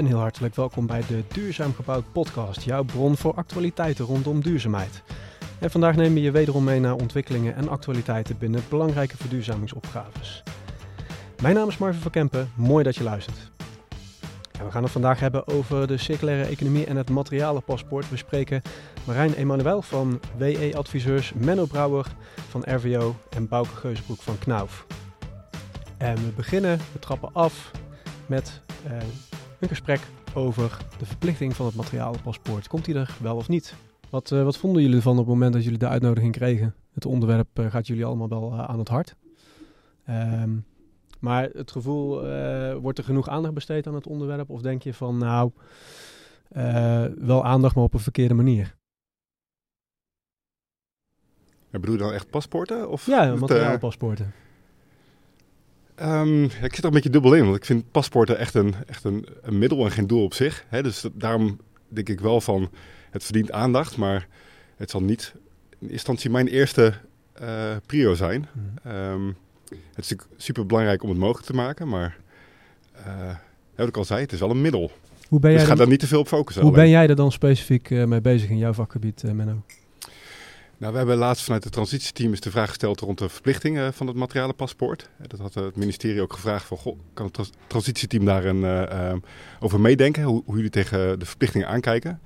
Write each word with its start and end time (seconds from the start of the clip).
Een 0.00 0.06
heel 0.06 0.18
hartelijk 0.18 0.54
welkom 0.54 0.86
bij 0.86 1.02
de 1.08 1.24
Duurzaam 1.28 1.74
Gebouwd 1.74 2.12
podcast, 2.12 2.62
jouw 2.62 2.82
bron 2.82 3.16
voor 3.16 3.34
actualiteiten 3.34 4.04
rondom 4.04 4.40
duurzaamheid. 4.40 5.02
En 5.58 5.70
vandaag 5.70 5.96
nemen 5.96 6.14
we 6.14 6.20
je 6.20 6.30
wederom 6.30 6.64
mee 6.64 6.80
naar 6.80 6.94
ontwikkelingen 6.94 7.54
en 7.54 7.68
actualiteiten 7.68 8.38
binnen 8.38 8.62
belangrijke 8.68 9.16
verduurzamingsopgaves. 9.16 10.42
Mijn 11.42 11.54
naam 11.54 11.68
is 11.68 11.78
Marvin 11.78 12.00
van 12.00 12.10
Kempen, 12.10 12.50
mooi 12.54 12.84
dat 12.84 12.96
je 12.96 13.02
luistert. 13.02 13.50
we 14.64 14.70
gaan 14.70 14.82
het 14.82 14.92
vandaag 14.92 15.20
hebben 15.20 15.48
over 15.48 15.86
de 15.86 15.96
circulaire 15.96 16.44
economie 16.44 16.86
en 16.86 16.96
het 16.96 17.10
materialenpaspoort. 17.10 18.10
We 18.10 18.16
spreken 18.16 18.62
Marijn 19.06 19.34
Emanuel 19.34 19.82
van 19.82 20.20
WE 20.36 20.72
Adviseurs, 20.76 21.32
Menno 21.32 21.64
Brouwer 21.64 22.06
van 22.48 22.62
RVO 22.66 23.16
en 23.30 23.48
Bouke 23.48 23.76
Geuzebroek 23.76 24.22
van 24.22 24.38
Knauf. 24.38 24.86
En 25.96 26.14
we 26.14 26.32
beginnen, 26.36 26.78
we 26.92 26.98
trappen 26.98 27.30
af 27.32 27.70
met 28.26 28.60
uh, 28.86 28.92
een 29.60 29.68
gesprek 29.68 30.00
over 30.34 30.78
de 30.98 31.06
verplichting 31.06 31.56
van 31.56 31.66
het 31.66 31.74
materialenpaspoort. 31.74 32.68
Komt 32.68 32.84
die 32.84 32.94
er 32.94 33.16
wel 33.20 33.36
of 33.36 33.48
niet? 33.48 33.74
Wat, 34.10 34.30
uh, 34.30 34.42
wat 34.42 34.56
vonden 34.56 34.82
jullie 34.82 35.00
van 35.00 35.12
op 35.12 35.18
het 35.18 35.26
moment 35.26 35.52
dat 35.52 35.64
jullie 35.64 35.78
de 35.78 35.88
uitnodiging 35.88 36.32
kregen? 36.32 36.74
Het 36.92 37.06
onderwerp 37.06 37.58
uh, 37.58 37.70
gaat 37.70 37.86
jullie 37.86 38.04
allemaal 38.04 38.28
wel 38.28 38.54
aan 38.54 38.78
het 38.78 38.88
hart. 38.88 39.16
Um, 40.08 40.64
maar 41.18 41.48
het 41.52 41.70
gevoel, 41.70 42.14
wordt 42.80 42.98
er 42.98 43.04
genoeg 43.04 43.28
aandacht 43.28 43.54
besteed 43.54 43.86
aan 43.86 43.94
het 43.94 44.06
onderwerp? 44.06 44.50
Of 44.50 44.60
denk 44.60 44.82
je 44.82 44.94
van, 44.94 45.18
nou, 45.18 45.50
wel 47.18 47.44
aandacht, 47.44 47.74
maar 47.74 47.84
op 47.84 47.94
een 47.94 48.00
verkeerde 48.00 48.34
manier? 48.34 48.76
Ja, 51.70 51.78
bedoel 51.78 51.94
je 51.94 52.00
dan 52.00 52.12
echt 52.12 52.30
paspoorten? 52.30 52.88
Of 52.90 53.06
ja, 53.06 53.34
materiaalpaspoorten. 53.34 54.32
Um, 56.02 56.44
ik 56.44 56.74
zit 56.74 56.78
er 56.78 56.84
een 56.84 56.90
beetje 56.90 57.10
dubbel 57.10 57.34
in, 57.34 57.44
want 57.44 57.56
ik 57.56 57.64
vind 57.64 57.90
paspoorten 57.90 58.38
echt 58.38 58.54
een, 58.54 58.74
echt 58.86 59.04
een, 59.04 59.26
een 59.42 59.58
middel 59.58 59.84
en 59.84 59.90
geen 59.90 60.06
doel 60.06 60.24
op 60.24 60.34
zich. 60.34 60.64
Hè? 60.68 60.82
Dus 60.82 61.04
daarom 61.12 61.58
denk 61.88 62.08
ik 62.08 62.20
wel 62.20 62.40
van, 62.40 62.70
het 63.10 63.24
verdient 63.24 63.52
aandacht, 63.52 63.96
maar 63.96 64.28
het 64.76 64.90
zal 64.90 65.02
niet 65.02 65.34
in 65.78 65.90
instantie 65.90 66.30
mijn 66.30 66.48
eerste 66.48 66.94
uh, 67.42 67.76
prio 67.86 68.14
zijn. 68.14 68.48
Mm. 68.52 68.90
Um, 68.92 69.36
het 69.68 70.04
is 70.04 70.10
natuurlijk 70.10 70.28
super 70.36 70.66
belangrijk 70.66 71.02
om 71.02 71.08
het 71.08 71.18
mogelijk 71.18 71.46
te 71.46 71.54
maken, 71.54 71.88
maar 71.88 72.16
uh, 73.06 73.34
wat 73.76 73.88
ik 73.88 73.96
al 73.96 74.04
zei, 74.04 74.20
het 74.20 74.32
is 74.32 74.40
wel 74.40 74.50
een 74.50 74.60
middel. 74.60 74.92
Hoe 75.28 75.40
ben 75.40 75.50
dus 75.50 75.58
jij 75.60 75.68
dus 75.68 75.68
ga 75.68 75.74
daar 75.74 75.88
niet 75.88 76.00
te 76.00 76.06
veel 76.06 76.20
op 76.20 76.28
focussen. 76.28 76.62
Hoe 76.62 76.72
alleen. 76.72 76.84
ben 76.84 76.92
jij 76.92 77.08
er 77.08 77.16
dan 77.16 77.32
specifiek 77.32 77.90
uh, 77.90 78.04
mee 78.04 78.20
bezig 78.20 78.50
in 78.50 78.58
jouw 78.58 78.72
vakgebied, 78.72 79.22
Menno? 79.22 79.62
Nou, 80.80 80.92
we 80.92 80.98
hebben 80.98 81.16
laatst 81.16 81.44
vanuit 81.44 81.64
het 81.64 81.72
transitieteam 81.72 82.32
is 82.32 82.40
de 82.40 82.50
vraag 82.50 82.68
gesteld 82.68 83.00
rond 83.00 83.18
de 83.18 83.28
verplichtingen 83.28 83.94
van 83.94 84.06
het 84.06 84.16
materialenpaspoort. 84.16 85.10
Dat 85.26 85.40
had 85.40 85.54
het 85.54 85.76
ministerie 85.76 86.22
ook 86.22 86.32
gevraagd 86.32 86.66
van, 86.66 87.00
kan 87.14 87.30
het 87.32 87.50
transitieteam 87.66 88.24
daar 88.24 88.44
een, 88.44 88.62
uh, 88.62 89.14
over 89.60 89.80
meedenken? 89.80 90.22
Hoe, 90.22 90.42
jullie 90.46 90.70
tegen 90.70 91.18
de 91.18 91.24
verplichtingen 91.24 91.68
aankijken? 91.68 92.20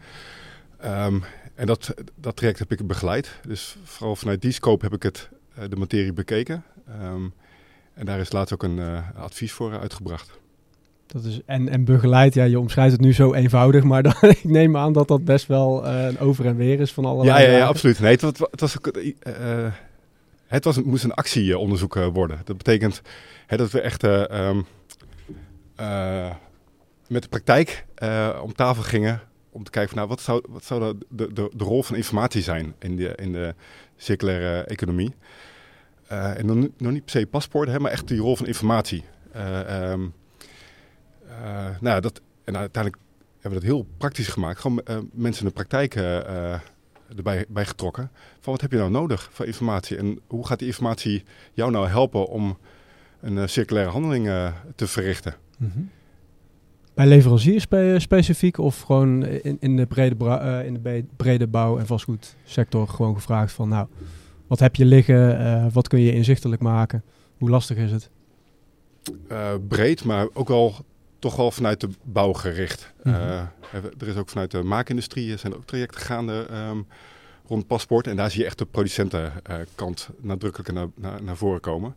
Um, 0.85 1.25
en 1.55 1.67
dat, 1.67 1.95
dat 2.15 2.37
traject 2.37 2.59
heb 2.59 2.73
ik 2.73 2.87
begeleid. 2.87 3.39
Dus 3.47 3.77
vooral 3.85 4.17
vanuit 4.17 4.43
die 4.43 4.53
scope 4.53 4.85
heb 4.85 4.95
ik 4.95 5.03
het, 5.03 5.29
de 5.69 5.77
materie 5.77 6.13
bekeken. 6.13 6.65
Um, 7.03 7.33
en 7.95 8.07
daar 8.07 8.21
is 8.21 8.33
laatst 8.33 8.55
ook 8.55 8.63
een 8.63 9.05
advies 9.15 9.53
voor 9.53 9.79
uitgebracht. 9.79 10.39
Dat 11.15 11.25
is, 11.25 11.41
en, 11.47 11.69
en 11.69 11.85
begeleid, 11.85 12.35
ja, 12.35 12.45
je 12.45 12.59
omschrijft 12.59 12.93
het 12.93 13.01
nu 13.01 13.13
zo 13.13 13.35
eenvoudig, 13.35 13.85
maar 13.85 14.03
dan, 14.03 14.15
ik 14.43 14.45
neem 14.45 14.77
aan 14.77 14.93
dat 14.93 15.09
dat 15.09 15.25
best 15.25 15.47
wel 15.47 15.87
uh, 15.87 16.05
een 16.05 16.19
over 16.19 16.47
en 16.47 16.57
weer 16.57 16.81
is 16.81 16.93
van 16.93 17.05
allerlei... 17.05 17.43
Ja, 17.43 17.51
ja, 17.51 17.57
ja 17.57 17.67
absoluut. 17.67 18.01
Nee, 18.01 18.11
het, 18.11 18.21
was, 18.21 18.33
het, 18.51 18.61
was, 18.61 18.77
uh, 19.27 19.73
het 20.47 20.65
was, 20.65 20.83
moest 20.83 21.05
een 21.05 21.15
actieonderzoek 21.15 21.95
worden. 21.95 22.41
Dat 22.45 22.57
betekent 22.57 23.03
hè, 23.47 23.57
dat 23.57 23.71
we 23.71 23.81
echt 23.81 24.03
um, 24.03 24.67
met 27.09 27.23
de 27.23 27.29
praktijk 27.29 27.85
om 28.43 28.55
tafel 28.55 28.83
gingen 28.83 29.21
om 29.51 29.65
te 29.65 29.71
kijken 29.71 29.91
van, 29.91 29.99
nou, 29.99 30.09
wat 30.09 30.21
zou, 30.21 30.43
wat 30.49 30.65
zou 30.65 30.81
de, 30.81 31.07
de, 31.09 31.33
de, 31.33 31.51
de 31.57 31.65
rol 31.65 31.83
van 31.83 31.97
informatie 31.97 32.43
zijn 32.43 32.75
in 32.79 32.97
de, 32.97 33.13
in 33.17 33.33
de 33.33 33.55
circulaire 33.97 34.63
economie. 34.63 35.15
en 36.09 36.47
dan 36.47 36.73
nog 36.79 36.93
niet 36.93 37.05
per 37.05 37.21
se 37.21 37.27
paspoort, 37.27 37.69
hè, 37.69 37.79
maar 37.79 37.91
echt 37.91 38.09
die 38.09 38.21
rol 38.21 38.37
van 38.37 38.47
informatie. 38.47 39.05
Um, 39.37 40.03
uh, 40.03 40.09
nou, 41.81 42.01
dat, 42.01 42.21
en 42.45 42.57
uiteindelijk 42.57 43.03
hebben 43.45 43.61
we 43.61 43.67
dat 43.67 43.77
heel 43.77 43.87
praktisch 43.97 44.29
gemaakt. 44.29 44.61
Gewoon 44.61 44.81
uh, 44.91 44.99
mensen 45.13 45.43
in 45.43 45.49
de 45.49 45.55
praktijk 45.55 45.95
uh, 45.95 46.53
erbij 47.17 47.45
bij 47.49 47.65
getrokken. 47.65 48.11
Van 48.41 48.53
wat 48.53 48.61
heb 48.61 48.71
je 48.71 48.79
nou 48.79 48.91
nodig 48.91 49.29
voor 49.33 49.47
informatie? 49.47 49.97
En 49.97 50.21
hoe 50.27 50.47
gaat 50.47 50.59
die 50.59 50.69
informatie 50.69 51.23
jou 51.53 51.71
nou 51.71 51.89
helpen 51.89 52.27
om 52.27 52.59
een 53.21 53.49
circulaire 53.49 53.91
handeling 53.91 54.53
te 54.75 54.87
verrichten? 54.87 55.35
Mm 55.59 55.71
-hmm. 55.75 55.91
Bij 56.95 57.07
leveranciers 57.07 57.63
spe 57.63 57.97
specifiek 57.99 58.59
of 58.59 58.81
gewoon 58.81 59.27
in, 59.27 59.57
in, 59.61 59.77
de 59.77 59.87
brede 59.87 60.63
in 60.67 60.75
de 60.83 61.05
brede 61.17 61.47
bouw- 61.47 61.79
en 61.79 61.87
vastgoedsector 61.87 62.89
gewoon 62.89 63.15
gevraagd 63.15 63.53
van 63.53 63.69
nou, 63.69 63.87
wat 64.47 64.61
heb 64.61 64.77
je 64.77 64.85
liggen? 64.85 65.73
wat 65.73 65.89
kun 65.89 66.01
je 66.01 66.13
inzichtelijk 66.13 66.63
maken? 66.63 67.03
Hoe 67.39 67.51
lastig 67.51 67.77
is 67.77 67.91
het? 67.91 68.11
breed, 69.69 70.05
maar 70.05 70.29
ook 70.33 70.49
wel 70.49 70.75
toch 71.25 71.37
wel 71.37 71.51
vanuit 71.51 71.81
de 71.81 71.89
bouw 72.03 72.33
gericht. 72.33 72.93
Mm 73.03 73.49
er 73.99 74.09
is 74.09 74.17
ook 74.17 74.29
vanuit 74.29 74.51
de 74.51 74.63
maakindustrie 74.63 75.37
zijn 75.37 75.55
ook 75.55 75.65
trajecten 75.65 76.01
gaande 76.01 76.47
um, 76.71 76.87
rond 77.47 77.67
paspoort. 77.67 78.07
En 78.07 78.17
daar 78.17 78.31
zie 78.31 78.41
je 78.41 78.47
echt 78.47 78.59
de 78.59 78.65
producentenkant 78.65 80.09
uh, 80.11 80.25
nadrukkelijk 80.25 80.73
naar, 80.73 80.87
naar, 80.95 81.23
naar, 81.23 81.37
voren 81.37 81.61
komen. 81.61 81.95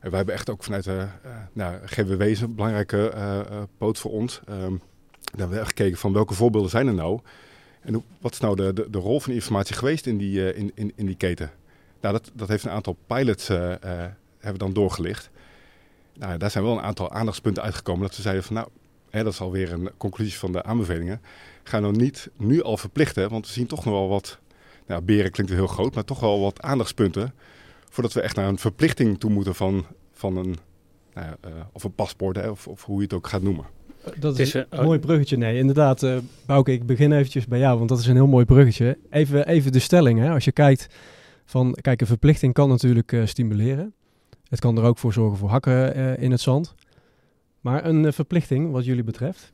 En 0.00 0.08
wij 0.08 0.16
hebben 0.16 0.34
echt 0.34 0.50
ook 0.50 0.64
vanuit 0.64 0.84
de 0.84 1.06
uh, 1.26 1.32
nou, 1.52 1.86
GWW 1.86 2.22
een 2.22 2.54
belangrijke 2.54 3.12
uh, 3.14 3.62
poot 3.78 3.98
voor 3.98 4.10
ons. 4.10 4.40
Um, 4.48 4.80
daar 5.24 5.38
hebben 5.38 5.56
we 5.56 5.58
echt 5.58 5.68
gekeken 5.68 5.98
van 5.98 6.12
welke 6.12 6.34
voorbeelden 6.34 6.70
zijn 6.70 6.86
er 6.86 6.94
nou? 6.94 7.20
En 7.80 7.94
hoe, 7.94 8.02
wat 8.20 8.32
is 8.32 8.40
nou 8.40 8.56
de, 8.56 8.72
de, 8.72 8.90
de, 8.90 8.98
rol 8.98 9.20
van 9.20 9.32
informatie 9.32 9.74
geweest 9.74 10.06
in 10.06 10.18
die, 10.18 10.54
in, 10.54 10.72
in, 10.74 10.92
in 10.96 11.06
die 11.06 11.16
keten? 11.16 11.50
Nou, 12.00 12.14
dat, 12.14 12.30
dat 12.34 12.48
heeft 12.48 12.64
een 12.64 12.70
aantal 12.70 12.96
pilots 13.06 13.48
hebben 13.48 14.58
dan 14.58 14.72
doorgelicht. 14.72 15.30
Nou, 16.18 16.38
daar 16.38 16.50
zijn 16.50 16.64
wel 16.64 16.72
een 16.72 16.82
aantal 16.82 17.10
aandachtspunten 17.10 17.62
uitgekomen. 17.62 18.02
Dat 18.02 18.16
we 18.16 18.22
zeiden 18.22 18.44
van 18.44 18.54
nou, 18.54 18.68
hè, 19.10 19.22
dat 19.22 19.32
is 19.32 19.40
alweer 19.40 19.72
een 19.72 19.90
conclusie 19.96 20.38
van 20.38 20.52
de 20.52 20.62
aanbevelingen. 20.62 21.20
Ga 21.62 21.80
nou 21.80 21.96
niet 21.96 22.30
nu 22.36 22.62
al 22.62 22.76
verplichten, 22.76 23.30
want 23.30 23.46
we 23.46 23.52
zien 23.52 23.66
toch 23.66 23.84
nog 23.84 23.94
wel 23.94 24.08
wat. 24.08 24.38
Nou, 24.86 25.02
beren 25.02 25.30
klinkt 25.30 25.52
heel 25.52 25.66
groot, 25.66 25.94
maar 25.94 26.04
toch 26.04 26.20
wel 26.20 26.40
wat 26.40 26.62
aandachtspunten. 26.62 27.34
Voordat 27.90 28.12
we 28.12 28.20
echt 28.20 28.36
naar 28.36 28.48
een 28.48 28.58
verplichting 28.58 29.20
toe 29.20 29.30
moeten 29.30 29.54
van, 29.54 29.86
van 30.12 30.36
een, 30.36 30.56
nou 31.14 31.26
ja, 31.26 31.48
uh, 31.48 31.54
of 31.72 31.84
een 31.84 31.94
paspoort, 31.94 32.36
hè, 32.36 32.48
of, 32.48 32.68
of 32.68 32.84
hoe 32.84 32.96
je 32.96 33.02
het 33.02 33.12
ook 33.12 33.26
gaat 33.26 33.42
noemen. 33.42 33.64
Dat 34.18 34.38
is, 34.38 34.54
een 34.54 34.66
mooi 34.70 34.98
bruggetje. 34.98 35.36
Nee, 35.36 35.58
inderdaad, 35.58 36.02
uh, 36.02 36.16
Bouke, 36.46 36.72
ik 36.72 36.86
begin 36.86 37.12
eventjes 37.12 37.46
bij 37.46 37.58
jou, 37.58 37.76
want 37.76 37.88
dat 37.88 37.98
is 37.98 38.06
een 38.06 38.14
heel 38.14 38.26
mooi 38.26 38.44
bruggetje. 38.44 38.98
Even, 39.10 39.46
even 39.46 39.72
de 39.72 39.78
stelling, 39.78 40.18
hè. 40.18 40.30
Als 40.30 40.44
je 40.44 40.52
kijkt 40.52 40.86
van, 41.44 41.76
kijk, 41.80 42.00
een 42.00 42.06
verplichting 42.06 42.52
kan 42.52 42.68
natuurlijk 42.68 43.12
uh, 43.12 43.26
stimuleren. 43.26 43.94
Het 44.52 44.60
kan 44.60 44.78
er 44.78 44.84
ook 44.84 44.98
voor 44.98 45.12
zorgen 45.12 45.38
voor 45.38 45.48
hakken 45.48 45.98
uh, 45.98 46.22
in 46.22 46.30
het 46.30 46.40
zand. 46.40 46.74
Maar 47.60 47.84
een 47.84 48.04
uh, 48.04 48.12
verplichting 48.12 48.72
wat 48.72 48.84
jullie 48.84 49.04
betreft, 49.04 49.52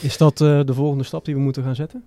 is 0.00 0.16
dat 0.16 0.40
uh, 0.40 0.60
de 0.64 0.74
volgende 0.74 1.04
stap 1.04 1.24
die 1.24 1.34
we 1.34 1.40
moeten 1.40 1.62
gaan 1.62 1.74
zetten? 1.74 2.04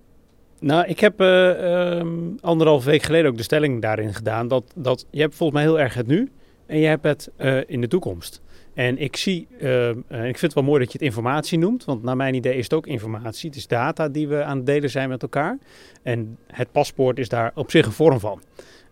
Nou, 0.58 0.86
ik 0.86 1.00
heb 1.00 1.20
um, 1.20 2.38
anderhalf 2.40 2.84
week 2.84 3.02
geleden 3.02 3.30
ook 3.30 3.36
de 3.36 3.42
stelling 3.42 3.82
daarin 3.82 4.14
gedaan 4.14 4.48
dat, 4.48 4.72
dat 4.74 5.06
je 5.10 5.20
hebt 5.20 5.34
volgens 5.34 5.58
mij 5.58 5.68
heel 5.68 5.80
erg 5.80 5.94
het 5.94 6.06
nu 6.06 6.30
en 6.66 6.78
je 6.78 6.86
hebt 6.86 7.04
het 7.04 7.30
in 7.66 7.80
de 7.80 7.88
toekomst. 7.88 8.42
En 8.74 8.98
ik 8.98 9.16
zie, 9.16 9.48
ehm, 9.60 9.98
ik 10.08 10.38
vind 10.38 10.40
het 10.40 10.54
wel 10.54 10.64
mooi 10.64 10.78
dat 10.78 10.92
je 10.92 10.98
het 10.98 11.06
informatie 11.06 11.58
noemt, 11.58 11.84
want 11.84 12.02
naar 12.02 12.16
mijn 12.16 12.34
idee 12.34 12.56
is 12.56 12.64
het 12.64 12.74
ook 12.74 12.86
informatie. 12.86 13.48
Het 13.48 13.58
is 13.58 13.66
data 13.66 14.08
die 14.08 14.28
we 14.28 14.44
aan 14.44 14.56
het 14.56 14.66
delen 14.66 14.90
zijn 14.90 15.08
met 15.08 15.22
elkaar. 15.22 15.58
En 16.02 16.38
het 16.46 16.72
paspoort 16.72 17.18
is 17.18 17.28
daar 17.28 17.52
op 17.54 17.70
zich 17.70 17.86
een 17.86 17.92
vorm 17.92 18.20
van. 18.20 18.40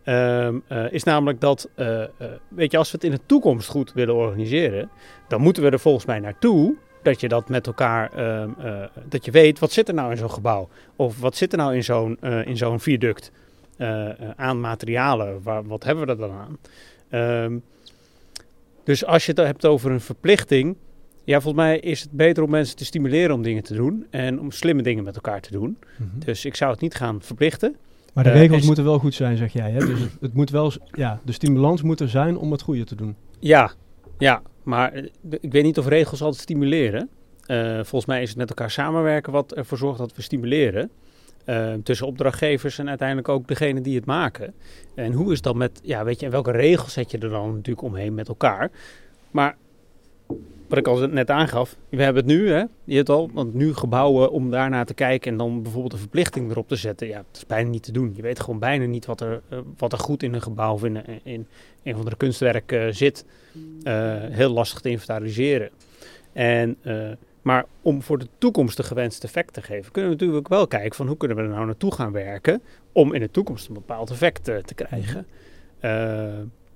Um, 0.09 0.63
uh, 0.73 0.93
is 0.93 1.03
namelijk 1.03 1.41
dat, 1.41 1.69
uh, 1.77 1.87
uh, 1.89 2.07
weet 2.49 2.71
je, 2.71 2.79
als 2.79 2.91
we 2.91 2.97
het 2.97 3.07
in 3.07 3.11
de 3.11 3.21
toekomst 3.27 3.69
goed 3.69 3.93
willen 3.93 4.15
organiseren, 4.15 4.91
dan 5.29 5.41
moeten 5.41 5.63
we 5.63 5.71
er 5.71 5.81
volgens 5.81 6.05
mij 6.05 6.19
naartoe 6.19 6.75
dat 7.03 7.21
je 7.21 7.29
dat 7.29 7.49
met 7.49 7.67
elkaar, 7.67 8.41
um, 8.41 8.57
dat 9.09 9.25
je 9.25 9.31
weet 9.31 9.59
wat 9.59 9.73
zit 9.73 9.89
er 9.89 9.95
nou 9.95 10.11
in 10.11 10.17
zo'n 10.17 10.31
gebouw 10.31 10.69
of 10.97 11.21
wat 11.21 11.37
zit 11.37 11.53
er 11.53 11.59
nou 11.59 11.75
in 11.75 11.85
zo'n 11.85 12.19
in 12.45 12.57
zo'n 12.57 12.81
viaduct 12.81 13.33
aan 14.37 14.61
materialen, 14.61 15.43
waar, 15.43 15.67
wat 15.67 15.85
hebben 15.85 16.05
we 16.05 16.11
er 16.11 16.19
dan 16.19 16.31
aan? 16.31 16.59
Um, 17.45 17.63
dus 18.85 19.05
als 19.05 19.27
je 19.27 19.33
het 19.33 19.47
hebt 19.47 19.67
over 19.67 19.91
een 19.91 20.01
verplichting, 20.01 20.77
ja, 21.25 21.41
volgens 21.41 21.65
mij 21.65 21.79
is 21.79 22.01
het 22.01 22.11
beter 22.11 22.43
om 22.43 22.51
mensen 22.51 22.77
te 22.77 22.85
stimuleren 22.85 23.35
om 23.35 23.43
dingen 23.43 23.63
te 23.63 23.75
doen 23.75 24.07
en 24.11 24.41
om 24.41 24.51
slimme 24.51 24.83
dingen 24.83 25.05
met 25.05 25.15
elkaar 25.15 25.41
te 25.41 25.53
doen. 25.53 25.79
Mm 25.97 26.11
-hmm. 26.11 26.21
Dus 26.25 26.45
ik 26.45 26.55
zou 26.55 26.71
het 26.71 26.81
niet 26.81 26.95
gaan 26.95 27.23
verplichten. 27.23 27.77
Maar 28.19 28.27
de 28.27 28.33
uh, 28.33 28.41
regels 28.41 28.67
moeten 28.67 28.85
wel 28.85 28.99
goed 28.99 29.15
zijn, 29.15 29.37
zeg 29.37 29.53
jij. 29.53 29.71
Hè? 29.71 29.79
Dus 29.79 30.01
het, 30.01 30.17
het, 30.21 30.35
moet 30.35 30.51
wel, 30.51 30.73
ja, 30.91 31.21
de 31.25 31.33
stimulans 31.33 31.83
moet 31.83 32.01
er 32.01 32.09
zijn 32.09 32.37
om 32.37 32.53
het 32.53 32.63
goede 32.63 32.85
te 32.85 32.95
doen. 32.95 33.17
Ja, 33.39 33.73
ja, 34.19 34.43
maar 34.63 34.93
eh, 34.93 35.05
ik 35.41 35.53
weet 35.53 35.63
niet 35.63 35.79
of 35.79 35.87
regels 35.87 36.23
altijd 36.23 36.43
stimuleren. 36.43 37.09
Uh, 37.47 37.75
volgens 37.75 38.07
mij 38.07 38.23
is 38.23 38.29
het 38.29 38.39
met 38.39 38.49
elkaar 38.49 38.71
samenwerken 38.71 39.33
wat 39.33 39.55
ervoor 39.55 39.79
zorgt 39.79 39.99
dat 39.99 40.17
we 40.17 40.23
stimuleren. 40.23 40.91
Uh, 41.47 41.73
tussen 41.83 42.07
opdrachtgevers 42.07 42.79
en 42.79 42.89
uiteindelijk 42.89 43.29
ook 43.29 43.49
degene 43.49 43.81
die 43.81 43.95
het 43.95 44.07
maken. 44.07 44.55
En 44.95 45.13
hoe 45.13 45.33
is 45.33 45.41
dat 45.41 45.55
met, 45.55 45.81
ja, 45.83 46.05
weet 46.05 46.21
je, 46.21 46.27
en 46.27 46.33
welke 46.33 46.51
regels 46.51 46.93
zet 46.93 47.11
je 47.11 47.19
er 47.19 47.31
dan 47.31 47.55
natuurlijk 47.55 47.87
omheen 47.87 48.15
met 48.15 48.29
elkaar? 48.29 48.71
Maar 49.31 49.57
wat 50.69 50.79
ik 50.79 50.87
al 50.87 51.09
net 51.09 51.31
aangaf, 51.31 51.77
we 51.89 52.03
hebben 52.03 52.23
het 52.27 52.33
nu, 52.33 52.51
hè, 52.51 52.65
je 52.85 52.97
hebt 52.97 53.09
al, 53.09 53.31
want 53.33 53.55
nu 53.55 53.75
gebouwen 53.75 54.31
om 54.31 54.51
daarna 54.51 54.85
te 54.85 54.95
kijken 54.95 55.31
en 55.31 55.39
dan 55.39 55.63
bijvoorbeeld 55.63 55.93
een 55.93 55.99
verplichting 55.99 56.51
erop 56.51 56.69
te 56.69 56.77
zetten, 56.77 57.07
ja, 57.07 57.17
dat 57.17 57.37
is 57.37 57.47
bijna 57.47 57.71
niet 57.71 57.83
te 57.83 57.93
doen. 57.93 58.13
Je 58.17 58.23
weet 58.23 58.41
gewoon 58.41 58.59
bijna 58.59 58.85
niet 58.85 59.07
wat 59.07 59.21
er, 59.21 59.43
eh, 59.49 59.59
wat 59.77 59.93
er 59.93 59.99
goed 59.99 60.23
in 60.23 60.35
een 60.35 60.43
gebouw 60.43 60.73
of 60.73 60.85
in, 60.85 61.05
in 61.23 61.47
een 61.83 61.97
van 61.97 62.05
de 62.05 62.17
kunstwerken 62.17 62.95
zit. 62.95 63.25
Uh, 63.83 64.15
heel 64.19 64.51
lastig 64.51 64.81
te 64.81 64.89
inventariseren. 64.89 65.71
En, 66.33 66.77
maar 67.43 67.65
om 67.83 68.03
voor 68.03 68.19
de 68.19 68.29
toekomst 68.39 68.77
de 68.77 68.83
gewenste 68.83 69.27
effect 69.27 69.53
te 69.53 69.63
geven, 69.63 69.93
kunnen 69.93 70.11
we 70.11 70.17
natuurlijk 70.17 70.49
wel 70.49 70.67
kijken 70.67 70.95
van 70.95 71.07
hoe 71.07 71.17
kunnen 71.17 71.37
we 71.37 71.43
er 71.43 71.49
nou 71.49 71.67
naartoe 71.67 71.95
gaan 71.95 72.13
werken 72.13 72.63
om 72.93 73.15
in 73.15 73.21
de 73.21 73.31
toekomst 73.31 73.69
een 73.69 73.75
bepaald 73.75 74.11
effect 74.11 74.45
te 74.45 74.75
krijgen. 74.75 75.27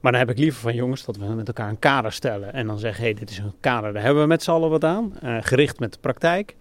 Maar 0.03 0.13
dan 0.13 0.21
heb 0.21 0.31
ik 0.31 0.39
liever 0.39 0.61
van 0.61 0.75
jongens 0.75 1.05
dat 1.05 1.17
we 1.17 1.25
met 1.25 1.47
elkaar 1.47 1.69
een 1.69 1.79
kader 1.79 2.13
stellen. 2.13 2.53
En 2.53 2.67
dan 2.67 2.79
zeggen, 2.79 3.03
hé, 3.03 3.11
hey, 3.11 3.19
dit 3.19 3.31
is 3.31 3.39
een 3.39 3.53
kader, 3.61 3.93
daar 3.93 4.03
hebben 4.03 4.23
we 4.23 4.29
met 4.29 4.43
z'n 4.43 4.51
allen 4.51 4.71
wat 4.71 4.85
aan. 4.85 5.13
Uh, 5.25 5.37
gericht 5.41 5.79
met 5.79 5.93
de 5.93 5.99
praktijk. 6.01 6.57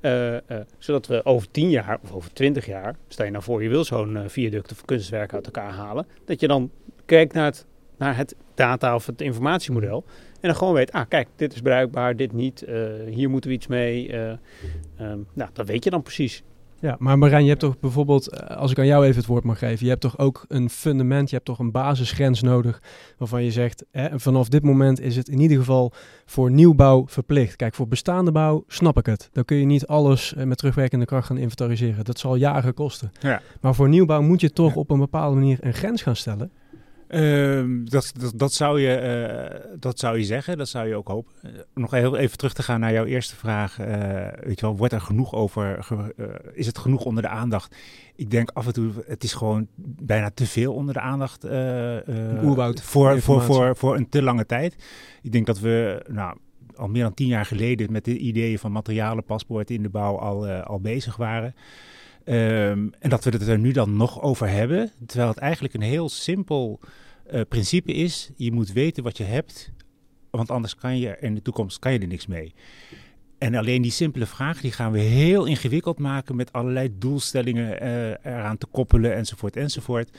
Uh, 0.00 0.32
uh, 0.32 0.38
zodat 0.78 1.06
we 1.06 1.24
over 1.24 1.50
tien 1.50 1.70
jaar 1.70 1.98
of 2.02 2.12
over 2.12 2.32
twintig 2.32 2.66
jaar, 2.66 2.96
stel 3.08 3.24
je 3.24 3.30
nou 3.30 3.44
voor 3.44 3.62
je 3.62 3.68
wil 3.68 3.84
zo'n 3.84 4.24
viaduct 4.26 4.72
of 4.72 4.84
kunstwerk 4.84 5.34
uit 5.34 5.46
elkaar 5.46 5.70
halen. 5.70 6.06
Dat 6.24 6.40
je 6.40 6.48
dan 6.48 6.70
kijkt 7.04 7.32
naar 7.32 7.44
het, 7.44 7.66
naar 7.96 8.16
het 8.16 8.34
data 8.54 8.94
of 8.94 9.06
het 9.06 9.20
informatiemodel. 9.20 10.04
En 10.40 10.48
dan 10.48 10.56
gewoon 10.56 10.74
weet, 10.74 10.92
ah 10.92 11.08
kijk, 11.08 11.28
dit 11.36 11.54
is 11.54 11.60
bruikbaar, 11.60 12.16
dit 12.16 12.32
niet. 12.32 12.64
hier 13.08 13.30
moeten 13.30 13.50
we 13.50 13.56
iets 13.56 13.66
mee. 13.66 14.14
Um, 15.00 15.26
nou, 15.32 15.50
dat 15.52 15.66
weet 15.66 15.84
je 15.84 15.90
dan 15.90 16.02
precies. 16.02 16.42
Ja, 16.80 16.96
maar 16.98 17.18
Marijn, 17.18 17.42
je 17.42 17.48
hebt 17.48 17.60
toch 17.60 17.78
bijvoorbeeld, 17.78 18.28
eh, 18.28 18.56
als 18.56 18.70
ik 18.70 18.78
aan 18.78 18.86
jou 18.86 19.04
even 19.04 19.16
het 19.16 19.26
woord 19.26 19.44
mag 19.44 19.58
geven, 19.58 19.84
je 19.84 19.90
hebt 19.90 20.00
toch 20.00 20.18
ook 20.18 20.44
een 20.48 20.70
fundament, 20.70 21.28
je 21.28 21.34
hebt 21.34 21.46
toch 21.46 21.58
een 21.58 21.70
basisgrens 21.70 22.42
nodig 22.42 22.82
waarvan 23.18 23.44
je 23.44 23.50
zegt, 23.50 23.84
hè, 23.90 24.20
vanaf 24.20 24.48
dit 24.48 24.62
moment 24.62 25.00
is 25.00 25.16
het 25.16 25.28
in 25.28 25.40
ieder 25.40 25.56
geval 25.56 25.92
voor 26.24 26.50
nieuwbouw 26.50 27.04
verplicht. 27.08 27.56
Kijk, 27.56 27.74
voor 27.74 27.88
bestaande 27.88 28.32
bouw 28.32 28.64
snap 28.66 28.98
ik 28.98 29.06
het. 29.06 29.28
Dan 29.32 29.44
kun 29.44 29.56
je 29.56 29.64
niet 29.64 29.86
alles 29.86 30.34
eh, 30.34 30.44
met 30.44 30.58
terugwerkende 30.58 31.04
kracht 31.04 31.26
gaan 31.26 31.38
inventariseren. 31.38 32.04
Dat 32.04 32.18
zal 32.18 32.34
jaren 32.34 32.74
kosten. 32.74 33.12
Ja. 33.20 33.42
Maar 33.60 33.74
voor 33.74 33.88
nieuwbouw 33.88 34.22
moet 34.22 34.40
je 34.40 34.52
toch 34.52 34.74
op 34.76 34.90
een 34.90 34.98
bepaalde 34.98 35.36
manier 35.36 35.58
een 35.60 35.74
grens 35.74 36.02
gaan 36.02 36.16
stellen. 36.16 36.50
Ehm, 37.08 37.84
dat, 37.84 38.12
dat, 38.18 38.32
dat, 38.36 38.52
zou 38.52 38.80
je, 38.80 39.60
uh, 39.62 39.78
dat 39.80 39.98
zou 39.98 40.18
je 40.18 40.24
zeggen, 40.24 40.58
dat 40.58 40.68
zou 40.68 40.88
je 40.88 40.94
ook 40.94 41.08
hopen. 41.08 41.32
Uh, 41.44 41.50
nog 41.74 41.90
heel 41.90 42.16
even 42.16 42.36
terug 42.38 42.52
te 42.52 42.62
gaan 42.62 42.80
naar 42.80 42.92
jouw 42.92 43.04
eerste 43.04 43.36
vraag. 43.36 43.80
Uh, 43.80 43.86
weet 44.40 44.60
je 44.60 44.66
wel, 44.66 44.76
wordt 44.76 44.92
er 44.92 45.00
genoeg 45.00 45.34
over, 45.34 45.86
is 46.52 46.66
het 46.66 46.78
genoeg 46.78 47.04
onder 47.04 47.22
de 47.22 47.28
aandacht? 47.28 47.76
Ik 48.16 48.30
denk 48.30 48.50
af 48.50 48.66
en 48.66 48.72
toe, 48.72 48.90
het 49.06 49.24
is 49.24 49.32
gewoon 49.32 49.66
bijna 49.76 50.30
te 50.30 50.46
veel 50.46 50.74
onder 50.74 50.94
de 50.94 51.00
aandacht 51.00 51.46
voor, 52.80 53.20
voor, 53.20 53.42
voor, 53.42 53.76
voor 53.76 53.96
een 53.96 54.08
te 54.08 54.22
lange 54.22 54.46
tijd. 54.46 54.76
Ik 55.22 55.32
denk 55.32 55.46
dat 55.46 55.60
we, 55.60 56.04
nou, 56.08 56.36
al 56.74 56.88
meer 56.88 57.02
dan 57.02 57.14
tien 57.14 57.26
jaar 57.26 57.46
geleden 57.46 57.92
met 57.92 58.04
de 58.04 58.18
ideeën 58.18 58.58
van 58.58 58.72
materialenpaspoort 58.72 59.70
in 59.70 59.82
de 59.82 59.88
bouw 59.88 60.18
al, 60.18 60.48
al 60.48 60.80
bezig 60.80 61.16
waren. 61.16 61.54
Um, 62.28 62.92
en 62.98 63.10
dat 63.10 63.24
we 63.24 63.30
het 63.30 63.48
er 63.48 63.58
nu 63.58 63.72
dan 63.72 63.96
nog 63.96 64.22
over 64.22 64.48
hebben, 64.48 64.90
terwijl 65.06 65.28
het 65.28 65.38
eigenlijk 65.38 65.74
een 65.74 65.80
heel 65.80 66.08
simpel 66.08 66.80
uh, 67.32 67.40
principe 67.48 67.92
is. 67.92 68.30
Je 68.36 68.52
moet 68.52 68.72
weten 68.72 69.02
wat 69.02 69.16
je 69.16 69.24
hebt, 69.24 69.72
want 70.30 70.50
anders 70.50 70.74
kan 70.74 70.98
je 70.98 71.16
in 71.20 71.34
de 71.34 71.42
toekomst 71.42 71.78
kan 71.78 71.92
je 71.92 71.98
er 71.98 72.06
niks 72.06 72.26
mee. 72.26 72.54
En 73.38 73.54
alleen 73.54 73.82
die 73.82 73.90
simpele 73.90 74.26
vraag, 74.26 74.60
die 74.60 74.72
gaan 74.72 74.92
we 74.92 74.98
heel 74.98 75.44
ingewikkeld 75.44 75.98
maken 75.98 76.36
met 76.36 76.52
allerlei 76.52 76.98
doelstellingen 76.98 77.82
uh, 77.82 78.08
eraan 78.08 78.58
te 78.58 78.66
koppelen 78.66 79.14
enzovoort 79.14 79.56
enzovoort 79.56 80.18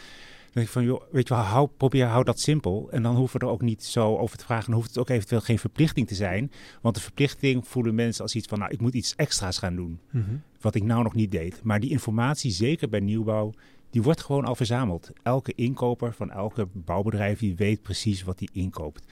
denk 0.58 0.68
ik 0.68 0.74
van, 0.74 0.84
joh, 0.84 1.02
weet 1.12 1.28
je 1.28 1.34
wel, 1.34 1.44
hou, 1.44 1.70
probeer, 1.78 2.06
hou 2.06 2.24
dat 2.24 2.40
simpel. 2.40 2.88
En 2.92 3.04
dan 3.04 3.16
hoeven 3.16 3.40
we 3.40 3.46
er 3.46 3.52
ook 3.52 3.62
niet 3.62 3.84
zo 3.84 4.18
over 4.18 4.38
te 4.38 4.46
vragen. 4.46 4.66
Dan 4.66 4.74
hoeft 4.74 4.88
het 4.88 4.98
ook 4.98 5.10
eventueel 5.10 5.42
geen 5.42 5.60
verplichting 5.60 6.08
te 6.08 6.16
zijn. 6.16 6.52
Want 6.82 6.96
de 6.96 7.02
verplichting 7.02 7.68
voelen 7.68 7.96
mensen 7.96 8.24
als 8.24 8.36
iets 8.36 8.48
van, 8.48 8.60
nou, 8.60 8.72
ik 8.72 8.82
moet 8.82 8.94
iets 8.94 9.16
extra's 9.16 9.58
gaan 9.58 9.76
doen. 9.76 10.00
Mhm. 10.12 10.36
Wat 10.62 10.76
ik 10.76 10.84
nou 10.84 11.04
nog 11.04 11.14
niet 11.14 11.32
deed. 11.32 11.64
Maar 11.64 11.80
die 11.80 11.90
informatie, 11.90 12.52
zeker 12.52 12.90
bij 12.90 13.00
nieuwbouw, 13.00 13.54
die 13.90 14.02
wordt 14.02 14.24
gewoon 14.24 14.46
al 14.46 14.56
verzameld. 14.56 15.12
Elke 15.24 15.54
inkoper 15.56 16.14
van 16.14 16.32
elke 16.32 16.68
bouwbedrijf, 16.74 17.40
die 17.40 17.56
weet 17.56 17.82
precies 17.82 18.24
wat 18.24 18.40
hij 18.40 18.50
inkoopt. 18.52 19.06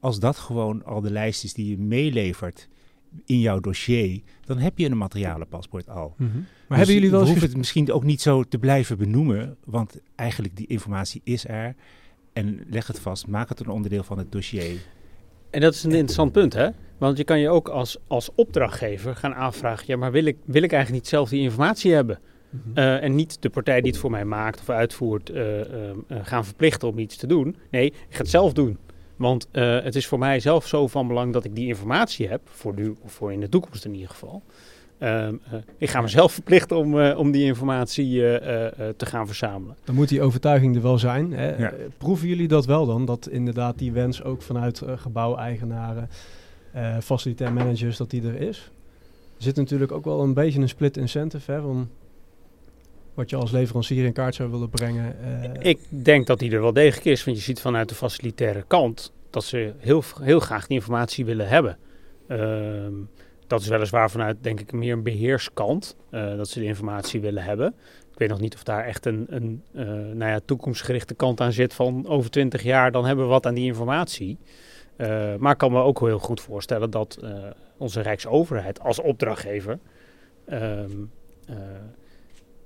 Als 0.00 0.18
dat 0.18 0.36
gewoon 0.36 0.84
al 0.84 1.00
de 1.00 1.10
lijst 1.10 1.44
is 1.44 1.52
die 1.52 1.70
je 1.70 1.78
meelevert 1.78 2.68
in 3.24 3.40
jouw 3.40 3.60
dossier, 3.60 4.20
dan 4.44 4.58
heb 4.58 4.78
je 4.78 4.86
een 4.86 4.96
materialenpaspoort 4.96 5.88
al. 5.88 6.14
Mm 6.16 6.30
-hmm. 6.30 6.46
Maar 6.68 6.78
hebben 6.78 6.94
jullie 6.94 7.10
wel 7.10 7.20
eens... 7.20 7.28
hoeven 7.28 7.48
het 7.48 7.56
misschien 7.56 7.92
ook 7.92 8.04
niet 8.04 8.20
zo 8.20 8.42
te 8.42 8.58
blijven 8.58 8.98
benoemen, 8.98 9.56
want 9.64 10.00
eigenlijk 10.14 10.56
die 10.56 10.66
informatie 10.66 11.20
is 11.24 11.48
er. 11.48 11.74
En 12.32 12.64
leg 12.70 12.86
het 12.86 12.98
vast, 12.98 13.26
maak 13.26 13.48
het 13.48 13.60
een 13.60 13.68
onderdeel 13.68 14.02
van 14.02 14.18
het 14.18 14.32
dossier. 14.32 14.76
En 15.50 15.60
dat 15.60 15.74
is 15.74 15.84
een 15.84 15.90
interessant 15.90 16.32
punt, 16.32 16.52
hè? 16.52 16.68
Want 16.98 17.16
je 17.16 17.24
kan 17.24 17.38
je 17.38 17.48
ook 17.48 17.68
als, 17.68 17.98
als 18.06 18.30
opdrachtgever 18.34 19.16
gaan 19.16 19.34
aanvragen: 19.34 19.84
ja, 19.86 19.96
maar 19.96 20.12
wil 20.12 20.24
ik, 20.24 20.36
wil 20.44 20.62
ik 20.62 20.72
eigenlijk 20.72 21.02
niet 21.02 21.10
zelf 21.10 21.28
die 21.28 21.40
informatie 21.40 21.92
hebben? 21.92 22.18
Mm 22.50 22.60
-hmm. 22.64 22.78
uh, 22.78 23.02
en 23.02 23.14
niet 23.14 23.42
de 23.42 23.50
partij 23.50 23.80
die 23.80 23.90
het 23.90 24.00
voor 24.00 24.10
mij 24.10 24.24
maakt 24.24 24.60
of 24.60 24.70
uitvoert 24.70 25.30
uh, 25.30 25.58
uh, 25.58 25.64
gaan 26.08 26.44
verplichten 26.44 26.88
om 26.88 26.98
iets 26.98 27.16
te 27.16 27.26
doen. 27.26 27.56
Nee, 27.70 27.86
ik 27.86 27.94
ga 28.08 28.18
het 28.18 28.30
zelf 28.30 28.52
doen. 28.52 28.78
Want 29.16 29.48
uh, 29.52 29.82
het 29.82 29.96
is 29.96 30.06
voor 30.06 30.18
mij 30.18 30.40
zelf 30.40 30.66
zo 30.66 30.86
van 30.86 31.06
belang 31.06 31.32
dat 31.32 31.44
ik 31.44 31.54
die 31.54 31.66
informatie 31.66 32.28
heb, 32.28 32.40
voor 32.44 32.74
nu 32.74 32.94
of 33.02 33.12
voor 33.12 33.32
in 33.32 33.40
de 33.40 33.48
toekomst 33.48 33.84
in 33.84 33.94
ieder 33.94 34.08
geval. 34.08 34.42
Uh, 34.98 35.28
uh, 35.28 35.34
ik 35.78 35.90
ga 35.90 36.00
mezelf 36.00 36.32
verplichten 36.40 36.76
om, 36.76 37.00
om 37.00 37.30
die 37.30 37.44
informatie 37.44 38.20
te 38.96 39.06
gaan 39.06 39.26
verzamelen. 39.26 39.76
Dan 39.84 39.94
moet 39.94 40.08
die 40.08 40.22
overtuiging 40.22 40.76
er 40.76 40.82
wel 40.82 40.98
zijn. 40.98 41.32
Hè? 41.32 41.56
Ja. 41.56 41.72
proeven 41.98 42.28
jullie 42.28 42.48
dat 42.48 42.66
wel 42.66 42.86
dan? 42.86 43.04
Dat 43.04 43.28
inderdaad 43.28 43.78
die 43.78 43.92
wens 43.92 44.22
ook 44.22 44.42
vanuit 44.42 44.82
gebouweigenaren, 44.96 46.08
facilitair 47.02 47.52
managers, 47.52 47.96
dat 47.96 48.10
die 48.10 48.22
er 48.22 48.40
is? 48.40 48.70
Er 49.36 49.42
zit 49.42 49.56
natuurlijk 49.56 49.92
ook 49.92 50.04
wel 50.04 50.22
een 50.22 50.34
beetje 50.34 50.60
een 50.60 50.68
split 50.68 50.96
incentive 50.96 51.52
hè, 51.52 51.60
van 51.60 51.88
wat 53.16 53.30
je 53.30 53.36
als 53.36 53.50
leverancier 53.50 54.04
in 54.04 54.12
kaart 54.12 54.34
zou 54.34 54.50
willen 54.50 54.70
brengen? 54.70 55.16
Uh... 55.24 55.70
Ik 55.70 55.78
denk 55.88 56.26
dat 56.26 56.38
die 56.38 56.52
er 56.52 56.60
wel 56.60 56.72
degelijk 56.72 57.06
is, 57.06 57.24
want 57.24 57.36
je 57.36 57.42
ziet 57.42 57.60
vanuit 57.60 57.88
de 57.88 57.94
facilitaire 57.94 58.64
kant 58.66 59.12
dat 59.30 59.44
ze 59.44 59.72
heel, 59.78 60.02
heel 60.20 60.40
graag 60.40 60.66
die 60.66 60.76
informatie 60.76 61.24
willen 61.24 61.48
hebben. 61.48 61.78
Uh, 62.28 62.86
dat 63.46 63.60
is 63.60 63.68
weliswaar 63.68 64.10
vanuit, 64.10 64.36
denk 64.40 64.60
ik, 64.60 64.72
meer 64.72 64.92
een 64.92 65.02
beheerskant, 65.02 65.96
uh, 66.10 66.36
dat 66.36 66.48
ze 66.48 66.58
de 66.58 66.64
informatie 66.64 67.20
willen 67.20 67.42
hebben. 67.42 67.74
Ik 68.12 68.18
weet 68.18 68.28
nog 68.28 68.40
niet 68.40 68.54
of 68.54 68.62
daar 68.62 68.84
echt 68.84 69.06
een, 69.06 69.26
een 69.28 69.62
uh, 69.72 69.84
nou 70.14 70.30
ja, 70.30 70.40
toekomstgerichte 70.44 71.14
kant 71.14 71.40
aan 71.40 71.52
zit 71.52 71.74
van 71.74 72.06
over 72.06 72.30
twintig 72.30 72.62
jaar, 72.62 72.92
dan 72.92 73.04
hebben 73.04 73.24
we 73.24 73.30
wat 73.30 73.46
aan 73.46 73.54
die 73.54 73.66
informatie. 73.66 74.38
maar 75.38 75.52
ik 75.52 75.58
kan 75.58 75.72
me 75.72 75.80
ook 75.80 76.00
heel 76.00 76.18
goed 76.18 76.40
voorstellen 76.40 76.90
dat 76.90 77.18
onze 77.76 78.00
Rijksoverheid 78.00 78.80
als 78.80 79.00
opdrachtgever 79.00 79.78
ehm, 80.44 80.90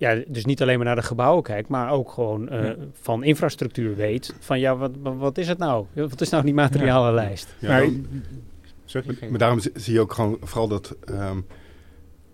ja, 0.00 0.22
dus 0.26 0.44
niet 0.44 0.62
alleen 0.62 0.76
maar 0.76 0.86
naar 0.86 0.96
de 0.96 1.02
gebouwen 1.02 1.42
kijkt, 1.42 1.68
maar 1.68 1.90
ook 1.90 2.10
gewoon 2.10 2.54
uh, 2.54 2.70
van 2.92 3.24
infrastructuur 3.24 3.96
weet. 3.96 4.34
Van 4.38 4.60
ja, 4.60 4.76
wat, 4.76 4.90
wat 5.02 5.38
is 5.38 5.48
het 5.48 5.58
nou? 5.58 5.86
Wat 5.92 6.20
is 6.20 6.28
nou 6.28 6.44
die 6.44 6.54
materialenlijst? 6.54 7.54
Ja. 7.58 7.68
Maar, 7.68 7.88
sorry, 8.84 9.16
maar, 9.28 9.38
daarom 9.38 9.60
zie 9.74 9.92
je 9.92 10.00
ook 10.00 10.12
gewoon 10.12 10.36
vooral 10.40 10.68
dat 10.68 10.96
um, 11.10 11.46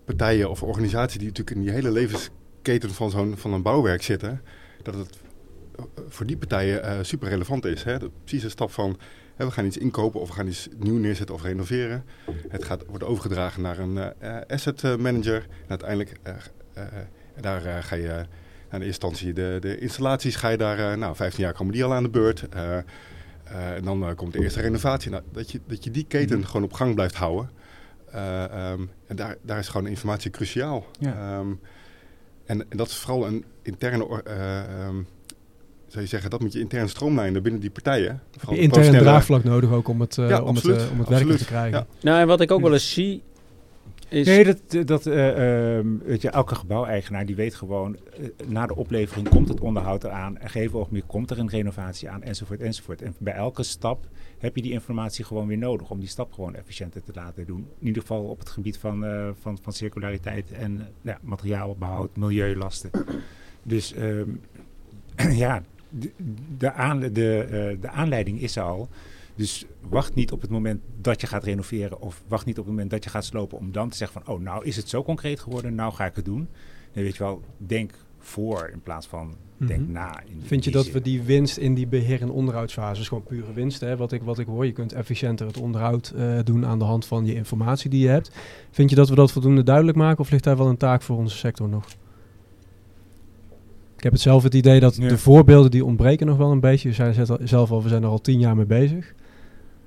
partijen 0.05 0.49
of 0.49 0.63
organisaties 0.63 1.17
die 1.17 1.27
natuurlijk 1.27 1.55
in 1.57 1.61
die 1.63 1.71
hele 1.71 1.91
levensketen 1.91 2.89
van 2.89 3.09
zo'n 3.09 3.37
van 3.37 3.53
een 3.53 3.61
bouwwerk 3.61 4.01
zitten, 4.01 4.41
dat 4.83 4.93
het 4.93 5.17
voor 6.07 6.25
die 6.25 6.37
partijen 6.37 6.85
uh, 6.85 6.91
super 7.01 7.29
relevant 7.29 7.65
is. 7.65 7.83
Hè? 7.83 7.99
De, 7.99 8.09
precies 8.23 8.41
de 8.41 8.49
stap 8.49 8.71
van 8.71 8.97
hè, 9.35 9.45
we 9.45 9.51
gaan 9.51 9.65
iets 9.65 9.77
inkopen 9.77 10.19
of 10.19 10.27
we 10.27 10.33
gaan 10.33 10.47
iets 10.47 10.67
nieuw 10.77 10.97
neerzetten 10.97 11.35
of 11.35 11.43
renoveren. 11.43 12.03
Het 12.49 12.63
gaat, 12.63 12.85
wordt 12.87 13.03
overgedragen 13.03 13.61
naar 13.61 13.79
een 13.79 13.95
uh, 13.95 14.37
asset 14.47 14.81
manager. 14.81 15.47
En 15.63 15.69
uiteindelijk 15.69 16.11
en 17.37 17.43
daar 17.43 17.65
uh, 17.65 17.77
ga 17.81 17.95
je 17.95 18.25
aan 18.69 18.79
de 18.79 18.85
eerste 18.85 19.05
instantie 19.05 19.33
de, 19.33 19.57
de 19.59 19.77
installaties, 19.77 20.35
ga 20.35 20.49
je 20.49 20.57
daar, 20.57 20.79
uh, 20.79 20.93
nou 20.93 21.15
15 21.15 21.43
jaar 21.43 21.53
komen 21.53 21.73
die 21.73 21.83
al 21.83 21.93
aan 21.93 22.03
de 22.03 22.09
beurt. 22.09 22.45
Uh, 22.55 22.77
en 23.75 23.83
dan 23.83 24.15
komt 24.15 24.33
de 24.33 24.39
eerste 24.39 24.61
renovatie. 24.61 25.11
Nou, 25.11 25.23
dat, 25.31 25.51
je, 25.51 25.59
dat 25.67 25.83
je 25.83 25.91
die 25.91 26.05
keten 26.07 26.37
mhm. 26.37 26.47
gewoon 26.47 26.63
op 26.63 26.73
gang 26.73 26.95
blijft 26.95 27.15
houden. 27.15 27.49
Um, 28.15 28.89
en 29.07 29.15
daar, 29.15 29.35
daar 29.41 29.59
is 29.59 29.67
gewoon 29.67 29.87
informatie 29.87 30.31
cruciaal. 30.31 30.85
Ja. 30.99 31.37
Um, 31.39 31.59
en, 32.45 32.65
en, 32.69 32.77
dat 32.77 32.87
is 32.87 32.95
vooral 32.95 33.27
een 33.27 33.45
interne 33.61 34.03
um, 34.87 35.07
zou 35.87 36.03
je 36.03 36.09
zeggen, 36.09 36.29
dat 36.29 36.41
moet 36.41 36.53
je 36.53 36.59
intern 36.59 36.89
stroomlijnen 36.89 37.43
binnen 37.43 37.61
die 37.61 37.69
partijen. 37.69 38.21
Heb 38.39 38.49
je 38.49 38.57
intern 38.57 38.97
draagvlak 38.97 39.43
nodig 39.43 39.71
ook 39.71 39.87
om 39.87 40.01
het, 40.01 40.15
ja, 40.15 40.41
om 40.41 40.47
absoluut, 40.47 40.81
het, 40.81 40.89
om 40.89 40.99
het 40.99 41.09
werken 41.09 41.37
te 41.37 41.45
krijgen. 41.45 41.77
Ja. 41.79 41.85
Nou, 42.01 42.19
en 42.19 42.27
wat 42.27 42.41
ik 42.41 42.51
ook 42.51 42.61
wel 42.61 42.73
eens 42.73 42.93
zie, 42.93 43.23
Nee, 44.09 44.43
dat, 44.43 44.87
dat 44.87 45.05
uh, 45.05 45.13
je, 45.13 46.29
elke 46.31 46.55
gebouweigenaar 46.55 47.25
die 47.25 47.35
weet 47.35 47.55
gewoon, 47.55 47.97
uh, 48.19 48.27
na 48.47 48.65
de 48.65 48.75
oplevering 48.75 49.29
komt 49.29 49.47
het 49.47 49.59
onderhoud 49.59 50.03
eraan, 50.03 50.37
er 50.37 50.49
gegeven 50.49 50.79
ogenblik 50.79 51.03
komt 51.07 51.31
er 51.31 51.39
een 51.39 51.49
renovatie 51.49 52.09
aan, 52.09 52.23
enzovoort, 52.23 52.61
enzovoort. 52.61 53.01
En 53.01 53.15
bij 53.17 53.33
elke 53.33 53.63
stap 53.63 54.07
heb 54.37 54.55
je 54.55 54.61
die 54.61 54.71
informatie 54.71 55.25
gewoon 55.25 55.47
weer 55.47 55.57
nodig 55.57 55.89
om 55.89 55.99
die 55.99 56.07
stap 56.07 56.33
gewoon 56.33 56.55
efficiënter 56.55 57.03
te 57.03 57.11
laten 57.15 57.45
doen. 57.45 57.67
In 57.79 57.87
ieder 57.87 58.01
geval 58.01 58.23
op 58.23 58.39
het 58.39 58.49
gebied 58.49 58.77
van, 58.77 59.03
uh, 59.03 59.29
van, 59.41 59.57
van 59.61 59.73
circulariteit 59.73 60.51
en 60.51 60.87
ja, 61.01 61.19
materiaalbehoud, 61.21 62.17
milieulasten. 62.17 62.89
Dus 63.63 63.95
um, 63.97 64.41
ja, 65.43 65.63
de, 65.89 66.11
de, 66.57 66.71
aan, 66.71 66.99
de, 66.99 67.77
de 67.81 67.89
aanleiding 67.89 68.41
is 68.41 68.57
al. 68.57 68.89
Dus 69.37 69.65
wacht 69.89 70.15
niet 70.15 70.31
op 70.31 70.41
het 70.41 70.49
moment 70.49 70.81
dat 71.01 71.21
je 71.21 71.27
gaat 71.27 71.43
renoveren 71.43 72.01
of 72.01 72.23
wacht 72.27 72.45
niet 72.45 72.57
op 72.57 72.63
het 72.65 72.73
moment 72.73 72.91
dat 72.91 73.03
je 73.03 73.09
gaat 73.09 73.25
slopen 73.25 73.57
om 73.57 73.71
dan 73.71 73.89
te 73.89 73.97
zeggen 73.97 74.21
van, 74.23 74.35
oh, 74.35 74.41
nou 74.41 74.65
is 74.65 74.75
het 74.75 74.89
zo 74.89 75.03
concreet 75.03 75.39
geworden, 75.39 75.75
nou 75.75 75.93
ga 75.93 76.05
ik 76.05 76.15
het 76.15 76.25
doen. 76.25 76.47
Nee, 76.93 77.03
weet 77.03 77.15
je 77.17 77.23
wel, 77.23 77.41
denk 77.57 77.91
voor 78.19 78.69
in 78.73 78.81
plaats 78.81 79.07
van 79.07 79.35
denk 79.57 79.81
Mhm. 79.81 79.91
na. 79.91 80.19
In 80.25 80.41
Vind 80.45 80.63
je 80.63 80.71
dat 80.71 80.83
zin. 80.83 80.93
we 80.93 81.01
die 81.01 81.21
winst 81.21 81.57
in 81.57 81.73
die 81.73 81.87
beheer- 81.87 82.21
en 82.21 82.29
onderhoudsfase, 82.31 83.01
is 83.01 83.07
gewoon 83.07 83.23
pure 83.23 83.53
winst, 83.53 83.79
hè, 83.79 83.97
wat, 83.97 84.11
ik, 84.11 84.21
wat 84.21 84.39
ik 84.39 84.47
hoor, 84.47 84.65
je 84.65 84.71
kunt 84.71 84.93
efficiënter 84.93 85.47
het 85.47 85.57
onderhoud 85.57 86.13
eh, 86.15 86.39
doen 86.43 86.65
aan 86.65 86.79
de 86.79 86.85
hand 86.85 87.05
van 87.05 87.25
je 87.25 87.33
informatie 87.35 87.89
die 87.89 88.01
je 88.01 88.07
hebt. 88.07 88.31
Vind 88.71 88.89
je 88.89 88.95
dat 88.95 89.09
we 89.09 89.15
dat 89.15 89.31
voldoende 89.31 89.63
duidelijk 89.63 89.97
maken 89.97 90.19
of 90.19 90.29
ligt 90.31 90.43
daar 90.43 90.57
wel 90.57 90.67
een 90.67 90.77
taak 90.77 91.01
voor 91.01 91.17
onze 91.17 91.37
sector 91.37 91.69
nog? 91.69 91.85
Ik 93.97 94.03
heb 94.03 94.11
het 94.11 94.21
zelf 94.21 94.43
het 94.43 94.53
idee 94.53 94.79
dat 94.79 94.93
de 94.95 95.17
voorbeelden 95.17 95.71
die 95.71 95.85
ontbreken 95.85 96.27
nog 96.27 96.37
wel 96.37 96.51
een 96.51 96.59
beetje. 96.59 96.89
Je 96.89 96.95
zei 96.95 97.25
zelf 97.43 97.71
al, 97.71 97.83
we 97.83 97.89
zijn 97.89 98.03
er 98.03 98.09
al 98.09 98.21
tien 98.21 98.39
jaar 98.39 98.55
mee 98.55 98.65
bezig. 98.65 99.13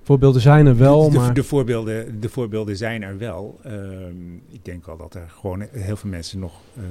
Voorbeelden 0.02 0.40
zijn 0.40 0.66
er 0.66 0.76
wel, 0.76 1.10
de, 1.10 1.16
maar... 1.16 1.34
de, 1.34 1.44
voorbeelden, 1.44 2.20
de 2.20 2.28
voorbeelden 2.28 2.76
zijn 2.76 3.02
er 3.02 3.18
wel. 3.18 3.60
Ehm, 3.62 4.34
ik 4.48 4.64
denk 4.64 4.86
wel 4.86 4.96
dat 4.96 5.14
er 5.14 5.28
gewoon 5.28 5.66
heel 5.70 5.96
veel 5.96 6.10
mensen 6.10 6.38
nog 6.38 6.60
ehm, 6.76 6.84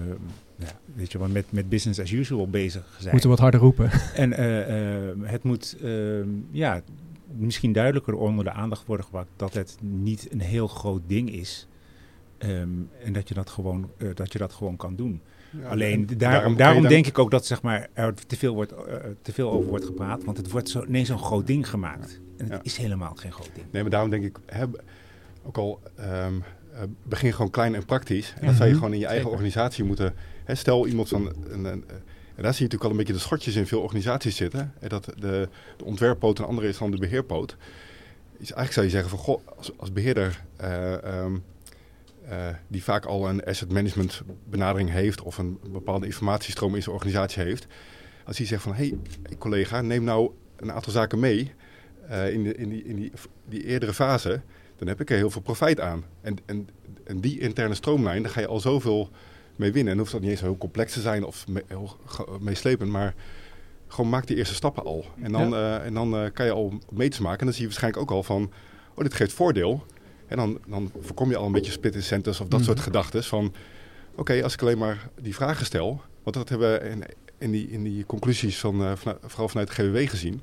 ja, 0.55 0.67
weet 0.95 1.11
je 1.11 1.17
wel, 1.17 1.27
met, 1.27 1.45
met 1.49 1.69
business 1.69 1.99
as 1.99 2.11
usual 2.11 2.47
bezig 2.49 2.95
zijn. 2.99 3.11
moeten 3.11 3.29
wat 3.29 3.39
harder 3.39 3.59
roepen. 3.59 3.89
En 4.15 4.33
eh, 4.33 5.07
eh, 5.09 5.15
het 5.21 5.43
moet 5.43 5.77
ehm, 5.83 6.27
ja, 6.51 6.81
misschien 7.37 7.73
duidelijker 7.73 8.13
onder 8.13 8.43
de 8.45 8.51
aandacht 8.51 8.85
worden 8.85 9.05
gebracht 9.05 9.27
dat 9.35 9.53
het 9.53 9.77
niet 9.79 10.27
een 10.31 10.41
heel 10.41 10.67
groot 10.67 11.01
ding 11.07 11.31
is. 11.31 11.67
Ehm, 12.37 12.69
en 13.03 13.13
dat 13.13 13.27
je 13.27 13.33
dat 13.33 13.49
gewoon, 13.49 13.89
eh, 13.97 14.07
dat 14.13 14.33
je 14.33 14.39
dat 14.39 14.53
gewoon 14.53 14.75
kan 14.75 14.95
doen. 14.95 15.21
Ja, 15.61 15.67
Alleen 15.69 16.07
en 16.09 16.17
daarom, 16.17 16.55
daarom 16.55 16.81
dan- 16.81 16.91
denk 16.91 17.07
ik 17.07 17.19
ook 17.19 17.31
dat 17.31 17.45
zeg 17.45 17.61
maar, 17.61 17.87
er 17.93 18.13
te 18.27 18.35
veel, 18.37 18.53
wordt, 18.53 18.71
eh, 18.71 18.95
te 19.21 19.33
veel 19.33 19.51
over 19.51 19.69
wordt 19.69 19.85
gepraat. 19.85 20.23
Want 20.23 20.37
het 20.37 20.51
wordt 20.51 20.69
zo, 20.69 20.85
ineens 20.85 21.07
zo'n 21.07 21.19
groot 21.19 21.47
ding 21.47 21.69
gemaakt. 21.69 22.19
En 22.39 22.45
het 22.45 22.53
Ja. 22.53 22.59
is 22.63 22.77
helemaal 22.77 23.15
geen 23.15 23.31
groot 23.31 23.49
ding. 23.53 23.65
Nee, 23.71 23.81
maar 23.81 23.91
daarom 23.91 24.09
denk 24.09 24.23
ik, 24.23 24.37
hè, 24.45 24.65
ook 25.43 25.57
al 25.57 25.79
ehm, 25.95 26.33
eh, 26.73 26.81
begin 27.03 27.33
gewoon 27.33 27.51
klein 27.51 27.75
en 27.75 27.85
praktisch. 27.85 28.33
En 28.39 28.45
dat 28.47 28.55
zou 28.55 28.69
je 28.69 28.75
gewoon 28.75 28.93
in 28.93 28.99
je 28.99 29.05
eigen 29.05 29.23
Zeker. 29.23 29.37
organisatie 29.39 29.83
moeten. 29.83 30.13
Hè, 30.43 30.55
stel 30.55 30.87
iemand 30.87 31.09
van. 31.09 31.33
Een, 31.49 31.65
een, 31.65 31.83
en 32.35 32.45
daar 32.45 32.53
zie 32.53 32.65
je 32.67 32.71
natuurlijk 32.71 32.83
al 32.83 32.89
een 32.91 32.97
beetje 32.97 33.13
de 33.13 33.19
schotjes 33.19 33.55
in 33.55 33.67
veel 33.67 33.81
organisaties 33.81 34.35
zitten. 34.35 34.73
Hè, 34.79 34.87
dat 34.87 35.05
de, 35.05 35.49
de 35.77 35.83
ontwerppoot 35.83 36.39
een 36.39 36.45
andere 36.45 36.67
is 36.67 36.77
dan 36.77 36.91
de 36.91 36.97
beheerpoot. 36.97 37.55
Dus 38.37 38.53
eigenlijk 38.53 38.71
zou 38.73 38.85
je 38.85 38.91
zeggen 38.91 39.09
van 39.09 39.19
goh, 39.19 39.47
als, 39.57 39.71
als 39.77 39.91
beheerder. 39.93 40.43
eh, 40.57 41.03
ehm, 41.03 41.37
eh, 42.29 42.47
die 42.67 42.83
vaak 42.83 43.05
al 43.05 43.29
een 43.29 43.43
asset 43.43 43.71
management 43.71 44.21
benadering 44.49 44.89
heeft 44.89 45.21
of 45.21 45.37
een 45.37 45.59
bepaalde 45.71 46.05
informatiestroom 46.05 46.75
in 46.75 46.81
zijn 46.83 46.95
organisatie 46.95 47.43
heeft. 47.43 47.67
Als 48.25 48.37
hij 48.37 48.45
zegt 48.47 48.61
van 48.63 48.73
hé 48.73 48.87
hey, 49.23 49.37
collega, 49.37 49.81
neem 49.81 50.03
nou 50.03 50.31
een 50.55 50.71
aantal 50.71 50.91
zaken 50.91 51.19
mee 51.19 51.51
eh, 52.09 52.33
in, 52.33 52.43
de, 52.43 52.55
in, 52.55 52.69
die, 52.69 52.83
in 52.83 52.95
die, 52.95 53.11
die 53.49 53.65
eerdere 53.65 53.93
fase, 53.93 54.41
dan 54.77 54.87
heb 54.87 55.01
ik 55.01 55.09
er 55.09 55.17
heel 55.17 55.29
veel 55.29 55.41
profijt 55.41 55.79
aan. 55.79 56.03
En, 56.21 56.37
en, 56.45 56.67
en 57.03 57.19
die 57.19 57.39
interne 57.39 57.73
stroomlijn, 57.75 58.21
daar 58.23 58.31
ga 58.31 58.39
je 58.39 58.47
al 58.47 58.59
zoveel 58.59 59.09
mee 59.55 59.71
winnen. 59.71 59.91
En 59.91 59.97
dan 59.97 59.97
hoeft 59.97 60.11
dat 60.11 60.21
niet 60.21 60.29
eens 60.29 60.41
heel 60.41 60.57
complex 60.57 60.93
te 60.93 61.01
zijn 61.01 61.23
of 61.23 61.47
me- 61.47 61.63
heel 61.67 61.97
meeslepend, 62.39 62.91
maar 62.91 63.13
gewoon 63.87 64.09
maak 64.09 64.27
die 64.27 64.37
eerste 64.37 64.53
stappen 64.55 64.83
al. 64.83 65.05
En 65.21 65.31
dan, 65.31 65.53
eh, 65.55 65.85
en 65.85 65.93
dan 65.93 66.15
eh, 66.15 66.31
kan 66.33 66.45
je 66.45 66.51
al 66.51 66.73
meters 66.91 67.19
maken 67.21 67.39
en 67.39 67.45
dan 67.45 67.53
zie 67.53 67.61
je 67.63 67.67
waarschijnlijk 67.69 68.03
ook 68.03 68.11
al 68.17 68.23
van, 68.23 68.51
oh 68.93 69.03
dit 69.03 69.13
geeft 69.13 69.33
voordeel. 69.33 69.85
En 70.27 70.37
dan, 70.37 70.59
dan 70.67 70.91
voorkom 70.99 71.29
je 71.29 71.37
al 71.37 71.45
een 71.45 71.51
beetje 71.51 71.71
split 71.71 71.95
incentives 71.95 72.39
of 72.39 72.47
dat 72.47 72.59
Mhm. 72.59 72.67
soort 72.67 72.79
gedachten 72.79 73.23
van, 73.23 73.53
oké, 74.15 74.43
als 74.43 74.53
ik 74.53 74.61
alleen 74.61 74.77
maar 74.77 75.09
die 75.21 75.35
vragen 75.35 75.65
stel, 75.65 76.01
want 76.23 76.35
dat 76.35 76.49
hebben 76.49 76.71
we 76.81 76.89
in, 76.89 77.03
in, 77.37 77.51
die, 77.51 77.69
in 77.69 77.83
die 77.83 78.05
conclusies 78.05 78.59
van, 78.59 78.97
vooral 79.25 79.47
vanuit 79.49 79.67
de 79.67 79.73
GWW 79.73 80.09
gezien. 80.09 80.41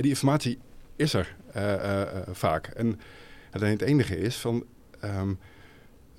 Die 0.00 0.10
informatie 0.10 0.58
is 0.96 1.14
er 1.14 1.36
eh, 1.52 1.74
eh, 1.74 2.02
eh, 2.02 2.08
vaak. 2.30 2.66
En 2.66 3.00
het 3.50 3.82
enige 3.82 4.18
is 4.18 4.36
van, 4.36 4.64
ehm, 5.00 5.32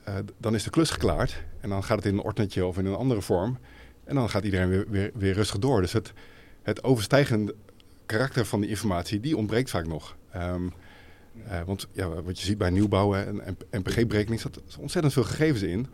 eh, 0.09 0.15
dan 0.38 0.55
is 0.55 0.63
de 0.63 0.69
klus 0.69 0.89
geklaard 0.89 1.43
en 1.59 1.69
dan 1.69 1.83
gaat 1.83 1.98
het 1.98 2.05
in 2.05 2.13
een 2.13 2.24
ordnetje 2.24 2.65
of 2.65 2.77
in 2.77 2.86
een 2.86 2.95
andere 2.95 3.21
vorm. 3.21 3.57
En 4.03 4.15
dan 4.15 4.29
gaat 4.29 4.43
iedereen 4.43 4.69
weer, 4.69 4.86
weer, 4.89 5.12
weer 5.13 5.33
rustig 5.33 5.59
door. 5.59 5.81
Dus 5.81 5.91
het, 5.91 6.13
het 6.63 6.83
overstijgende 6.83 7.55
karakter 8.05 8.45
van 8.45 8.62
die 8.62 8.69
informatie, 8.69 9.19
die 9.19 9.38
ontbreekt 9.38 9.69
vaak 9.69 9.88
nog. 9.88 10.15
Ehm, 10.31 10.67
eh, 11.48 11.62
want 11.65 11.88
ja, 11.91 12.21
wat 12.21 12.39
je 12.39 12.45
ziet 12.45 12.57
bij 12.57 12.69
nieuwbouw 12.69 13.12
hè, 13.12 13.24
en, 13.24 13.45
en 13.45 13.57
NPG-berekening, 13.71 14.41
zat 14.41 14.62
ontzettend 14.79 15.13
veel 15.13 15.24
gegevens 15.24 15.62
in. 15.62 15.88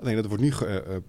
Alleen 0.00 0.16
dat 0.16 0.26
wordt 0.26 0.42
nu 0.42 0.52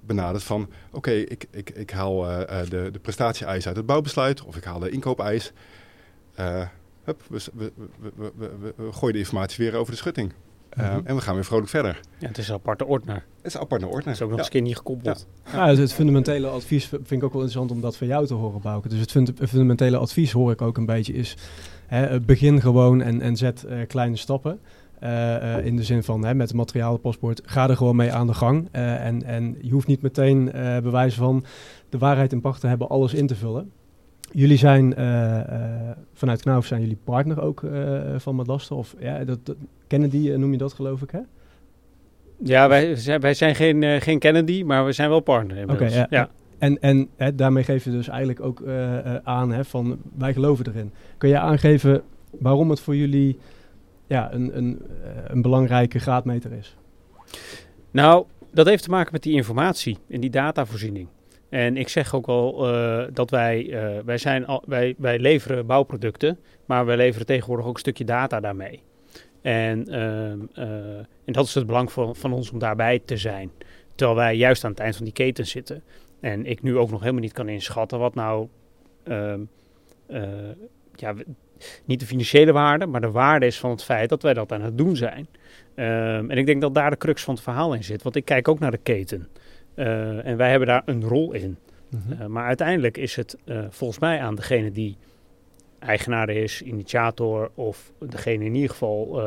benaderd 0.06 0.44
van, 0.44 0.70
oké, 0.92 1.12
ik, 1.12 1.46
ik, 1.52 1.70
ik 1.70 1.90
haal 1.90 2.22
de, 2.70 2.90
de 2.92 3.00
prestatie-eis 3.02 3.68
uit 3.68 3.76
het 3.76 3.86
bouwbesluit 3.86 4.44
of 4.44 4.56
ik 4.56 4.64
haal 4.64 4.80
de 4.80 4.90
inkoopeis. 4.90 5.54
Hup, 7.04 7.22
we, 7.30 7.40
we, 7.54 7.72
we, 7.76 8.10
we, 8.16 8.32
we- 8.60 8.74
we 8.76 8.92
gooien 8.94 9.14
de 9.14 9.20
informatie 9.20 9.66
weer 9.66 9.76
over 9.80 9.92
de 9.92 9.98
schutting. 9.98 10.34
Eh, 10.70 10.96
Mhm. 10.96 11.00
En 11.06 11.16
we 11.16 11.22
gaan 11.22 11.34
weer 11.36 11.46
vrolijk 11.46 11.70
verder. 11.70 12.00
Ja, 12.20 12.28
het 12.28 12.38
is 12.38 12.48
een 12.48 12.54
aparte 12.56 12.86
ordner. 12.86 13.16
Het 13.16 13.46
is 13.46 13.54
een 13.54 13.60
apart 13.62 13.82
naar 13.82 13.90
orde. 13.90 14.04
Dat 14.06 14.14
is 14.14 14.22
ook 14.22 14.30
nog 14.30 14.38
Ja. 14.38 14.44
eens 14.44 14.54
een 14.54 14.60
keer 14.60 14.68
niet 14.68 14.78
gekoppeld. 14.78 15.28
Ja, 15.52 15.68
het, 15.68 15.78
het 15.78 15.94
fundamentele 15.94 16.48
advies 16.48 16.86
vind 16.86 17.12
ik 17.12 17.24
ook 17.24 17.34
wel 17.34 17.42
interessant 17.42 17.72
om 17.72 17.82
dat 17.82 17.98
van 17.98 18.08
jou 18.08 18.26
te 18.26 18.34
horen, 18.34 18.62
Bouke. 18.62 18.88
Dus 18.90 19.00
het 19.00 19.12
funda- 19.12 19.48
fundamentele 19.48 19.98
advies 19.98 20.32
hoor 20.32 20.52
ik 20.52 20.62
ook 20.62 20.78
een 20.78 20.86
beetje 20.86 21.14
is... 21.14 21.38
Hè, 21.88 22.06
eh, 22.06 22.20
begin 22.22 22.62
gewoon 22.62 23.02
en, 23.02 23.22
en 23.22 23.36
zet 23.36 23.64
eh, 23.64 23.88
kleine 23.88 24.16
stappen. 24.16 24.60
Eh, 25.00 25.56
eh, 25.58 25.66
in 25.66 25.76
de 25.76 25.84
zin 25.84 26.04
van 26.04 26.26
hè, 26.26 26.34
met 26.36 26.48
het 26.48 26.58
materialenpaspoort, 26.58 27.42
ga 27.46 27.70
er 27.70 27.78
gewoon 27.78 27.96
mee 27.96 28.14
aan 28.14 28.28
de 28.28 28.34
gang. 28.34 28.68
Eh, 28.72 29.06
en, 29.06 29.24
en 29.24 29.58
je 29.62 29.72
hoeft 29.72 29.88
niet 29.88 30.02
meteen 30.02 30.52
eh 30.52 30.80
bewijs 30.80 31.16
van 31.16 31.46
de 31.90 31.98
waarheid 31.98 32.32
in 32.32 32.42
pacht 32.42 32.62
te 32.62 32.68
hebben 32.68 32.90
alles 32.90 33.14
in 33.14 33.28
te 33.28 33.36
vullen. 33.36 33.72
Jullie 34.32 34.58
zijn 34.58 34.96
eh, 34.96 35.40
eh, 35.40 35.98
vanuit 36.14 36.42
Knauf 36.42 36.66
zijn 36.66 36.82
jullie 36.82 36.98
partner 37.04 37.42
ook 37.42 37.64
eh, 37.64 38.00
van 38.18 38.36
Madaster. 38.36 38.76
Of 38.76 38.96
ja, 39.00 39.24
dat, 39.24 39.46
dat, 39.46 39.56
Kennedy 39.88 40.30
noem 40.30 40.52
je 40.52 40.58
dat 40.58 40.74
geloof 40.74 41.02
ik 41.02 41.12
hè? 41.12 41.20
Ja, 42.44 42.70
wij 42.70 42.96
zijn, 42.96 43.22
wij 43.22 43.34
zijn 43.34 43.56
geen, 43.56 44.02
geen 44.02 44.20
Kennedy, 44.20 44.64
maar 44.64 44.86
we 44.86 44.92
zijn 44.92 45.10
wel 45.10 45.20
partner. 45.20 45.72
Oké, 45.72 45.86
ja. 45.86 46.08
ja. 46.10 46.30
En, 46.58 46.80
en 46.82 47.10
hè, 47.16 47.36
daarmee 47.36 47.64
geef 47.64 47.84
je 47.84 47.92
dus 47.92 48.08
eigenlijk 48.08 48.42
ook 48.42 48.64
aan 49.24 49.52
hè, 49.52 49.66
van 49.66 49.98
wij 50.18 50.34
geloven 50.34 50.68
erin. 50.68 50.92
Kun 51.18 51.30
je 51.30 51.40
aangeven 51.40 52.02
waarom 52.32 52.70
het 52.70 52.80
voor 52.80 52.96
jullie 52.96 53.40
ja, 54.08 54.34
een, 54.34 54.58
een, 54.58 54.82
een 55.28 55.42
belangrijke 55.42 56.00
graadmeter 56.00 56.52
is? 56.52 56.76
Nou, 57.92 58.26
dat 58.52 58.66
heeft 58.66 58.84
te 58.84 58.90
maken 58.90 59.12
met 59.12 59.24
die 59.24 59.34
informatie 59.34 59.98
en 60.10 60.20
die 60.20 60.30
datavoorziening. 60.30 61.08
En 61.50 61.78
ik 61.78 61.88
zeg 61.88 62.16
ook 62.16 62.26
wel 62.26 62.74
eh, 62.74 63.04
dat 63.14 63.30
wij, 63.30 63.70
eh, 63.72 64.04
wij, 64.06 64.18
zijn 64.18 64.46
al, 64.46 64.64
wij, 64.66 64.96
wij 64.98 65.20
leveren 65.20 65.66
bouwproducten, 65.66 66.40
maar 66.66 66.86
wij 66.86 66.98
leveren 66.98 67.28
tegenwoordig 67.28 67.66
ook 67.66 67.74
een 67.74 67.80
stukje 67.80 68.06
data 68.06 68.40
daarmee. 68.40 68.82
En, 69.48 69.88
ehm, 69.88 70.40
eh, 70.54 70.98
en 70.98 71.34
dat 71.34 71.46
is 71.46 71.54
het 71.54 71.66
belang 71.66 71.92
van, 71.92 72.16
van 72.16 72.34
ons 72.34 72.52
om 72.52 72.60
daarbij 72.60 73.02
te 73.06 73.18
zijn. 73.18 73.52
Terwijl 73.96 74.18
wij 74.18 74.36
juist 74.36 74.64
aan 74.64 74.72
het 74.72 74.80
eind 74.80 74.96
van 74.96 75.06
die 75.06 75.14
keten 75.14 75.48
zitten. 75.48 75.84
En 76.20 76.46
ik 76.46 76.62
nu 76.62 76.78
ook 76.78 76.90
nog 76.90 77.00
helemaal 77.00 77.22
niet 77.22 77.34
kan 77.34 77.50
inschatten 77.50 78.00
wat 78.00 78.16
nou, 78.16 78.48
ehm, 79.04 79.40
eh, 80.06 80.24
ja, 80.96 81.14
niet 81.86 82.00
de 82.00 82.06
financiële 82.06 82.52
waarde, 82.52 82.86
maar 82.86 83.02
de 83.02 83.12
waarde 83.12 83.46
is 83.46 83.60
van 83.60 83.70
het 83.70 83.84
feit 83.84 84.10
dat 84.10 84.22
wij 84.22 84.34
dat 84.34 84.52
aan 84.52 84.62
het 84.62 84.78
doen 84.78 84.96
zijn. 84.96 85.28
Ehm, 85.76 86.30
en 86.30 86.38
ik 86.38 86.46
denk 86.46 86.62
dat 86.62 86.74
daar 86.74 86.90
de 86.90 86.98
crux 86.98 87.24
van 87.24 87.34
het 87.34 87.44
verhaal 87.44 87.74
in 87.74 87.84
zit. 87.84 88.04
Want 88.04 88.16
ik 88.16 88.26
kijk 88.26 88.48
ook 88.48 88.60
naar 88.60 88.72
de 88.72 88.80
keten. 88.84 89.28
Eh, 89.78 90.26
en 90.26 90.38
wij 90.38 90.50
hebben 90.50 90.68
daar 90.68 90.82
een 90.86 91.04
rol 91.04 91.34
in. 91.34 91.58
Mhm. 91.90 92.22
Eh, 92.22 92.28
maar 92.28 92.46
uiteindelijk 92.46 92.98
is 92.98 93.16
het 93.16 93.38
eh, 93.46 93.60
volgens 93.70 94.00
mij 94.00 94.20
aan 94.20 94.36
degene 94.36 94.72
die 94.72 94.98
eigenaar 95.80 96.30
is, 96.30 96.62
initiator 96.62 97.52
of 97.56 97.92
degene 98.00 98.46
in 98.46 98.54
ieder 98.56 98.70
geval 98.70 99.22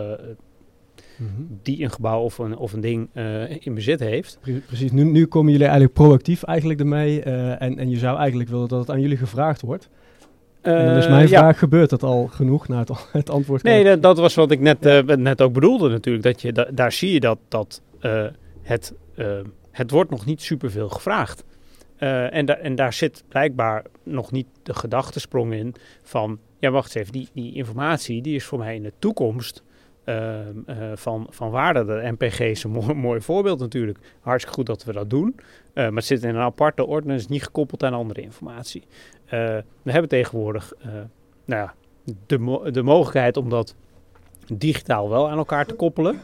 Mhm. 1.17 1.29
die 1.63 1.83
een 1.83 1.91
gebouw 1.91 2.21
of 2.23 2.39
een, 2.39 2.57
of 2.57 2.73
een 2.73 2.81
ding 2.81 3.09
in 3.61 3.75
bezit 3.75 4.01
heeft. 4.01 4.39
Pre- 4.41 4.61
Precies, 4.67 4.93
nu, 4.93 5.03
nu 5.05 5.27
komen 5.27 5.51
jullie 5.51 5.67
eigenlijk 5.67 5.95
proactief 5.95 6.43
eigenlijk 6.43 6.81
ermee. 6.81 7.23
en, 7.23 7.79
en 7.79 7.91
je 7.91 7.97
zou 7.99 8.19
eigenlijk 8.19 8.51
willen 8.51 8.69
dat 8.69 8.79
het 8.81 8.91
aan 8.91 9.01
jullie 9.01 9.17
gevraagd 9.17 9.61
wordt. 9.61 9.89
en 10.61 10.87
dan 10.87 10.97
is 10.97 11.05
Eh, 11.05 11.11
mijn 11.11 11.29
ja. 11.29 11.39
vraag, 11.39 11.59
gebeurt 11.59 11.91
dat 11.91 12.03
al 12.03 12.27
genoeg? 12.27 12.69
Nou, 12.69 12.81
het, 12.81 13.07
het 13.13 13.31
antwoord 13.31 13.63
Nee, 13.63 13.85
dat, 13.85 14.03
dat 14.03 14.19
was 14.19 14.35
wat 14.35 14.51
ik 14.51 14.61
net, 14.61 14.81
net 15.19 15.41
ook 15.43 15.53
bedoelde 15.53 15.89
natuurlijk. 15.89 16.25
Dat 16.25 16.43
je, 16.43 16.53
da- 16.53 16.69
daar 16.73 16.93
zie 16.93 17.13
je 17.13 17.21
dat, 17.21 17.39
dat 17.49 17.83
het, 18.63 18.95
het 19.71 19.91
wordt 19.91 20.11
nog 20.11 20.27
niet 20.27 20.43
superveel 20.43 20.89
gevraagd. 20.89 21.45
Eh, 22.01 22.35
en, 22.35 22.63
en 22.63 22.75
daar 22.75 22.93
zit 22.93 23.25
blijkbaar 23.29 23.85
nog 24.03 24.31
niet 24.33 24.47
de 24.63 24.75
gedachtesprong 24.75 25.53
in 25.53 25.75
van... 26.03 26.39
Ja, 26.59 26.71
wacht 26.71 26.87
eens 26.87 26.95
even, 26.95 27.13
die, 27.13 27.29
die 27.33 27.55
informatie 27.55 28.23
die 28.23 28.35
is 28.35 28.45
voor 28.45 28.59
mij 28.59 28.75
in 28.75 28.83
de 28.83 28.93
toekomst 28.99 29.63
ehm, 30.05 30.59
eh, 30.67 30.77
van, 30.95 31.27
van 31.31 31.51
waarde. 31.51 31.85
De 31.85 32.13
NPG 32.19 32.41
is 32.41 32.65
een 32.65 32.71
mooi, 32.81 32.95
mooi 32.95 33.21
voorbeeld 33.21 33.59
natuurlijk. 33.61 33.99
Hartstikke 34.21 34.57
goed 34.57 34.67
dat 34.67 34.85
we 34.85 34.93
dat 34.93 35.11
doen. 35.11 35.35
Eh, 35.75 35.85
maar 35.85 35.95
het 35.95 36.05
zit 36.05 36.23
in 36.23 36.35
een 36.35 36.41
aparte 36.41 36.87
orde 36.87 37.09
en 37.09 37.15
is 37.15 37.27
niet 37.27 37.43
gekoppeld 37.43 37.83
aan 37.83 37.95
andere 37.95 38.21
informatie. 38.21 38.83
We 39.29 39.65
hebben 39.93 40.09
tegenwoordig 40.09 40.73
nou 41.45 41.63
ja, 41.63 41.75
de, 42.27 42.71
de 42.73 42.83
mogelijkheid 42.83 43.37
om 43.37 43.49
dat 43.49 43.75
digitaal 44.53 45.11
wel 45.11 45.31
aan 45.31 45.39
elkaar 45.39 45.67
te 45.67 45.75
koppelen. 45.75 46.21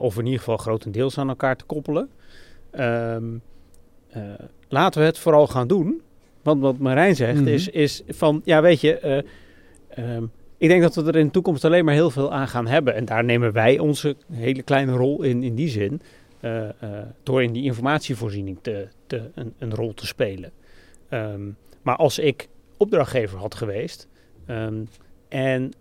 Of 0.00 0.18
in 0.18 0.24
ieder 0.24 0.38
geval 0.38 0.56
grotendeels 0.56 1.18
aan 1.18 1.28
elkaar 1.28 1.56
te 1.56 1.64
koppelen. 1.64 2.10
Ehm, 2.72 3.24
eh, 4.08 4.22
laten 4.68 5.00
we 5.00 5.06
het 5.06 5.18
vooral 5.18 5.46
gaan 5.46 5.68
doen. 5.68 6.02
Want 6.42 6.60
wat 6.60 6.78
Marijn 6.78 7.16
zegt 7.16 7.40
Mhm. 7.40 7.48
is, 7.48 7.68
is 7.68 8.02
van, 8.08 8.42
ja 8.44 8.62
weet 8.62 8.80
je, 8.80 8.98
eh, 8.98 9.18
ehm, 9.88 10.24
ik 10.56 10.68
denk 10.68 10.82
dat 10.82 10.94
we 10.94 11.02
er 11.02 11.16
in 11.16 11.26
de 11.26 11.32
toekomst 11.32 11.64
alleen 11.64 11.84
maar 11.84 11.94
heel 11.94 12.10
veel 12.10 12.32
aan 12.32 12.48
gaan 12.48 12.66
hebben. 12.66 12.94
En 12.94 13.04
daar 13.04 13.24
nemen 13.24 13.52
wij 13.52 13.78
onze 13.78 14.16
hele 14.32 14.62
kleine 14.62 14.92
rol 14.92 15.22
in, 15.22 15.42
in 15.42 15.54
die 15.54 15.68
zin. 15.68 16.00
Uh, 16.44 16.62
uh, 16.62 16.68
door 17.22 17.42
in 17.42 17.52
die 17.52 17.62
informatievoorziening 17.64 18.58
te, 18.62 18.88
te, 19.06 19.30
een, 19.34 19.54
een 19.58 19.74
rol 19.74 19.94
te 19.94 20.06
spelen. 20.06 20.50
Um, 21.10 21.56
maar 21.82 21.96
als 21.96 22.18
ik 22.18 22.48
opdrachtgever 22.76 23.38
had 23.38 23.54
geweest. 23.54 24.08
En 25.28 25.72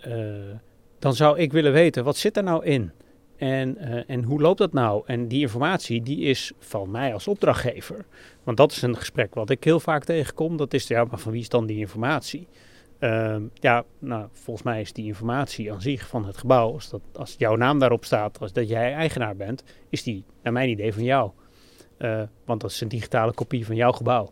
dan 1.00 1.16
zou 1.16 1.40
ik 1.40 1.52
willen 1.52 1.74
weten, 1.74 2.04
wat 2.04 2.18
zit 2.18 2.38
er 2.38 2.44
nou 2.44 2.66
in? 2.66 2.92
En, 3.42 3.78
en 4.08 4.24
hoe 4.24 4.42
loopt 4.42 4.58
dat 4.58 4.74
nou? 4.74 5.04
En 5.06 5.28
die 5.28 5.42
informatie, 5.42 6.02
die 6.02 6.20
is 6.20 6.52
van 6.60 6.92
mij 6.92 7.14
als 7.14 7.28
opdrachtgever. 7.28 8.06
Want 8.44 8.58
dat 8.58 8.72
is 8.72 8.82
een 8.82 8.98
gesprek 8.98 9.36
wat 9.36 9.50
ik 9.50 9.64
heel 9.64 9.80
vaak 9.80 10.04
tegenkom. 10.04 10.58
Dat 10.58 10.74
is, 10.74 10.88
ja, 10.88 11.04
maar 11.04 11.20
van 11.20 11.32
wie 11.32 11.42
is 11.42 11.50
dan 11.50 11.66
die 11.66 11.78
informatie? 11.78 12.48
Uh, 13.00 13.36
ja, 13.54 13.84
nou, 14.00 14.28
volgens 14.32 14.66
mij 14.66 14.82
is 14.82 14.94
die 14.94 15.06
informatie 15.06 15.74
aan 15.74 15.82
zich 15.82 16.08
van 16.08 16.26
het 16.26 16.38
gebouw, 16.38 16.74
als, 16.74 16.90
dat, 16.90 17.02
als 17.14 17.36
jouw 17.38 17.56
naam 17.56 17.80
daarop 17.80 18.06
staat, 18.06 18.40
als 18.40 18.54
dat 18.54 18.70
jij 18.70 18.94
eigenaar 18.94 19.36
bent, 19.36 19.64
is 19.90 20.04
die 20.04 20.24
naar 20.44 20.54
mijn 20.54 20.70
idee 20.70 20.94
van 20.94 21.04
jou. 21.04 21.32
Uh, 21.98 22.22
want 22.46 22.62
dat 22.62 22.72
is 22.72 22.82
een 22.82 22.88
digitale 22.88 23.34
kopie 23.34 23.66
van 23.66 23.76
jouw 23.76 23.92
gebouw. 23.92 24.32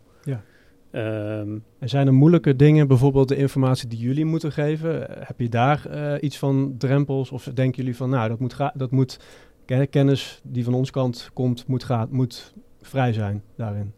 Um, 0.92 1.64
en 1.78 1.88
zijn 1.88 2.06
er 2.06 2.14
moeilijke 2.14 2.56
dingen, 2.56 2.88
bijvoorbeeld 2.88 3.28
de 3.28 3.36
informatie 3.36 3.88
die 3.88 3.98
jullie 3.98 4.24
moeten 4.24 4.52
geven? 4.52 5.06
Heb 5.08 5.40
je 5.40 5.48
daar 5.48 5.86
uh, 5.90 6.14
iets 6.20 6.38
van 6.38 6.74
drempels? 6.78 7.30
Of 7.30 7.44
denken 7.54 7.76
jullie 7.82 7.96
van, 7.96 8.10
nou, 8.10 8.28
dat 8.28 8.38
moet, 8.38 8.56
dat 8.74 8.90
moet 8.90 9.18
kennis 9.90 10.40
die 10.44 10.64
van 10.64 10.74
ons 10.74 10.90
kant 10.90 11.30
komt, 11.32 11.66
moet, 11.66 11.84
gaat, 11.84 12.10
moet 12.10 12.54
vrij 12.80 13.12
zijn 13.12 13.42
daarin? 13.56 13.92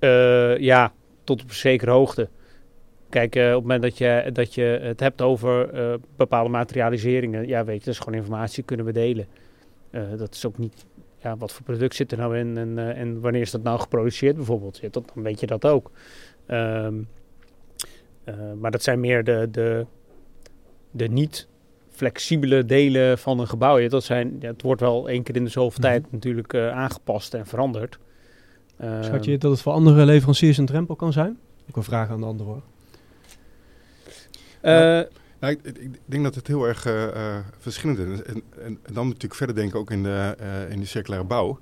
Uh, 0.00 0.58
ja, 0.58 0.92
tot 1.24 1.42
op 1.42 1.48
een 1.48 1.54
zekere 1.54 1.90
hoogte. 1.90 2.28
Kijk, 3.08 3.36
uh, 3.36 3.44
op 3.44 3.52
het 3.52 3.60
moment 3.60 3.82
dat 3.82 3.98
je, 3.98 4.30
dat 4.32 4.54
je 4.54 4.78
het 4.82 5.00
hebt 5.00 5.22
over 5.22 5.74
uh, 5.74 5.94
bepaalde 6.16 6.50
materialiseringen, 6.50 7.46
ja, 7.46 7.64
weet 7.64 7.78
je, 7.78 7.84
dat 7.84 7.94
is 7.94 7.98
gewoon 8.00 8.18
informatie 8.18 8.62
kunnen 8.62 8.86
we 8.86 8.92
delen. 8.92 9.26
Uh, 9.90 10.02
dat 10.16 10.34
is 10.34 10.46
ook 10.46 10.58
niet, 10.58 10.86
ja, 11.24 11.36
wat 11.36 11.52
voor 11.52 11.64
product 11.64 11.94
zit 11.94 12.12
er 12.12 12.18
nou 12.18 12.38
in 12.38 12.58
en, 12.58 12.96
en 12.96 13.20
wanneer 13.20 13.40
is 13.40 13.50
dat 13.50 13.62
nou 13.62 13.80
geproduceerd 13.80 14.36
bijvoorbeeld, 14.36 14.78
ja, 14.78 14.88
dat, 14.90 15.10
dan 15.14 15.22
weet 15.22 15.40
je 15.40 15.46
dat 15.46 15.64
ook. 15.64 15.90
Um, 16.48 17.08
maar 18.60 18.70
dat 18.70 18.82
zijn 18.82 19.00
meer 19.00 19.24
de, 19.24 19.48
de, 19.50 19.86
de 20.90 21.08
niet 21.08 21.48
flexibele 21.90 22.64
delen 22.64 23.18
van 23.18 23.40
een 23.40 23.48
gebouw. 23.48 23.78
Ja, 23.78 23.88
dat 23.88 24.04
zijn, 24.04 24.36
ja, 24.40 24.50
het 24.50 24.62
wordt 24.62 24.80
wel 24.80 25.08
één 25.08 25.22
keer 25.22 25.36
in 25.36 25.44
de 25.44 25.50
zoveel 25.50 25.78
mm 25.78 25.90
-hmm. 25.90 26.00
tijd 26.00 26.12
natuurlijk 26.12 26.54
aangepast 26.54 27.34
en 27.34 27.46
veranderd. 27.46 27.98
Schat 29.00 29.24
je 29.24 29.38
dat 29.38 29.50
het 29.50 29.60
voor 29.60 29.72
andere 29.72 30.04
leveranciers 30.04 30.58
een 30.58 30.66
drempel 30.66 30.96
kan 30.96 31.12
zijn? 31.12 31.38
Ik 31.66 31.74
wil 31.74 31.82
vragen 31.82 32.14
aan 32.14 32.20
de 32.20 32.26
ander 32.26 32.46
hoor. 32.46 32.62
Uh, 34.62 35.00
nou, 35.44 35.56
ik, 35.62 35.78
ik, 35.78 36.00
denk 36.04 36.24
dat 36.24 36.34
het 36.34 36.46
heel 36.46 36.66
erg 36.66 36.86
uh, 36.86 37.02
uh, 37.02 37.36
verschillend 37.58 37.98
is. 37.98 38.22
En, 38.22 38.42
en, 38.62 38.78
en, 38.82 38.94
dan 38.94 39.06
natuurlijk 39.06 39.34
verder 39.34 39.56
denken 39.56 39.78
ook 39.78 39.90
in 39.90 40.02
de, 40.02 40.36
in 40.70 40.80
de 40.80 40.86
circulaire 40.86 41.26
bouw. 41.26 41.58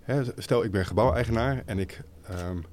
Hè, 0.00 0.22
stel, 0.36 0.64
ik 0.64 0.70
ben 0.70 0.86
gebouweigenaar 0.86 1.62
en 1.66 1.78
ik, 1.78 2.00
um, 2.30 2.64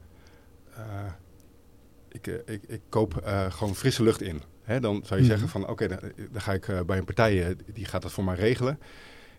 ik, 2.10 2.28
ik, 2.28 2.62
ik, 2.68 2.82
koop 2.90 3.22
gewoon 3.50 3.76
frisse 3.76 4.04
lucht 4.04 4.22
in. 4.22 4.42
Hè, 4.64 4.80
dan 4.80 5.02
zou 5.06 5.20
je 5.20 5.26
mm. 5.26 5.32
zeggen 5.32 5.50
van 5.50 5.62
oké, 5.62 5.72
okay, 5.72 5.88
dan, 5.88 6.00
dan, 6.32 6.42
ga 6.42 6.54
ik 6.54 6.86
bij 6.86 6.98
een 6.98 7.06
partij, 7.06 7.56
die 7.74 7.86
gaat 7.86 8.02
dat 8.02 8.12
voor 8.12 8.24
mij 8.24 8.36
regelen. 8.36 8.80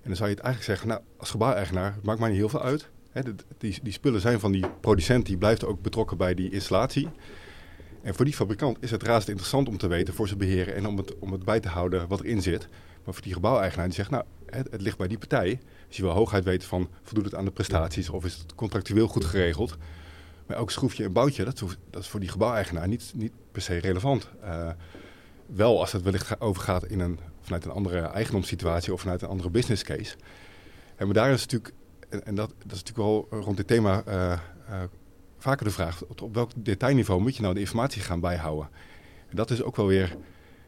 En 0.02 0.09
dan 0.09 0.17
zou 0.17 0.29
je 0.29 0.35
het 0.35 0.45
eigenlijk 0.45 0.64
zeggen, 0.64 0.88
nou, 0.88 1.00
als 1.17 1.31
gebouweigenaar, 1.31 1.95
het 1.95 2.05
maakt 2.05 2.21
mij 2.21 2.29
niet 2.29 2.38
heel 2.38 2.49
veel 2.49 2.62
uit. 2.62 2.88
Hè, 3.11 3.23
die, 3.59 3.79
die 3.83 3.93
spullen 3.93 4.21
zijn 4.21 4.40
van 4.40 4.52
die 4.52 4.64
producent, 4.81 5.26
die 5.26 5.38
blijft 5.38 5.64
ook 5.64 5.83
betrokken 5.83 6.17
bij 6.17 6.35
die 6.35 6.50
installatie. 6.50 7.09
En 8.02 8.14
voor 8.14 8.25
die 8.25 8.35
fabrikant 8.35 8.76
is 8.80 8.90
het 8.90 9.03
razend 9.03 9.29
interessant 9.29 9.68
om 9.68 9.79
te 9.79 9.87
weten 9.87 10.14
voor 10.14 10.27
zijn 10.27 10.38
beheren 10.38 10.74
en 10.74 10.87
om 10.87 10.96
het, 10.96 11.18
om 11.18 11.33
het 11.33 11.44
bij 11.44 11.61
te 11.61 11.68
houden 11.68 12.09
wat 12.09 12.20
erin 12.20 12.42
zit. 12.42 12.68
Maar 13.05 13.14
voor 13.14 13.22
die 13.22 13.33
gebouweigenaar 13.33 13.87
die 13.87 13.94
zegt, 13.94 14.11
nou, 14.11 14.24
het, 14.46 14.70
het 14.70 14.81
ligt 14.81 14.98
bij 14.98 15.09
die 15.09 15.18
partij. 15.18 15.61
Dus 15.88 15.96
je 15.96 16.03
wil 16.03 16.12
hooguit 16.12 16.44
weten 16.44 16.68
van, 16.68 16.88
voldoet 17.03 17.24
het 17.24 17.35
aan 17.35 17.44
de 17.44 17.51
prestaties 17.51 18.09
of 18.09 18.24
is 18.24 18.35
het 18.35 18.55
contractueel 18.55 19.09
goed 19.09 19.24
geregeld. 19.24 19.77
Maar 20.46 20.57
elk 20.57 20.70
schroefje 20.70 21.05
en 21.05 21.12
boutje, 21.12 21.44
dat, 21.44 21.64
dat 21.90 22.03
is 22.03 22.09
voor 22.09 22.20
die 22.20 22.29
gebouweigenaar 22.29 22.88
niet, 22.88 23.12
niet 23.14 23.33
per 23.53 23.62
se 23.62 23.77
relevant. 23.77 24.29
Uh, 24.44 24.70
wel 25.46 25.81
als 25.81 25.92
het 25.92 26.03
wellicht 26.03 26.40
overgaat 26.40 26.85
in 26.85 27.01
een, 27.01 27.18
vanuit 27.40 27.64
een 27.64 27.70
andere 27.70 28.01
eigendomssituatie 28.01 28.92
of 28.92 29.01
vanuit 29.01 29.22
een 29.22 29.29
andere 29.29 29.51
business 29.51 29.83
case. 29.83 30.16
En 30.96 31.12
daar 31.12 31.31
is 31.31 31.40
natuurlijk, 31.40 31.74
en, 32.09 32.35
dat, 32.35 32.48
dat 32.59 32.72
is 32.72 32.83
natuurlijk 32.85 32.96
wel 33.31 33.40
rond 33.40 33.57
dit 33.57 33.66
thema 33.66 34.03
uh, 34.09 34.38
uh, 34.68 34.83
vaker 35.42 35.64
de 35.64 35.72
vraag, 35.72 36.03
op, 36.05 36.35
welk 36.35 36.50
detailniveau 36.55 37.20
moet 37.20 37.37
je 37.37 37.42
nou 37.42 37.55
de 37.55 37.61
informatie 37.61 38.03
gaan 38.03 38.20
bijhouden? 38.20 38.68
En 39.29 39.37
dat 39.37 39.50
is 39.50 39.62
ook 39.62 39.76
wel 39.76 39.87
weer, 39.87 40.16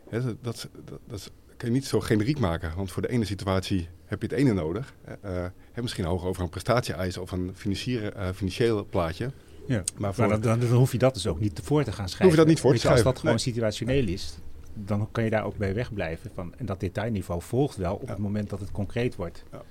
hè, 0.08 0.22
dat, 0.22 0.37
dat, 0.42 0.68
dat, 0.85 1.00
dat, 1.06 1.30
kan 1.56 1.68
je 1.68 1.74
niet 1.74 1.87
zo 1.87 2.00
generiek 2.00 2.38
maken, 2.38 2.72
want 2.76 2.92
voor 2.92 3.02
de 3.02 3.08
ene 3.08 3.24
situatie 3.24 3.88
heb 4.04 4.22
je 4.22 4.28
het 4.28 4.37
ene 4.37 4.52
nodig. 4.52 4.94
Uh, 5.24 5.46
misschien 5.74 6.04
hoog 6.04 6.24
over 6.24 6.42
een 6.42 6.48
prestatie-eis 6.48 7.16
of 7.16 7.32
een 7.32 7.54
uh, 7.66 8.28
financieel 8.35 8.87
plaatje. 8.90 9.30
Ja, 9.66 9.82
maar, 9.96 10.14
voor, 10.14 10.26
maar 10.26 10.40
dan, 10.40 10.61
dan, 10.61 10.70
hoef 10.70 10.92
je 10.92 10.98
dat 10.98 11.14
dus 11.14 11.26
ook 11.26 11.40
niet 11.40 11.61
voor 11.62 11.85
te 11.85 11.92
gaan 11.92 12.08
schrijven. 12.08 12.24
Hoef 12.24 12.35
je 12.35 12.38
dat 12.38 12.46
niet 12.46 12.61
voor 12.61 12.72
te 12.72 12.78
schrijven. 12.78 13.04
Als 13.04 13.12
dat 13.12 13.20
gewoon 13.20 13.37
nee. 13.37 13.44
situationeel 13.44 14.06
is, 14.06 14.38
dan 14.74 15.08
kan 15.12 15.24
je 15.24 15.30
daar 15.30 15.44
ook 15.44 15.56
bij 15.56 15.74
wegblijven. 15.74 16.30
Van, 16.35 16.54
en 16.56 16.66
dat 16.66 16.80
detailniveau 16.80 17.42
volgt 17.42 17.76
wel 17.76 17.94
op 17.94 18.02
ja. 18.02 18.08
het 18.08 18.18
moment 18.18 18.50
dat 18.50 18.61
het 18.61 18.72
concreet 18.72 19.16
wordt. 19.16 19.44
Ja. 19.52 19.62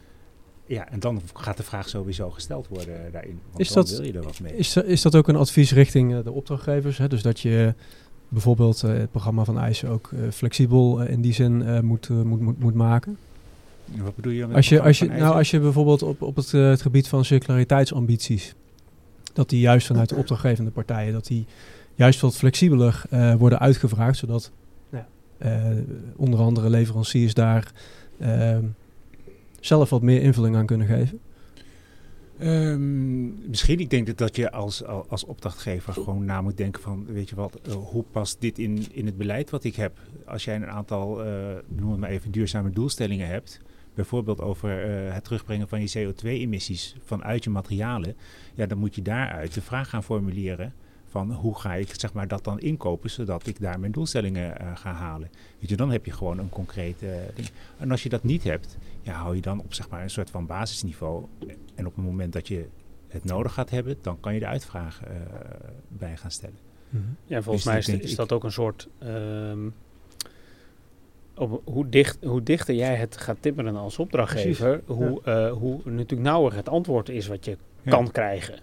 Ja, 0.71 0.89
en 0.89 0.99
dan 0.99 1.21
gaat 1.33 1.57
de 1.57 1.63
vraag 1.63 1.89
sowieso 1.89 2.29
gesteld 2.29 2.67
worden 2.67 3.11
daarin. 3.11 3.39
Want 3.47 3.59
is 3.59 3.71
dat, 3.71 3.89
wil 3.89 4.03
je 4.05 4.13
er 4.13 4.23
wat 4.23 4.39
mee. 4.39 4.55
Is, 4.55 4.75
is 4.77 5.01
dat 5.01 5.15
ook 5.15 5.27
een 5.27 5.35
advies 5.35 5.71
richting 5.71 6.11
uh, 6.11 6.23
de 6.23 6.31
opdrachtgevers? 6.31 6.97
Hè? 6.97 7.07
Dus 7.07 7.21
dat 7.21 7.39
je 7.39 7.73
bijvoorbeeld 8.27 8.83
uh, 8.83 8.93
het 8.93 9.11
programma 9.11 9.43
van 9.43 9.59
IJs 9.59 9.85
ook 9.85 10.11
uh, 10.13 10.29
flexibel 10.31 11.01
in 11.01 11.21
die 11.21 11.33
zin 11.33 11.85
moet, 11.85 12.09
moet, 12.09 12.41
moet, 12.41 12.59
moet 12.59 12.73
maken? 12.73 13.17
Wat 13.85 14.15
bedoel 14.15 14.31
je 14.31 14.47
met 14.47 14.55
als 14.55 14.69
je, 14.69 14.81
als 14.81 14.99
je, 14.99 15.07
nou, 15.07 15.35
als 15.35 15.51
je 15.51 15.59
bijvoorbeeld 15.59 16.01
op, 16.01 16.21
op 16.21 16.35
het, 16.35 16.51
het 16.51 16.81
gebied 16.81 17.07
van 17.07 17.25
circulariteitsambities, 17.25 18.55
dat 19.33 19.49
die 19.49 19.59
juist 19.59 19.87
vanuit 19.87 20.09
de 20.09 20.15
opdrachtgevende 20.15 20.71
partijen, 20.71 21.13
dat 21.13 21.25
die 21.25 21.45
juist 21.95 22.21
wat 22.21 22.35
flexibeler 22.35 23.03
worden 23.37 23.59
uitgevraagd, 23.59 24.17
zodat 24.17 24.51
nou, 24.89 25.05
onder 26.15 26.39
andere 26.39 26.69
leveranciers 26.69 27.33
daar 27.33 27.71
zelf 29.61 29.89
wat 29.89 30.01
meer 30.01 30.21
invulling 30.21 30.55
aan 30.55 30.65
kunnen 30.65 30.87
geven? 30.87 31.19
Um, 32.43 33.49
misschien. 33.49 33.79
Ik 33.79 33.89
denk 33.89 34.07
dat, 34.07 34.17
dat 34.17 34.35
je 34.35 34.51
als, 34.51 34.85
als 34.85 35.23
opdrachtgever 35.23 35.93
gewoon 35.93 36.25
na 36.25 36.41
moet 36.41 36.57
denken 36.57 36.81
van, 36.81 37.05
weet 37.05 37.29
je 37.29 37.35
wat, 37.35 37.59
uh, 37.67 37.73
hoe 37.73 38.03
past 38.11 38.41
dit 38.41 38.59
in, 38.59 38.85
in 38.91 39.05
het 39.05 39.17
beleid 39.17 39.49
wat 39.49 39.63
ik 39.63 39.75
heb? 39.75 39.97
Als 40.25 40.43
jij 40.43 40.55
een 40.55 40.69
aantal, 40.69 41.25
uh, 41.25 41.33
noem 41.67 41.91
het 41.91 41.99
maar 41.99 42.09
even, 42.09 42.31
duurzame 42.31 42.69
doelstellingen 42.69 43.27
hebt, 43.27 43.59
bijvoorbeeld 43.93 44.41
over 44.41 44.89
uh, 44.89 45.13
het 45.13 45.23
terugbrengen 45.23 45.67
van 45.67 45.81
je 45.81 46.13
CO2-emissies 46.13 46.95
vanuit 47.03 47.43
je 47.43 47.49
materialen, 47.49 48.15
ja, 48.53 48.65
dan 48.65 48.77
moet 48.77 48.95
je 48.95 49.01
daaruit 49.01 49.53
de 49.53 49.61
vraag 49.61 49.89
gaan 49.89 50.03
formuleren 50.03 50.73
van 51.11 51.31
hoe 51.31 51.59
ga 51.59 51.73
ik 51.73 51.99
zeg 51.99 52.13
maar, 52.13 52.27
dat 52.27 52.43
dan 52.43 52.59
inkopen, 52.59 53.09
zodat 53.09 53.47
ik 53.47 53.59
daar 53.59 53.79
mijn 53.79 53.91
doelstellingen 53.91 54.61
uh, 54.61 54.71
ga 54.75 54.93
halen. 54.93 55.29
Weet 55.59 55.69
je, 55.69 55.75
dan 55.75 55.91
heb 55.91 56.05
je 56.05 56.11
gewoon 56.11 56.37
een 56.37 56.49
concreet 56.49 57.01
uh, 57.03 57.09
ding. 57.35 57.49
En 57.77 57.91
als 57.91 58.03
je 58.03 58.09
dat 58.09 58.23
niet 58.23 58.43
hebt, 58.43 58.77
ja, 59.01 59.13
hou 59.13 59.35
je 59.35 59.41
dan 59.41 59.59
op 59.59 59.73
zeg 59.73 59.89
maar, 59.89 60.03
een 60.03 60.09
soort 60.09 60.29
van 60.29 60.45
basisniveau. 60.45 61.25
En 61.75 61.85
op 61.85 61.95
het 61.95 62.05
moment 62.05 62.33
dat 62.33 62.47
je 62.47 62.65
het 63.07 63.23
nodig 63.23 63.53
gaat 63.53 63.69
hebben, 63.69 63.97
dan 64.01 64.19
kan 64.19 64.33
je 64.33 64.39
de 64.39 64.45
uitvraag 64.45 65.01
uh, 65.03 65.09
bij 65.87 66.17
gaan 66.17 66.31
stellen. 66.31 66.59
Mm 66.89 67.01
-hmm. 67.01 67.15
Ja, 67.25 67.41
volgens 67.41 67.63
dus 67.63 67.71
mij 67.73 67.81
is, 67.81 67.85
denk, 67.85 68.01
is 68.01 68.15
dat 68.15 68.31
ook 68.31 68.43
een 68.43 68.51
soort... 68.51 68.87
Um, 69.03 69.73
op 71.35 71.61
hoe, 71.65 71.89
dicht, 71.89 72.17
hoe 72.23 72.43
dichter 72.43 72.75
jij 72.75 72.95
het 72.95 73.17
gaat 73.17 73.37
timmeren 73.39 73.75
als 73.75 73.99
opdrachtgever, 73.99 74.81
hoe, 74.85 75.21
ja. 75.25 75.49
hoe 75.49 75.81
natuurlijk 75.83 76.21
nauwer 76.21 76.55
het 76.55 76.69
antwoord 76.69 77.09
is 77.09 77.27
wat 77.27 77.45
je 77.45 77.57
ja. 77.81 77.91
kan 77.91 78.11
krijgen. 78.11 78.59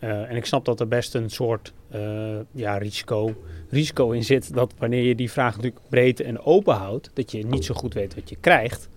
Uh, 0.00 0.30
en 0.30 0.36
ik 0.36 0.44
snap 0.44 0.64
dat 0.64 0.80
er 0.80 0.88
best 0.88 1.14
een 1.14 1.30
soort 1.30 1.72
uh, 1.94 2.36
ja, 2.50 2.78
risico, 2.78 3.34
risico 3.70 4.10
in 4.10 4.24
zit. 4.24 4.54
Dat 4.54 4.74
wanneer 4.78 5.02
je 5.02 5.14
die 5.14 5.30
vraag 5.30 5.56
natuurlijk 5.56 5.82
breed 5.88 6.20
en 6.20 6.40
open 6.40 6.74
houdt, 6.74 7.10
dat 7.14 7.32
je 7.32 7.46
niet 7.46 7.64
zo 7.64 7.74
goed 7.74 7.94
weet 7.94 8.14
wat 8.14 8.28
je 8.28 8.36
krijgt. 8.40 8.88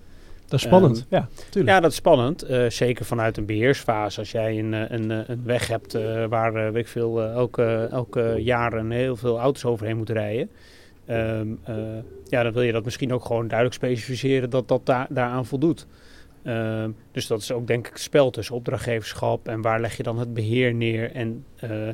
Dat 0.45 0.59
is 0.59 0.65
spannend, 0.65 0.97
um, 0.97 1.05
ja, 1.09 1.27
tuurlijk. 1.49 1.75
Ja, 1.75 1.79
dat 1.79 1.91
is 1.91 1.97
spannend. 1.97 2.49
Uh, 2.49 2.69
zeker 2.69 3.05
vanuit 3.05 3.37
een 3.37 3.45
beheersfase. 3.45 4.19
Als 4.19 4.31
jij 4.31 4.59
een, 4.59 4.73
een, 4.93 5.31
een 5.31 5.43
weg 5.43 5.67
hebt 5.67 5.97
waar, 6.29 6.53
weet 6.53 6.83
ik 6.83 6.87
veel, 6.87 7.21
elke, 7.21 7.87
elke 7.91 8.35
jaar 8.37 8.73
een 8.73 8.91
heel 8.91 9.15
veel 9.15 9.39
auto's 9.39 9.65
overheen 9.65 9.97
moeten 9.97 10.15
rijden. 10.15 10.49
Um, 11.09 11.59
ja, 12.27 12.43
dan 12.43 12.53
wil 12.53 12.61
je 12.61 12.71
dat 12.71 12.83
misschien 12.83 13.13
ook 13.13 13.25
gewoon 13.25 13.47
duidelijk 13.47 13.77
specificeren 13.77 14.49
dat 14.49 14.67
dat 14.67 14.85
da 14.85 15.07
daaraan 15.09 15.45
voldoet. 15.45 15.87
Uh, 16.43 16.85
dus 17.11 17.27
dat 17.27 17.41
is 17.41 17.51
ook 17.51 17.67
denk 17.67 17.87
ik 17.87 17.93
het 17.93 18.01
spel 18.01 18.29
tussen 18.29 18.55
opdrachtgeverschap 18.55 19.47
en 19.47 19.61
waar 19.61 19.81
leg 19.81 19.97
je 19.97 20.03
dan 20.03 20.19
het 20.19 20.33
beheer 20.33 20.73
neer. 20.73 21.11
En 21.11 21.45
uh, 21.63 21.87
uh, 21.87 21.93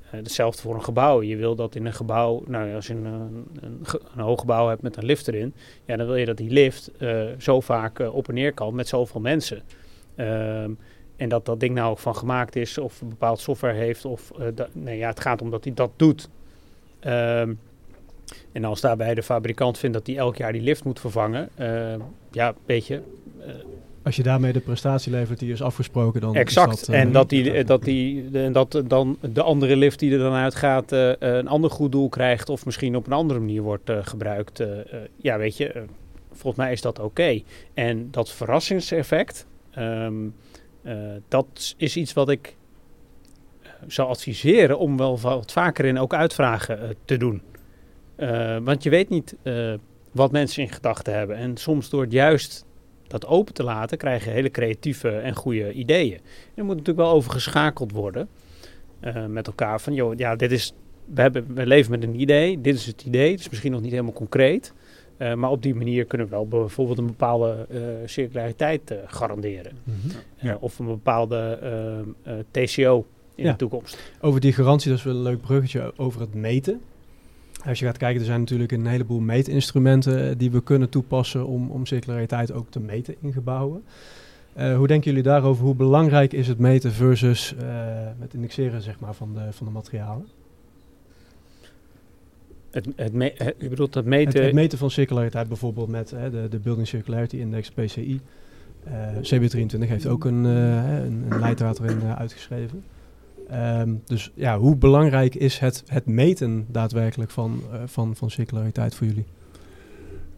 hetzelfde 0.00 0.62
voor 0.62 0.74
een 0.74 0.84
gebouw. 0.84 1.22
Je 1.22 1.36
wil 1.36 1.54
dat 1.54 1.74
in 1.74 1.86
een 1.86 1.92
gebouw, 1.92 2.42
nou 2.46 2.74
als 2.74 2.86
je 2.86 2.94
een, 2.94 3.04
een, 3.04 3.46
een, 4.14 4.20
hoog 4.20 4.40
gebouw 4.40 4.68
hebt 4.68 4.82
met 4.82 4.96
een 4.96 5.04
lift 5.04 5.28
erin, 5.28 5.54
ja, 5.84 5.96
dan 5.96 6.06
wil 6.06 6.16
je 6.16 6.26
dat 6.26 6.36
die 6.36 6.50
lift 6.50 6.90
zo 7.38 7.60
vaak 7.60 7.98
op 7.98 8.28
en 8.28 8.34
neer 8.34 8.52
kan 8.52 8.74
met 8.74 8.88
zoveel 8.88 9.20
mensen. 9.20 9.62
Ehm, 10.14 10.70
en 11.16 11.28
dat 11.28 11.44
dat 11.44 11.60
ding 11.60 11.74
nou 11.74 11.90
ook 11.90 11.98
van 11.98 12.16
gemaakt 12.16 12.56
is 12.56 12.78
of 12.78 13.00
een 13.00 13.08
bepaald 13.08 13.40
software 13.40 13.74
heeft. 13.74 14.04
Of, 14.04 14.32
nee, 14.72 14.98
ja, 14.98 15.08
het 15.08 15.20
gaat 15.20 15.42
om 15.42 15.50
dat 15.50 15.64
hij 15.64 15.74
dat 15.74 15.90
doet. 15.96 16.28
Um, 17.06 17.58
En 18.52 18.64
als 18.64 18.80
daarbij 18.80 19.14
de 19.14 19.22
fabrikant 19.22 19.78
vindt 19.78 19.96
dat 19.96 20.06
hij 20.06 20.16
elk 20.16 20.36
jaar 20.36 20.52
die 20.52 20.62
lift 20.62 20.84
moet 20.84 21.00
vervangen, 21.00 21.48
ja, 22.30 22.54
weet 22.66 22.86
je. 22.86 23.02
Als 24.06 24.16
je 24.16 24.22
daarmee 24.22 24.52
de 24.52 24.60
prestatie 24.60 25.12
levert 25.12 25.38
die 25.38 25.52
is 25.52 25.62
afgesproken, 25.62 26.20
dan. 26.20 26.34
Exact. 26.34 26.72
Is 26.72 26.80
dat, 26.80 26.94
en 26.94 27.12
dat, 27.12 27.28
die, 27.28 27.64
dat, 27.64 27.82
die, 27.82 28.30
dat 28.50 28.82
dan 28.86 29.18
de 29.20 29.42
andere 29.42 29.76
lift 29.76 29.98
die 29.98 30.12
er 30.12 30.18
dan 30.18 30.32
uitgaat, 30.32 30.92
uh, 30.92 31.12
een 31.18 31.48
ander 31.48 31.70
goed 31.70 31.92
doel 31.92 32.08
krijgt. 32.08 32.48
of 32.48 32.64
misschien 32.64 32.96
op 32.96 33.06
een 33.06 33.12
andere 33.12 33.38
manier 33.40 33.62
wordt 33.62 33.90
gebruikt. 34.02 34.62
ja, 35.16 35.38
weet 35.38 35.56
je, 35.56 35.84
volgens 36.32 36.56
mij 36.56 36.72
is 36.72 36.80
dat 36.80 36.98
oké. 36.98 37.40
En 37.74 38.08
dat 38.10 38.30
verrassingseffect, 38.30 39.46
um, 39.78 40.34
dat 41.28 41.74
is 41.76 41.96
iets 41.96 42.12
wat 42.12 42.28
ik 42.28 42.56
zou 43.86 44.08
adviseren 44.08 44.78
om 44.78 44.96
wel 44.96 45.18
wat 45.20 45.52
vaker 45.52 45.84
in 45.84 45.98
ook 45.98 46.14
uitvragen 46.14 46.96
te 47.04 47.16
doen. 47.16 47.42
Want 48.62 48.82
je 48.82 48.90
weet 48.90 49.08
niet 49.08 49.36
wat 50.12 50.32
mensen 50.32 50.62
in 50.62 50.70
gedachten 50.70 51.14
hebben. 51.14 51.36
En 51.36 51.56
soms 51.56 51.90
door 51.90 52.02
het 52.02 52.12
juist 52.12 52.65
dat 53.08 53.26
open 53.26 53.54
te 53.54 53.62
laten, 53.62 53.98
krijg 53.98 54.24
je 54.24 54.30
hele 54.30 54.50
creatieve 54.50 55.08
en 55.08 55.34
goede 55.34 55.72
ideeën. 55.72 56.14
En 56.14 56.20
er 56.54 56.64
moet 56.64 56.76
natuurlijk 56.76 57.06
wel 57.06 57.14
over 57.14 57.30
geschakeld 57.30 57.92
worden 57.92 58.28
uh, 59.00 59.26
met 59.26 59.46
elkaar. 59.46 59.80
Van, 59.80 59.94
joh, 59.94 60.16
ja, 60.16 60.36
dit 60.36 60.52
is, 60.52 60.72
we, 61.14 61.20
hebben, 61.20 61.54
we 61.54 61.66
leven 61.66 61.90
met 61.90 62.02
een 62.02 62.20
idee. 62.20 62.60
Dit 62.60 62.74
is 62.74 62.86
het 62.86 63.04
idee. 63.04 63.30
Het 63.30 63.40
is 63.40 63.48
misschien 63.48 63.72
nog 63.72 63.80
niet 63.80 63.90
helemaal 63.90 64.12
concreet. 64.12 64.72
maar 65.18 65.50
op 65.50 65.62
die 65.62 65.74
manier 65.74 66.04
kunnen 66.04 66.26
we 66.26 66.32
wel 66.32 66.48
bijvoorbeeld 66.48 66.98
een 66.98 67.06
bepaalde 67.06 67.66
circulariteit 68.06 68.94
garanderen. 69.06 69.72
Mm 69.84 69.94
-hmm. 70.02 70.10
ja. 70.36 70.56
Of 70.60 70.78
een 70.78 70.86
bepaalde 70.86 71.58
TCO 72.50 73.06
in 73.34 73.44
ja. 73.44 73.50
de 73.50 73.56
toekomst. 73.56 74.12
Over 74.20 74.40
die 74.40 74.52
garantie, 74.52 74.90
dat 74.90 74.98
is 74.98 75.04
wel 75.04 75.14
een 75.14 75.22
leuk 75.22 75.40
bruggetje 75.40 75.92
over 75.96 76.20
het 76.20 76.34
meten. 76.34 76.80
Als 77.66 77.78
je 77.78 77.84
gaat 77.84 77.96
kijken, 77.96 78.20
er 78.20 78.26
zijn 78.26 78.40
natuurlijk 78.40 78.72
een 78.72 78.86
heleboel 78.86 79.20
meetinstrumenten 79.20 80.28
eh, 80.28 80.34
die 80.36 80.50
we 80.50 80.62
kunnen 80.62 80.88
toepassen 80.88 81.46
om, 81.46 81.70
om 81.70 81.86
circulariteit 81.86 82.52
ook 82.52 82.70
te 82.70 82.80
meten 82.80 83.14
in 83.20 83.32
gebouwen. 83.32 83.84
Uh, 84.58 84.76
hoe 84.76 84.86
denken 84.86 85.10
jullie 85.10 85.24
daarover? 85.24 85.64
Hoe 85.64 85.74
belangrijk 85.74 86.32
is 86.32 86.48
het 86.48 86.58
meten 86.58 86.92
versus 86.92 87.54
uh, 87.54 87.62
het 88.18 88.34
indexeren 88.34 88.82
zeg 88.82 89.00
maar, 89.00 89.14
van, 89.14 89.34
de, 89.34 89.52
van 89.52 89.66
de 89.66 89.72
materialen? 89.72 90.26
Het, 92.70 92.86
het, 92.96 93.12
me, 93.12 93.32
het, 93.36 93.54
je 93.58 93.68
bedoelt 93.68 93.94
het 93.94 94.04
meten... 94.04 94.34
Het, 94.34 94.44
het, 94.44 94.54
meten 94.54 94.78
van 94.78 94.90
circulariteit 94.90 95.48
bijvoorbeeld 95.48 95.88
met 95.88 96.10
hè, 96.10 96.30
de, 96.30 96.48
de 96.48 96.58
Building 96.58 96.88
Circularity 96.88 97.36
Index, 97.36 97.70
PCI. 97.70 98.20
Uh, 98.86 98.92
CB23 99.16 99.88
heeft 99.88 100.06
ook 100.06 100.24
een, 100.24 100.44
een, 100.44 101.26
een 101.28 101.40
leidraad 101.40 101.80
erin 101.80 102.02
uitgeschreven. 102.02 102.82
Um, 103.52 104.02
dus 104.04 104.32
ja, 104.34 104.58
hoe 104.58 104.76
belangrijk 104.76 105.34
is 105.34 105.58
het, 105.58 105.82
het 105.86 106.06
meten 106.06 106.66
daadwerkelijk 106.68 107.30
van, 107.30 107.62
uh, 107.72 107.82
van, 107.84 108.16
van 108.16 108.30
circulariteit 108.30 108.94
voor 108.94 109.06
jullie? 109.06 109.26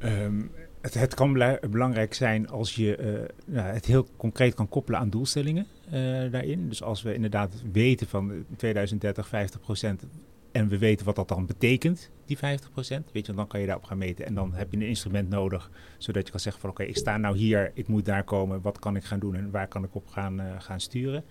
Um, 0.05 0.51
het, 0.81 0.95
het, 0.95 1.15
kan 1.15 1.33
belangrijk 1.71 2.15
zijn 2.15 2.49
als 2.49 2.75
je 2.75 3.27
nou, 3.47 3.67
het 3.67 3.85
heel 3.85 4.07
concreet 4.17 4.55
kan 4.55 4.69
koppelen 4.69 5.01
aan 5.01 5.11
doelstellingen 5.11 5.67
uh, 5.87 5.93
daarin. 6.31 6.69
Dus 6.69 6.83
als 6.83 7.03
we 7.03 7.15
inderdaad 7.15 7.63
weten 7.73 8.07
van 8.07 8.45
2030 8.57 9.29
50 9.29 9.61
procent 9.61 10.07
en 10.53 10.69
we 10.69 10.79
weten 10.79 11.07
wat 11.07 11.17
dat 11.17 11.29
dan 11.29 11.47
betekent, 11.47 12.11
die 12.25 12.39
50 12.39 12.71
procent, 12.71 13.13
weet 13.13 13.27
je, 13.27 13.33
dan 13.33 13.47
kan 13.47 13.61
je 13.61 13.67
daarop 13.67 13.85
gaan 13.85 13.99
meten. 13.99 14.27
En 14.27 14.35
dan 14.35 14.55
heb 14.55 14.71
je 14.71 14.77
een 14.77 14.83
instrument 14.83 15.29
nodig, 15.29 15.71
zodat 15.99 16.25
je 16.25 16.31
kan 16.31 16.41
zeggen 16.41 16.63
van 16.63 16.71
oké, 16.71 16.83
ik 16.83 16.97
sta 16.97 17.17
nou 17.17 17.37
hier, 17.37 17.71
ik 17.75 17.89
moet 17.89 18.05
daar 18.05 18.25
komen, 18.25 18.61
wat 18.61 18.79
kan 18.79 18.97
ik 18.97 19.05
gaan 19.05 19.19
doen 19.19 19.35
en 19.35 19.51
waar 19.51 19.69
kan 19.69 19.85
ik 19.85 19.95
op 19.95 20.07
gaan, 20.07 20.41
gaan 20.59 20.81
sturen. 20.81 21.25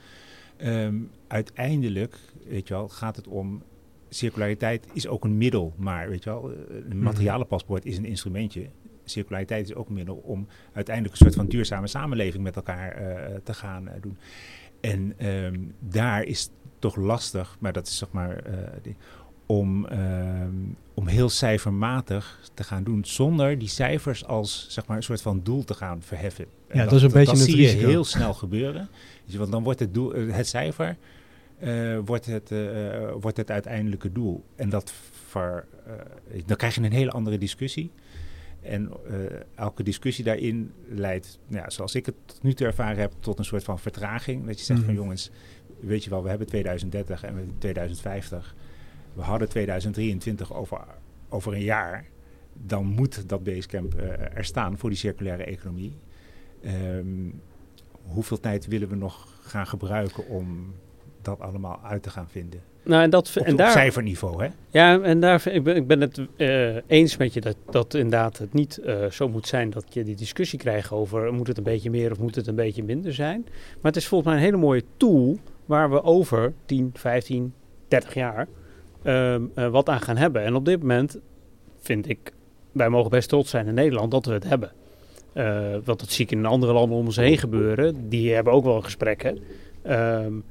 Um, 0.63 1.11
uiteindelijk, 1.27 2.19
weet 2.47 2.67
je 2.67 2.73
wel, 2.73 2.89
gaat 2.89 3.15
het 3.15 3.27
om 3.27 3.63
circulariteit 4.09 4.87
is 4.93 5.07
ook 5.07 5.23
een 5.23 5.37
middel, 5.37 5.73
maar 5.77 6.09
weet 6.09 6.23
je 6.23 6.29
wel, 6.29 6.51
een 6.51 6.85
mhm. 6.87 7.03
materialenpaspoort 7.03 7.85
is 7.85 7.97
een 7.97 8.05
instrumentje. 8.05 8.69
Circulariteit 9.03 9.69
is 9.69 9.75
ook 9.75 9.87
een 9.87 9.93
middel 9.93 10.15
om 10.15 10.47
uiteindelijk 10.73 11.15
een 11.15 11.25
soort 11.25 11.35
van 11.35 11.47
duurzame 11.47 11.87
samenleving 11.87 12.43
met 12.43 12.55
elkaar 12.55 13.01
uh, 13.01 13.35
te 13.43 13.53
gaan 13.53 13.87
uh, 13.87 13.93
doen. 14.01 14.17
En 14.81 15.27
um, 15.27 15.73
daar 15.79 16.23
is 16.23 16.49
toch 16.79 16.95
lastig, 16.95 17.57
maar 17.59 17.73
dat 17.73 17.87
is 17.87 17.97
zeg 17.97 18.11
maar 18.11 18.49
uh, 18.49 18.57
die, 18.81 18.95
om, 19.47 19.85
um, 19.85 20.75
om 20.93 21.07
heel 21.07 21.29
cijfermatig 21.29 22.39
te 22.53 22.63
gaan 22.63 22.83
doen, 22.83 23.05
zonder 23.05 23.57
die 23.57 23.67
cijfers 23.67 24.25
als 24.25 24.65
zeg 24.69 24.85
maar 24.85 24.97
een 24.97 25.03
soort 25.03 25.21
van 25.21 25.39
doel 25.43 25.63
te 25.63 25.73
gaan 25.73 26.01
verheffen. 26.01 26.45
Ja, 26.67 26.79
dat, 26.79 26.89
dat, 26.89 26.93
is 26.93 27.01
een 27.01 27.09
dat, 27.09 27.17
beetje 27.17 27.37
dat 27.37 27.45
een 27.45 27.51
zie 27.51 27.55
risico. 27.55 27.81
je 27.81 27.87
heel 27.87 28.03
snel 28.03 28.33
gebeuren. 28.33 28.89
Want 29.37 29.51
dan 29.51 29.63
wordt 29.63 29.79
het, 29.79 29.93
doel, 29.93 30.13
het 30.13 30.47
cijfer 30.47 30.97
uh, 31.63 31.99
wordt, 32.05 32.25
het, 32.25 32.51
uh, 32.51 33.11
wordt 33.19 33.37
het 33.37 33.51
uiteindelijke 33.51 34.11
doel. 34.11 34.43
En 34.55 34.69
dat 34.69 34.93
ver, 35.27 35.65
uh, 35.87 36.41
dan 36.45 36.57
krijg 36.57 36.75
je 36.75 36.81
een 36.81 36.91
hele 36.91 37.11
andere 37.11 37.37
discussie. 37.37 37.91
En 38.61 38.91
elke 39.55 39.83
discussie 39.83 40.23
daarin 40.23 40.71
leidt, 40.87 41.39
nou 41.47 41.63
ja, 41.63 41.69
zoals 41.69 41.95
ik 41.95 42.05
het 42.05 42.15
tot 42.25 42.43
nu 42.43 42.53
toe 42.53 42.67
ervaren 42.67 42.97
heb, 42.97 43.13
tot 43.19 43.39
een 43.39 43.45
soort 43.45 43.63
van 43.63 43.79
vertraging. 43.79 44.45
Dat 44.45 44.59
je 44.59 44.65
zegt 44.65 44.79
mm 44.79 44.85
-hmm. 44.85 44.95
van 44.95 45.03
jongens, 45.03 45.31
weet 45.79 46.03
je 46.03 46.09
wel, 46.09 46.23
we 46.23 46.29
hebben 46.29 46.47
2030 46.47 47.23
en 47.23 47.33
we 47.33 47.37
hebben 47.37 47.57
2050. 47.57 48.55
We 49.17 49.23
hadden 49.23 49.49
2023 49.49 50.53
over, 50.53 50.79
over 51.29 51.53
een 51.53 51.63
jaar. 51.63 52.05
Dan 52.53 52.85
moet 52.85 53.29
dat 53.29 53.43
Basecamp 53.43 53.93
er 54.33 54.45
staan 54.45 54.77
voor 54.77 54.89
die 54.89 54.97
circulaire 54.97 55.43
economie. 55.43 55.93
Um, 56.65 57.41
hoeveel 58.03 58.39
tijd 58.39 58.67
willen 58.67 58.89
we 58.89 58.95
nog 58.95 59.27
gaan 59.41 59.67
gebruiken 59.67 60.27
om 60.27 60.73
dat 61.21 61.39
allemaal 61.39 61.79
uit 61.83 62.03
te 62.03 62.09
gaan 62.09 62.29
vinden? 62.29 62.61
Nou, 62.83 63.03
en 63.03 63.09
dat, 63.09 63.35
op, 63.37 63.43
en 63.43 63.55
daar, 63.55 63.67
op 63.67 63.73
cijferniveau, 63.73 64.43
hè? 64.43 64.49
Ja, 64.69 65.01
en 65.01 65.19
daar, 65.19 65.47
ik, 65.47 65.63
ben, 65.63 65.75
ik 65.75 65.87
ben 65.87 66.01
het 66.01 66.21
uh, 66.37 66.75
eens 66.87 67.17
met 67.17 67.33
je 67.33 67.41
dat, 67.41 67.55
dat 67.69 67.93
inderdaad 67.93 68.37
het 68.37 68.53
niet 68.53 68.79
uh, 68.85 69.05
zo 69.05 69.29
moet 69.29 69.47
zijn 69.47 69.69
dat 69.69 69.85
je 69.89 70.03
die 70.03 70.15
discussie 70.15 70.59
krijgt 70.59 70.91
over 70.91 71.33
moet 71.33 71.47
het 71.47 71.57
een 71.57 71.63
beetje 71.63 71.89
meer 71.89 72.11
of 72.11 72.19
moet 72.19 72.35
het 72.35 72.47
een 72.47 72.55
beetje 72.55 72.83
minder 72.83 73.13
zijn. 73.13 73.41
Maar 73.45 73.91
het 73.91 73.95
is 73.95 74.07
volgens 74.07 74.29
mij 74.29 74.39
een 74.39 74.45
hele 74.45 74.63
mooie 74.63 74.83
tool 74.97 75.39
waar 75.65 75.89
we 75.89 76.03
over 76.03 76.53
10, 76.65 76.89
15, 76.93 77.53
30 77.87 78.13
jaar 78.13 78.47
wat 79.53 79.89
aan 79.89 80.01
gaan 80.01 80.17
hebben. 80.17 80.43
En 80.43 80.55
op 80.55 80.65
dit 80.65 80.79
moment 80.79 81.19
vind 81.79 82.09
ik, 82.09 82.33
wij 82.71 82.89
mogen 82.89 83.09
best 83.09 83.29
trots 83.29 83.49
zijn 83.49 83.67
in 83.67 83.73
Nederland 83.73 84.11
dat 84.11 84.25
we 84.25 84.33
het 84.33 84.43
hebben. 84.43 84.71
Uh, 85.33 85.71
want 85.83 85.99
dat 85.99 86.09
zie 86.09 86.25
ik 86.25 86.31
in 86.31 86.45
andere 86.45 86.73
landen 86.73 86.97
om 86.97 87.05
ons 87.05 87.15
heen 87.15 87.37
gebeuren. 87.37 88.09
Die 88.09 88.33
hebben 88.33 88.53
ook 88.53 88.63
wel 88.63 88.81
gesprekken. 88.81 89.39
Um, 89.87 90.43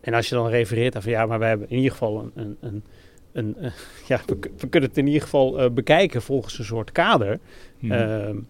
en 0.00 0.14
als 0.14 0.28
je 0.28 0.34
dan 0.34 0.48
refereert 0.48 0.96
aan 0.96 1.02
van 1.02 1.12
ja, 1.12 1.26
maar 1.26 1.38
we 1.38 1.44
hebben 1.44 1.70
in 1.70 1.76
ieder 1.76 1.90
geval 1.90 2.18
een. 2.18 2.32
een, 2.34 2.56
een, 2.60 2.84
een 3.32 3.56
uh, 3.60 3.70
ja, 4.08 4.20
we, 4.26 4.38
we, 4.58 4.68
kunnen 4.68 4.88
het 4.88 4.98
in 4.98 5.06
ieder 5.06 5.22
geval 5.22 5.64
uh, 5.64 5.70
bekijken 5.70 6.22
volgens 6.22 6.58
een 6.58 6.64
soort 6.64 6.92
kader. 6.92 7.38
Hmm. 7.78 7.92
Um, 7.92 8.48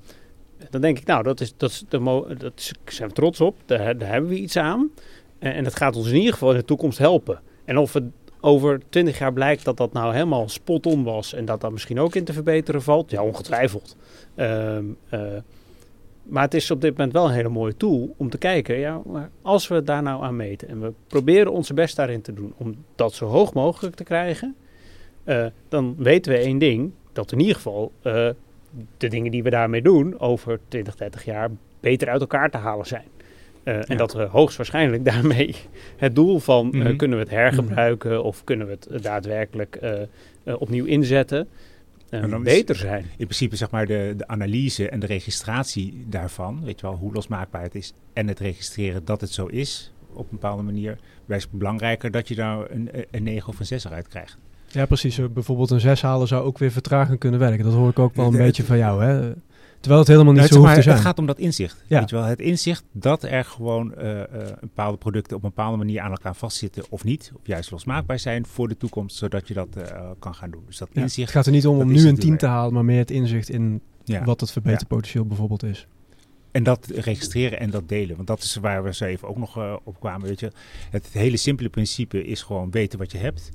dan 0.71 0.81
denk 0.81 0.99
ik, 0.99 1.07
nou, 1.07 1.23
dat 1.23 1.40
is, 1.40 1.55
dat 1.57 1.71
is, 1.71 1.85
de 1.88 2.25
dat 2.38 2.53
is, 2.57 2.75
zijn 2.85 3.09
we 3.09 3.14
trots 3.14 3.40
op. 3.40 3.57
Daar, 3.67 3.99
daar 3.99 4.11
hebben 4.11 4.31
we 4.31 4.38
iets 4.38 4.57
aan. 4.57 4.90
En, 5.38 5.55
en 5.55 5.64
dat 5.64 5.77
gaat 5.77 5.97
ons 5.97 6.09
in 6.09 6.17
ieder 6.17 6.33
geval 6.33 6.51
in 6.51 6.57
de 6.57 6.64
toekomst 6.64 6.99
helpen. 6.99 7.40
En 7.64 7.79
of 7.79 7.93
het 7.93 8.05
over 8.45 8.81
twintig 8.89 9.19
jaar 9.19 9.33
blijkt 9.33 9.65
dat 9.65 9.77
dat 9.77 9.93
nou 9.93 10.13
helemaal 10.13 10.49
spot 10.49 10.87
on 10.87 11.05
was 11.05 11.35
en 11.35 11.45
dat 11.45 11.61
dat 11.61 11.73
misschien 11.73 12.01
ook 12.01 12.15
in 12.15 12.25
te 12.25 12.33
verbeteren 12.33 12.83
valt, 12.83 13.11
ja, 13.11 13.23
ongetwijfeld. 13.23 13.97
Um, 14.37 14.97
uh, 15.11 15.21
maar 16.23 16.43
het 16.43 16.55
is 16.55 16.71
op 16.71 16.81
dit 16.81 16.91
moment 16.91 17.13
wel 17.13 17.25
een 17.25 17.35
hele 17.35 17.49
mooie 17.49 17.77
tool 17.77 18.15
om 18.17 18.31
te 18.31 18.39
kijken, 18.39 18.79
ja, 18.79 19.03
als 19.43 19.69
we 19.69 19.83
daar 19.83 20.03
nou 20.03 20.23
aan 20.23 20.37
meten 20.37 20.69
en 20.69 20.81
we 20.81 20.93
proberen 21.07 21.53
onze 21.53 21.75
best 21.75 21.97
daarin 21.97 22.23
te 22.23 22.33
doen 22.33 22.55
om 22.57 22.75
dat 22.95 23.15
zo 23.15 23.27
hoog 23.27 23.53
mogelijk 23.53 23.97
te 23.97 24.05
krijgen, 24.05 24.55
uh, 25.25 25.47
dan 25.69 25.95
weten 25.99 26.33
we 26.33 26.39
één 26.39 26.59
ding, 26.59 26.93
dat 27.13 27.33
in 27.33 27.41
ieder 27.41 27.55
geval 27.55 27.93
uh, 28.03 28.29
de 28.97 29.09
dingen 29.09 29.31
die 29.31 29.43
we 29.43 29.51
daarmee 29.51 29.83
doen 29.83 30.21
over 30.21 30.61
20, 30.69 30.97
30 30.97 31.25
jaar 31.25 31.51
beter 31.81 32.09
uit 32.09 32.21
elkaar 32.21 32.51
te 32.51 32.57
halen 32.59 32.87
zijn. 32.87 33.07
Uh, 33.64 33.74
ja. 33.74 33.81
En 33.81 33.96
dat 33.96 34.12
we 34.12 34.22
hoogstwaarschijnlijk 34.22 35.05
daarmee 35.12 35.55
het 35.96 36.14
doel 36.14 36.38
van 36.38 36.66
mm 36.66 36.81
-hmm. 36.81 36.96
kunnen 36.96 37.18
we 37.18 37.24
het 37.24 37.33
hergebruiken 37.33 38.11
mm 38.11 38.16
-hmm. 38.16 38.27
of 38.27 38.44
kunnen 38.44 38.66
we 38.66 38.72
het 38.72 39.03
daadwerkelijk 39.03 39.79
opnieuw 40.44 40.85
inzetten. 40.85 41.48
Uh, 42.11 42.38
beter 42.38 42.77
zijn. 42.77 43.03
In 43.03 43.27
principe 43.27 43.57
zeg 43.57 43.70
maar 43.70 43.87
de, 43.87 44.14
de 44.16 44.27
analyse 44.27 44.88
en 44.88 45.00
de 45.00 45.07
registratie 45.07 46.05
daarvan, 46.09 46.61
weet 46.64 46.81
je 46.81 46.87
wel, 46.87 46.96
hoe 46.96 47.12
losmaakbaar 47.12 47.62
het 47.62 47.74
is 47.74 47.92
en 48.12 48.29
het 48.29 48.38
registreren 48.38 49.05
dat 49.05 49.20
het 49.20 49.31
zo 49.31 49.46
is 49.46 49.92
op 50.12 50.24
een 50.24 50.38
bepaalde 50.38 50.62
manier, 50.62 50.98
wijst 51.24 51.50
belangrijker 51.50 52.11
dat 52.11 52.29
je 52.29 52.35
daar 52.35 52.70
een, 52.70 52.90
een 53.11 53.22
9 53.22 53.48
of 53.48 53.59
een 53.59 53.66
6 53.66 53.85
eruit 53.85 54.09
krijgt. 54.09 54.38
Ja, 54.66 54.87
precies. 54.87 55.20
Bijvoorbeeld 55.33 55.70
een 55.70 55.81
6 55.81 56.03
halen 56.03 56.29
zou 56.29 56.44
ook 56.44 56.59
weer 56.59 56.70
vertragend 56.70 57.18
kunnen 57.18 57.40
werken. 57.40 57.64
Dat 57.64 57.74
hoor 57.74 57.90
ik 57.90 57.98
ook 57.98 58.14
wel 58.14 58.27
een 58.27 58.33
de, 58.33 58.38
beetje 58.38 58.64
van 58.64 58.79
jou, 58.79 59.05
hè? 59.05 59.33
Terwijl 59.85 60.05
het 60.05 60.12
helemaal 60.12 60.33
niet 60.33 60.42
nou, 60.42 60.53
zo 60.53 60.59
hoeft 60.59 60.68
maar, 60.68 60.77
te 60.77 60.83
zijn. 60.83 60.94
Het 60.94 61.05
gaat 61.05 61.18
om 61.18 61.27
dat 61.27 61.38
inzicht. 61.38 61.85
Ja. 61.87 61.99
Weet 61.99 62.11
je 62.11 62.16
wel? 62.16 62.25
Het 62.25 62.40
inzicht 62.40 62.85
dat 62.92 63.23
er 63.23 63.44
gewoon 63.44 63.94
uh, 63.99 64.23
bepaalde 64.61 64.97
producten 64.97 65.37
op 65.37 65.42
een 65.42 65.49
bepaalde 65.49 65.77
manier 65.77 66.01
aan 66.01 66.11
elkaar 66.11 66.35
vastzitten 66.35 66.85
of 66.88 67.05
niet. 67.05 67.33
Of 67.35 67.40
juist 67.47 67.70
losmaakbaar 67.70 68.18
zijn 68.18 68.47
voor 68.47 68.68
de 68.68 68.77
toekomst, 68.77 69.16
zodat 69.16 69.49
je 69.49 69.55
dat 69.55 69.68
uh, 69.77 70.11
kan 70.18 70.35
gaan 70.35 70.51
doen. 70.51 70.62
Dus 70.66 70.79
dat 70.79 70.88
ja, 70.92 71.01
inzicht. 71.01 71.27
Het 71.27 71.37
gaat 71.37 71.47
er 71.47 71.53
niet 71.53 71.66
om 71.66 71.79
om 71.79 71.92
nu 71.92 72.09
een 72.09 72.18
10 72.18 72.37
te 72.37 72.47
halen, 72.47 72.73
maar 72.73 72.85
meer 72.85 72.99
het 72.99 73.11
inzicht 73.11 73.49
in 73.49 73.81
ja. 74.05 74.25
wat 74.25 74.40
het 74.40 74.51
verbeterpotentieel 74.51 75.27
bijvoorbeeld 75.27 75.62
is. 75.62 75.87
En 76.51 76.62
dat 76.62 76.87
registreren 76.87 77.59
en 77.59 77.70
dat 77.70 77.88
delen. 77.88 78.16
Want 78.16 78.29
dat 78.29 78.42
is 78.42 78.57
waar 78.57 78.85
we 78.85 78.94
zo 78.94 79.05
even 79.05 79.29
ook 79.29 79.38
nog 79.38 79.59
uh, 79.59 79.77
op 79.85 80.01
kwamen. 80.01 80.29
Weet 80.29 80.40
je. 80.40 80.53
Het 80.90 81.09
hele 81.12 81.37
simpele 81.37 81.68
principe 81.68 82.25
is 82.25 82.42
gewoon 82.42 82.70
weten 82.70 82.99
wat 82.99 83.12
je 83.12 83.18
hebt. 83.18 83.51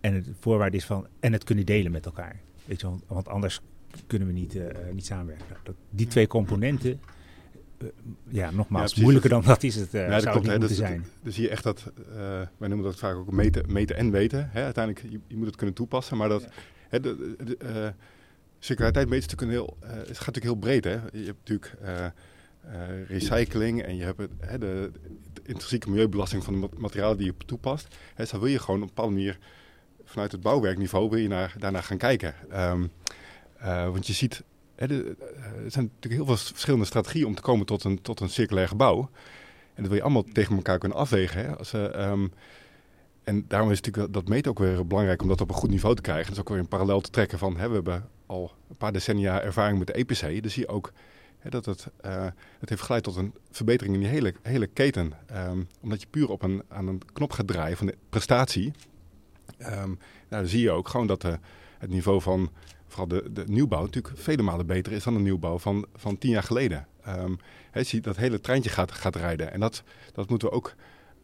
En 0.00 0.14
het 0.14 0.28
voorwaarde 0.40 0.76
is 0.76 0.84
van. 0.84 1.06
En 1.20 1.32
het 1.32 1.44
kunnen 1.44 1.66
delen 1.66 1.92
met 1.92 2.06
elkaar. 2.06 2.40
Weet 2.64 2.80
je, 2.80 2.86
want, 2.86 3.02
want 3.06 3.28
anders 3.28 3.60
kunnen 4.06 4.28
we 4.28 4.34
niet, 4.34 4.56
eh, 4.56 4.92
niet 4.92 5.06
samenwerken. 5.06 5.56
Dat, 5.62 5.74
die 5.90 6.06
twee 6.06 6.26
componenten, 6.26 7.00
eh, 7.78 7.86
ja, 8.28 8.50
nogmaals, 8.50 8.94
moeilijker 8.94 9.30
dan 9.30 9.42
dat 9.42 9.62
is 9.62 9.74
het, 9.76 9.94
eh 9.94 10.00
Ja, 10.00 10.08
dat 10.08 10.22
zou 10.22 10.32
klopt, 10.34 10.46
het 10.50 10.58
niet 10.60 10.68
Dus, 10.68 10.78
moeten 10.78 10.94
zijn. 10.96 11.06
dus 11.22 11.34
zie 11.34 11.44
je 11.44 11.50
echt 11.50 11.62
dat, 11.62 11.92
eh, 12.16 12.16
wij 12.56 12.68
noemen 12.68 12.82
dat 12.86 12.96
vaak 12.98 13.14
ook 13.16 13.32
meten, 13.32 13.72
meten 13.72 13.96
en 13.96 14.10
weten. 14.10 14.48
Hè. 14.52 14.62
Uiteindelijk, 14.64 15.06
je, 15.12 15.20
je 15.26 15.36
moet 15.36 15.46
het 15.46 15.56
kunnen 15.56 15.74
toepassen, 15.74 16.16
maar 16.16 16.28
dat, 16.28 16.46
hè, 16.88 17.00
de, 17.00 17.34
de, 17.44 17.56
eh, 17.56 17.86
is 18.60 18.68
natuurlijk 19.26 19.40
een 19.40 19.48
heel, 19.50 19.76
eh, 19.80 19.88
het 19.90 20.18
gaat 20.18 20.34
natuurlijk 20.34 20.44
heel 20.44 20.54
breed. 20.54 20.84
Hè. 20.84 21.18
Je 21.18 21.24
hebt 21.26 21.38
natuurlijk 21.48 21.74
eh, 21.82 22.04
eh, 22.06 22.12
recycling 23.08 23.82
en 23.82 23.96
je 23.96 24.04
hebt 24.04 24.18
het, 24.18 24.30
hè, 24.40 24.58
de, 24.58 24.90
de 25.32 25.40
intrinsieke 25.44 25.90
milieubelasting 25.90 26.44
van 26.44 26.52
de 26.52 26.58
mat- 26.58 26.78
materialen 26.78 27.16
die 27.16 27.26
je 27.26 27.34
toepast. 27.46 27.96
Hè, 28.14 28.24
zo 28.24 28.38
wil 28.38 28.48
je 28.48 28.58
gewoon 28.58 28.76
op 28.82 28.88
een 28.88 28.94
bepaalde 28.94 29.14
manier 29.14 29.38
vanuit 30.04 30.32
het 30.32 30.40
bouwwerkniveau 30.40 31.10
wil 31.10 31.18
je 31.18 31.28
naar, 31.28 31.54
daarnaar 31.58 31.82
gaan 31.82 31.96
kijken. 31.98 32.34
Ehm, 32.50 32.86
eh, 33.60 33.84
want 33.84 34.06
je 34.06 34.12
ziet, 34.12 34.42
hè, 34.74 34.86
eh, 34.86 35.06
er 35.64 35.70
zijn 35.70 35.84
natuurlijk 35.84 36.14
heel 36.14 36.24
veel 36.24 36.36
verschillende 36.36 36.84
strategieën 36.84 37.26
om 37.26 37.34
te 37.34 37.42
komen 37.42 37.66
tot 37.66 37.84
een, 37.84 38.02
tot 38.02 38.20
een 38.20 38.28
circulair 38.28 38.68
gebouw. 38.68 39.10
En 39.74 39.82
dat 39.82 39.86
wil 39.86 39.94
je 39.94 40.02
allemaal 40.02 40.24
tegen 40.32 40.56
elkaar 40.56 40.78
kunnen 40.78 40.98
afwegen. 40.98 41.44
Hè? 41.44 41.56
Als, 41.56 41.72
eh, 41.72 41.94
ehm, 41.94 42.28
en 43.24 43.44
daarom 43.48 43.70
is 43.70 43.80
natuurlijk 43.80 44.12
dat 44.12 44.28
meten 44.28 44.50
ook 44.50 44.58
weer 44.58 44.86
belangrijk 44.86 45.22
om 45.22 45.28
dat 45.28 45.40
op 45.40 45.48
een 45.48 45.54
goed 45.54 45.70
niveau 45.70 45.94
te 45.94 46.02
krijgen. 46.02 46.32
Is 46.32 46.38
ook 46.40 46.48
weer 46.48 46.58
een 46.58 46.68
parallel 46.68 47.00
te 47.00 47.10
trekken 47.10 47.38
van, 47.38 47.56
hè, 47.56 47.68
we 47.68 47.74
hebben 47.74 48.08
al 48.26 48.52
een 48.68 48.76
paar 48.76 48.92
decennia 48.92 49.42
ervaring 49.42 49.78
met 49.78 49.86
de 49.86 49.98
EPC. 49.98 50.42
Dus 50.42 50.52
zie 50.52 50.62
je 50.62 50.68
ook 50.68 50.92
hè, 51.38 51.50
dat 51.50 51.64
het, 51.64 51.86
het 52.58 52.68
heeft 52.68 52.82
geleid 52.82 53.02
tot 53.02 53.16
een 53.16 53.34
verbetering 53.50 53.94
in 53.94 54.00
die 54.00 54.10
hele, 54.10 54.34
hele 54.42 54.66
keten. 54.66 55.12
Ehm, 55.26 55.62
omdat 55.80 56.00
je 56.00 56.06
puur 56.10 56.28
op 56.28 56.42
een, 56.42 56.62
aan 56.68 56.86
een 56.86 57.02
knop 57.12 57.32
gaat 57.32 57.46
draaien 57.46 57.76
van 57.76 57.86
de 57.86 57.96
prestatie. 58.08 58.72
Ehm, 59.60 59.88
nou, 59.88 59.96
dan 60.28 60.46
zie 60.46 60.60
je 60.62 60.70
ook 60.70 60.88
gewoon 60.88 61.06
dat 61.06 61.20
de, 61.20 61.38
het 61.78 61.90
niveau 61.90 62.20
van 62.20 62.50
vooral 62.86 63.08
de, 63.08 63.32
de 63.32 63.44
nieuwbouw 63.46 63.82
natuurlijk 63.84 64.18
vele 64.18 64.42
malen 64.42 64.66
beter 64.66 64.92
is 64.92 65.04
dan 65.04 65.14
de 65.14 65.20
nieuwbouw 65.20 65.58
van, 65.58 65.86
van 65.94 66.18
tien 66.18 66.30
jaar 66.30 66.42
geleden. 66.42 66.86
Ehm, 67.04 67.34
hè, 67.70 67.82
zie 67.82 68.00
dat 68.00 68.16
hele 68.16 68.40
treintje 68.40 68.70
gaat, 68.70 68.92
gaat 68.92 69.16
rijden. 69.16 69.52
En 69.52 69.60
dat, 69.60 69.82
dat 70.12 70.28
moeten 70.28 70.48
we 70.48 70.54
ook 70.54 70.74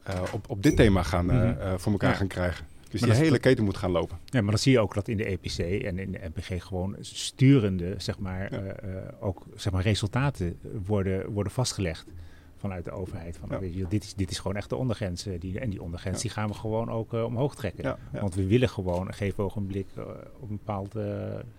eh, 0.03 0.23
op, 0.33 0.51
op 0.51 0.63
dit 0.63 0.77
thema 0.77 1.03
gaan, 1.03 1.31
eh, 1.31 1.37
Mhm. 1.37 1.61
eh, 1.61 1.75
voor 1.77 1.93
elkaar 1.93 2.11
Ja. 2.11 2.17
gaan 2.17 2.27
krijgen. 2.27 2.67
Dus 2.91 3.01
Maar 3.01 3.11
die 3.11 3.19
dat 3.19 3.29
hele 3.29 3.39
keten 3.39 3.65
moet 3.65 3.77
gaan 3.77 3.91
lopen. 3.91 4.19
Ja, 4.25 4.41
maar 4.43 4.51
dan 4.51 4.59
zie 4.61 4.73
je 4.73 4.81
ook 4.81 4.95
dat 4.95 5.09
in 5.09 5.17
de 5.17 5.25
EPC 5.31 5.59
en 5.85 5.99
in 5.99 6.13
de 6.13 6.19
MPG 6.35 6.63
gewoon 6.65 6.97
sturende, 7.01 7.95
zeg 7.99 8.19
maar, 8.19 8.53
Ja. 8.55 8.59
eh, 8.61 8.97
eh, 8.97 9.03
ook 9.21 9.47
zeg 9.55 9.73
maar, 9.73 9.83
resultaten 9.83 10.59
worden, 10.87 11.31
worden 11.33 11.53
vastgelegd 11.53 12.07
vanuit 12.57 12.85
de 12.85 12.91
overheid. 12.91 13.37
Van, 13.37 13.49
Ja. 13.51 13.59
weet 13.59 13.75
je, 13.75 13.87
dit, 13.89 14.05
is, 14.05 14.15
dit 14.15 14.31
is 14.31 14.39
gewoon 14.39 14.57
echt 14.57 14.69
de 14.69 14.77
ondergrens. 14.77 15.27
eh, 15.27 15.41
Die, 15.41 15.61
en 15.61 15.71
die 15.71 15.83
ondergrens 15.83 16.21
die 16.23 16.31
gaan 16.31 16.49
we 16.49 16.55
gewoon 16.55 16.91
ook 16.91 17.15
eh, 17.15 17.25
omhoog 17.25 17.55
trekken. 17.55 17.97
Want 18.13 18.35
we 18.35 18.47
willen 18.47 18.69
gewoon 18.69 19.07
een 19.07 19.13
gegeven 19.15 19.45
ogenblik 19.45 19.87
eh, 19.97 20.05
op 20.41 20.51
een 20.51 20.57
bepaald 20.65 20.95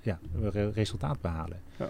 ja, 0.02 0.20
re- 0.42 0.70
resultaat 0.72 1.22
behalen. 1.22 1.62
Ja. 1.78 1.90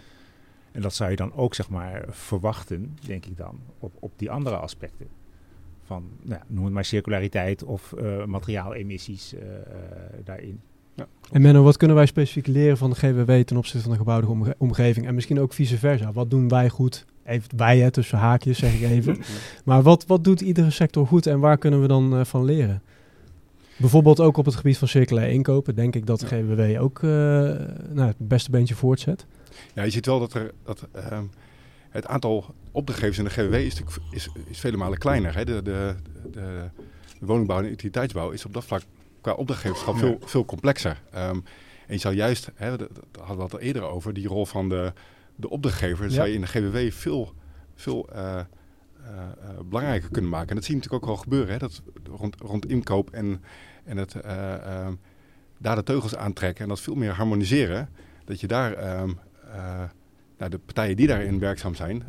En 0.71 0.81
dat 0.81 0.93
zou 0.93 1.09
je 1.09 1.15
dan 1.15 1.33
ook 1.33 1.53
zeg 1.53 1.69
maar 1.69 2.05
verwachten, 2.09 2.97
denk 3.05 3.25
ik 3.25 3.37
dan, 3.37 3.59
op, 3.79 3.93
op 3.99 4.11
die 4.15 4.31
andere 4.31 4.57
aspecten. 4.57 5.07
Van, 5.83 6.09
nou, 6.21 6.39
ja, 6.39 6.45
noem 6.47 6.63
het 6.65 6.73
maar 6.73 6.85
circulariteit 6.85 7.63
of 7.63 7.93
materiaalemissies 8.25 9.33
eh, 9.33 9.41
daarin. 10.97 11.15
En 11.31 11.41
Menno, 11.41 11.63
wat 11.63 11.77
kunnen 11.77 11.95
wij 11.95 12.05
specifiek 12.05 12.47
leren 12.47 12.77
van 12.77 12.89
de 12.89 12.95
GWW 12.95 13.31
ten 13.43 13.57
opzichte 13.57 13.81
van 13.81 13.91
de 13.91 13.97
gebouwde 13.97 14.27
omge- 14.27 14.55
omgeving? 14.57 15.07
En 15.07 15.15
misschien 15.15 15.39
ook 15.39 15.53
vice 15.53 15.77
versa. 15.77 16.12
Wat 16.12 16.29
doen 16.29 16.47
wij 16.47 16.69
goed? 16.69 17.05
Even 17.25 17.57
wij, 17.57 17.91
tussen 17.91 18.17
haakjes 18.17 18.57
zeg 18.57 18.73
ik 18.73 18.81
even. 18.81 19.17
Maar 19.65 19.81
wat, 19.81 20.05
wat 20.05 20.23
doet 20.23 20.41
iedere 20.41 20.69
sector 20.69 21.07
goed 21.07 21.25
en 21.25 21.39
waar 21.39 21.57
kunnen 21.57 21.81
we 21.81 21.88
dan 21.88 22.17
eh, 22.17 22.25
van 22.25 22.45
leren? 22.45 22.81
Bijvoorbeeld 23.77 24.19
ook 24.19 24.38
op 24.38 24.45
het 24.45 24.55
gebied 24.55 24.77
van 24.77 24.88
circulair 24.88 25.29
inkopen. 25.29 25.75
Denk 25.75 25.95
ik 25.95 26.05
dat 26.05 26.19
de 26.19 26.25
GWW 26.25 26.81
ook 26.81 26.97
eh, 27.03 27.10
nou, 27.93 28.07
het 28.07 28.15
beste 28.17 28.51
beentje 28.51 28.75
voortzet. 28.75 29.25
Ja, 29.73 29.83
je 29.83 29.89
ziet 29.89 30.05
wel 30.05 30.19
dat, 30.19 30.33
er, 30.33 30.51
dat 30.63 30.88
ehm, 30.91 31.23
het 31.89 32.07
aantal 32.07 32.45
opdrachtgevers 32.71 33.17
in 33.17 33.23
de 33.23 33.29
GWW 33.29 33.53
is, 33.53 33.81
is, 34.12 34.29
is 34.49 34.60
vele 34.60 34.77
malen 34.77 34.97
kleiner. 34.97 35.36
Hè. 35.36 35.45
De, 35.45 35.62
de, 35.62 35.95
de, 36.31 36.69
de 37.19 37.25
woningbouw 37.25 37.57
en 37.57 37.71
utiliteitsbouw 37.71 38.29
is 38.29 38.45
op 38.45 38.53
dat 38.53 38.65
vlak 38.65 38.81
qua 39.21 39.32
opdrachtgeverschap 39.34 39.93
Ja. 39.93 39.99
veel, 39.99 40.17
veel 40.25 40.45
complexer. 40.45 41.01
Ehm, 41.12 41.36
en 41.88 41.93
je 41.93 41.97
zou 41.97 42.15
juist, 42.15 42.51
hè, 42.56 42.69
hadden 42.69 42.88
we 43.38 43.43
het 43.43 43.53
al 43.53 43.60
eerder 43.60 43.82
over, 43.84 44.13
die 44.13 44.27
rol 44.27 44.45
van 44.45 44.69
de, 44.69 44.93
de 45.36 45.49
opdrachtgever, 45.49 46.06
Ja. 46.06 46.12
zou 46.12 46.27
je 46.27 46.34
in 46.34 46.41
de 46.41 46.47
GWW 46.47 46.91
veel, 46.91 47.34
veel 47.75 48.10
eh, 48.10 48.39
eh, 48.39 48.43
eh, 49.41 49.60
belangrijker 49.65 50.10
kunnen 50.12 50.32
maken. 50.32 50.49
En 50.49 50.56
dat 50.56 50.63
zie 50.63 50.75
je 50.75 50.80
natuurlijk 50.82 51.03
ook 51.03 51.10
wel 51.15 51.23
gebeuren, 51.23 51.51
hè, 51.53 51.58
dat 51.58 51.82
rond, 52.03 52.36
rond 52.41 52.65
inkoop 52.65 53.10
en, 53.10 53.43
en 53.84 53.97
het, 53.97 54.15
eh, 54.15 54.53
ehm, 54.53 54.93
daar 55.58 55.75
de 55.75 55.84
teugels 55.84 56.15
aantrekken 56.15 56.63
en 56.63 56.69
dat 56.69 56.80
veel 56.82 56.95
meer 56.95 57.12
harmoniseren. 57.12 57.89
Dat 58.25 58.39
je 58.39 58.47
daar 58.47 58.75
nou, 60.38 60.51
de 60.51 60.58
partijen 60.58 60.95
die 60.95 61.08
daarin 61.08 61.39
werkzaam 61.39 61.75
zijn, 61.75 62.03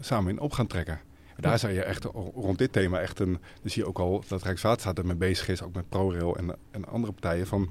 samen 0.00 0.30
in 0.32 0.38
op 0.40 0.52
gaan 0.52 0.66
trekken. 0.66 1.00
Daar 1.36 1.58
zou 1.58 1.72
je 1.72 1.82
echt 1.82 2.04
rond 2.34 2.58
dit 2.58 2.72
thema 2.72 3.00
echt 3.00 3.18
een. 3.18 3.32
Dan 3.32 3.70
zie 3.70 3.82
je 3.82 3.88
ook 3.88 3.98
al 3.98 4.24
dat 4.28 4.42
Rijkswaterstaat 4.42 4.98
ermee 4.98 5.16
bezig 5.16 5.48
is, 5.48 5.62
ook 5.62 5.74
met 5.74 5.88
ProRail 5.88 6.36
en, 6.36 6.56
en 6.70 6.84
andere 6.84 7.12
partijen. 7.12 7.46
Van 7.46 7.70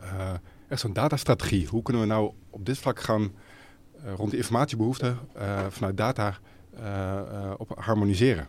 eh, 0.00 0.32
echt 0.68 0.80
zo'n 0.80 0.92
datastrategie. 0.92 1.66
Hoe 1.66 1.82
kunnen 1.82 2.02
we 2.02 2.08
nou 2.08 2.32
op 2.50 2.66
dit 2.66 2.78
vlak 2.78 3.00
gaan 3.00 3.32
eh, 4.04 4.12
rond 4.16 4.30
de 4.30 4.36
informatiebehoeften 4.36 5.18
eh, 5.34 5.66
vanuit 5.68 5.96
data 5.96 6.38
op 7.56 7.72
harmoniseren? 7.78 8.48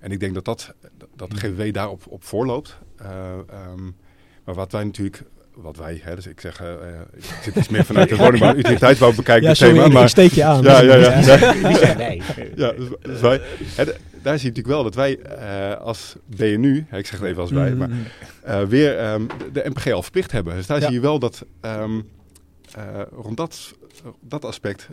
En 0.00 0.10
ik 0.10 0.20
denk 0.20 0.34
dat, 0.34 0.44
dat, 0.44 0.74
dat 1.16 1.34
GWW 1.34 1.72
daarop 1.72 2.06
op 2.08 2.24
voorloopt. 2.24 2.78
Eh, 2.96 3.38
ehm, 3.48 3.84
maar 4.44 4.54
wat 4.54 4.72
wij 4.72 4.84
natuurlijk, 4.84 5.22
wat 5.54 5.76
wij, 5.76 6.00
hè, 6.02 6.14
dus 6.14 6.26
ik 6.26 6.40
zeg, 6.40 6.60
eh, 6.60 6.72
eh, 6.72 7.00
ik 7.16 7.24
zit 7.42 7.54
iets 7.56 7.68
meer 7.68 7.84
vanuit 7.84 8.08
de 8.08 8.16
woningbouw 8.16 8.54
utiliteitsbouw 8.62 9.12
bekijken 9.14 9.42
Ja, 9.42 9.48
het 9.48 9.56
sorry, 9.58 9.72
thema. 9.74 9.86
ik, 9.86 9.92
Maar 9.92 10.02
ik 10.02 10.08
steek 10.08 10.32
je 10.32 10.44
aan. 10.44 10.62
Ja, 10.62 10.80
ja, 10.82 10.94
ja. 10.94 11.14
Wie 11.68 11.76
zijn 11.76 11.96
wij? 11.96 12.22
ja, 12.56 12.72
dus, 12.72 12.88
dus 13.02 13.20
wij, 13.20 13.40
hè, 13.74 13.84
d- 13.86 13.98
daar 14.22 14.38
zie 14.38 14.52
je 14.52 14.56
natuurlijk 14.56 14.66
wel 14.66 14.82
dat 14.82 14.94
wij 14.94 15.18
eh, 15.18 15.80
als 15.80 16.16
BNU, 16.26 16.84
hè, 16.88 16.98
ik 16.98 17.06
zeg 17.06 17.18
het 17.20 17.28
even 17.28 17.40
als 17.42 17.50
wij, 17.50 17.70
Mm, 17.70 17.78
maar 17.78 17.88
mm, 17.88 18.02
eh, 18.42 18.62
weer 18.62 18.98
ehm, 18.98 19.26
de, 19.26 19.50
de 19.52 19.68
MPG 19.70 19.92
al 19.92 20.02
verplicht 20.02 20.32
hebben. 20.32 20.54
Dus 20.54 20.66
daar 20.66 20.80
Ja. 20.80 20.84
zie 20.84 20.94
je 20.94 21.00
wel 21.00 21.18
dat 21.18 21.44
ehm, 21.60 22.00
eh, 22.74 23.00
rond 23.12 23.36
dat, 23.36 23.74
dat 24.20 24.44
aspect 24.44 24.88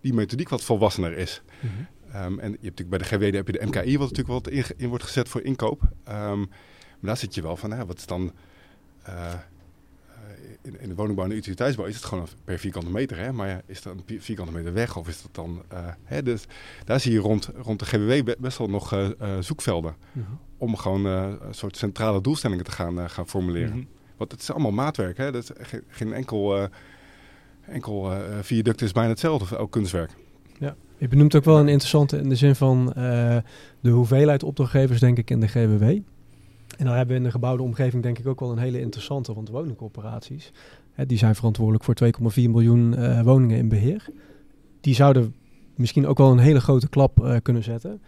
die 0.00 0.14
methodiek 0.14 0.48
wat 0.48 0.62
volwassener 0.64 1.16
is. 1.18 1.42
Mhm. 1.60 1.72
Ehm, 2.12 2.38
en 2.38 2.50
je 2.50 2.58
hebt 2.66 2.78
natuurlijk 2.78 2.88
bij 2.90 2.98
de 2.98 3.04
GWD 3.04 3.34
heb 3.34 3.46
je 3.46 3.52
de 3.52 3.66
MKI, 3.66 3.98
wat 3.98 4.10
natuurlijk 4.10 4.44
wat 4.44 4.48
in, 4.54 4.64
in 4.76 4.88
wordt 4.88 5.04
gezet 5.04 5.28
voor 5.28 5.42
inkoop. 5.42 5.80
Maar 6.04 6.36
daar 7.00 7.16
zit 7.16 7.34
je 7.34 7.42
wel 7.42 7.56
van, 7.56 7.72
hè, 7.72 7.86
wat 7.86 7.98
is 7.98 8.06
dan... 8.06 8.32
in, 10.62 10.80
in 10.80 10.88
de 10.88 10.94
woningbouw 10.94 11.24
en 11.24 11.30
de 11.30 11.36
utiliteitsbouw 11.36 11.86
is 11.86 11.94
het 11.94 12.04
gewoon 12.04 12.26
per 12.44 12.58
vierkante 12.58 12.90
meter. 12.90 13.18
Hè? 13.18 13.32
Maar 13.32 13.48
ja, 13.48 13.60
is 13.66 13.82
dat 13.82 13.94
een 14.06 14.20
vierkante 14.20 14.52
meter 14.52 14.72
weg 14.72 14.96
of 14.96 15.08
is 15.08 15.22
dat 15.22 15.34
dan... 15.34 15.62
eh, 15.68 15.78
hè? 16.04 16.22
Dus 16.22 16.44
daar 16.84 17.00
zie 17.00 17.12
je 17.12 17.18
rond, 17.18 17.50
rond 17.56 17.90
de 17.90 18.22
be- 18.24 18.36
best 18.38 18.58
wel 18.58 18.68
nog 18.68 18.92
eh, 18.92 19.06
eh, 19.06 19.28
zoekvelden. 19.40 19.94
Mhm. 20.12 20.26
Om 20.56 20.76
gewoon 20.76 21.04
een 21.04 21.38
soort 21.50 21.76
centrale 21.76 22.20
doelstellingen 22.20 22.64
te 22.64 22.70
gaan, 22.70 23.10
gaan 23.10 23.28
formuleren. 23.28 23.76
Mhm. 23.76 23.84
Want 24.16 24.32
het 24.32 24.40
is 24.40 24.50
allemaal 24.50 24.70
maatwerk. 24.70 25.16
Hè? 25.16 25.32
Dat 25.32 25.42
is 25.42 25.50
geen 25.88 26.12
enkel, 26.12 26.68
enkel 27.60 28.12
viaduct 28.40 28.82
is 28.82 28.92
bijna 28.92 29.08
hetzelfde 29.08 29.56
elk 29.56 29.70
kunstwerk. 29.70 30.10
Je 30.98 31.08
benoemt 31.08 31.34
ook 31.36 31.44
wel 31.44 31.58
een 31.58 31.68
interessante 31.68 32.18
in 32.18 32.28
de 32.28 32.34
zin 32.34 32.54
van 32.54 32.86
de 33.80 33.90
hoeveelheid 33.90 34.42
opdrachtgevers, 34.42 35.00
denk 35.00 35.18
ik, 35.18 35.30
in 35.30 35.40
de 35.40 35.48
GWW. 35.48 35.98
En 36.80 36.86
dan 36.86 36.94
hebben 36.94 37.14
we 37.14 37.20
in 37.20 37.26
de 37.26 37.32
gebouwde 37.32 37.62
omgeving 37.62 38.02
denk 38.02 38.18
ik 38.18 38.26
ook 38.26 38.40
wel 38.40 38.50
een 38.50 38.58
hele 38.58 38.80
interessante 38.80 39.32
rond 39.32 39.48
woningcorporaties. 39.48 40.52
Hè, 40.92 41.06
die 41.06 41.18
zijn 41.18 41.34
verantwoordelijk 41.34 41.84
voor 41.84 41.94
2,4 42.32 42.50
miljoen 42.50 42.96
eh, 42.96 43.22
woningen 43.22 43.56
in 43.56 43.68
beheer. 43.68 44.06
Die 44.80 44.94
zouden 44.94 45.34
misschien 45.74 46.06
ook 46.06 46.18
wel 46.18 46.30
een 46.30 46.38
hele 46.38 46.60
grote 46.60 46.88
klap 46.88 47.24
eh, 47.24 47.36
kunnen 47.42 47.62
zetten, 47.62 48.00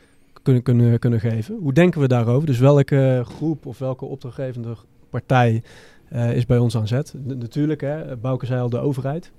kunnen, 0.42 0.62
kunnen, 0.62 0.98
kunnen 0.98 1.20
geven. 1.20 1.56
Hoe 1.56 1.72
denken 1.72 2.00
we 2.00 2.08
daarover? 2.08 2.46
Dus 2.46 2.58
welke 2.58 3.22
groep 3.24 3.66
of 3.66 3.78
welke 3.78 4.04
opdrachtgevende 4.04 4.76
partij 5.10 5.62
eh, 6.08 6.36
is 6.36 6.46
bij 6.46 6.58
ons 6.58 6.76
aan 6.76 6.88
zet? 6.88 7.14
Natuurlijk, 7.24 7.80
hè, 7.80 8.16
Bouke 8.16 8.46
zei 8.46 8.60
al, 8.60 8.70
de 8.70 8.78
overheid. 8.78 9.32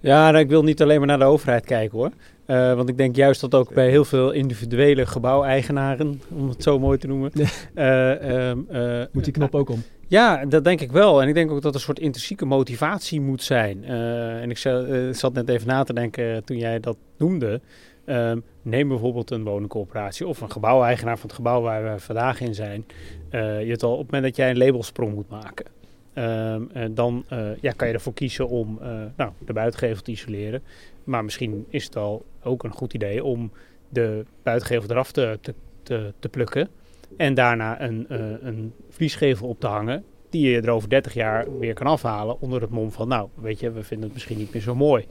Ja, 0.00 0.30
nou, 0.30 0.42
ik 0.42 0.48
wil 0.48 0.62
niet 0.62 0.82
alleen 0.82 0.98
maar 0.98 1.06
naar 1.06 1.18
de 1.18 1.24
overheid 1.24 1.64
kijken 1.64 1.98
hoor. 1.98 2.10
Eh, 2.46 2.74
want 2.74 2.88
ik 2.88 2.96
denk 2.96 3.16
juist 3.16 3.40
dat 3.40 3.54
ook 3.54 3.74
bij 3.74 3.88
heel 3.90 4.04
veel 4.04 4.30
individuele 4.30 5.06
gebouweigenaren, 5.06 6.20
om 6.34 6.48
het 6.48 6.62
zo 6.62 6.78
mooi 6.78 6.98
te 6.98 7.06
noemen. 7.06 7.30
Eh, 7.74 8.48
ehm, 8.50 8.58
eh, 8.68 9.06
Moet 9.12 9.24
die 9.24 9.32
knop 9.32 9.54
ook 9.54 9.68
om? 9.70 9.82
Ja, 10.08 10.44
dat 10.44 10.64
denk 10.64 10.80
ik 10.80 10.92
wel. 10.92 11.22
En 11.22 11.28
ik 11.28 11.34
denk 11.34 11.50
ook 11.50 11.62
dat 11.62 11.72
er 11.72 11.78
een 11.78 11.84
soort 11.84 11.98
intrinsieke 11.98 12.44
motivatie 12.46 13.20
moet 13.20 13.42
zijn. 13.42 13.84
En 13.84 14.50
ik 14.50 14.58
za- 14.58 15.12
zat 15.12 15.32
net 15.32 15.48
even 15.48 15.66
na 15.66 15.82
te 15.82 15.92
denken 15.92 16.44
toen 16.44 16.56
jij 16.58 16.80
dat 16.80 16.96
noemde. 17.18 17.60
Ehm, 18.04 18.38
neem 18.62 18.88
bijvoorbeeld 18.88 19.30
een 19.30 19.44
woningcorporatie 19.44 20.26
of 20.26 20.40
een 20.40 20.50
gebouweigenaar 20.50 21.18
van 21.18 21.26
het 21.28 21.36
gebouw 21.36 21.60
waar 21.60 21.92
we 21.92 21.98
vandaag 22.00 22.40
in 22.40 22.54
zijn. 22.54 22.84
Je 23.30 23.38
hebt 23.68 23.82
al 23.82 23.92
op 23.92 23.98
het 23.98 24.06
moment 24.10 24.24
dat 24.24 24.36
jij 24.36 24.50
een 24.50 24.58
labelsprong 24.58 25.14
moet 25.14 25.28
maken. 25.30 25.66
Ehm, 26.12 26.62
en 26.72 26.94
dan 26.94 27.24
eh, 27.28 27.48
ja, 27.60 27.72
kan 27.72 27.88
je 27.88 27.94
ervoor 27.94 28.14
kiezen 28.14 28.48
om 28.48 28.78
eh, 28.82 29.02
nou, 29.16 29.32
de 29.38 29.52
buitengevel 29.52 30.02
te 30.02 30.10
isoleren. 30.10 30.62
Maar 31.04 31.24
misschien 31.24 31.66
is 31.68 31.84
het 31.84 31.96
al 31.96 32.24
ook 32.42 32.64
een 32.64 32.72
goed 32.72 32.94
idee 32.94 33.24
om 33.24 33.52
de 33.88 34.24
buitengevel 34.42 34.90
eraf 34.90 35.12
te, 35.12 35.38
te, 35.82 36.12
te, 36.18 36.28
plukken. 36.28 36.68
En 37.16 37.34
daarna 37.34 37.80
een, 37.80 38.06
eh, 38.08 38.18
een 38.40 38.72
vliesgevel 38.88 39.48
op 39.48 39.60
te 39.60 39.66
hangen. 39.66 40.04
die 40.30 40.50
je 40.50 40.60
er 40.60 40.70
over 40.70 40.88
30 40.88 41.14
jaar 41.14 41.58
weer 41.58 41.74
kan 41.74 41.86
afhalen 41.86 42.40
onder 42.40 42.60
het 42.60 42.70
mom 42.70 42.92
van, 42.92 43.08
nou, 43.08 43.28
weet 43.34 43.60
je, 43.60 43.70
we 43.70 43.82
vinden 43.82 44.04
het 44.04 44.14
misschien 44.14 44.38
niet 44.38 44.52
meer 44.52 44.62
zo 44.62 44.74
mooi. 44.74 45.06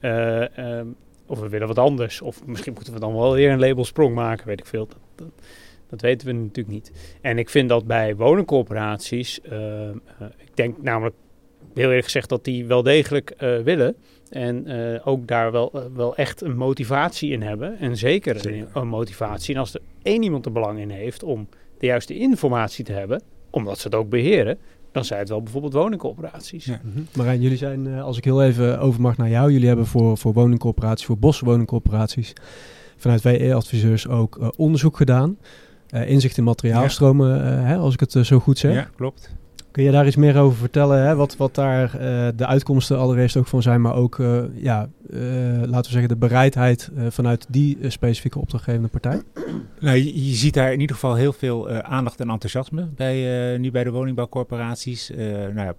Eh, 0.00 0.58
ehm, 0.58 0.86
of 1.26 1.40
we 1.40 1.48
willen 1.48 1.66
wat 1.66 1.78
anders. 1.78 2.20
Of 2.20 2.46
misschien 2.46 2.72
moeten 2.72 2.92
we 2.92 3.00
dan 3.00 3.14
wel 3.14 3.32
weer 3.32 3.50
een 3.50 3.58
label 3.58 3.84
sprong 3.84 4.14
maken, 4.14 4.46
weet 4.46 4.60
ik 4.60 4.66
veel. 4.66 4.88
Dat, 5.14 5.28
dat 5.88 6.00
weten 6.00 6.26
we 6.26 6.32
natuurlijk 6.32 6.68
niet. 6.68 6.92
En 7.20 7.38
ik 7.38 7.50
vind 7.50 7.68
dat 7.68 7.86
bij 7.86 8.16
woningcorporaties, 8.16 9.40
ehm, 9.40 9.96
eh, 10.18 10.26
ik 10.36 10.56
denk 10.56 10.82
namelijk 10.82 11.16
heel 11.74 11.88
eerlijk 11.88 12.04
gezegd 12.04 12.28
dat 12.28 12.44
die 12.44 12.66
wel 12.66 12.82
degelijk 12.82 13.30
eh, 13.30 13.58
willen. 13.58 13.96
En 14.30 14.66
eh, 14.66 15.06
ook 15.06 15.26
daar 15.26 15.52
wel, 15.52 15.70
eh, 15.72 15.82
wel 15.94 16.16
echt 16.16 16.42
een 16.42 16.56
motivatie 16.56 17.30
in 17.30 17.42
hebben. 17.42 17.78
En 17.78 17.96
zeker, 17.96 18.40
Zeker. 18.40 18.58
Een, 18.60 18.68
een 18.72 18.88
motivatie. 18.88 19.54
En 19.54 19.60
als 19.60 19.74
er 19.74 19.80
één 20.02 20.22
iemand 20.22 20.46
er 20.46 20.52
belang 20.52 20.78
in 20.78 20.90
heeft 20.90 21.22
om 21.22 21.48
de 21.78 21.86
juiste 21.86 22.18
informatie 22.18 22.84
te 22.84 22.92
hebben, 22.92 23.22
omdat 23.50 23.78
ze 23.78 23.86
het 23.86 23.96
ook 23.96 24.08
beheren, 24.08 24.58
dan 24.92 25.04
zijn 25.04 25.20
het 25.20 25.28
wel 25.28 25.42
bijvoorbeeld 25.42 25.72
woningcorporaties. 25.72 26.64
Ja. 26.64 26.80
Mhm. 26.84 27.02
Marijn, 27.16 27.40
jullie 27.40 27.56
zijn, 27.56 27.86
eh, 27.86 28.02
als 28.02 28.16
ik 28.16 28.24
heel 28.24 28.42
even 28.42 28.80
over 28.80 29.00
mag 29.00 29.16
naar 29.16 29.28
jou, 29.28 29.52
jullie 29.52 29.66
hebben 29.66 29.86
voor, 29.86 30.18
voor 30.18 30.32
woningcorporaties, 30.32 31.06
voor 31.06 31.18
boswoningcorporaties, 31.18 32.32
vanuit 32.96 33.22
WE-adviseurs 33.22 34.08
ook 34.08 34.38
eh, 34.38 34.48
onderzoek 34.56 34.96
gedaan. 34.96 35.38
Eh, 35.90 36.08
inzicht 36.08 36.36
in 36.36 36.44
materiaalstromen, 36.44 37.44
eh, 37.44 37.64
hè, 37.66 37.76
als 37.76 37.94
ik 37.94 38.00
het 38.00 38.14
eh, 38.14 38.22
zo 38.22 38.38
goed 38.38 38.58
zeg. 38.58 38.74
Ja, 38.74 38.88
klopt. 38.96 39.36
Kun 39.70 39.82
je 39.82 39.90
daar 39.90 40.06
iets 40.06 40.16
meer 40.16 40.38
over 40.38 40.58
vertellen? 40.58 41.06
Hè? 41.06 41.14
Wat, 41.14 41.36
wat 41.36 41.54
daar 41.54 41.90
de 42.36 42.46
uitkomsten 42.46 42.98
allereerst 42.98 43.36
ook 43.36 43.46
van 43.46 43.62
zijn, 43.62 43.80
maar 43.80 43.94
ook 43.94 44.22
ja, 44.54 44.88
laten 45.60 45.82
we 45.82 45.90
zeggen 45.90 46.08
de 46.08 46.16
bereidheid 46.16 46.90
vanuit 47.08 47.46
die 47.48 47.78
specifieke 47.88 48.38
opdrachtgevende 48.38 48.88
partij? 48.88 49.22
Nou, 49.80 49.96
je, 49.96 50.28
je 50.28 50.34
ziet 50.34 50.54
daar 50.54 50.72
in 50.72 50.80
ieder 50.80 50.94
geval 50.94 51.14
heel 51.14 51.32
veel 51.32 51.70
aandacht 51.70 52.20
en 52.20 52.30
enthousiasme 52.30 52.88
bij, 52.96 53.56
nu 53.58 53.70
bij 53.70 53.84
de 53.84 53.90
woningbouwcorporaties. 53.90 55.10
Nou 55.54 55.60
ja, 55.60 55.74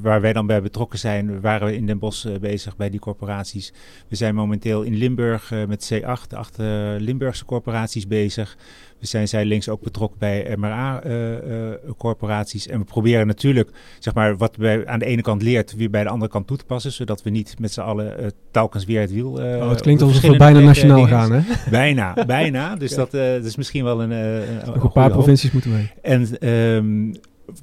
waar 0.00 0.20
wij 0.20 0.32
dan 0.32 0.46
bij 0.46 0.62
betrokken 0.62 0.98
zijn, 0.98 1.40
waren 1.40 1.66
we 1.66 1.76
in 1.76 1.86
Den 1.86 1.98
Bosch 1.98 2.26
bezig 2.40 2.76
bij 2.76 2.90
die 2.90 3.00
corporaties. 3.00 3.72
We 4.08 4.16
zijn 4.16 4.34
momenteel 4.34 4.82
in 4.82 4.94
Limburg 4.94 5.52
met 5.68 5.92
C8, 5.94 6.26
de 6.28 6.36
acht 6.36 6.56
Limburgse 6.98 7.44
corporaties 7.44 8.06
bezig. 8.06 8.56
We 9.02 9.08
zijn 9.08 9.28
zij 9.28 9.44
links 9.44 9.68
ook 9.68 9.80
betrokken 9.82 10.18
bij 10.18 10.54
MRA-corporaties. 10.58 12.68
en 12.68 12.78
we 12.78 12.84
proberen 12.84 13.26
natuurlijk, 13.26 13.70
zeg 13.98 14.14
maar, 14.14 14.36
wat 14.36 14.56
we 14.56 14.82
aan 14.86 14.98
de 14.98 15.04
ene 15.04 15.22
kant 15.22 15.42
leert, 15.42 15.76
weer 15.76 15.90
bij 15.90 16.02
de 16.02 16.08
andere 16.08 16.30
kant 16.30 16.46
toe 16.46 16.56
te 16.56 16.64
passen. 16.64 16.92
Zodat 16.92 17.22
we 17.22 17.30
niet 17.30 17.54
met 17.58 17.72
z'n 17.72 17.80
allen 17.80 18.18
eh, 18.18 18.26
telkens 18.50 18.84
weer 18.84 19.00
het 19.00 19.12
wiel. 19.12 19.40
eh, 19.40 19.56
oh, 19.62 19.68
het 19.70 19.80
klinkt 19.80 20.02
alsof 20.02 20.20
we 20.30 20.36
bijna 20.36 20.60
nationaal 20.60 21.06
gaan, 21.06 21.32
hè? 21.32 21.40
Bijna, 21.70 22.24
bijna. 22.26 22.74
Dus 22.82 22.94
dat, 22.94 23.14
eh, 23.14 23.32
dat 23.32 23.44
is 23.44 23.56
misschien 23.56 23.84
wel 23.84 24.02
een, 24.02 24.12
eh, 24.12 24.48
een, 24.48 24.56
Nog 24.74 24.84
een 24.84 24.92
paar 24.92 25.04
hoop. 25.04 25.12
provincies 25.12 25.50
moeten 25.50 25.70
mee. 25.72 25.90
En 26.02 26.38
ehm, 26.38 27.12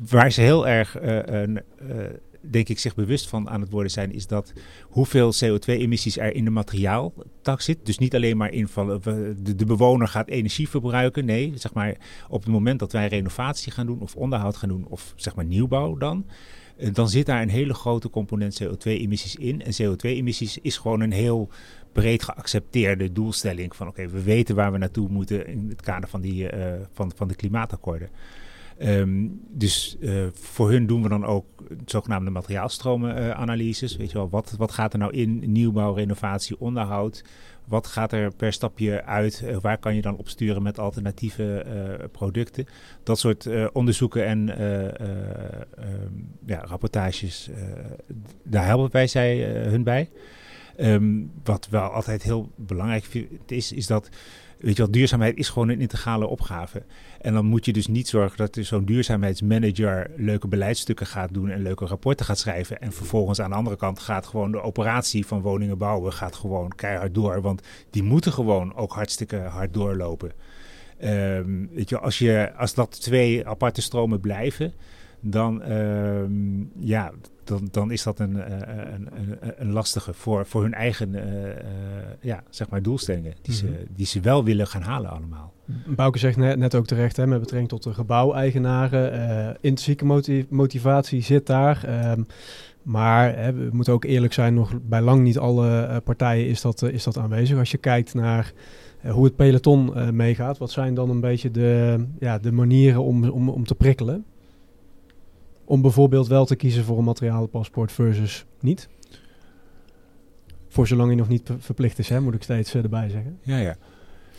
waar 0.10 0.32
ze 0.32 0.42
heel 0.42 0.68
erg, 0.68 0.96
eh, 0.98 1.16
een, 1.26 1.62
eh, 1.90 1.96
denk 2.52 2.70
ik, 2.70 2.80
zich 2.80 2.96
bewust 2.96 3.30
van 3.30 3.50
aan 3.50 3.62
het 3.62 3.72
worden 3.72 3.92
zijn, 3.92 4.14
is 4.14 4.28
dat 4.28 4.54
hoeveel 4.84 5.34
CO2-emissies 5.34 6.18
er 6.18 6.34
in 6.34 6.44
de 6.44 6.50
materiaaltak 6.50 7.62
zit. 7.62 7.86
Dus 7.86 7.98
niet 7.98 8.16
alleen 8.16 8.38
maar 8.38 8.52
in 8.52 8.68
van 8.68 8.92
eh, 8.92 9.14
de, 9.44 9.56
de 9.56 9.66
bewoner 9.66 10.08
gaat 10.08 10.28
energie 10.28 10.70
verbruiken. 10.70 11.26
Nee, 11.26 11.52
zeg 11.56 11.74
maar 11.74 11.96
op 12.30 12.44
het 12.44 12.52
moment 12.52 12.80
dat 12.80 12.92
wij 12.92 13.08
renovatie 13.08 13.72
gaan 13.72 13.86
doen 13.86 14.00
of 14.00 14.16
onderhoud 14.16 14.58
gaan 14.58 14.70
doen 14.70 14.86
of 14.88 15.14
zeg 15.16 15.36
maar 15.36 15.46
nieuwbouw 15.46 15.98
dan. 15.98 16.26
eh, 16.78 16.94
Dan 16.94 17.10
zit 17.10 17.26
daar 17.26 17.42
een 17.42 17.50
hele 17.50 17.74
grote 17.74 18.10
component 18.10 18.64
CO2-emissies 18.64 19.36
in. 19.40 19.62
En 19.62 19.74
CO2-emissies 19.74 20.58
is 20.62 20.78
gewoon 20.78 21.02
een 21.02 21.12
heel 21.12 21.50
breed 21.92 22.24
geaccepteerde 22.24 23.12
doelstelling. 23.12 23.76
Van 23.76 23.88
oké, 23.88 24.08
we 24.08 24.24
weten 24.24 24.56
waar 24.56 24.72
we 24.72 24.78
naartoe 24.78 25.10
moeten 25.10 25.48
in 25.48 25.66
het 25.70 25.82
kader 25.82 26.10
van, 26.10 26.22
die, 26.22 26.50
eh, 26.50 26.82
van, 26.94 27.12
van 27.16 27.28
de 27.28 27.36
klimaatakkoorden. 27.36 28.10
Ehm, 28.80 29.28
dus 29.50 29.98
eh, 30.02 30.26
voor 30.34 30.70
hun 30.72 30.88
doen 30.88 31.04
we 31.04 31.10
dan 31.10 31.26
ook 31.26 31.46
zogenaamde 31.86 32.30
materiaalstromenanalyses. 32.30 33.98
Weet 33.98 34.12
je 34.12 34.18
wel, 34.18 34.30
wat, 34.30 34.56
wat 34.58 34.72
gaat 34.72 34.94
er 34.94 35.00
nou 35.00 35.14
in 35.14 35.52
nieuwbouw, 35.52 35.94
renovatie, 35.94 36.60
onderhoud? 36.60 37.24
Wat 37.66 37.88
gaat 37.88 38.12
er 38.12 38.34
per 38.36 38.54
stapje 38.54 39.04
uit? 39.04 39.44
Eh, 39.46 39.58
waar 39.62 39.78
kan 39.78 39.96
je 39.96 40.02
dan 40.02 40.18
op 40.18 40.30
sturen 40.30 40.64
met 40.64 40.80
alternatieve 40.80 41.60
eh, 41.60 42.06
producten? 42.12 42.66
Dat 43.04 43.20
soort 43.20 43.72
onderzoeken 43.72 44.26
en 44.26 44.58
eh, 44.58 44.86
eh, 44.86 44.92
ehm, 45.78 46.14
ja, 46.46 46.64
rapportages, 46.66 47.50
daar 48.44 48.66
helpen 48.66 48.92
wij 48.92 49.08
zij 49.08 49.44
hun 49.44 49.84
bij. 49.84 50.10
Ehm, 50.78 51.24
wat 51.44 51.68
wel 51.70 51.90
altijd 51.90 52.24
heel 52.24 52.52
belangrijk 52.56 53.28
is, 53.46 53.72
is 53.72 53.88
dat 53.88 54.10
weet 54.60 54.76
je 54.76 54.82
wel, 54.82 54.92
duurzaamheid 54.92 55.38
is 55.38 55.50
gewoon 55.50 55.70
een 55.70 55.82
integrale 55.82 56.28
opgave. 56.28 56.84
En 57.22 57.34
dan 57.34 57.46
moet 57.46 57.66
je 57.66 57.74
dus 57.74 57.88
niet 57.88 58.08
zorgen 58.08 58.38
dat 58.38 58.58
zo'n 58.62 58.86
duurzaamheidsmanager 58.86 60.12
leuke 60.16 60.48
beleidsstukken 60.48 61.06
gaat 61.06 61.34
doen 61.34 61.50
en 61.50 61.62
leuke 61.62 61.86
rapporten 61.86 62.26
gaat 62.26 62.38
schrijven. 62.38 62.82
En 62.82 62.92
vervolgens 62.92 63.42
aan 63.42 63.50
de 63.50 63.56
andere 63.56 63.76
kant 63.76 64.00
gaat 64.00 64.28
gewoon 64.28 64.52
de 64.52 64.62
operatie 64.62 65.26
van 65.26 65.42
woningen 65.42 65.78
bouwen 65.78 66.14
gaat 66.14 66.36
gewoon 66.36 66.70
keihard 66.76 67.14
door. 67.14 67.42
Want 67.42 67.62
die 67.90 68.04
moeten 68.04 68.34
gewoon 68.34 68.76
ook 68.76 68.94
hartstikke 68.94 69.38
hard 69.38 69.74
doorlopen. 69.74 70.32
Ehm, 70.98 71.66
weet 71.72 71.90
je, 71.90 72.00
als, 72.00 72.18
je, 72.18 72.54
als 72.58 72.74
dat 72.74 73.02
twee 73.02 73.48
aparte 73.48 73.82
stromen 73.82 74.20
blijven, 74.20 74.74
dan, 75.20 75.62
ehm, 75.62 76.32
ja, 76.80 77.12
dan, 77.50 77.68
dan 77.72 77.92
is 77.92 78.04
dat 78.04 78.20
een, 78.20 78.42
eh, 78.42 78.58
een, 78.94 79.08
een, 79.14 79.38
een 79.58 79.72
lastige 79.72 80.14
voor, 80.14 80.46
voor 80.46 80.62
hun 80.62 80.74
eigen 80.74 81.16
eh, 81.16 81.50
eh, 81.50 81.56
ja, 82.22 82.44
zeg 82.50 82.70
maar 82.70 82.82
doelstellingen. 82.82 83.34
Die, 83.42 83.54
Mhm. 83.56 83.66
ze, 83.74 83.86
die 83.96 84.06
ze 84.06 84.20
wel 84.20 84.44
willen 84.44 84.68
gaan 84.68 84.82
halen 84.82 85.10
allemaal. 85.12 85.54
Bouke 85.96 86.18
zegt 86.20 86.38
net, 86.38 86.58
net 86.58 86.76
ook 86.76 86.86
terecht, 86.86 87.18
hè, 87.18 87.28
met 87.28 87.40
betrekking 87.40 87.70
tot 87.70 87.84
de 87.84 87.94
gebouweigenaren. 87.94 89.12
eh 89.14 89.48
intrinsieke 89.62 90.06
moti- 90.06 90.46
motivatie 90.50 91.22
zit 91.22 91.46
daar. 91.46 91.84
ehm, 91.86 92.22
maar 92.84 93.36
hè, 93.38 93.54
we 93.54 93.70
moeten 93.72 93.94
ook 93.94 94.04
eerlijk 94.04 94.34
zijn, 94.34 94.54
nog 94.54 94.74
bij 94.82 95.02
lang 95.02 95.24
niet 95.24 95.38
alle 95.38 95.82
eh, 95.82 95.98
partijen 96.04 96.48
is 96.48 96.62
dat, 96.62 96.82
eh, 96.82 96.94
is 96.94 97.04
dat 97.04 97.18
aanwezig. 97.18 97.58
Als 97.58 97.72
je 97.72 97.78
kijkt 97.78 98.14
naar 98.14 98.52
eh, 99.02 99.12
hoe 99.12 99.26
het 99.26 99.36
peloton 99.36 99.96
eh, 99.96 100.10
meegaat, 100.10 100.58
wat 100.58 100.72
zijn 100.72 100.94
dan 100.94 101.10
een 101.10 101.20
beetje 101.20 101.52
de, 101.52 102.06
ja, 102.20 102.38
de 102.38 102.52
manieren 102.52 103.04
om, 103.04 103.30
om, 103.30 103.50
om 103.50 103.66
te 103.66 103.76
prikkelen? 103.76 104.26
Om 105.70 105.82
bijvoorbeeld 105.82 106.28
wel 106.28 106.46
te 106.46 106.56
kiezen 106.56 106.84
voor 106.84 106.98
een 106.98 107.04
materialenpaspoort 107.04 107.92
versus 107.92 108.46
niet? 108.60 108.90
Voor 110.68 110.88
zolang 110.88 111.08
hij 111.08 111.18
nog 111.18 111.28
niet 111.28 111.42
ver- 111.46 111.62
verplicht 111.62 112.00
is, 112.00 112.10
hè, 112.10 112.20
moet 112.22 112.34
ik 112.34 112.44
steeds 112.44 112.74
eh, 112.74 112.84
erbij 112.84 113.10
zeggen. 113.10 113.40
Ja, 113.44 113.58
ja. 113.58 113.76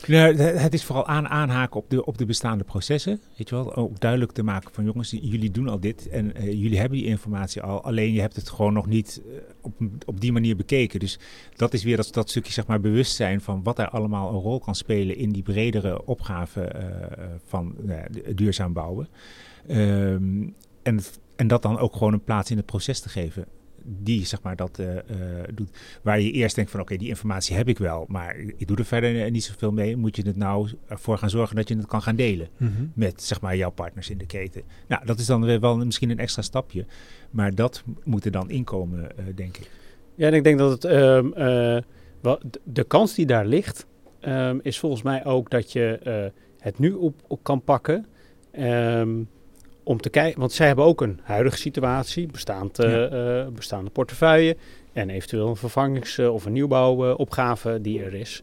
Nou, 0.06 0.36
het 0.36 0.74
is 0.74 0.84
vooral 0.84 1.06
aan, 1.06 1.28
aanhaken 1.28 1.80
op 1.80 1.90
de, 1.90 2.04
op 2.04 2.18
de 2.18 2.26
bestaande 2.26 2.64
processen. 2.64 3.20
Weet 3.36 3.48
je 3.48 3.54
wel, 3.54 3.74
ook 3.74 4.00
duidelijk 4.00 4.32
te 4.32 4.42
maken 4.42 4.74
van 4.74 4.84
jongens, 4.84 5.10
jullie 5.10 5.50
doen 5.50 5.68
al 5.68 5.80
dit 5.80 6.08
en 6.08 6.34
eh, 6.34 6.44
jullie 6.46 6.78
hebben 6.78 6.98
die 6.98 7.06
informatie 7.06 7.62
al. 7.62 7.84
Alleen 7.84 8.12
je 8.12 8.20
hebt 8.20 8.36
het 8.36 8.50
gewoon 8.50 8.72
nog 8.72 8.86
niet 8.86 9.22
eh, 9.26 9.32
op, 9.60 9.72
op 10.06 10.20
die 10.20 10.32
manier 10.32 10.56
bekeken. 10.56 11.00
Dus 11.00 11.18
dat 11.56 11.74
is 11.74 11.82
weer 11.84 11.96
dat, 11.96 12.08
dat 12.12 12.30
stukje 12.30 12.52
zeg 12.52 12.66
maar 12.66 12.80
bewustzijn 12.80 13.40
van 13.40 13.62
wat 13.62 13.78
er 13.78 13.88
allemaal 13.88 14.28
een 14.32 14.40
rol 14.40 14.58
kan 14.58 14.74
spelen 14.74 15.16
in 15.16 15.30
die 15.30 15.42
bredere 15.42 16.06
opgave 16.06 16.72
van 17.46 17.74
duurzaam 18.34 18.72
bouwen. 18.72 19.08
Ehm, 19.66 20.42
en, 20.82 21.00
en 21.36 21.46
dat 21.46 21.62
dan 21.62 21.78
ook 21.78 21.92
gewoon 21.92 22.12
een 22.12 22.24
plaats 22.24 22.50
in 22.50 22.56
het 22.56 22.66
proces 22.66 23.00
te 23.00 23.08
geven. 23.08 23.44
Die 23.84 24.26
zeg 24.26 24.42
maar 24.42 24.56
dat 24.56 24.78
eh, 24.78 24.98
eh, 24.98 25.04
doet. 25.54 25.70
Waar 26.02 26.20
je 26.20 26.30
eerst 26.30 26.54
denkt 26.54 26.70
van 26.70 26.80
oké, 26.80 26.96
die 26.96 27.08
informatie 27.08 27.56
heb 27.56 27.68
ik 27.68 27.78
wel, 27.78 28.04
maar 28.08 28.36
ik 28.36 28.68
doe 28.68 28.76
er 28.76 28.84
verder 28.84 29.30
niet 29.30 29.44
zoveel 29.44 29.72
mee. 29.72 29.96
Moet 29.96 30.16
je 30.16 30.22
het 30.26 30.36
nou 30.36 30.70
ervoor 30.88 31.18
gaan 31.18 31.30
zorgen 31.30 31.56
dat 31.56 31.68
je 31.68 31.76
het 31.76 31.86
kan 31.86 32.02
gaan 32.02 32.16
delen 32.16 32.48
met 32.94 33.22
zeg 33.22 33.40
maar 33.40 33.56
jouw 33.56 33.70
partners 33.70 34.10
in 34.10 34.18
de 34.18 34.26
keten. 34.26 34.62
Nou, 34.88 35.06
dat 35.06 35.18
is 35.18 35.26
dan 35.26 35.44
weer 35.44 35.60
wel 35.60 35.76
misschien 35.76 36.10
een 36.10 36.18
extra 36.18 36.42
stapje. 36.42 36.86
Maar 37.30 37.54
dat 37.54 37.82
moet 38.04 38.24
er 38.24 38.30
dan 38.30 38.50
inkomen, 38.50 39.16
eh, 39.18 39.24
denk 39.34 39.56
ik. 39.56 39.70
Ja, 40.14 40.26
en 40.26 40.34
ik 40.34 40.44
denk 40.44 40.58
dat 40.58 40.70
het, 40.70 40.84
ehm, 40.84 41.32
eh, 41.32 41.82
wel, 42.20 42.40
de 42.64 42.84
kans 42.84 43.14
die 43.14 43.26
daar 43.26 43.46
ligt, 43.46 43.86
ehm, 44.20 44.58
is 44.62 44.78
volgens 44.78 45.02
mij 45.02 45.24
ook 45.24 45.50
dat 45.50 45.72
je 45.72 46.32
het 46.58 46.78
nu 46.78 46.92
op, 46.92 47.22
op 47.26 47.42
kan 47.42 47.62
pakken. 47.62 48.06
ehm, 48.50 49.10
om 49.82 50.00
te 50.00 50.10
kijken, 50.10 50.40
want 50.40 50.52
zij 50.52 50.66
hebben 50.66 50.84
ook 50.84 51.00
een 51.00 51.20
huidige 51.22 51.56
situatie, 51.56 52.26
bestaand, 52.26 52.78
eh, 52.78 53.40
eh, 53.40 53.48
bestaande 53.48 53.90
portefeuille 53.90 54.56
en 54.92 55.10
eventueel 55.10 55.48
een 55.48 55.56
vervangings- 55.56 56.18
eh, 56.18 56.34
of 56.34 56.44
een 56.44 56.52
nieuwbouwopgave 56.52 57.80
die 57.80 58.02
er 58.02 58.14
is. 58.14 58.42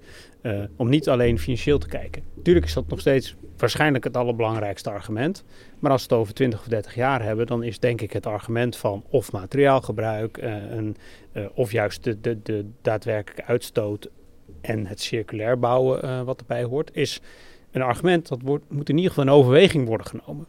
om 0.76 0.90
niet 0.90 1.10
alleen 1.10 1.40
financieel 1.40 1.78
te 1.78 1.88
kijken. 1.88 2.24
Tuurlijk 2.44 2.66
is 2.66 2.74
dat 2.74 2.88
nog 2.88 3.00
steeds 3.00 3.36
waarschijnlijk 3.58 4.04
het 4.04 4.18
allerbelangrijkste 4.18 4.90
argument. 4.90 5.44
Maar 5.80 5.92
als 5.92 6.02
we 6.02 6.08
het 6.10 6.22
over 6.22 6.34
20 6.34 6.60
of 6.60 6.66
30 6.66 6.96
jaar 6.96 7.24
hebben, 7.24 7.46
dan 7.46 7.64
is 7.64 7.80
denk 7.80 8.02
ik 8.02 8.14
het 8.14 8.26
argument 8.26 8.78
van 8.78 9.04
of 9.10 9.32
materiaalgebruik, 9.32 10.38
een, 10.72 10.96
of 11.54 11.72
juist 11.72 12.04
de, 12.04 12.22
de, 12.22 12.42
de 12.42 12.66
daadwerkelijke 12.82 13.46
uitstoot 13.46 14.10
en 14.62 14.86
het 14.86 15.02
circulair 15.02 15.60
bouwen 15.60 16.26
wat 16.26 16.40
erbij 16.40 16.64
hoort, 16.64 16.90
is 16.94 17.22
een 17.72 17.82
argument 17.82 18.28
dat 18.28 18.42
wordt, 18.44 18.64
moet 18.70 18.90
in 18.90 18.96
ieder 18.96 19.12
geval 19.12 19.26
in 19.26 19.40
overweging 19.40 19.88
worden 19.88 20.08
genomen. 20.08 20.48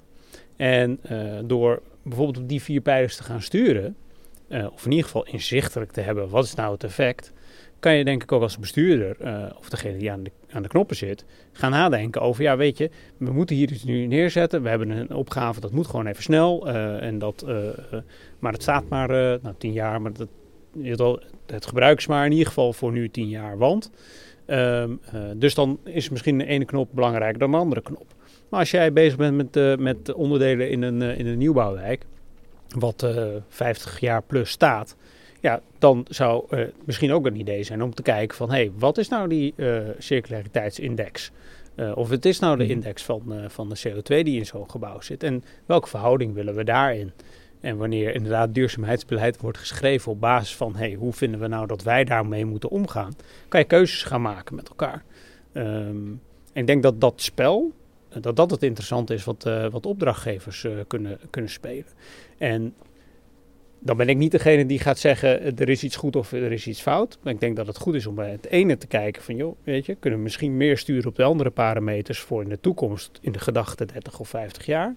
En 0.59 0.99
eh, 1.03 1.39
door 1.45 1.83
bijvoorbeeld 2.03 2.39
op 2.39 2.49
die 2.49 2.63
vier 2.63 2.81
pijlers 2.81 3.17
te 3.17 3.23
gaan 3.23 3.43
sturen, 3.43 3.97
eh, 4.49 4.67
of 4.73 4.85
in 4.85 4.91
ieder 4.91 5.07
geval 5.07 5.27
inzichtelijk 5.27 5.93
te 5.93 6.01
hebben 6.01 6.29
wat 6.29 6.45
is 6.45 6.55
nou 6.55 6.73
het 6.73 6.85
effect, 6.85 7.33
kan 7.79 7.95
je 7.95 8.05
denk 8.05 8.23
ik 8.23 8.33
ook 8.33 8.43
als 8.43 8.59
bestuurder, 8.59 9.17
uh, 9.23 9.45
of 9.59 9.69
degene 9.69 9.99
die 9.99 10.11
aan 10.11 10.23
de, 10.23 10.31
aan 10.51 10.63
de 10.63 10.69
knoppen 10.69 10.97
zit, 10.97 11.25
gaan 11.53 11.71
nadenken 11.71 12.21
over, 12.21 12.43
ja 12.43 12.57
weet 12.57 12.79
je, 12.79 12.91
we 13.17 13.33
moeten 13.33 13.57
hier 13.57 13.73
iets 13.73 13.85
nu 13.85 14.07
neerzetten. 14.07 14.63
We 14.63 14.69
hebben 14.69 14.91
een 14.91 15.15
opgave, 15.15 15.61
dat 15.61 15.73
moet 15.73 15.87
gewoon 15.87 16.07
even 16.07 16.23
snel. 16.23 16.69
En 17.01 17.19
dat, 17.19 17.47
maar 18.39 18.53
het 18.53 18.63
staat 18.63 18.89
maar 18.89 19.09
nou, 19.09 19.55
tien 19.59 19.73
jaar, 19.73 20.03
maar 20.03 20.13
dat, 20.13 21.25
het 21.47 21.67
gebruik 21.67 22.07
maar 22.07 22.25
in 22.25 22.33
ieder 22.33 22.47
geval 22.47 22.73
voor 22.73 22.93
nu 22.93 23.09
tien 23.09 23.29
jaar, 23.29 23.59
want... 23.59 23.91
Um, 24.47 25.01
dus 25.37 25.55
dan 25.55 25.79
is 25.85 26.09
misschien 26.09 26.39
de 26.39 26.47
ene 26.47 26.65
knop 26.65 26.89
belangrijker 26.93 27.39
dan 27.39 27.51
de 27.51 27.57
andere 27.57 27.83
knop. 27.83 28.15
Maar 28.49 28.61
als 28.61 28.71
jij 28.71 28.93
bezig 28.93 29.17
bent 29.17 29.37
met, 29.37 29.57
uh, 29.57 29.77
met 29.77 30.13
onderdelen 30.13 30.71
in 30.71 30.83
een, 30.83 31.01
uh, 31.01 31.19
in 31.19 31.27
een 31.27 31.39
nieuwbouwwijk, 31.39 32.05
wat 32.69 33.07
50 33.49 34.01
jaar 34.01 34.23
plus 34.23 34.51
staat, 34.51 34.97
ja, 35.41 35.61
dan 35.79 36.07
zou 36.09 36.45
misschien 36.85 37.13
ook 37.13 37.27
een 37.27 37.37
idee 37.37 37.63
zijn 37.63 37.83
om 37.83 37.95
te 37.95 38.03
kijken 38.03 38.37
van, 38.37 38.51
hé, 38.51 38.57
hey, 38.57 38.73
wat 38.79 38.99
is 38.99 39.09
nou 39.09 39.29
die 39.29 39.55
circulariteitsindex? 39.99 41.31
Uh, 41.77 41.97
of 41.97 42.11
het 42.11 42.25
is 42.25 42.39
nou 42.39 42.57
de 42.57 42.63
mhm. 42.63 42.73
index 42.73 43.03
van, 43.03 43.23
van 43.49 43.69
de 43.69 43.79
CO2 43.89 44.23
die 44.23 44.39
in 44.39 44.47
zo'n 44.47 44.71
gebouw 44.71 45.01
zit. 45.01 45.23
En 45.23 45.45
welke 45.67 45.89
verhouding 45.89 46.35
willen 46.35 46.55
we 46.55 46.65
daarin? 46.65 47.13
En 47.61 47.77
wanneer 47.77 48.15
inderdaad 48.15 48.55
duurzaamheidsbeleid 48.55 49.41
wordt 49.41 49.59
geschreven 49.59 50.13
op 50.13 50.21
basis 50.21 50.57
van, 50.57 50.73
hé, 50.73 50.87
hey, 50.87 50.95
hoe 50.95 51.13
vinden 51.13 51.41
we 51.41 51.47
nou 51.47 51.67
dat 51.67 51.83
wij 51.83 52.05
daarmee 52.05 52.45
moeten 52.45 52.69
omgaan? 52.69 53.13
Kan 53.49 53.61
je 53.61 53.67
keuzes 53.67 54.03
gaan 54.03 54.23
maken 54.23 54.55
met 54.55 54.69
elkaar. 54.69 55.05
Um, 55.53 56.21
en 56.53 56.61
ik 56.61 56.67
denk 56.67 56.83
dat 56.83 57.01
dat 57.01 57.23
spel, 57.23 57.73
dat 58.21 58.37
dat 58.37 58.51
het 58.51 58.63
interessante 58.63 59.15
is 59.15 59.25
wat, 59.25 59.43
wat 59.71 59.87
opdrachtgevers 59.87 60.67
kunnen, 60.87 61.19
kunnen 61.31 61.51
spelen. 61.51 61.87
En 62.39 62.75
dan 63.79 63.97
ben 63.97 64.09
ik 64.09 64.17
niet 64.17 64.31
degene 64.31 64.67
die 64.67 64.79
gaat 64.79 64.99
zeggen 64.99 65.57
er 65.57 65.69
is 65.69 65.83
iets 65.83 65.97
goed 65.97 66.17
of 66.17 66.33
er 66.33 66.53
is 66.53 66.67
iets 66.67 66.81
fout. 66.81 67.19
Maar 67.23 67.33
ik 67.33 67.41
denk 67.41 67.57
dat 67.57 67.67
het 67.67 67.79
goed 67.79 67.95
is 67.95 68.07
om 68.07 68.15
bij 68.15 68.31
het 68.31 68.47
ene 68.47 68.79
te 68.79 68.87
kijken 68.87 69.23
van 69.23 69.37
joh, 69.37 69.57
weet 69.65 69.87
je, 69.87 69.95
kunnen 69.95 70.19
we 70.19 70.25
misschien 70.25 70.57
meer 70.57 70.79
sturen 70.79 71.09
op 71.09 71.17
de 71.17 71.23
andere 71.23 71.51
parameters 71.51 72.19
voor 72.19 72.43
in 72.43 72.49
de 72.49 72.61
toekomst 72.61 73.19
in 73.21 73.33
de 73.33 73.39
gedachte 73.39 73.85
30 73.85 74.21
of 74.21 74.29
50 74.29 74.67
jaar. 74.67 74.95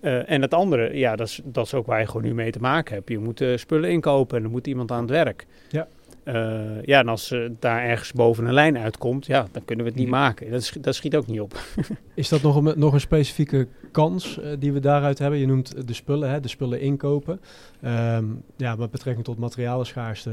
En 0.00 0.42
het 0.42 0.54
andere, 0.54 0.96
ja, 0.96 1.16
dat 1.16 1.28
is, 1.28 1.40
dat 1.44 1.66
is 1.66 1.74
ook 1.74 1.86
waar 1.86 2.00
je 2.00 2.06
gewoon 2.06 2.22
nu 2.22 2.34
mee 2.34 2.50
te 2.50 2.58
maken 2.58 2.94
hebt. 2.94 3.08
Je 3.08 3.18
moet 3.18 3.44
spullen 3.54 3.90
inkopen 3.90 4.38
en 4.38 4.44
er 4.44 4.50
moet 4.50 4.66
iemand 4.66 4.90
aan 4.90 5.00
het 5.00 5.10
werk. 5.10 5.46
Ja. 5.68 5.88
Uh, 6.24 6.82
ja, 6.82 6.98
en 6.98 7.08
als 7.08 7.32
uh, 7.32 7.50
daar 7.58 7.82
ergens 7.82 8.12
boven 8.12 8.44
een 8.44 8.52
lijn 8.52 8.78
uitkomt, 8.78 9.26
ja, 9.26 9.46
dan 9.52 9.64
kunnen 9.64 9.84
we 9.84 9.90
het 9.90 10.00
niet 10.00 10.08
maken. 10.08 10.50
Dat, 10.50 10.62
schiet, 10.62 10.84
dat 10.84 10.94
schiet 10.94 11.16
ook 11.16 11.26
niet 11.26 11.40
op. 11.40 11.58
is 12.14 12.28
dat 12.28 12.42
nog 12.42 12.56
een, 12.56 12.78
nog 12.78 12.92
een 12.92 13.00
specifieke 13.00 13.68
kans 13.92 14.38
uh, 14.38 14.46
die 14.58 14.72
we 14.72 14.80
daaruit 14.80 15.18
hebben? 15.18 15.38
Je 15.38 15.46
noemt 15.46 15.88
de 15.88 15.94
spullen, 15.94 16.30
hè, 16.30 16.40
de 16.40 16.48
spullen 16.48 16.80
inkopen. 16.80 17.40
Um, 17.84 18.42
ja, 18.56 18.76
met 18.76 18.90
betrekking 18.90 19.24
tot 19.24 19.38
materialenschaarste, 19.38 20.30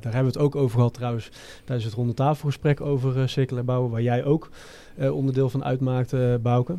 daar 0.00 0.12
hebben 0.12 0.32
we 0.32 0.38
het 0.38 0.38
ook 0.38 0.56
over 0.56 0.76
gehad 0.76 0.94
trouwens 0.94 1.30
tijdens 1.64 1.86
het 1.86 1.94
ronde 1.94 2.14
tafelgesprek 2.14 2.80
over 2.80 3.28
circulair 3.28 3.64
bouwen, 3.64 3.90
waar 3.90 4.02
jij 4.02 4.24
ook 4.24 4.50
onderdeel 4.98 5.48
van 5.50 5.64
uitmaakte, 5.64 6.38
Bouke. 6.42 6.76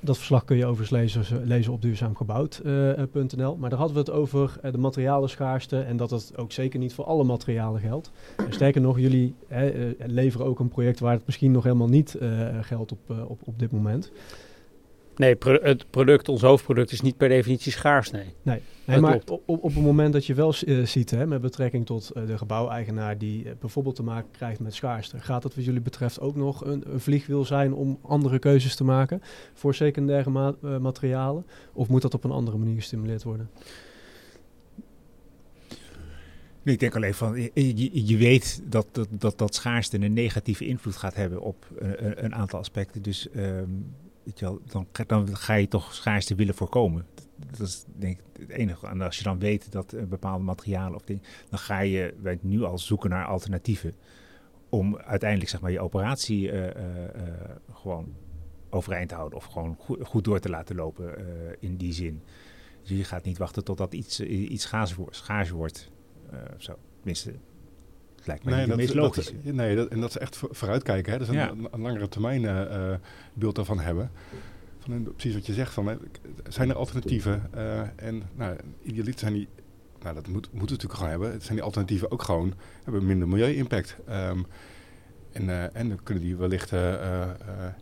Dat 0.00 0.16
verslag 0.16 0.44
kun 0.44 0.56
je 0.56 0.66
overigens 0.66 1.24
lezen, 1.44 1.72
op 1.72 1.82
duurzaamgebouwd.nl. 1.82 3.56
maar 3.56 3.70
daar 3.70 3.78
hadden 3.78 3.96
we 3.96 4.02
het 4.02 4.10
over 4.10 4.60
uh, 4.64 4.72
de 4.72 4.78
materialenschaarste 4.78 5.80
en 5.80 5.96
dat 5.96 6.08
dat 6.08 6.32
ook 6.36 6.52
zeker 6.52 6.78
niet 6.78 6.94
voor 6.94 7.04
alle 7.04 7.24
materialen 7.24 7.80
geldt. 7.80 8.10
sterker 8.48 8.80
nog, 8.80 8.98
jullie 8.98 9.34
uh, 9.50 9.60
leveren 9.98 10.46
ook 10.46 10.58
een 10.58 10.68
project 10.68 11.00
waar 11.00 11.12
het 11.12 11.26
misschien 11.26 11.50
nog 11.52 11.62
helemaal 11.62 11.88
niet 11.88 12.18
geldt 12.60 12.92
op, 12.92 13.10
op, 13.28 13.40
op 13.44 13.58
dit 13.58 13.72
moment. 13.72 14.12
Nee, 15.18 15.36
pro 15.36 15.58
het 15.62 15.90
product, 15.90 16.28
ons 16.28 16.42
hoofdproduct, 16.42 16.92
is 16.92 17.00
niet 17.00 17.16
per 17.16 17.28
definitie 17.28 17.72
schaars, 17.72 18.10
nee. 18.10 18.34
Nee, 18.42 18.62
nee 18.84 19.00
maar 19.00 19.14
op, 19.14 19.30
op, 19.30 19.62
op 19.64 19.74
het 19.74 19.82
moment 19.82 20.12
dat 20.12 20.26
je 20.26 20.34
wel 20.34 20.54
uh, 20.66 20.86
ziet, 20.86 21.10
hè, 21.10 21.26
met 21.26 21.40
betrekking 21.40 21.86
tot 21.86 22.10
uh, 22.14 22.26
de 22.26 22.38
gebouweigenaar 22.38 23.18
die 23.18 23.44
uh, 23.44 23.52
bijvoorbeeld 23.60 23.96
te 23.96 24.02
maken 24.02 24.30
krijgt 24.30 24.60
met 24.60 24.74
schaarste, 24.74 25.20
gaat 25.20 25.42
dat 25.42 25.54
wat 25.54 25.64
jullie 25.64 25.80
betreft 25.80 26.20
ook 26.20 26.36
nog 26.36 26.64
een, 26.64 26.92
een 26.92 27.00
vliegwiel 27.00 27.44
zijn 27.44 27.74
om 27.74 27.98
andere 28.02 28.38
keuzes 28.38 28.76
te 28.76 28.84
maken 28.84 29.22
voor 29.54 29.74
secundaire 29.74 30.30
ma 30.30 30.54
materialen? 30.80 31.46
Of 31.72 31.88
moet 31.88 32.02
dat 32.02 32.14
op 32.14 32.24
een 32.24 32.30
andere 32.30 32.56
manier 32.56 32.76
gestimuleerd 32.76 33.22
worden? 33.22 33.50
Nee, 36.62 36.74
ik 36.74 36.80
denk 36.80 36.96
alleen 36.96 37.14
van, 37.14 37.40
je, 37.54 38.06
je 38.06 38.16
weet 38.16 38.62
dat, 38.64 38.86
dat, 38.92 39.08
dat, 39.10 39.38
dat 39.38 39.54
schaarste 39.54 40.00
een 40.00 40.12
negatieve 40.12 40.66
invloed 40.66 40.96
gaat 40.96 41.14
hebben 41.14 41.40
op 41.40 41.66
een, 41.78 42.24
een 42.24 42.34
aantal 42.34 42.58
aspecten. 42.58 43.02
Dus 43.02 43.28
um, 43.36 43.94
dan, 45.06 45.28
ga 45.32 45.54
je 45.54 45.68
toch 45.68 45.94
schaarste 45.94 46.34
willen 46.34 46.54
voorkomen. 46.54 47.06
Dat 47.50 47.60
is 47.60 47.84
denk 47.96 48.18
ik 48.18 48.24
het 48.40 48.48
enige. 48.48 48.86
En 48.86 49.00
als 49.00 49.18
je 49.18 49.24
dan 49.24 49.38
weet 49.38 49.72
dat 49.72 49.94
bepaalde 50.08 50.44
materialen 50.44 50.94
of 50.94 51.02
dingen, 51.02 51.22
dan 51.50 51.58
ga 51.58 51.80
je 51.80 52.38
nu 52.40 52.62
al 52.62 52.78
zoeken 52.78 53.10
naar 53.10 53.26
alternatieven. 53.26 53.94
Om 54.68 54.96
uiteindelijk 54.96 55.50
zeg 55.50 55.60
maar 55.60 55.70
je 55.70 55.80
operatie 55.80 56.52
uh, 56.52 56.66
uh, 56.66 56.72
gewoon 57.72 58.14
overeind 58.70 59.08
te 59.08 59.14
houden 59.14 59.38
of 59.38 59.44
gewoon 59.44 59.76
goed, 60.02 60.24
door 60.24 60.40
te 60.40 60.48
laten 60.48 60.76
lopen 60.76 61.14
in 61.60 61.76
die 61.76 61.92
zin. 61.92 62.22
Dus 62.82 62.96
je 62.96 63.04
gaat 63.04 63.24
niet 63.24 63.38
wachten 63.38 63.64
totdat 63.64 63.94
iets, 63.94 64.20
iets 64.20 64.68
schaars, 65.10 65.50
wordt. 65.50 65.90
Tenminste, 66.96 67.34
lijkt 68.28 68.44
me 68.44 68.50
nee, 68.50 68.66
dat, 68.66 68.76
meest 68.76 68.94
logisch. 68.94 69.32
nee, 69.42 69.76
dat, 69.76 69.88
en 69.88 70.00
dat 70.00 70.08
is 70.08 70.18
echt 70.18 70.40
vooruitkijken. 70.50 71.12
Hè? 71.12 71.18
Dus 71.18 71.28
een, 71.28 71.68
een, 71.70 71.80
langere 71.80 72.08
termijn 72.08 72.42
uh, 72.42 72.94
beeld 73.32 73.54
daarvan 73.54 73.80
hebben. 73.80 74.10
Van, 74.78 75.02
precies 75.02 75.34
wat 75.34 75.46
je 75.46 75.52
zegt, 75.52 75.72
van, 75.72 75.98
zijn 76.48 76.68
er 76.68 76.76
alternatieven? 76.76 77.50
Uh, 77.54 77.80
en 77.96 78.22
nou, 78.34 78.56
idealiter 78.82 79.20
zijn 79.20 79.32
die, 79.32 79.48
nou, 80.02 80.14
dat 80.14 80.26
moet, 80.26 80.48
moeten 80.52 80.52
we 80.52 80.82
natuurlijk 80.82 80.94
gewoon 80.94 81.10
hebben. 81.10 81.42
Zijn 81.42 81.54
die 81.54 81.62
alternatieven 81.62 82.10
ook 82.10 82.22
gewoon, 82.22 82.54
hebben 82.84 83.06
minder 83.06 83.28
milieu-impact. 83.28 83.96
Um, 84.08 84.46
en, 85.32 85.44
uh, 85.44 85.76
en 85.76 85.88
dan 85.88 86.02
kunnen 86.02 86.24
die 86.24 86.36
wellicht 86.36 86.70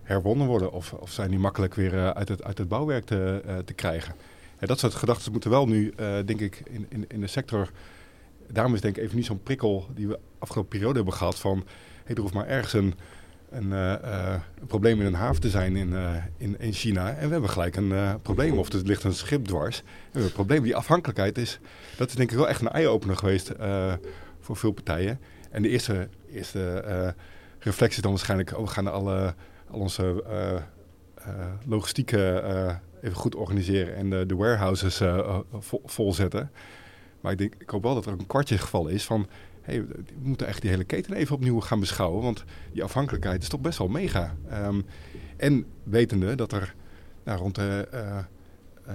herwonnen 0.02 0.46
worden. 0.46 0.72
Of, 0.72 0.92
of 0.92 1.10
zijn 1.10 1.30
die 1.30 1.38
makkelijk 1.38 1.74
weer 1.74 2.14
uit, 2.14 2.28
het, 2.28 2.44
uit 2.44 2.58
het 2.58 2.68
bouwwerk 2.68 3.04
te, 3.04 3.42
te 3.64 3.72
krijgen. 3.72 4.14
Ja, 4.60 4.66
dat 4.66 4.78
soort 4.78 4.94
gedachten 4.94 5.32
moeten 5.32 5.50
wel 5.50 5.66
nu, 5.66 5.94
denk 6.24 6.40
ik, 6.40 6.62
in, 6.70 6.86
in, 6.88 7.04
in 7.08 7.20
de 7.20 7.26
sector 7.26 7.70
daarom 8.52 8.74
is 8.74 8.80
denk 8.80 8.96
ik 8.96 9.02
even 9.02 9.16
niet 9.16 9.26
zo'n 9.26 9.42
prikkel 9.42 9.86
die 9.94 10.08
we 10.08 10.18
afgelopen 10.38 10.70
periode 10.70 10.96
hebben 10.96 11.14
gehad 11.14 11.38
van... 11.38 11.66
Hey, 12.04 12.14
er 12.14 12.20
hoeft 12.20 12.34
maar 12.34 12.46
ergens 12.46 12.72
een, 12.72 12.94
een, 13.50 13.66
uh, 13.66 13.94
een, 14.60 14.66
probleem 14.66 15.00
in 15.00 15.06
een 15.06 15.14
haven 15.14 15.40
te 15.40 15.50
zijn 15.50 15.76
in, 15.76 15.88
uh, 15.88 16.14
in, 16.36 16.60
in, 16.60 16.72
China. 16.72 17.10
En 17.10 17.26
we 17.26 17.32
hebben 17.32 17.50
gelijk 17.50 17.76
een 17.76 18.20
probleem. 18.22 18.58
Of 18.58 18.72
er 18.72 18.80
ligt 18.84 19.04
een 19.04 19.12
schip 19.14 19.44
dwars. 19.44 19.82
En 20.12 20.22
een 20.22 20.32
probleem. 20.32 20.62
Die 20.62 20.76
afhankelijkheid 20.76 21.38
is... 21.38 21.58
Dat 21.96 22.08
is 22.08 22.14
denk 22.14 22.30
ik 22.30 22.36
wel 22.36 22.48
echt 22.48 22.60
een 22.60 22.68
eye-opener 22.68 23.16
geweest 23.16 23.52
voor 24.40 24.56
veel 24.56 24.72
partijen. 24.72 25.20
En 25.50 25.62
de 25.62 25.68
eerste, 25.68 26.08
eerste 26.30 27.14
reflectie 27.58 27.96
is 27.96 28.02
dan 28.02 28.10
waarschijnlijk... 28.10 28.58
Oh, 28.58 28.64
we 28.64 28.70
gaan 28.70 28.86
alle, 28.86 29.34
al 29.70 29.80
onze 29.80 30.24
logistieke 31.64 32.42
even 33.02 33.16
goed 33.16 33.34
organiseren. 33.34 33.96
En 33.96 34.10
de, 34.10 34.26
de 34.26 34.36
warehouses 34.36 35.02
vol, 35.58 35.82
volzetten. 35.84 36.50
Maar 37.26 37.34
ik, 37.34 37.40
denk, 37.40 37.54
ik 37.58 37.70
hoop 37.70 37.82
wel 37.82 37.94
dat 37.94 38.06
er 38.06 38.12
een 38.12 38.26
kwartje 38.26 38.58
geval 38.58 38.88
is 38.88 39.04
van... 39.04 39.26
Hey, 39.62 39.86
we 39.86 40.04
moeten 40.22 40.46
echt 40.46 40.60
die 40.60 40.70
hele 40.70 40.84
keten 40.84 41.14
even 41.14 41.34
opnieuw 41.34 41.60
gaan 41.60 41.80
beschouwen. 41.80 42.22
Want 42.22 42.44
die 42.72 42.82
afhankelijkheid 42.82 43.42
is 43.42 43.48
toch 43.48 43.60
best 43.60 43.78
wel 43.78 43.88
mega. 43.88 44.36
Um, 44.52 44.84
en 45.36 45.66
wetende 45.82 46.34
dat 46.34 46.52
er 46.52 46.74
nou, 47.24 47.38
rond 47.38 47.54
de 47.54 47.88
uh, 47.94 48.18
uh, 48.88 48.94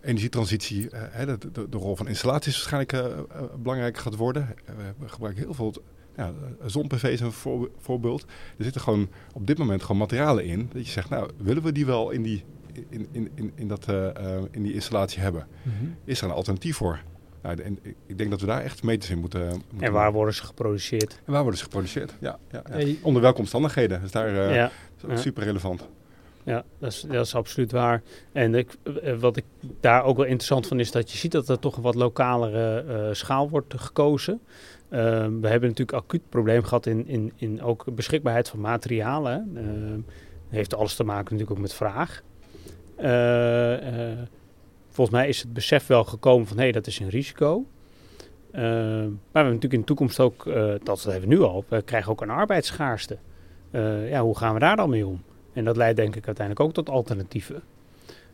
energietransitie... 0.00 0.84
Uh, 0.84 1.26
de, 1.26 1.38
de, 1.52 1.68
de, 1.68 1.76
rol 1.76 1.96
van 1.96 2.08
installaties 2.08 2.68
waarschijnlijk 2.68 3.16
belangrijk 3.62 3.98
gaat 3.98 4.16
worden. 4.16 4.54
we 4.98 5.08
gebruiken 5.08 5.42
heel 5.44 5.54
veel 5.54 5.74
ja, 6.16 6.32
zon-PV 6.66 7.02
is 7.02 7.20
een 7.20 7.32
voor, 7.32 7.70
voorbeeld. 7.78 8.22
Er 8.58 8.64
zitten 8.64 8.80
gewoon 8.80 9.08
op 9.32 9.46
dit 9.46 9.58
moment 9.58 9.82
gewoon 9.82 9.98
materialen 9.98 10.44
in. 10.44 10.70
Dat 10.72 10.86
je 10.86 10.92
zegt, 10.92 11.08
nou, 11.08 11.30
willen 11.36 11.62
we 11.62 11.72
die 11.72 11.86
wel 11.86 12.10
in 12.10 12.22
die, 12.22 12.44
in, 12.88 13.08
in, 13.12 13.30
in, 13.34 13.52
in 13.54 13.68
dat, 13.68 13.88
uh, 13.88 14.06
in 14.50 14.62
die 14.62 14.74
installatie 14.74 15.20
hebben? 15.20 15.46
Mm 15.62 15.72
-hmm. 15.78 15.96
Is 16.04 16.20
er 16.20 16.28
een 16.28 16.34
alternatief 16.34 16.76
voor? 16.76 17.02
Nou, 17.42 17.62
en 17.62 17.78
ik 18.06 18.18
denk 18.18 18.30
dat 18.30 18.40
we 18.40 18.46
daar 18.46 18.62
echt 18.62 18.82
meters 18.82 19.10
in 19.10 19.18
moeten, 19.18 19.48
moeten 19.48 19.80
En 19.80 19.92
waar 19.92 20.12
worden 20.12 20.34
ze 20.34 20.44
geproduceerd? 20.44 21.20
En 21.24 21.32
waar 21.32 21.40
worden 21.40 21.58
ze 21.58 21.64
geproduceerd? 21.64 22.14
Ja, 22.20 22.38
ja, 22.50 22.62
ja. 22.78 22.94
Onder 23.02 23.22
welke 23.22 23.38
omstandigheden? 23.38 24.00
Dus 24.00 24.10
daar 24.10 24.32
uh, 24.32 24.54
ja. 24.54 24.70
is 25.08 25.22
super 25.22 25.42
relevant. 25.42 25.88
Ja, 26.44 26.64
dat 26.78 26.92
is, 26.92 27.00
dat 27.00 27.26
is 27.26 27.34
absoluut 27.34 27.72
waar. 27.72 28.02
En 28.32 28.54
ik, 28.54 28.76
eh, 29.02 29.14
wat 29.14 29.36
ik 29.36 29.44
daar 29.80 30.04
ook 30.04 30.16
wel 30.16 30.26
interessant 30.26 30.66
van 30.66 30.80
is 30.80 30.90
dat 30.90 31.10
je 31.10 31.18
ziet 31.18 31.32
dat 31.32 31.48
er 31.48 31.58
toch 31.58 31.76
een 31.76 31.82
wat 31.82 31.94
lokalere 31.94 32.84
uh, 32.88 33.14
schaal 33.14 33.48
wordt 33.48 33.74
gekozen. 33.76 34.40
Uh, 34.44 34.98
we 35.40 35.48
hebben 35.48 35.68
natuurlijk 35.68 35.92
acuut 35.92 36.28
probleem 36.28 36.62
gehad 36.62 36.86
in, 36.86 37.06
in, 37.06 37.32
in 37.36 37.62
ook 37.62 37.84
beschikbaarheid 37.94 38.48
van 38.48 38.60
materialen. 38.60 39.50
Uh, 39.54 40.14
heeft 40.48 40.74
alles 40.74 40.94
te 40.94 41.04
maken 41.04 41.24
natuurlijk 41.24 41.50
ook 41.50 41.58
met 41.58 41.74
vraag 41.74 42.22
volgens 44.92 45.16
mij 45.16 45.28
is 45.28 45.42
het 45.42 45.52
besef 45.52 45.86
wel 45.86 46.04
gekomen 46.04 46.46
van 46.46 46.56
hé, 46.56 46.62
hey, 46.62 46.72
dat 46.72 46.86
is 46.86 46.98
een 46.98 47.08
risico. 47.08 47.66
Uh, 48.54 48.60
maar 48.60 48.62
we 48.62 49.18
hebben 49.32 49.52
natuurlijk 49.52 49.72
in 49.72 49.80
de 49.80 49.86
toekomst 49.86 50.20
ook, 50.20 50.46
uh, 50.46 50.74
dat 50.82 51.02
hebben 51.02 51.28
we 51.28 51.34
nu 51.34 51.40
al, 51.40 51.64
we 51.68 51.82
krijgen 51.82 52.10
ook 52.10 52.20
een 52.20 52.30
arbeidsschaarste. 52.30 53.18
Uh, 53.70 54.10
ja, 54.10 54.22
hoe 54.22 54.36
gaan 54.36 54.54
we 54.54 54.60
daar 54.60 54.76
dan 54.76 54.90
mee 54.90 55.06
om? 55.06 55.22
En 55.52 55.64
dat 55.64 55.76
leidt 55.76 55.96
denk 55.96 56.16
ik 56.16 56.26
uiteindelijk 56.26 56.66
ook 56.66 56.74
tot 56.74 56.90
alternatieven. 56.90 57.62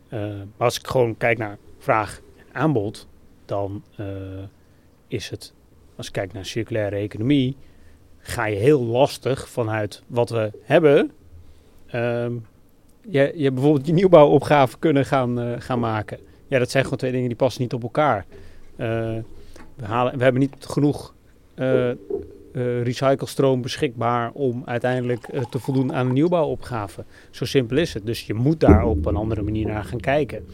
maar 0.09 0.47
als 0.57 0.79
ik 0.79 0.87
gewoon 0.87 1.17
kijk 1.17 1.37
naar 1.37 1.57
vraag 1.77 2.21
en 2.37 2.55
aanbod, 2.55 3.07
dan 3.45 3.83
is 5.07 5.29
het, 5.29 5.53
als 5.95 6.07
ik 6.07 6.13
kijk 6.13 6.33
naar 6.33 6.45
circulaire 6.45 6.95
economie, 6.95 7.57
ga 8.17 8.45
je 8.45 8.55
heel 8.55 8.81
lastig 8.81 9.49
vanuit 9.49 10.03
wat 10.07 10.29
we 10.29 10.51
hebben. 10.61 11.11
ehm, 11.87 12.33
je, 13.01 13.31
je 13.35 13.51
bijvoorbeeld 13.51 13.87
je 13.87 13.93
nieuwbouwopgave 13.93 14.79
kunnen 14.79 15.05
gaan, 15.05 15.39
eh, 15.39 15.53
gaan 15.57 15.79
maken. 15.79 16.19
Ja, 16.49 16.59
dat 16.59 16.71
zijn 16.71 16.83
gewoon 16.83 16.99
twee 16.99 17.11
dingen 17.11 17.27
die 17.27 17.37
passen 17.37 17.61
niet 17.61 17.73
op 17.73 17.83
elkaar. 17.83 18.25
Eh, 18.75 18.87
we, 19.75 19.85
halen, 19.85 20.17
we 20.17 20.23
hebben 20.23 20.41
niet 20.41 20.55
genoeg 20.59 21.13
eh, 21.53 21.89
eh, 21.89 21.95
recyclestroom 22.53 23.61
beschikbaar 23.61 24.31
om 24.31 24.61
uiteindelijk 24.65 25.25
te 25.49 25.59
voldoen 25.59 25.93
aan 25.93 26.07
een 26.07 26.13
nieuwbouwopgave. 26.13 27.05
Zo 27.29 27.45
simpel 27.45 27.77
is 27.77 27.93
het. 27.93 28.05
Dus 28.05 28.27
je 28.27 28.33
moet 28.33 28.59
daar 28.59 28.85
op 28.85 29.05
een 29.05 29.15
andere 29.15 29.41
manier 29.41 29.67
naar 29.67 29.83
gaan 29.83 29.99
kijken. 29.99 30.45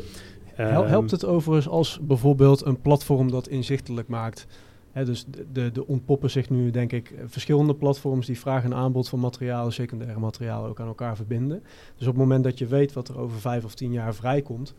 Ehm, 0.55 0.85
Helpt 0.85 1.11
het 1.11 1.25
overigens 1.25 1.67
als 1.67 1.99
bijvoorbeeld 2.01 2.65
een 2.65 2.81
platform 2.81 3.31
dat 3.31 3.47
inzichtelijk 3.47 4.07
maakt? 4.07 4.47
Hè, 4.91 5.05
dus 5.05 5.25
de, 5.25 5.45
de, 5.51 5.71
de 5.71 5.87
ontpoppen 5.87 6.29
zich 6.31 6.49
nu, 6.49 6.71
denk 6.71 6.91
ik, 6.91 7.13
verschillende 7.25 7.75
platforms 7.75 8.25
die 8.25 8.39
vraag 8.39 8.63
en 8.63 8.73
aanbod 8.73 9.09
van 9.09 9.19
materialen, 9.19 9.73
secundaire 9.73 10.19
materialen 10.19 10.69
ook 10.69 10.79
aan 10.79 10.87
elkaar 10.87 11.15
verbinden. 11.15 11.63
Dus 11.97 12.07
op 12.07 12.13
het 12.13 12.21
moment 12.21 12.43
dat 12.43 12.57
je 12.57 12.65
weet 12.65 12.93
wat 12.93 13.07
er 13.07 13.19
over 13.19 13.39
vijf 13.39 13.63
of 13.63 13.75
tien 13.75 13.91
jaar 13.91 14.15
vrijkomt, 14.15 14.73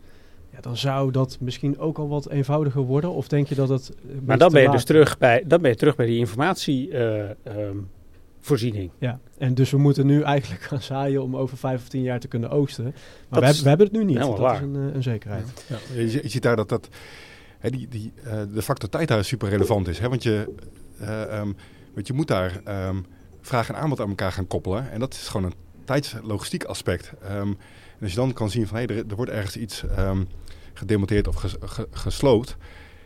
ja, 0.57 0.63
dan 0.63 0.77
zou 0.77 1.11
dat 1.11 1.37
misschien 1.39 1.79
ook 1.79 1.97
al 1.97 2.07
wat 2.07 2.29
eenvoudiger 2.29 2.81
worden. 2.81 3.11
Of 3.11 3.27
denk 3.27 3.47
je 3.47 3.55
dat 3.55 3.69
het. 3.69 3.91
Maar 4.25 4.37
dan 4.37 4.51
ben 4.51 4.61
je 4.61 4.69
dus 4.71 4.83
terug 4.83 5.17
bij, 5.17 5.43
dan 5.47 5.61
ben 5.61 5.71
je 5.71 5.77
terug 5.77 5.95
bij 5.95 6.05
die 6.05 6.17
informatievoorziening. 6.17 8.91
Ja, 8.99 9.19
en 9.37 9.53
dus 9.53 9.71
we 9.71 9.77
moeten 9.77 10.05
nu 10.05 10.21
eigenlijk 10.21 10.61
gaan 10.61 10.81
zaaien 10.81 11.23
om 11.23 11.35
over 11.35 11.57
vijf 11.57 11.81
of 11.81 11.87
tien 11.87 12.01
jaar 12.01 12.19
te 12.19 12.27
kunnen 12.27 12.49
oogsten. 12.49 12.83
Maar 12.83 12.93
Dat 13.29 13.39
we, 13.39 13.45
hebben, 13.45 13.63
we 13.63 13.69
hebben 13.69 13.87
het 13.87 13.95
nu 13.95 14.03
niet. 14.03 14.17
helemaal 14.17 14.37
dat 14.37 14.45
waar. 14.45 14.55
is 14.55 14.61
een, 14.61 14.75
eh, 14.89 14.95
een 14.95 15.03
zekerheid. 15.03 15.65
Ja, 15.67 15.77
je, 15.93 16.09
zie- 16.09 16.23
je 16.23 16.29
ziet 16.29 16.41
daar 16.43 16.55
dat, 16.55 16.69
dat 16.69 16.87
hè, 17.59 17.69
die, 17.69 17.87
die, 17.87 18.13
eh, 18.23 18.39
de 18.53 18.61
factor 18.61 18.89
tijd 18.89 19.07
daar 19.07 19.23
super 19.25 19.49
relevant 19.49 19.87
is. 19.87 19.99
Hè? 19.99 20.09
Want, 20.09 20.23
je, 20.23 20.53
eh, 20.99 21.21
ehm, 21.39 21.51
want 21.93 22.07
je 22.07 22.13
moet 22.13 22.27
daar 22.27 22.61
ehm, 22.63 22.95
vraag 23.41 23.69
en 23.69 23.75
aanbod 23.75 23.99
aan 24.01 24.09
elkaar 24.09 24.31
gaan 24.31 24.47
koppelen. 24.47 24.91
En 24.91 24.99
dat 24.99 25.13
is 25.13 25.27
gewoon 25.27 25.45
een 25.45 25.53
tijdslogistiek 25.85 26.63
aspect. 26.63 27.11
Ehm, 27.23 27.53
en 27.97 28.03
als 28.03 28.11
je 28.11 28.17
dan 28.17 28.33
kan 28.33 28.49
zien 28.49 28.67
van 28.67 28.77
hé, 28.77 28.85
er, 28.85 28.97
er 29.09 29.15
wordt 29.15 29.31
ergens 29.31 29.57
iets 29.57 29.83
ehm, 29.87 30.23
gedemonteerd 30.73 31.27
of 31.27 31.35
ges, 31.35 31.55
ge- 31.59 31.87
gesloopt. 31.91 32.57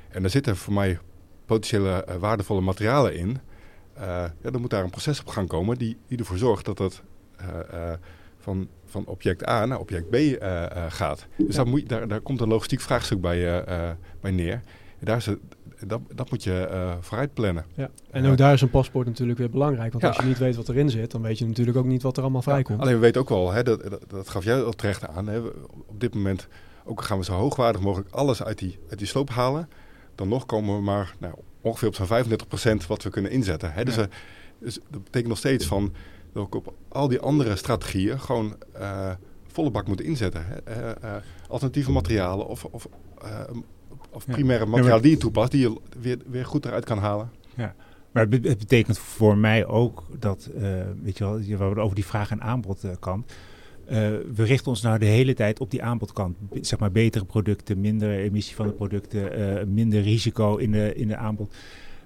En 0.09 0.23
er 0.23 0.29
zitten 0.29 0.57
voor 0.57 0.73
mij 0.73 0.99
potentiële 1.45 2.03
eh, 2.03 2.15
waardevolle 2.15 2.61
materialen 2.61 3.15
in. 3.15 3.37
eh, 3.93 4.03
ja, 4.41 4.49
dan 4.51 4.61
moet 4.61 4.69
daar 4.69 4.83
een 4.83 4.89
proces 4.89 5.19
op 5.19 5.27
gaan 5.27 5.47
komen 5.47 5.77
die, 5.77 5.97
die 6.07 6.17
ervoor 6.17 6.37
zorgt 6.37 6.65
dat 6.65 6.77
het 6.77 7.01
eh, 7.37 7.93
van, 8.37 8.67
van 8.85 9.05
object 9.05 9.47
A 9.47 9.65
naar 9.65 9.79
object 9.79 10.09
B 10.09 10.15
gaat. 10.89 11.27
Dus 11.37 11.47
Ja. 11.47 11.53
daar, 11.63 11.67
moet 11.67 11.79
je, 11.81 11.85
daar, 11.87 12.07
daar 12.07 12.21
komt 12.21 12.41
een 12.41 12.47
logistiek 12.47 12.81
vraagstuk 12.81 13.21
bij, 13.21 13.63
bij 14.21 14.31
neer. 14.31 14.61
En 15.01 15.07
daar 15.07 15.17
is 15.17 15.25
het, 15.25 15.39
dat, 15.87 16.01
dat 16.15 16.29
moet 16.31 16.43
je 16.43 16.65
eh, 16.65 16.93
vooruit 16.99 17.33
plannen. 17.33 17.65
Ja. 17.75 17.89
En 18.11 18.23
Ja. 18.23 18.29
ook 18.31 18.37
daar 18.37 18.53
is 18.53 18.61
een 18.61 18.69
paspoort 18.69 19.07
natuurlijk 19.07 19.39
weer 19.39 19.49
belangrijk. 19.49 19.91
Want 19.91 20.03
Ja. 20.03 20.09
als 20.09 20.17
je 20.17 20.23
niet 20.25 20.37
weet 20.37 20.55
wat 20.55 20.69
erin 20.69 20.89
zit, 20.89 21.11
dan 21.11 21.21
weet 21.21 21.37
je 21.37 21.45
natuurlijk 21.47 21.77
ook 21.77 21.85
niet 21.85 22.01
wat 22.01 22.17
er 22.17 22.23
allemaal 22.23 22.41
vrijkomt. 22.41 22.79
Alleen 22.81 22.93
we 22.93 22.99
weten 22.99 23.21
ook 23.21 23.29
wel, 23.29 23.51
hè, 23.51 23.63
dat, 23.63 23.81
dat, 23.89 24.03
dat 24.07 24.29
gaf 24.29 24.43
jij 24.43 24.63
al 24.63 24.71
terecht 24.71 25.07
aan. 25.07 25.27
Hè, 25.27 25.39
op 25.85 25.99
dit 25.99 26.13
moment 26.13 26.47
ook 26.85 27.01
gaan 27.01 27.17
we 27.17 27.23
zo 27.23 27.33
hoogwaardig 27.33 27.81
mogelijk 27.81 28.09
alles 28.11 28.43
uit 28.43 28.57
die, 28.57 28.79
uit 28.89 28.97
die 28.99 29.07
sloop 29.07 29.29
halen. 29.29 29.69
Dan 30.15 30.27
nog 30.27 30.45
komen 30.45 30.75
we 30.75 30.81
maar 30.81 31.15
nou, 31.19 31.33
ongeveer 31.61 31.87
op 31.87 31.95
zo'n 31.95 32.07
35% 32.83 32.87
wat 32.87 33.03
we 33.03 33.09
kunnen 33.09 33.31
inzetten. 33.31 33.73
Hè. 33.73 33.83
Dus, 33.85 33.95
Ja. 33.95 34.01
eh, 34.01 34.07
dus 34.59 34.79
dat 34.89 35.03
betekent 35.03 35.27
nog 35.29 35.37
steeds 35.37 35.65
van 35.65 35.93
dat 36.33 36.47
we 36.49 36.55
op 36.57 36.73
al 36.87 37.07
die 37.07 37.19
andere 37.19 37.55
strategieën 37.55 38.19
gewoon 38.19 38.55
eh, 38.73 39.11
volle 39.47 39.71
bak 39.71 39.87
moeten 39.87 40.05
inzetten. 40.05 40.45
Hè. 40.63 40.93
Alternatieve 41.47 41.91
materialen 41.91 42.47
of, 42.47 42.65
of, 42.65 42.87
of 44.11 44.23
Ja. 44.27 44.33
primaire 44.33 44.65
materialen 44.65 45.01
die 45.01 45.11
je 45.11 45.17
toepast, 45.17 45.51
die 45.51 45.61
je 45.61 45.79
weer, 45.99 46.17
weer 46.29 46.45
goed 46.45 46.65
eruit 46.65 46.85
kan 46.85 46.97
halen. 46.97 47.29
Maar 48.11 48.27
het 48.29 48.41
be- 48.41 48.49
het 48.49 48.57
betekent 48.57 48.97
voor 48.97 49.37
mij 49.37 49.65
ook 49.65 50.03
dat, 50.19 50.49
eh, 50.55 50.61
weet 51.03 51.17
je 51.17 51.23
wel, 51.23 51.37
je- 51.39 51.57
we 51.57 51.63
hebben 51.63 51.83
over 51.83 51.95
die 51.95 52.05
vraag- 52.05 52.31
en 52.31 52.41
aanbodkant. 52.41 53.33
Eh, 53.85 53.97
we 54.35 54.43
richten 54.43 54.67
ons 54.67 54.81
nou 54.81 54.97
de 54.99 55.05
hele 55.05 55.33
tijd 55.33 55.59
op 55.59 55.71
die 55.71 55.83
aanbodkant. 55.83 56.35
B- 56.49 56.57
Zeg 56.61 56.79
maar 56.79 56.91
betere 56.91 57.25
producten, 57.25 57.79
minder 57.81 58.19
emissie 58.19 58.55
van 58.55 58.67
de 58.67 58.73
producten, 58.73 59.33
eh, 59.59 59.65
minder 59.65 60.01
risico 60.01 60.55
in 60.57 60.71
de, 60.71 60.93
in 60.95 61.07
de 61.07 61.15
aanbod. 61.15 61.53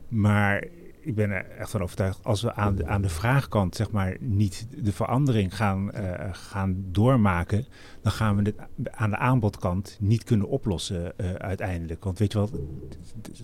Maar 0.07 0.63
ik 1.05 1.15
ben 1.15 1.31
er 1.31 1.49
echt 1.49 1.69
van 1.69 1.81
overtuigd, 1.81 2.23
als 2.23 2.41
we 2.41 2.53
aan 2.53 2.75
de, 2.75 2.85
aan 2.85 3.01
de 3.01 3.09
vraagkant 3.09 3.75
zeg 3.75 3.91
maar 3.91 4.17
niet 4.19 4.67
de 4.83 4.91
verandering 4.91 5.55
gaan, 5.55 5.91
eh, 5.91 6.29
gaan 6.31 6.85
doormaken, 6.91 7.65
dan 8.01 8.11
gaan 8.11 8.35
we 8.35 8.41
het 8.41 8.55
aan 8.91 9.09
de 9.09 9.17
aanbodkant 9.17 9.97
niet 9.99 10.23
kunnen 10.23 10.47
oplossen 10.47 11.17
eh, 11.17 11.33
uiteindelijk. 11.33 12.03
Want 12.03 12.19
weet 12.19 12.31
je 12.31 12.37
wel, 12.37 12.49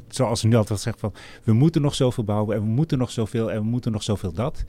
zoals 0.08 0.44
nu 0.44 0.56
altijd 0.56 0.80
zegt 0.80 1.00
van, 1.00 1.14
we 1.44 1.54
moeten 1.54 1.82
nog 1.82 1.96
zoveel 1.96 2.24
bouwen 2.24 2.56
en 2.56 2.62
we 2.62 2.68
moeten 2.68 2.98
nog 2.98 3.12
zoveel 3.12 3.52
en 3.52 3.62
we 3.62 3.68
moeten 3.68 3.92
nog 3.92 4.04
zoveel 4.04 4.34
dat. 4.34 4.66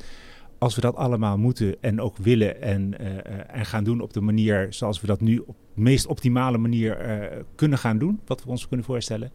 Als 0.59 0.75
we 0.75 0.81
dat 0.81 0.97
allemaal 0.97 1.39
moeten 1.39 1.77
en 1.81 2.01
ook 2.01 2.17
willen 2.17 2.63
en, 2.63 2.99
eh, 2.99 3.59
en 3.59 3.67
gaan 3.67 3.85
doen 3.85 4.01
op 4.01 4.13
de 4.13 4.21
manier 4.21 4.67
zoals 4.71 5.01
we 5.01 5.07
dat 5.07 5.21
nu 5.21 5.39
op 5.39 5.57
de 5.75 5.81
meest 5.81 6.07
optimale 6.07 6.59
manier 6.59 6.97
kunnen 7.55 7.79
gaan 7.79 7.99
doen, 7.99 8.21
wat 8.27 8.45
we 8.45 8.51
ons 8.51 8.69
kunnen 8.69 8.87
voorstellen, 8.87 9.33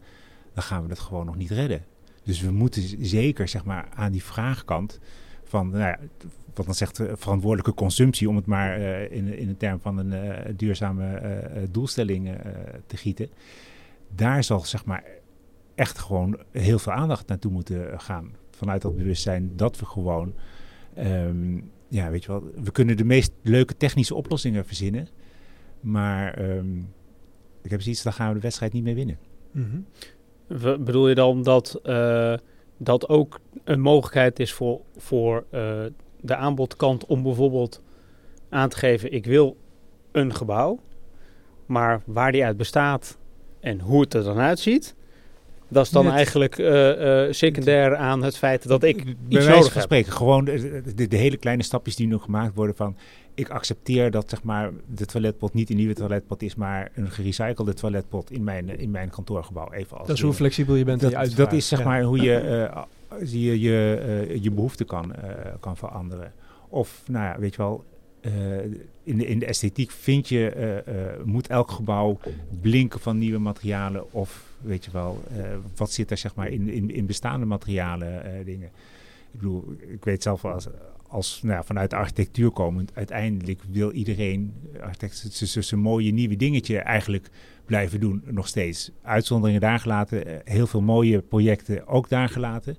dan 0.54 0.62
gaan 0.62 0.82
we 0.82 0.88
dat 0.88 0.98
gewoon 0.98 1.26
nog 1.26 1.36
niet 1.36 1.50
redden. 1.50 1.84
Dus 2.28 2.40
we 2.40 2.50
moeten 2.50 3.06
zeker 3.06 3.48
zeg 3.48 3.64
maar, 3.64 3.88
aan 3.94 4.12
die 4.12 4.24
vraagkant 4.24 4.98
van, 5.44 5.68
nou 5.68 5.82
ja, 5.82 5.98
wat 6.54 6.66
dan 6.66 6.74
zegt 6.74 7.00
eh, 7.00 7.12
verantwoordelijke 7.14 7.74
consumptie, 7.74 8.28
om 8.28 8.36
het 8.36 8.46
maar 8.46 8.76
eh, 8.76 9.16
in, 9.16 9.38
in 9.38 9.46
de 9.46 9.56
term 9.56 9.80
van 9.80 9.98
een 9.98 10.12
eh, 10.12 10.52
duurzame 10.56 11.22
doelstelling 11.70 12.36
te 12.86 12.96
gieten. 12.96 13.28
Daar 14.14 14.44
zal 14.44 14.60
zeg 14.60 14.84
maar 14.84 15.04
echt 15.74 15.98
gewoon 15.98 16.38
heel 16.50 16.78
veel 16.78 16.92
aandacht 16.92 17.28
naartoe 17.28 17.52
moeten 17.52 18.00
gaan. 18.00 18.32
Vanuit 18.50 18.82
dat 18.82 18.96
bewustzijn 18.96 19.52
dat 19.56 19.78
we 19.78 19.86
gewoon, 19.86 20.34
ehm, 20.94 21.60
ja, 21.88 22.10
weet 22.10 22.24
je 22.24 22.28
wel, 22.28 22.50
we 22.62 22.70
kunnen 22.70 22.96
de 22.96 23.04
meest 23.04 23.32
leuke 23.42 23.76
technische 23.76 24.14
oplossingen 24.14 24.66
verzinnen. 24.66 25.08
Maar 25.80 26.34
ehm, 26.34 26.78
ik 27.62 27.70
heb 27.70 27.82
zoiets, 27.82 28.02
daar 28.02 28.12
gaan 28.12 28.28
we 28.28 28.34
de 28.34 28.40
wedstrijd 28.40 28.72
niet 28.72 28.84
mee 28.84 28.94
winnen. 28.94 29.18
Mhm. 29.50 29.78
Bedoel 30.48 31.08
je 31.08 31.14
dan 31.14 31.42
dat 31.42 31.80
eh, 31.82 32.34
dat 32.78 33.08
ook 33.08 33.40
een 33.64 33.80
mogelijkheid 33.80 34.40
is 34.40 34.52
voor, 34.52 34.80
voor 34.96 35.44
eh, 35.50 35.72
de 36.20 36.36
aanbodkant 36.36 37.06
om 37.06 37.22
bijvoorbeeld 37.22 37.82
aan 38.48 38.68
te 38.68 38.76
geven: 38.76 39.12
ik 39.12 39.26
wil 39.26 39.56
een 40.12 40.34
gebouw, 40.34 40.80
maar 41.66 42.02
waar 42.04 42.32
die 42.32 42.44
uit 42.44 42.56
bestaat 42.56 43.18
en 43.60 43.80
hoe 43.80 44.00
het 44.00 44.14
er 44.14 44.22
dan 44.22 44.38
uitziet, 44.38 44.94
dat 45.68 45.84
is 45.84 45.90
dan 45.90 46.04
Net. 46.04 46.14
eigenlijk 46.14 46.58
eh, 46.58 47.26
eh, 47.26 47.32
secundair 47.32 47.96
aan 47.96 48.22
het 48.22 48.36
feit 48.36 48.68
dat 48.68 48.82
ik 48.82 49.04
Bij 49.04 49.12
iets 49.12 49.16
wijze 49.28 49.48
nodig 49.50 49.64
van 49.64 49.80
heb. 49.80 49.82
spreken, 49.82 50.12
gewoon 50.12 50.44
de, 50.44 50.82
de, 50.94 51.08
de 51.08 51.16
hele 51.16 51.36
kleine 51.36 51.62
stapjes 51.62 51.96
die 51.96 52.06
nu 52.06 52.18
gemaakt 52.18 52.54
worden 52.54 52.76
van... 52.76 52.96
ik 53.38 53.48
accepteer 53.50 54.10
dat 54.10 54.30
zeg 54.30 54.42
maar, 54.42 54.70
de 54.94 55.06
toiletpot 55.06 55.54
niet 55.54 55.70
een 55.70 55.76
nieuwe 55.76 55.94
toiletpot 55.94 56.42
is... 56.42 56.54
maar 56.54 56.90
een 56.94 57.10
gerecyclede 57.10 57.74
toiletpot 57.74 58.30
in 58.30 58.44
mijn, 58.44 58.78
in 58.78 58.90
mijn 58.90 59.10
kantoorgebouw. 59.10 59.72
Even 59.72 59.98
als 59.98 60.06
Dat 60.06 60.16
is 60.16 60.22
hoe 60.22 60.32
flexibel 60.32 60.74
je 60.74 60.84
bent 60.84 61.00
dat, 61.00 61.30
je 61.30 61.36
dat 61.36 61.52
is 61.52 61.68
zeg 61.68 61.78
Ja. 61.78 61.84
maar 61.84 62.02
hoe 62.02 62.20
je, 62.20 62.34
eh, 62.74 62.82
zie 63.22 63.42
je 63.44 63.60
je, 63.60 64.04
eh, 64.30 64.42
je 64.42 64.50
behoefte 64.50 64.84
kan, 64.84 65.14
eh, 65.14 65.30
kan 65.60 65.76
veranderen. 65.76 66.32
Of, 66.68 67.02
nou 67.06 67.24
ja, 67.24 67.38
weet 67.38 67.54
je 67.54 67.62
wel, 67.62 67.84
eh, 68.20 68.32
in, 69.02 69.16
de, 69.18 69.26
in 69.26 69.38
de 69.38 69.46
esthetiek 69.46 69.90
vind 69.90 70.28
je, 70.28 70.48
eh, 70.50 70.78
eh, 70.78 71.24
moet 71.24 71.46
elk 71.46 71.70
gebouw 71.70 72.18
blinken 72.60 73.00
van 73.00 73.18
nieuwe 73.18 73.38
materialen. 73.38 74.12
Of, 74.12 74.44
weet 74.60 74.84
je 74.84 74.90
wel, 74.90 75.22
eh, 75.36 75.44
wat 75.76 75.92
zit 75.92 76.10
er 76.10 76.16
zeg 76.16 76.34
maar 76.34 76.48
in, 76.48 76.68
in, 76.68 76.90
in 76.90 77.06
bestaande 77.06 77.46
materialen 77.46 78.24
eh, 78.24 78.44
dingen. 78.44 78.70
Ik 79.32 79.40
bedoel, 79.40 79.64
ik 79.88 80.04
weet 80.04 80.22
zelf 80.22 80.42
wel 80.42 80.52
als, 80.52 80.66
als 81.08 81.42
nou 81.42 81.64
vanuit 81.64 81.90
de 81.90 81.96
architectuur 81.96 82.50
komend, 82.50 82.94
uiteindelijk 82.94 83.62
wil 83.70 83.90
iedereen, 83.92 84.54
architect, 84.80 85.16
z- 85.16 85.42
z- 85.52 85.56
zijn 85.56 85.80
mooie 85.80 86.12
nieuwe 86.12 86.36
dingetje 86.36 86.78
eigenlijk 86.78 87.30
blijven 87.64 88.00
doen, 88.00 88.22
nog 88.26 88.48
steeds. 88.48 88.90
Uitzonderingen 89.02 89.60
daar 89.60 89.78
gelaten, 89.78 90.26
eh, 90.26 90.52
heel 90.54 90.66
veel 90.66 90.80
mooie 90.82 91.20
projecten 91.22 91.86
ook 91.86 92.08
daar 92.08 92.28
gelaten. 92.28 92.76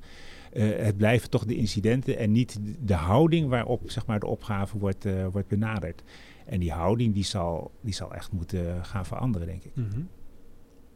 Eh, 0.54 0.70
het 0.78 0.98
blijven 0.98 1.30
toch 1.30 1.46
de 1.46 1.56
incidenten 1.56 2.18
en 2.18 2.32
niet 2.32 2.60
de- 2.80 2.94
houding 2.94 3.50
waarop 3.50 3.82
zeg 3.92 4.06
maar, 4.06 4.20
de 4.20 4.26
opgave 4.28 4.78
wordt, 4.78 5.06
eh, 5.06 5.28
wordt 5.32 5.48
benaderd. 5.48 6.04
En 6.46 6.60
die 6.60 6.72
houding 6.72 7.14
die 7.14 7.24
zal, 7.24 7.72
die 7.82 7.94
zal 7.94 8.14
echt 8.14 8.32
moeten 8.32 8.86
gaan 8.86 9.06
veranderen, 9.06 9.48
denk 9.48 9.64
ik. 9.64 9.76
Mhm. 9.76 10.00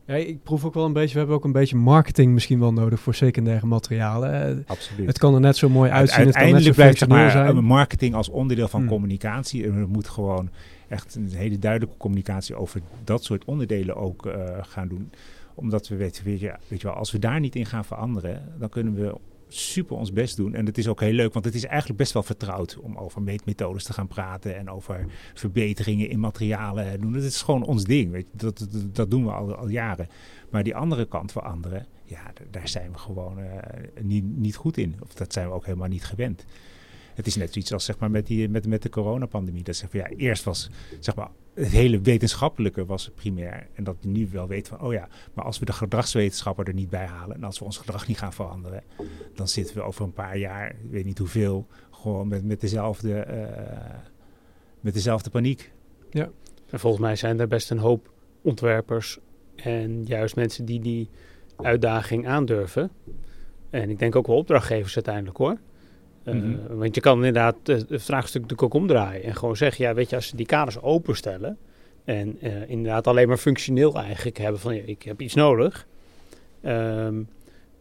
Ja, 0.05 0.13
ik 0.15 0.43
proef 0.43 0.65
ook 0.65 0.73
wel 0.73 0.85
een 0.85 0.93
beetje, 0.93 1.11
we 1.13 1.17
hebben 1.17 1.35
ook 1.35 1.43
een 1.43 1.51
beetje 1.51 1.75
marketing 1.75 2.33
misschien 2.33 2.59
wel 2.59 2.73
nodig 2.73 2.99
voor 2.99 3.13
secundaire 3.15 3.65
materialen. 3.65 4.57
Eh, 4.57 4.63
Absoluut. 4.65 5.07
Het 5.07 5.17
kan 5.17 5.33
er 5.33 5.39
net 5.39 5.57
zo 5.57 5.69
mooi 5.69 5.91
uitzien, 5.91 6.25
het 6.25 6.35
kan 6.35 6.41
net 6.43 6.51
zo 6.51 6.57
Uiteindelijk 6.59 6.75
blijft 6.75 6.97
zeg 6.97 7.07
functioneel 7.07 7.43
maar, 7.45 7.53
zijn. 7.53 7.65
marketing 7.65 8.15
als 8.15 8.29
onderdeel 8.29 8.67
van 8.67 8.79
Hmm. 8.79 8.89
communicatie. 8.89 9.63
Er 9.65 9.87
moet 9.87 10.07
gewoon 10.09 10.49
echt 10.87 11.15
een 11.15 11.29
hele 11.33 11.59
duidelijke 11.59 11.97
communicatie 11.97 12.55
over 12.55 12.81
dat 13.03 13.23
soort 13.23 13.45
onderdelen 13.45 13.95
ook 13.95 14.25
eh, 14.25 14.33
gaan 14.61 14.87
doen. 14.87 15.11
Omdat 15.55 15.87
we 15.87 15.95
weten, 15.95 16.23
weet 16.25 16.39
je, 16.39 16.53
weet 16.67 16.81
je 16.81 16.87
wel, 16.87 16.95
als 16.95 17.11
we 17.11 17.19
daar 17.19 17.39
niet 17.39 17.55
in 17.55 17.65
gaan 17.65 17.85
veranderen, 17.85 18.41
dan 18.59 18.69
kunnen 18.69 18.93
we 18.93 19.15
super 19.55 19.97
ons 19.97 20.13
best 20.13 20.35
doen. 20.35 20.53
En 20.55 20.65
het 20.65 20.77
is 20.77 20.87
ook 20.87 20.99
heel 20.99 21.13
leuk, 21.13 21.33
want 21.33 21.45
het 21.45 21.55
is 21.55 21.65
eigenlijk 21.65 21.97
best 21.97 22.13
wel 22.13 22.23
vertrouwd 22.23 22.77
om 22.77 22.97
over 22.97 23.21
meetmethodes 23.21 23.83
te 23.83 23.93
gaan 23.93 24.07
praten 24.07 24.55
en 24.57 24.69
over 24.69 25.05
verbeteringen 25.33 26.09
in 26.09 26.19
materialen 26.19 27.01
doen. 27.01 27.13
Dat 27.13 27.23
is 27.23 27.41
gewoon 27.41 27.63
ons 27.63 27.83
ding. 27.83 28.11
Weet 28.11 28.27
je. 28.31 28.37
Dat, 28.37 28.67
dat, 28.91 29.11
doen 29.11 29.25
we 29.25 29.31
al, 29.31 29.67
jaren. 29.67 30.07
Maar 30.49 30.63
die 30.63 30.75
andere 30.75 31.05
kant 31.05 31.31
voor 31.31 31.41
anderen, 31.41 31.85
ja, 32.03 32.33
daar 32.51 32.67
zijn 32.67 32.91
we 32.91 32.97
gewoon 32.97 33.39
uh, 33.39 33.45
niet, 34.01 34.37
niet 34.37 34.55
goed 34.55 34.77
in. 34.77 34.95
Of 34.99 35.13
dat 35.13 35.33
zijn 35.33 35.47
we 35.47 35.53
ook 35.53 35.65
helemaal 35.65 35.87
niet 35.87 36.05
gewend. 36.05 36.45
Het 37.13 37.27
is 37.27 37.35
net 37.35 37.53
zoiets 37.53 37.73
als 37.73 37.85
zeg 37.85 37.99
maar, 37.99 38.11
met, 38.11 38.27
die, 38.27 38.49
met, 38.49 38.67
met 38.67 38.81
de 38.81 38.89
coronapandemie. 38.89 39.63
Dat 39.63 39.75
zeg 39.75 39.89
van, 39.89 39.99
ja, 39.99 40.07
eerst 40.07 40.43
was 40.43 40.69
zeg 40.99 41.15
maar, 41.15 41.29
het 41.53 41.67
hele 41.67 42.01
wetenschappelijke 42.01 42.85
was 42.85 43.11
primair. 43.15 43.67
En 43.73 43.83
dat 43.83 43.95
je 43.99 44.07
nu 44.07 44.27
wel 44.31 44.47
weet 44.47 44.67
van, 44.67 44.81
oh 44.81 44.93
ja, 44.93 45.07
maar 45.33 45.45
als 45.45 45.59
we 45.59 45.65
de 45.65 45.73
gedragswetenschappen 45.73 46.65
er 46.65 46.73
niet 46.73 46.89
bij 46.89 47.05
halen... 47.05 47.35
en 47.35 47.43
als 47.43 47.59
we 47.59 47.65
ons 47.65 47.77
gedrag 47.77 48.07
niet 48.07 48.17
gaan 48.17 48.33
veranderen... 48.33 48.83
dan 49.35 49.47
zitten 49.47 49.75
we 49.75 49.81
over 49.81 50.03
een 50.03 50.13
paar 50.13 50.37
jaar, 50.37 50.69
ik 50.69 50.91
weet 50.91 51.05
niet 51.05 51.17
hoeveel... 51.17 51.67
gewoon 51.91 52.27
met, 52.27 52.43
met, 52.43 52.61
dezelfde, 52.61 53.27
uh, 53.29 53.99
met 54.79 54.93
dezelfde 54.93 55.29
paniek. 55.29 55.71
Ja. 56.09 56.29
En 56.69 56.79
volgens 56.79 57.01
mij 57.01 57.15
zijn 57.15 57.39
er 57.39 57.47
best 57.47 57.71
een 57.71 57.77
hoop 57.77 58.13
ontwerpers... 58.41 59.19
en 59.55 60.03
juist 60.05 60.35
mensen 60.35 60.65
die 60.65 60.79
die 60.79 61.09
uitdaging 61.55 62.27
aandurven. 62.27 62.91
En 63.69 63.89
ik 63.89 63.99
denk 63.99 64.15
ook 64.15 64.27
wel 64.27 64.37
opdrachtgevers 64.37 64.95
uiteindelijk 64.95 65.37
hoor... 65.37 65.57
Uh, 66.25 66.55
Want 66.69 66.95
je 66.95 67.01
kan 67.01 67.15
inderdaad 67.15 67.55
het 67.63 67.85
vraagstuk 67.89 68.41
natuurlijk 68.41 68.63
ook 68.63 68.81
omdraaien. 68.81 69.23
En 69.23 69.35
gewoon 69.35 69.57
zeggen, 69.57 69.85
ja, 69.85 69.93
weet 69.93 70.09
je, 70.09 70.15
als 70.15 70.27
ze 70.27 70.35
die 70.35 70.45
kaders 70.45 70.81
openstellen. 70.81 71.57
En 72.05 72.37
uh, 72.41 72.69
inderdaad 72.69 73.07
alleen 73.07 73.27
maar 73.27 73.37
functioneel 73.37 73.95
eigenlijk 73.95 74.37
hebben 74.37 74.61
van, 74.61 74.75
ja, 74.75 74.81
ik 74.85 75.03
heb 75.03 75.21
iets 75.21 75.33
nodig. 75.33 75.87
Um, 76.65 77.27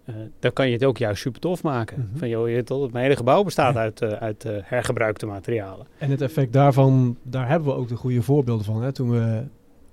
uh, 0.06 0.14
dan 0.38 0.52
kan 0.52 0.66
je 0.66 0.72
het 0.72 0.84
ook 0.84 0.98
juist 0.98 1.22
super 1.22 1.40
tof 1.40 1.62
maken. 1.62 1.98
Mm 1.98 2.08
-hmm. 2.10 2.18
Van, 2.18 2.28
joh, 2.28 2.48
je, 2.48 2.64
tot, 2.64 2.92
mijn 2.92 3.04
hele 3.04 3.16
gebouw 3.16 3.42
bestaat 3.42 3.76
uit, 3.76 4.02
uit 4.02 4.44
hergebruikte 4.62 5.26
materialen. 5.26 5.86
En 5.98 6.10
het 6.10 6.20
effect 6.20 6.52
daarvan, 6.52 7.16
daar 7.22 7.48
hebben 7.48 7.68
we 7.68 7.74
ook 7.74 7.88
de 7.88 7.96
goede 7.96 8.22
voorbeelden 8.22 8.64
van. 8.64 8.82
Hè? 8.82 8.92
Toen 8.92 9.10
we 9.10 9.42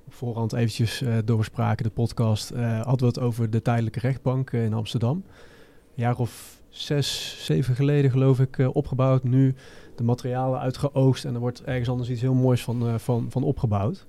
voorhand 0.10 0.54
eventjes 0.54 1.04
doorspraken, 1.26 1.84
de 1.84 1.92
podcast, 1.92 2.50
hadden 2.84 3.00
we 3.00 3.06
het 3.06 3.20
over 3.20 3.50
de 3.50 3.62
tijdelijke 3.62 4.00
rechtbank 4.00 4.52
in 4.52 4.74
Amsterdam. 4.74 5.16
Een 5.16 6.04
jaar 6.04 6.18
of 6.18 6.59
zes, 6.70 7.38
zeven 7.46 7.76
geleden 7.76 8.12
geloof 8.12 8.40
ik 8.40 8.58
uh, 8.58 8.76
opgebouwd. 8.76 9.24
Nu 9.24 9.56
de 9.96 10.04
materialen 10.04 10.60
uitgeoogst 10.60 11.26
en 11.26 11.34
er 11.34 11.40
wordt 11.40 11.64
ergens 11.64 11.90
anders 11.90 12.10
iets 12.10 12.22
heel 12.22 12.34
moois 12.34 12.64
van, 12.64 12.88
uh, 12.88 12.96
van, 12.96 13.28
van 13.30 13.44
opgebouwd. 13.44 14.06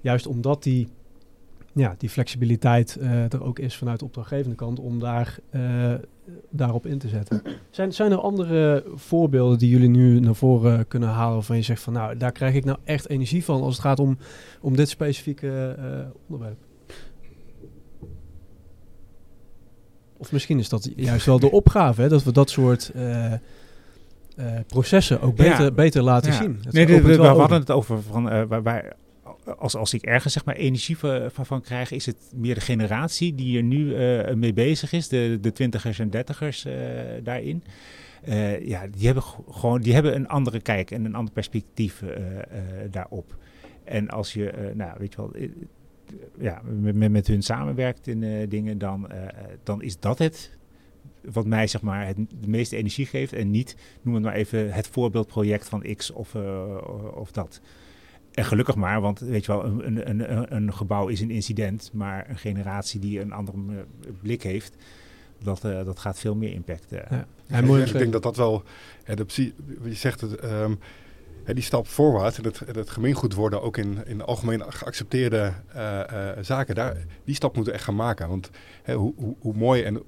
Juist 0.00 0.26
omdat 0.26 0.62
die, 0.62 0.88
ja, 1.72 1.94
die 1.98 2.08
flexibiliteit 2.08 2.98
uh, 3.00 3.32
er 3.32 3.42
ook 3.42 3.58
is 3.58 3.76
vanuit 3.76 3.98
de 3.98 4.04
opdrachtgevende 4.04 4.56
kant 4.56 4.78
om 4.78 5.00
daar, 5.00 5.38
daarop 6.50 6.86
in 6.86 6.98
te 6.98 7.08
zetten. 7.08 7.42
Zijn, 7.70 7.92
zijn 7.92 8.12
er 8.12 8.20
andere 8.20 8.84
voorbeelden 8.94 9.58
die 9.58 9.70
jullie 9.70 9.88
nu 9.88 10.20
naar 10.20 10.34
voren 10.34 10.88
kunnen 10.88 11.08
halen 11.08 11.34
waarvan 11.34 11.56
je 11.56 11.62
zegt 11.62 11.82
van 11.82 11.92
nou, 11.92 12.16
daar 12.16 12.32
krijg 12.32 12.54
ik 12.54 12.64
nou 12.64 12.78
echt 12.84 13.08
energie 13.08 13.44
van 13.44 13.62
als 13.62 13.74
het 13.74 13.84
gaat 13.84 13.98
om, 13.98 14.18
om 14.60 14.76
dit 14.76 14.88
specifieke 14.88 15.76
onderwerp? 16.26 16.58
Of 20.16 20.32
misschien 20.32 20.58
is 20.58 20.68
dat 20.68 20.90
juist 20.96 21.26
wel 21.26 21.38
de 21.38 21.50
opgave, 21.50 22.02
hè, 22.02 22.08
dat 22.08 22.24
we 22.24 22.32
dat 22.32 22.50
soort 22.50 22.92
uh, 22.96 23.32
uh, 24.36 24.46
processen 24.66 25.20
ook 25.20 25.36
beter, 25.36 25.62
ja. 25.64 25.70
beter 25.70 26.02
laten 26.02 26.32
ja. 26.32 26.38
zien. 26.38 26.58
Dat 26.62 26.72
nee, 26.72 26.86
we, 26.86 27.00
we 27.02 27.26
hadden 27.26 27.60
het 27.60 27.70
over 27.70 28.02
van 28.02 28.32
uh, 28.32 28.42
waar, 28.48 28.62
waar, 28.62 28.96
als, 29.58 29.76
als 29.76 29.94
ik 29.94 30.02
ergens 30.02 30.32
zeg 30.32 30.44
maar 30.44 30.54
energie 30.54 30.98
van, 30.98 31.30
van 31.30 31.60
krijg, 31.60 31.90
is 31.90 32.06
het 32.06 32.16
meer 32.34 32.54
de 32.54 32.60
generatie 32.60 33.34
die 33.34 33.56
er 33.56 33.62
nu 33.62 33.94
mee 34.36 34.52
bezig 34.52 34.92
is, 34.92 35.08
de, 35.08 35.38
de 35.40 35.52
twintigers 35.52 35.98
en 35.98 36.10
dertigers 36.10 36.66
daarin. 37.22 37.64
ja, 38.62 38.86
die 38.86 39.06
hebben 39.06 39.22
gewoon 39.50 39.80
die 39.80 39.94
hebben 39.94 40.14
een 40.14 40.28
andere 40.28 40.60
kijk 40.60 40.90
en 40.90 41.04
een 41.04 41.14
ander 41.14 41.32
perspectief 41.32 42.02
daarop. 42.90 43.36
En 43.84 44.08
als 44.08 44.32
je, 44.32 44.72
nou, 44.74 44.92
weet 44.98 45.14
je 45.14 45.16
wel, 45.16 45.32
ja, 46.38 46.62
met, 46.80 47.10
met 47.10 47.26
hun 47.26 47.42
samenwerkt 47.42 48.06
in 48.06 48.22
uh, 48.22 48.48
dingen, 48.48 48.78
dan, 48.78 49.08
uh, 49.12 49.26
dan 49.62 49.82
is 49.82 49.98
dat 49.98 50.18
het 50.18 50.56
wat 51.32 51.46
mij 51.46 51.66
zeg 51.66 51.82
maar 51.82 52.06
het, 52.06 52.16
de 52.16 52.48
meeste 52.48 52.76
energie 52.76 53.06
geeft. 53.06 53.32
En 53.32 53.50
niet, 53.50 53.76
noem 54.02 54.14
het 54.14 54.22
maar 54.22 54.34
even, 54.34 54.72
het 54.72 54.88
voorbeeldproject 54.88 55.68
van 55.68 55.84
X 55.96 56.10
of, 56.10 56.34
uh, 56.34 56.76
of 57.14 57.32
dat. 57.32 57.60
En 58.32 58.44
gelukkig 58.44 58.74
maar, 58.74 59.00
want 59.00 59.18
weet 59.18 59.44
je 59.44 59.52
wel, 59.52 59.64
een, 59.64 60.10
een, 60.10 60.54
een 60.54 60.72
gebouw 60.72 61.08
is 61.08 61.20
een 61.20 61.30
incident, 61.30 61.90
maar 61.92 62.30
een 62.30 62.38
generatie 62.38 63.00
die 63.00 63.20
een 63.20 63.32
andere 63.32 63.58
blik 64.22 64.42
heeft, 64.42 64.76
dat, 65.42 65.64
uh, 65.64 65.84
dat 65.84 65.98
gaat 65.98 66.18
veel 66.18 66.34
meer 66.34 66.52
impact. 66.52 66.92
Uh. 66.92 67.00
Ja. 67.10 67.26
Ja, 67.46 67.84
ik 67.84 67.92
denk 67.92 68.12
dat 68.12 68.22
dat 68.22 68.36
wel, 68.36 68.62
ja, 69.06 69.14
de, 69.14 69.52
je 69.82 69.94
zegt 69.94 70.20
het, 70.20 70.44
um, 70.44 70.78
die 71.44 71.62
stap 71.62 71.86
voorwaarts 71.86 72.38
en 72.38 72.44
het, 72.44 72.58
het 72.58 72.90
gemeengoed 72.90 73.34
worden 73.34 73.62
ook 73.62 73.76
in, 73.76 74.06
in 74.06 74.22
algemeen 74.22 74.72
geaccepteerde 74.72 75.52
uh, 75.76 76.00
uh, 76.12 76.30
zaken, 76.40 76.74
daar, 76.74 76.96
die 77.24 77.34
stap 77.34 77.54
moeten 77.54 77.72
we 77.72 77.78
echt 77.78 77.88
gaan 77.88 77.96
maken. 77.96 78.28
Want 78.28 78.50
hè, 78.82 78.94
hoe, 78.94 79.12
hoe, 79.16 79.36
hoe, 79.38 79.54
mooi 79.54 79.82
en, 79.82 80.02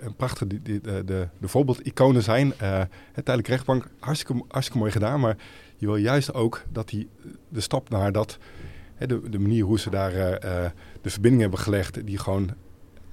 en 0.00 0.14
prachtig 0.16 0.46
die, 0.46 0.80
de, 0.80 1.04
de, 1.04 1.28
de 1.40 1.48
voorbeeldiconen 1.48 2.22
zijn, 2.22 2.46
uh, 2.62 2.80
tijdelijk 3.14 3.48
rechtbank, 3.48 3.88
hartstikke, 3.98 4.44
hartstikke 4.48 4.78
mooi 4.78 4.92
gedaan, 4.92 5.20
maar 5.20 5.36
je 5.76 5.86
wil 5.86 5.96
juist 5.96 6.34
ook 6.34 6.62
dat 6.72 6.88
die, 6.88 7.08
de 7.48 7.60
stap 7.60 7.88
naar 7.90 8.12
dat, 8.12 8.38
hè, 8.94 9.06
de, 9.06 9.30
de 9.30 9.38
manier 9.38 9.64
hoe 9.64 9.78
ze 9.78 9.90
daar 9.90 10.12
de 11.02 11.10
verbinding 11.10 11.42
hebben 11.42 11.60
gelegd, 11.60 12.06
die 12.06 12.18
gewoon 12.18 12.50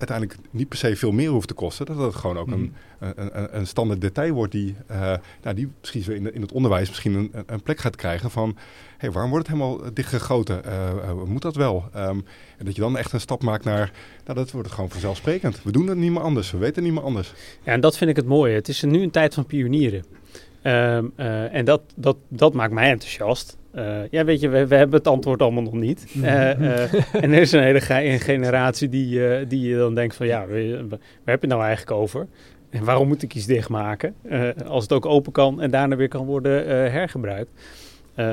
uiteindelijk 0.09 0.49
niet 0.51 0.67
per 0.67 0.77
se 0.77 0.95
veel 0.95 1.11
meer 1.11 1.29
hoeft 1.29 1.47
te 1.47 1.53
kosten. 1.53 1.85
Dat 1.85 1.97
het 1.97 2.15
gewoon 2.15 2.37
ook 2.37 2.47
mm. 2.47 2.53
een, 2.53 2.73
een, 3.15 3.57
een, 3.57 3.67
standaard 3.67 4.01
detail 4.01 4.33
wordt 4.33 4.51
die, 4.51 4.75
uh, 4.91 5.13
nou, 5.41 5.55
die 5.55 5.71
misschien 5.79 6.03
zo 6.03 6.11
in, 6.11 6.23
de, 6.23 6.31
in 6.31 6.41
het 6.41 6.51
onderwijs 6.51 6.89
misschien 6.89 7.13
een, 7.13 7.31
een 7.45 7.61
plek 7.61 7.79
gaat 7.79 7.95
krijgen 7.95 8.31
van... 8.31 8.57
Hey, 8.97 9.11
waarom 9.11 9.31
wordt 9.31 9.47
het 9.47 9.57
helemaal 9.57 9.93
dichtgegoten? 9.93 10.61
Uh, 10.65 10.89
uh, 11.05 11.23
moet 11.23 11.41
dat 11.41 11.55
wel? 11.55 11.89
Um, 11.95 12.25
en 12.57 12.65
dat 12.65 12.75
je 12.75 12.81
dan 12.81 12.97
echt 12.97 13.13
een 13.13 13.19
stap 13.19 13.43
maakt 13.43 13.63
naar... 13.63 13.91
Nou, 14.25 14.37
dat 14.37 14.51
wordt 14.51 14.71
gewoon 14.71 14.89
vanzelfsprekend. 14.89 15.63
We 15.63 15.71
doen 15.71 15.87
het 15.87 15.97
niet 15.97 16.11
meer 16.11 16.21
anders. 16.21 16.51
We 16.51 16.57
weten 16.57 16.83
niet 16.83 16.93
meer 16.93 17.03
anders. 17.03 17.33
Ja, 17.63 17.71
en 17.71 17.81
dat 17.81 17.97
vind 17.97 18.09
ik 18.09 18.15
het 18.15 18.25
mooie. 18.25 18.53
Het 18.55 18.67
is 18.67 18.81
nu 18.81 19.01
een 19.01 19.11
tijd 19.11 19.33
van 19.33 19.45
pionieren. 19.45 20.03
Um, 20.63 21.13
uh, 21.17 21.53
en 21.53 21.65
dat, 21.65 21.81
dat, 21.95 22.17
dat 22.27 22.53
maakt 22.53 22.73
mij 22.73 22.89
enthousiast. 22.89 23.57
Uh, 23.75 24.07
ja, 24.09 24.23
weet 24.23 24.39
je, 24.39 24.49
we, 24.49 24.67
we, 24.67 24.75
hebben 24.75 24.97
het 24.97 25.07
antwoord 25.07 25.41
allemaal 25.41 25.63
nog 25.63 25.73
niet. 25.73 26.05
Uh, 26.17 26.49
en 27.23 27.31
er 27.31 27.41
is 27.41 27.51
een 27.51 27.63
hele 27.63 27.81
ge 27.81 28.17
generatie 28.19 28.89
die, 28.89 29.47
die 29.47 29.69
je 29.69 29.77
dan 29.77 29.95
denkt 29.95 30.15
van... 30.15 30.27
ja, 30.27 30.47
waar 30.47 30.99
heb 31.25 31.41
je 31.41 31.47
het 31.47 31.47
nou 31.47 31.61
eigenlijk 31.61 31.91
over? 31.91 32.27
En 32.69 32.83
waarom 32.83 33.07
moet 33.07 33.23
ik 33.23 33.35
iets 33.35 33.45
dichtmaken? 33.45 34.15
als 34.65 34.83
het 34.83 34.93
ook 34.93 35.05
open 35.05 35.31
kan 35.31 35.61
en 35.61 35.71
daarna 35.71 35.95
weer 35.95 36.07
kan 36.07 36.25
worden 36.25 36.65
hergebruikt. 36.91 37.51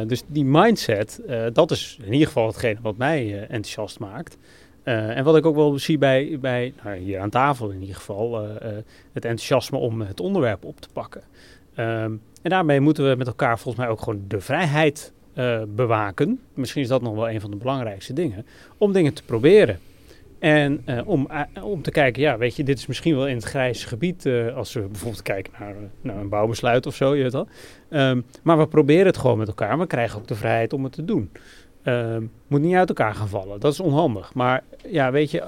dus 0.07 0.23
die 0.27 0.45
mindset, 0.45 1.23
dat 1.53 1.71
is 1.71 1.99
in 2.05 2.13
ieder 2.13 2.27
geval 2.27 2.47
hetgene 2.47 2.79
wat 2.83 2.97
mij 2.97 3.41
enthousiast 3.41 3.99
maakt. 3.99 4.39
en 4.83 5.25
wat 5.25 5.37
ik 5.37 5.47
ook 5.47 5.55
wel 5.55 5.79
zie 5.79 5.99
bij, 5.99 6.39
bij 6.41 6.73
nou, 6.85 6.97
hier 6.97 7.21
aan 7.21 7.31
tafel 7.31 7.71
in 7.71 7.81
ieder 7.81 7.97
geval... 7.97 8.43
het 9.13 9.25
enthousiasme 9.25 9.79
om 9.79 10.01
het 10.01 10.21
onderwerp 10.21 10.65
op 10.65 10.81
te 10.81 10.89
pakken. 10.93 11.23
Um, 11.77 12.23
en 12.43 12.51
daarmee 12.51 12.81
moeten 12.81 13.09
we 13.09 13.17
met 13.17 13.27
elkaar 13.27 13.59
volgens 13.59 13.85
mij 13.85 13.93
ook 13.93 14.01
gewoon 14.01 14.25
de 14.29 14.41
vrijheid 14.41 15.13
uh, 15.39 15.63
bewaken. 15.69 16.41
Misschien 16.55 16.83
is 16.83 16.89
dat 16.89 17.03
nog 17.03 17.15
wel 17.15 17.31
een 17.31 17.41
van 17.41 17.51
de 17.51 17.57
belangrijkste 17.57 18.13
dingen. 18.13 18.47
Om 18.79 18.93
dingen 18.93 19.15
te 19.15 19.23
proberen. 19.23 19.79
En 20.39 20.83
uh, 20.87 21.01
om, 21.05 21.29
uh, 21.31 21.65
om 21.65 21.83
te 21.83 21.91
kijken, 21.91 22.23
ja, 22.23 22.39
weet 22.39 22.57
je, 22.57 22.65
dit 22.65 22.79
is 22.79 22.87
misschien 22.87 23.17
wel 23.17 23.29
in 23.29 23.35
het 23.35 23.45
grijze 23.45 23.87
gebied. 23.87 24.27
als 24.55 24.73
we 24.73 24.81
bijvoorbeeld 24.81 25.23
kijken 25.23 25.53
naar, 26.03 26.17
een 26.17 26.29
bouwbesluit 26.29 26.87
of 26.87 26.95
zo, 26.95 27.15
je 27.15 27.23
weet 27.23 27.33
wel. 27.33 27.49
Um, 27.91 28.25
maar 28.43 28.59
we 28.59 28.67
proberen 28.67 29.07
het 29.07 29.17
gewoon 29.17 29.39
met 29.39 29.49
elkaar. 29.49 29.79
We 29.79 29.87
krijgen 29.87 30.19
ook 30.19 30.27
de 30.27 30.35
vrijheid 30.35 30.73
om 30.73 30.85
het 30.85 30.93
te 30.93 31.05
doen. 31.05 31.31
Um, 31.85 32.31
moet 32.47 32.61
niet 32.61 32.75
uit 32.75 32.89
elkaar 32.89 33.15
gaan 33.15 33.29
vallen. 33.29 33.61
Dat 33.61 33.73
is 33.73 33.81
onhandig. 33.81 34.35
Maar 34.35 34.65
ja, 34.87 35.11
weet 35.11 35.31
je, 35.31 35.45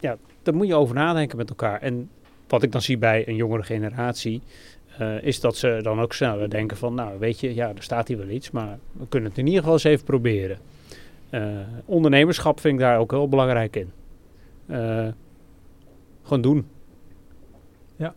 ja, 0.00 0.16
daar 0.42 0.54
moet 0.54 0.66
je 0.66 0.74
over 0.74 0.94
nadenken 0.94 1.36
met 1.36 1.48
elkaar. 1.48 1.80
En 1.80 2.10
wat 2.48 2.62
ik 2.62 2.72
dan 2.72 2.82
zie 2.82 2.98
bij 2.98 3.28
een 3.28 3.36
jongere 3.36 3.62
generatie. 3.62 4.42
Uh, 5.00 5.22
is 5.22 5.40
dat 5.40 5.56
ze 5.56 5.78
dan 5.82 6.00
ook 6.00 6.12
sneller 6.12 6.50
denken 6.50 6.76
van, 6.76 6.94
nou 6.94 7.18
weet 7.18 7.40
je, 7.40 7.54
ja, 7.54 7.68
er 7.68 7.82
staat 7.82 8.08
hier 8.08 8.18
wel 8.18 8.28
iets, 8.28 8.50
maar 8.50 8.78
we 8.92 9.06
kunnen 9.08 9.28
het 9.28 9.38
in 9.38 9.44
ieder 9.44 9.60
geval 9.60 9.74
eens 9.74 9.84
even 9.84 10.04
proberen. 10.04 10.58
Uh, 11.30 11.58
ondernemerschap 11.84 12.60
vind 12.60 12.74
ik 12.74 12.80
daar 12.80 12.98
ook 12.98 13.10
heel 13.10 13.28
belangrijk 13.28 13.76
in. 13.76 13.90
Uh, 14.66 15.08
gewoon 16.22 16.40
doen. 16.42 16.66
Ja. 17.96 18.14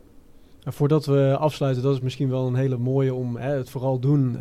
En 0.64 0.74
voordat 0.74 1.06
we 1.06 1.36
afsluiten, 1.40 1.84
dat 1.84 1.94
is 1.94 2.02
misschien 2.02 2.30
wel 2.30 2.48
een 2.48 2.56
hele 2.56 2.78
mooie 2.78 3.14
om 3.14 3.36
hè, 3.36 3.56
het 3.56 3.70
vooral 3.70 4.00
doen, 4.00 4.38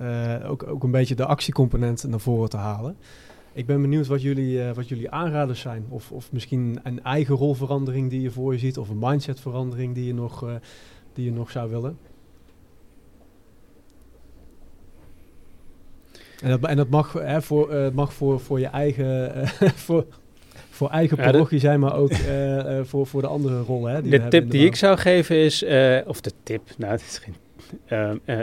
ook, 0.47 0.67
ook 0.67 0.83
een 0.83 0.91
beetje 0.91 1.15
de 1.15 1.27
actiecomponent 1.27 2.05
naar 2.09 2.21
voren 2.21 2.51
te 2.51 2.57
halen. 2.57 2.97
Ik 3.53 3.67
ben 3.67 3.81
benieuwd 3.81 4.07
wat 4.07 4.23
jullie, 4.23 4.63
wat 4.63 4.89
jullie 4.89 5.11
aanraders 5.11 5.61
zijn. 5.61 5.87
Of, 5.89 6.13
of 6.13 6.33
misschien 6.33 6.81
een 6.83 7.03
eigen 7.03 7.35
rolverandering 7.35 8.11
die 8.11 8.21
je 8.21 8.31
voor 8.31 8.53
je 8.53 8.59
ziet, 8.59 8.79
of 8.79 8.89
een 8.89 8.99
mindsetverandering 8.99 9.95
die 9.95 10.07
je 10.07 10.15
nog, 10.15 10.45
die 11.13 11.25
je 11.25 11.33
nog 11.33 11.51
zou 11.51 11.71
willen. 11.71 11.99
En 16.43 16.51
dat, 16.51 16.71
en 16.71 16.77
dat 16.77 16.89
mag, 16.89 17.13
hè, 17.13 17.43
voor, 17.43 17.75
uh, 17.75 17.87
mag 17.93 18.13
voor, 18.15 18.41
voor 18.41 18.61
je 18.61 18.67
eigen, 18.67 19.33
uh, 19.37 19.69
voor, 19.87 20.05
voor 20.71 20.91
eigen 20.91 21.17
Ja, 21.17 21.31
parochie 21.31 21.59
zijn, 21.59 21.81
maar 21.81 21.97
ook 21.97 22.11
eh, 22.11 22.79
eh, 22.79 22.85
voor, 22.85 23.07
voor 23.07 23.21
de 23.21 23.27
andere 23.29 23.61
rollen. 23.61 23.93
Hè, 23.95 24.03
die 24.03 24.11
de 24.11 24.29
tip 24.29 24.51
die 24.51 24.67
ik 24.67 24.77
zou 24.77 24.97
geven 24.99 25.37
is, 25.37 25.63
eh, 25.63 25.99
of 26.07 26.21
de 26.21 26.33
tip, 26.43 26.63
nou, 26.77 26.93
het 26.99 27.01
is 27.01 27.19
geen. 27.19 27.35
eh, 28.25 28.39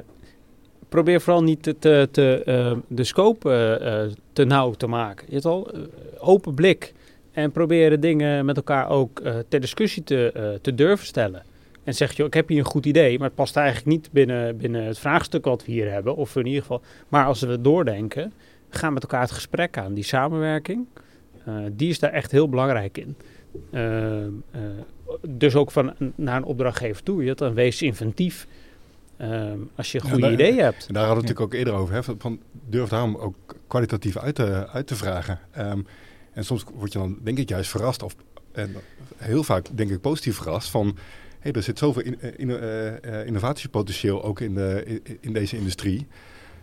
probeer 0.90 1.22
vooral 1.22 1.44
niet 1.44 1.64
te, 1.64 1.76
te, 1.80 2.08
te, 2.12 2.42
eh, 2.46 2.72
de 2.88 3.04
scope 3.04 3.50
eh, 3.50 4.04
eh, 4.04 4.12
te 4.34 4.44
nauw 4.46 4.72
te 4.72 4.88
maken. 4.88 5.26
Je 5.28 5.34
hebt 5.34 5.46
al 5.46 5.72
eh, 5.72 5.80
open 6.20 6.54
blik 6.54 6.94
en 7.32 7.52
proberen 7.52 8.00
dingen 8.00 8.46
met 8.46 8.58
elkaar 8.58 8.90
ook 8.90 9.20
eh, 9.20 9.36
ter 9.48 9.60
discussie 9.60 10.04
te, 10.04 10.32
eh, 10.32 10.44
te 10.62 10.76
durven 10.76 11.06
stellen. 11.06 11.44
En 11.84 11.94
zeg 11.96 12.12
je, 12.12 12.24
ik 12.24 12.34
heb 12.34 12.48
hier 12.48 12.60
een 12.60 12.66
goed 12.66 12.86
idee, 12.86 13.18
maar 13.18 13.28
het 13.28 13.36
past 13.36 13.56
eigenlijk 13.56 13.88
niet 13.88 14.10
binnen, 14.12 14.58
binnen 14.58 14.84
het 14.84 15.00
vraagstuk 15.00 15.46
wat 15.46 15.66
we 15.66 15.72
hier 15.72 15.92
hebben. 15.92 16.16
Of 16.16 16.36
in 16.36 16.46
ieder 16.46 16.62
geval, 16.62 16.82
maar 17.08 17.26
als 17.26 17.42
we 17.42 17.48
het 17.48 17.64
doordenken, 17.64 18.34
gaan 18.70 18.94
met 18.94 19.04
elkaar 19.04 19.22
het 19.22 19.32
gesprek 19.32 19.78
aan. 19.78 19.94
Die 19.94 20.04
samenwerking, 20.04 20.86
eh, 21.46 21.56
die 21.72 21.90
is 21.90 22.00
daar 22.00 22.12
echt 22.12 22.32
heel 22.32 22.50
belangrijk 22.50 22.98
in. 22.98 23.16
Ehm, 23.72 24.30
eh, 24.52 24.62
dus 25.28 25.56
ook 25.56 25.72
van 25.72 25.94
naar 26.16 26.36
een 26.38 26.44
opdrachtgever 26.44 27.04
toe. 27.04 27.24
Je 27.24 27.34
dan 27.36 27.54
wees 27.54 27.82
inventief 27.82 28.48
ehm, 29.18 29.58
als 29.76 29.92
je 29.92 29.98
Ja, 30.04 30.10
goede 30.10 30.22
daar- 30.22 30.32
ideeën 30.32 30.58
hebt. 30.64 30.86
En 30.88 30.94
daar 30.94 31.06
hadden 31.06 31.24
we 31.24 31.30
het 31.30 31.38
natuurlijk 31.40 31.40
ook 31.40 31.54
eerder 31.54 31.74
over. 31.74 31.94
Hè, 31.94 32.04
van- 32.04 32.16
van, 32.20 32.40
durf 32.70 32.90
daarom 32.90 33.16
ook 33.16 33.36
kwalitatief 33.68 34.18
uit 34.18 34.36
te, 34.36 34.68
uit 34.68 34.88
te 34.88 34.96
vragen. 34.96 35.40
Ehm, 35.52 35.80
en 36.34 36.46
soms 36.46 36.66
word 36.74 36.92
je 36.94 37.00
dan 37.00 37.18
denk 37.24 37.38
ik 37.38 37.50
juist 37.50 37.70
verrast. 37.70 38.04
Of, 38.04 38.16
en 38.52 38.76
heel 39.18 39.44
vaak 39.44 39.66
denk 39.72 39.90
ik 39.90 40.02
positief 40.02 40.36
verrast 40.36 40.70
van... 40.70 40.98
Hey, 41.40 41.52
er 41.52 41.64
zit 41.64 41.78
zoveel 41.78 42.02
in, 42.04 42.22
eh, 42.22 42.30
in- 42.38 42.50
eh, 42.50 43.20
eh, 43.22 43.28
innovatiepotentieel 43.28 44.24
ook 44.24 44.40
in, 44.42 44.56
de, 44.56 44.84
in, 45.04 45.18
in 45.22 45.34
deze 45.34 45.58
industrie. 45.58 46.08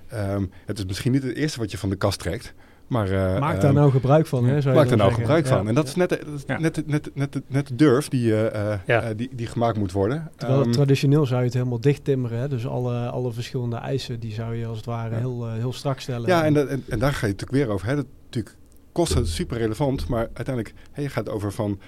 Ehm, 0.09 0.45
het 0.67 0.79
is 0.79 0.85
misschien 0.87 1.13
niet 1.13 1.23
het 1.23 1.35
eerste 1.37 1.59
wat 1.59 1.71
je 1.71 1.79
van 1.79 1.89
de 1.89 1.97
kast 1.97 2.19
trekt. 2.19 2.55
Maar, 2.87 3.11
eh, 3.11 3.39
Maak 3.41 3.53
ehm, 3.53 3.61
daar 3.63 3.73
nou 3.73 3.91
gebruik 3.91 4.27
van. 4.27 4.45
Hè, 4.45 4.61
zou 4.61 4.75
je 4.75 4.81
Maak 4.81 4.89
daar 4.89 4.97
nou 4.99 5.09
zeggen. 5.11 5.21
gebruik 5.27 5.47
Ja. 5.47 5.57
van. 5.57 5.69
En 5.69 5.75
dat 5.75 5.87
is 5.87 5.95
net, 5.95 6.09
de- 6.09 6.23
dat 6.25 6.35
is 6.35 6.43
Ja. 6.47 6.59
net, 6.59 6.75
de- 6.75 6.83
net, 6.87 7.11
net, 7.15 7.33
de- 7.33 7.43
net 7.47 7.67
de 7.69 7.75
durf 7.75 8.09
die, 8.09 8.35
eh, 8.49 8.73
eh, 8.73 8.79
Ja. 8.87 9.03
eh, 9.03 9.17
die, 9.17 9.31
die 9.35 9.47
gemaakt 9.47 9.79
moet 9.79 9.93
worden. 9.93 10.31
Terwijl 10.37 10.63
Ehm, 10.63 10.71
traditioneel 10.71 11.27
zou 11.27 11.39
je 11.41 11.45
het 11.45 11.55
helemaal 11.55 11.81
dicht 11.81 12.05
timmeren. 12.05 12.39
Hè? 12.39 12.49
Dus 12.49 12.67
alle, 12.67 13.09
alle 13.11 13.33
verschillende 13.33 13.77
eisen, 13.77 14.21
die 14.21 14.33
zou 14.33 14.55
je 14.57 14.67
als 14.67 14.77
het 14.77 14.87
ware 14.87 15.11
Ja. 15.15 15.19
heel, 15.21 15.51
heel 15.53 15.73
strak 15.73 16.01
stellen. 16.01 16.29
Ja, 16.29 16.45
en, 16.45 16.55
dat- 16.55 16.69
en, 16.69 16.85
en 16.89 16.99
daar 16.99 17.13
ga 17.13 17.27
je 17.27 17.33
natuurlijk 17.33 17.59
weer 17.65 17.75
over. 17.75 17.87
Hè. 17.87 17.95
Dat, 17.97 18.07
natuurlijk, 18.25 18.57
kosten 18.93 19.27
super 19.27 19.59
relevant, 19.59 20.09
maar 20.09 20.29
uiteindelijk 20.33 20.75
hè, 20.93 21.03
je 21.03 21.09
gaat 21.09 21.29
over 21.29 21.53
van... 21.53 21.79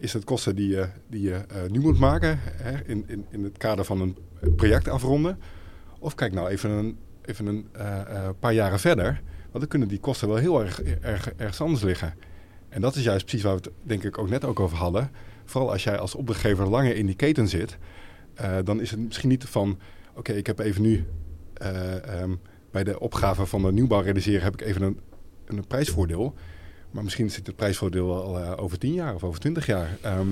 is 0.00 0.12
het 0.12 0.24
kosten 0.24 0.56
die 0.56 0.68
je, 0.68 0.88
die 1.08 1.22
je 1.22 1.34
eh, 1.34 1.70
nu 1.70 1.80
moet 1.80 1.98
maken 1.98 2.38
hè, 2.42 2.84
in, 2.84 3.04
in, 3.06 3.26
in 3.30 3.44
het 3.44 3.58
kader 3.58 3.84
van 3.84 4.00
een 4.00 4.16
project 4.56 4.88
afronden? 4.88 5.38
Of 5.98 6.14
kijk 6.14 6.32
nou 6.32 6.48
even 6.48 6.70
een, 6.70 6.98
even 7.22 7.46
een 7.46 7.68
eh, 7.72 8.00
eh, 8.00 8.28
paar 8.38 8.52
jaren 8.52 8.80
verder. 8.80 9.20
Want 9.42 9.58
dan 9.58 9.68
kunnen 9.68 9.88
die 9.88 10.00
kosten 10.00 10.28
wel 10.28 10.36
heel 10.36 10.60
erg, 10.60 10.82
erg 10.82 11.32
ergens 11.36 11.60
anders 11.60 11.82
liggen. 11.82 12.14
En 12.68 12.80
dat 12.80 12.96
is 12.96 13.04
juist 13.04 13.24
precies 13.24 13.42
waar 13.42 13.56
we 13.56 13.60
het 13.62 13.72
denk 13.82 14.04
ik 14.04 14.18
ook 14.18 14.28
net 14.28 14.44
ook 14.44 14.60
over 14.60 14.76
hadden. 14.76 15.10
Vooral 15.44 15.70
als 15.70 15.84
jij 15.84 15.98
als 15.98 16.14
opdrachtgever 16.14 16.68
langer 16.68 16.96
in 16.96 17.06
die 17.06 17.14
keten 17.14 17.48
zit... 17.48 17.78
dan 18.64 18.80
is 18.80 18.90
het 18.90 19.00
misschien 19.00 19.28
niet 19.28 19.44
van... 19.44 19.78
oké, 20.14 20.32
ik 20.32 20.46
heb 20.46 20.58
even 20.58 20.82
nu... 20.82 21.06
eh, 21.60 22.20
ehm, 22.20 22.34
bij 22.70 22.84
de 22.84 23.00
opgave 23.00 23.46
van 23.46 23.62
de 23.62 23.72
nieuwbouw 23.72 24.00
realiseren 24.00 24.42
heb 24.42 24.52
ik 24.52 24.60
even 24.60 24.82
een, 24.82 25.00
een 25.46 25.66
prijsvoordeel. 25.66 26.34
Maar 26.90 27.02
misschien 27.04 27.30
zit 27.30 27.46
het 27.46 27.56
prijsvoordeel 27.56 28.22
al 28.22 28.38
eh, 28.40 28.52
over 28.56 28.78
10 28.78 28.92
jaar 28.92 29.14
of 29.14 29.24
over 29.24 29.40
20 29.40 29.66
jaar. 29.66 29.96
Ehm, 30.00 30.26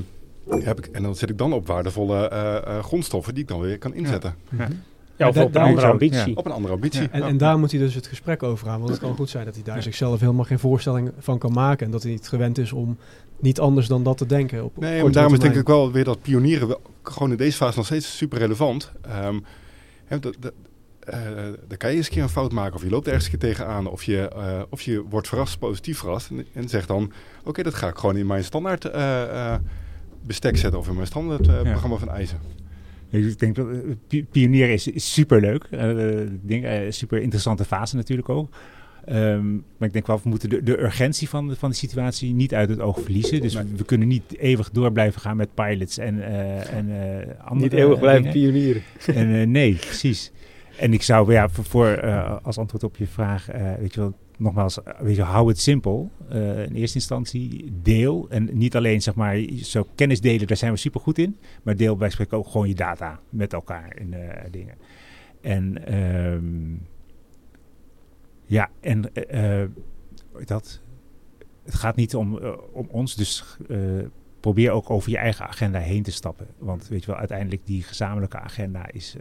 heb 0.48 0.78
ik, 0.78 0.86
en 0.86 1.02
dan 1.02 1.14
zit 1.16 1.30
ik 1.30 1.38
dan 1.38 1.52
op 1.52 1.66
waardevolle 1.66 2.28
eh, 2.28 2.56
eh, 2.56 2.84
grondstoffen 2.84 3.34
die 3.34 3.42
ik 3.42 3.48
dan 3.48 3.60
weer 3.60 3.78
kan 3.78 3.94
inzetten. 3.94 4.34
Mhm. 4.48 4.62
Ja. 4.62 4.68
Ja, 5.16 5.28
of 5.28 5.34
dat- 5.34 5.42
op 5.44 5.48
een 5.48 5.54
daar- 5.54 5.64
andere 5.68 5.86
ja. 5.86 5.92
ambitie. 5.92 6.36
Op 6.36 6.46
een 6.46 6.52
andere 6.52 6.74
ambitie. 6.74 7.08
En, 7.08 7.20
Ja. 7.20 7.26
en 7.26 7.36
daar 7.36 7.58
moet 7.58 7.70
hij 7.70 7.80
dus 7.80 7.94
het 7.94 8.06
gesprek 8.06 8.42
over 8.42 8.68
aan. 8.68 8.78
Want 8.78 8.90
het 8.90 9.00
kan 9.00 9.14
goed 9.14 9.30
zijn 9.30 9.44
dat 9.44 9.54
hij 9.54 9.64
daar 9.64 9.82
zichzelf 9.82 10.20
helemaal 10.20 10.44
geen 10.44 10.58
voorstelling 10.58 11.10
van 11.18 11.38
kan 11.38 11.52
maken. 11.52 11.86
En 11.86 11.92
dat 11.92 12.02
hij 12.02 12.12
niet 12.12 12.28
gewend 12.28 12.58
is 12.58 12.72
om 12.72 12.96
niet 13.40 13.60
anders 13.60 13.86
dan 13.86 14.02
dat 14.02 14.18
te 14.18 14.26
denken. 14.26 14.64
Op 14.64 14.76
Nee, 14.76 15.02
maar 15.02 15.12
daarom 15.12 15.32
is 15.32 15.38
denk 15.38 15.54
ik 15.54 15.66
wel 15.66 15.92
weer 15.92 16.04
dat 16.04 16.22
pionieren 16.22 16.68
wel, 16.68 16.80
gewoon 17.02 17.30
in 17.30 17.36
deze 17.36 17.56
fase 17.56 17.76
nog 17.76 17.86
steeds 17.86 18.16
super 18.16 18.38
relevant. 18.38 18.92
Ehm, 19.02 19.38
hè, 20.04 20.18
dat, 20.18 20.36
dat, 20.40 20.52
eh, 21.08 21.18
dan 21.68 21.76
kan 21.76 21.90
je 21.90 21.96
eens 21.96 22.06
een 22.06 22.12
keer 22.12 22.22
een 22.22 22.28
fout 22.28 22.52
maken 22.52 22.74
of 22.74 22.82
je 22.82 22.90
loopt 22.90 23.06
ergens 23.06 23.24
een 23.24 23.30
keer 23.30 23.48
tegenaan 23.48 23.86
of 23.86 24.02
je, 24.02 24.28
eh, 24.28 24.62
of 24.70 24.80
je 24.80 25.02
wordt 25.08 25.28
verrast, 25.28 25.58
positief 25.58 25.98
verrast 25.98 26.30
en, 26.30 26.46
en 26.52 26.68
zegt 26.68 26.88
dan, 26.88 27.12
oké, 27.44 27.62
dat 27.62 27.74
ga 27.74 27.88
ik 27.88 27.96
gewoon 27.96 28.16
in 28.16 28.26
mijn 28.26 28.44
standaard 28.44 28.84
eh, 28.84 29.22
eh, 29.52 29.60
bestek 30.26 30.56
zetten 30.56 30.80
of 30.80 30.88
in 30.88 30.94
mijn 30.94 31.06
standaard 31.06 31.48
eh, 31.48 31.54
Ja. 31.54 31.62
programma 31.70 31.96
van 31.96 32.10
eisen. 32.10 32.38
Ik 33.10 33.38
denk 33.38 33.56
dat 33.56 33.66
pi- 34.06 34.24
pionier 34.30 34.70
is, 34.70 34.86
is 34.88 35.12
superleuk. 35.12 35.64
Eh, 35.70 36.20
ik 36.20 36.48
denk, 36.48 36.64
eh, 36.64 36.80
super 36.88 37.20
interessante 37.20 37.64
fase 37.64 37.96
natuurlijk 37.96 38.28
ook. 38.28 38.48
Ehm, 39.04 39.52
maar 39.52 39.88
ik 39.88 39.92
denk 39.92 40.06
wel, 40.06 40.20
we 40.22 40.28
moeten 40.28 40.48
de, 40.48 40.62
de 40.62 40.82
urgentie 40.82 41.28
van 41.28 41.48
de, 41.48 41.56
van 41.56 41.70
de 41.70 41.76
situatie 41.76 42.34
niet 42.34 42.54
uit 42.54 42.68
het 42.68 42.80
oog 42.80 43.00
verliezen. 43.00 43.40
Dus 43.40 43.54
Nee. 43.54 43.64
we, 43.64 43.76
we 43.76 43.84
kunnen 43.84 44.08
niet 44.08 44.36
eeuwig 44.38 44.70
door 44.70 44.92
blijven 44.92 45.20
gaan 45.20 45.36
met 45.36 45.54
pilots 45.54 45.98
en, 45.98 46.22
eh, 46.26 46.72
en 46.72 46.86
eh, 46.90 47.44
andere 47.44 47.70
Niet 47.70 47.72
eeuwig 47.80 47.98
blijven 47.98 48.32
dingen. 48.32 48.50
pionieren. 48.50 48.82
En, 49.06 49.34
eh, 49.40 49.46
nee, 49.46 49.74
precies. 49.74 50.32
En 50.78 50.92
ik 50.92 51.02
zou, 51.02 51.32
ja, 51.32 51.48
voor, 51.48 51.86
eh, 51.86 52.36
als 52.42 52.58
antwoord 52.58 52.84
op 52.84 52.96
je 52.96 53.06
vraag, 53.06 53.48
eh, 53.48 53.74
weet 53.74 53.94
je 53.94 54.00
wel, 54.00 54.14
nogmaals, 54.36 54.82
eh, 54.82 55.00
weet 55.00 55.16
je, 55.16 55.22
hou 55.22 55.48
het 55.48 55.60
simpel. 55.60 56.10
In 56.30 56.74
eerste 56.74 56.98
instantie 56.98 57.72
deel. 57.82 58.26
En 58.28 58.48
niet 58.52 58.76
alleen, 58.76 59.02
zeg 59.02 59.14
maar, 59.14 59.38
zo 59.62 59.86
kennis 59.94 60.20
delen, 60.20 60.46
daar 60.46 60.56
zijn 60.56 60.72
we 60.72 60.78
super 60.78 61.00
goed 61.00 61.18
in. 61.18 61.38
Maar 61.62 61.76
deel 61.76 61.96
bij 61.96 62.10
spreken 62.10 62.38
ook 62.38 62.48
gewoon 62.48 62.68
je 62.68 62.74
data 62.74 63.20
met 63.28 63.52
elkaar 63.52 63.88
eh, 63.88 64.50
dingen. 64.50 64.74
En 65.40 65.86
ehm, 65.86 66.74
ja, 68.44 68.70
en 68.80 69.12
dat, 70.44 70.82
het 71.64 71.74
gaat 71.74 71.96
niet 71.96 72.14
om, 72.14 72.38
om 72.72 72.88
ons, 72.90 73.14
dus 73.14 73.56
probeer 74.40 74.70
ook 74.70 74.90
over 74.90 75.10
je 75.10 75.18
eigen 75.18 75.48
agenda 75.48 75.78
heen 75.78 76.02
te 76.02 76.12
stappen. 76.12 76.46
Want 76.58 76.88
weet 76.88 77.00
je 77.00 77.06
wel, 77.06 77.18
uiteindelijk 77.18 77.66
die 77.66 77.82
gezamenlijke 77.82 78.38
agenda 78.38 78.90
is, 78.92 79.16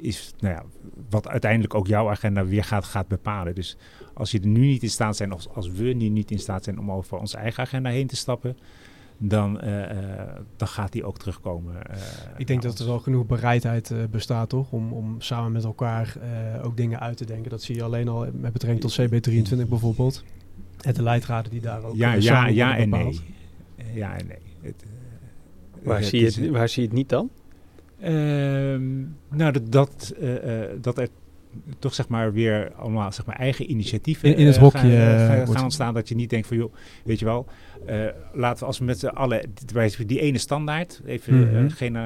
is 0.00 0.32
nou 0.38 0.54
ja, 0.54 0.62
wat 1.10 1.28
uiteindelijk 1.28 1.74
ook 1.74 1.86
jouw 1.86 2.10
agenda 2.10 2.44
weer 2.46 2.64
gaat, 2.64 2.84
gaat 2.84 3.08
bepalen. 3.08 3.54
Dus 3.54 3.76
als 4.14 4.30
je 4.30 4.40
er 4.40 4.46
nu 4.46 4.60
niet 4.66 4.82
in 4.82 4.90
staat 4.90 5.16
zijn, 5.16 5.32
of 5.32 5.46
als 5.54 5.70
we 5.70 5.84
nu 5.92 6.08
niet 6.08 6.30
in 6.30 6.38
staat 6.38 6.64
zijn 6.64 6.78
om 6.78 6.92
over 6.92 7.18
onze 7.18 7.36
eigen 7.36 7.62
agenda 7.62 7.90
heen 7.90 8.06
te 8.06 8.16
stappen, 8.16 8.56
dan, 9.18 9.60
eh, 9.60 9.90
eh, 9.90 10.28
dan 10.56 10.68
gaat 10.68 10.92
die 10.92 11.04
ook 11.04 11.18
terugkomen. 11.18 11.86
eh, 11.90 11.96
Ik 12.36 12.46
denk 12.46 12.62
dat 12.62 12.78
er 12.78 12.86
wel 12.86 12.98
genoeg 12.98 13.26
bereidheid 13.26 13.90
eh, 13.90 13.98
bestaat, 14.10 14.48
toch? 14.48 14.72
Om, 14.72 14.92
om 14.92 15.20
samen 15.20 15.52
met 15.52 15.64
elkaar 15.64 16.16
eh, 16.20 16.64
ook 16.66 16.76
dingen 16.76 17.00
uit 17.00 17.16
te 17.16 17.24
denken. 17.24 17.50
Dat 17.50 17.62
zie 17.62 17.74
je 17.74 17.82
alleen 17.82 18.08
al 18.08 18.26
met 18.32 18.52
betrekking 18.52 18.80
tot 18.92 19.00
CB23 19.00 19.68
bijvoorbeeld. 19.68 20.24
En 20.80 20.94
de 20.94 21.02
leidraden 21.02 21.50
die 21.50 21.60
daar 21.60 21.82
ook 21.84 21.96
ja, 21.96 22.12
ja, 22.12 22.20
samen 22.20 22.54
ja 22.54 22.76
en 22.76 22.88
nee. 22.88 23.04
bepaald. 23.04 23.22
Ja 23.94 24.18
en 24.18 24.26
nee. 24.26 24.38
Het, 24.60 24.84
Waar, 25.82 25.98
het 25.98 26.06
zie 26.06 26.20
je 26.20 26.26
is, 26.26 26.36
het, 26.36 26.50
waar 26.50 26.68
zie 26.68 26.82
je 26.82 26.88
het 26.88 26.96
niet 26.96 27.08
dan? 27.08 27.30
Ehm, 28.00 28.98
nou, 29.30 29.52
dat, 29.52 29.72
dat, 29.72 30.14
eh, 30.20 30.62
eh, 30.62 30.70
dat 30.80 30.98
er 30.98 31.08
toch 31.78 31.94
zeg 31.94 32.08
maar 32.08 32.32
weer 32.32 32.72
allemaal 32.72 33.12
zeg 33.12 33.26
maar 33.26 33.36
eigen 33.36 33.70
initiatieven 33.70 34.28
In- 34.28 34.36
in 34.36 34.46
het 34.46 34.56
eh, 34.56 34.62
hokje, 34.62 34.80
gaan, 35.46 35.62
ontstaan. 35.64 35.94
Dat 35.94 36.08
je 36.08 36.14
niet 36.14 36.30
denkt 36.30 36.46
van 36.46 36.56
joh, 36.56 36.72
weet 37.04 37.18
je 37.18 37.24
wel, 37.24 37.46
laten 38.32 38.58
we 38.60 38.64
als 38.64 38.78
we 38.78 38.84
met 38.84 38.98
z'n 38.98 39.06
allen 39.06 39.52
die- 39.64 40.06
die 40.06 40.20
ene 40.20 40.38
standaard, 40.38 41.00
even 41.06 41.38
Mhm. 41.38 41.68
geen, 41.70 41.96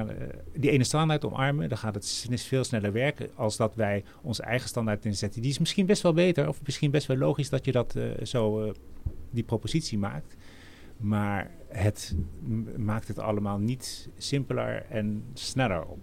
die 0.57 0.71
ene 0.71 0.85
standaard 0.85 1.25
omarmen, 1.25 1.69
dan 1.69 1.79
gaat 1.79 1.95
het 1.95 2.27
veel 2.43 2.65
sneller 2.65 2.93
werken 2.93 3.29
als 3.35 3.57
dat 3.57 3.75
wij 3.75 4.05
onze 4.23 4.43
eigen 4.43 4.69
standaard 4.69 5.05
inzetten. 5.05 5.43
Die 5.43 5.51
is 5.51 5.59
misschien 5.59 5.87
best 5.87 6.03
wel 6.03 6.13
beter 6.13 6.49
of 6.49 6.61
misschien 6.65 6.91
best 6.91 7.07
wel 7.07 7.17
logisch 7.17 7.49
dat 7.51 7.65
je 7.65 7.73
dat 7.73 7.97
zo 8.23 8.73
die 9.31 9.43
propositie 9.45 9.99
maakt. 9.99 10.37
Maar 10.97 11.51
het 11.69 12.15
maakt 12.77 13.09
het 13.09 13.19
allemaal 13.19 13.59
niet 13.59 14.09
simpeler 14.19 14.85
en 14.89 15.25
sneller 15.35 15.85
op. 15.85 15.99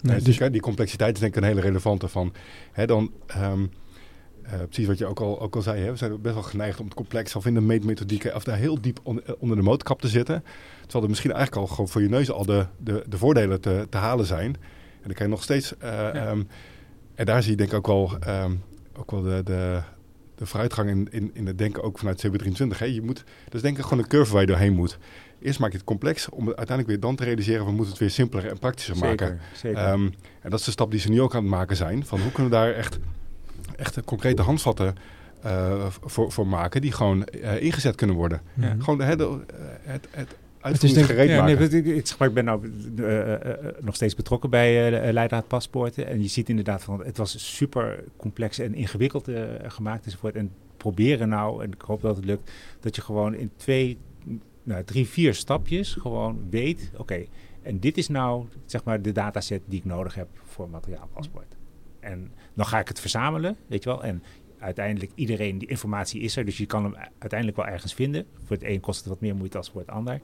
Nee, 0.00 0.20
dus 0.20 0.36
dus, 0.38 0.50
die 0.50 0.60
complexiteit 0.60 1.14
is 1.14 1.20
denk 1.20 1.36
ik 1.36 1.42
een 1.42 1.48
hele 1.48 1.60
relevante 1.60 2.08
van. 2.08 2.32
Hè, 2.72 2.86
dan, 2.86 3.12
ehm, 3.26 3.66
eh, 4.42 4.52
precies 4.62 4.86
wat 4.86 4.98
je 4.98 5.06
ook 5.06 5.20
al, 5.20 5.40
ook 5.40 5.56
al 5.56 5.62
zei, 5.62 5.82
hè, 5.82 5.90
we 5.90 5.96
zijn 5.96 6.20
best 6.20 6.34
wel 6.34 6.42
geneigd 6.42 6.78
om 6.78 6.84
het 6.84 6.94
complex 6.94 7.36
of 7.36 7.46
in 7.46 7.54
de 7.54 7.60
meetmethodieken 7.60 8.34
of 8.34 8.44
daar 8.44 8.56
heel 8.56 8.80
diep 8.80 9.00
on- 9.02 9.22
onder 9.38 9.56
de 9.56 9.62
motorkap 9.62 10.00
te 10.00 10.08
zitten. 10.08 10.44
Terwijl 10.80 11.02
er 11.04 11.08
misschien 11.10 11.32
eigenlijk 11.32 11.62
al 11.62 11.68
gewoon 11.68 11.88
voor 11.88 12.02
je 12.02 12.08
neus 12.08 12.30
al 12.30 12.44
de, 12.46 12.66
de, 12.76 13.04
de 13.08 13.18
voordelen 13.18 13.60
te, 13.60 13.86
te 13.90 13.96
halen 13.96 14.26
zijn. 14.26 14.54
En 15.00 15.04
dan 15.04 15.12
kan 15.12 15.26
je 15.26 15.32
nog 15.32 15.42
steeds. 15.42 15.76
eh, 15.76 16.28
ehm, 16.28 16.42
en 17.14 17.26
daar 17.26 17.42
zie 17.42 17.50
je 17.50 17.56
denk 17.56 17.70
ik 17.70 17.76
ook 17.76 17.86
wel, 17.86 18.18
ehm, 18.20 18.54
ook 18.96 19.10
wel 19.10 19.22
de, 19.22 19.40
de, 19.44 19.80
de 20.38 20.46
vooruitgang 20.46 20.90
in, 20.90 21.08
in, 21.10 21.30
in 21.34 21.46
het 21.46 21.58
denken 21.58 21.82
ook 21.82 21.98
vanuit 21.98 22.26
CB23. 22.26 22.78
Hè. 22.78 22.84
Je 22.84 23.02
moet, 23.02 23.24
dat 23.44 23.54
is 23.54 23.62
denk 23.62 23.78
ik 23.78 23.82
gewoon 23.82 23.98
een 23.98 24.08
curve 24.08 24.32
waar 24.32 24.40
je 24.40 24.46
doorheen 24.46 24.74
moet. 24.74 24.98
Eerst 25.40 25.58
maak 25.58 25.70
je 25.70 25.76
het 25.76 25.86
complex 25.86 26.28
om 26.28 26.46
het 26.46 26.56
uiteindelijk 26.56 26.88
weer 26.88 27.00
dan 27.00 27.16
te 27.16 27.24
realiseren, 27.24 27.64
we 27.64 27.70
moeten 27.70 27.90
het 27.90 27.98
weer 27.98 28.10
simpeler 28.10 28.46
en 28.46 28.58
praktischer 28.58 28.96
maken. 28.96 29.26
Zeker, 29.26 29.40
zeker. 29.52 29.78
Ehm, 29.78 30.08
en 30.40 30.50
dat 30.50 30.58
is 30.58 30.64
de 30.64 30.70
stap 30.70 30.90
die 30.90 31.00
ze 31.00 31.10
nu 31.10 31.20
ook 31.20 31.34
aan 31.34 31.42
het 31.42 31.50
maken 31.50 31.76
zijn. 31.76 32.06
Van 32.06 32.20
hoe 32.20 32.32
kunnen 32.32 32.52
we 32.52 32.58
daar 32.58 32.72
echt, 32.72 32.98
echt 33.76 34.04
concrete 34.04 34.42
handvatten 34.42 34.94
eh, 35.42 35.86
voor, 35.88 36.32
voor 36.32 36.46
maken 36.46 36.80
die 36.80 36.92
gewoon 36.92 37.24
eh, 37.24 37.62
ingezet 37.62 37.94
kunnen 37.94 38.16
worden. 38.16 38.40
Ja. 38.54 38.76
Gewoon 38.78 38.98
de, 38.98 39.04
het, 39.04 40.08
het, 40.10 40.36
het 40.72 40.80
denk 40.80 40.92
ik- 40.92 40.98
uitvoeringsgereed 40.98 41.28
Ja, 41.28 41.44
nee, 41.44 41.54
maken. 41.54 42.26
ik, 42.28 42.34
ben 42.34 42.44
nou 42.44 42.70
eh, 42.98 43.32
eh, 43.32 43.34
eh, 43.34 43.74
nog 43.80 43.94
steeds 43.94 44.14
betrokken 44.14 44.50
bij 44.50 45.04
uh, 45.06 45.12
Leidraad 45.12 45.46
Paspoorten. 45.46 46.06
En 46.06 46.22
je 46.22 46.28
ziet 46.28 46.48
inderdaad 46.48 46.84
van 46.84 47.04
het 47.04 47.16
was 47.16 47.56
super 47.56 48.04
complex 48.16 48.58
en 48.58 48.74
ingewikkeld 48.74 49.28
uh, 49.28 49.42
gemaakt 49.62 50.04
enzovoort. 50.04 50.34
En 50.34 50.50
proberen 50.76 51.28
nou, 51.28 51.62
en 51.64 51.72
ik 51.72 51.80
hoop 51.80 52.00
dat 52.00 52.16
het 52.16 52.24
lukt, 52.24 52.50
dat 52.80 52.96
je 52.96 53.02
gewoon 53.02 53.34
in 53.34 53.50
twee, 53.56 53.98
nou, 54.62 54.84
drie, 54.84 55.08
vier 55.08 55.34
stapjes 55.34 55.94
gewoon 55.94 56.46
weet, 56.50 56.90
oké, 56.96 57.24
en 57.62 57.78
dit 57.80 57.96
is 57.96 58.08
nou 58.08 58.46
zeg 58.66 58.84
maar 58.84 59.02
de 59.02 59.12
dataset 59.12 59.62
die 59.66 59.78
ik 59.78 59.84
nodig 59.84 60.14
heb 60.14 60.28
voor 60.44 60.64
een 60.64 60.70
materiaalpaspoort. 60.70 61.56
En 62.00 62.32
dan 62.54 62.66
ga 62.66 62.78
ik 62.78 62.88
het 62.88 63.00
verzamelen, 63.00 63.56
weet 63.66 63.82
je 63.82 63.88
wel. 63.88 64.02
En 64.02 64.22
uiteindelijk 64.58 65.12
iedereen, 65.14 65.58
die 65.58 65.68
informatie 65.68 66.20
is 66.20 66.36
er, 66.36 66.44
dus 66.44 66.56
je 66.58 66.66
kan 66.66 66.84
hem 66.84 66.94
uiteindelijk 67.18 67.58
wel 67.58 67.66
ergens 67.68 67.94
vinden. 67.94 68.26
Voor 68.44 68.56
het 68.56 68.64
een 68.64 68.80
kost 68.80 68.98
het 68.98 69.08
wat 69.08 69.20
meer 69.20 69.36
moeite 69.36 69.56
als 69.56 69.70
voor 69.70 69.80
het 69.80 69.90
ander. 69.90 70.20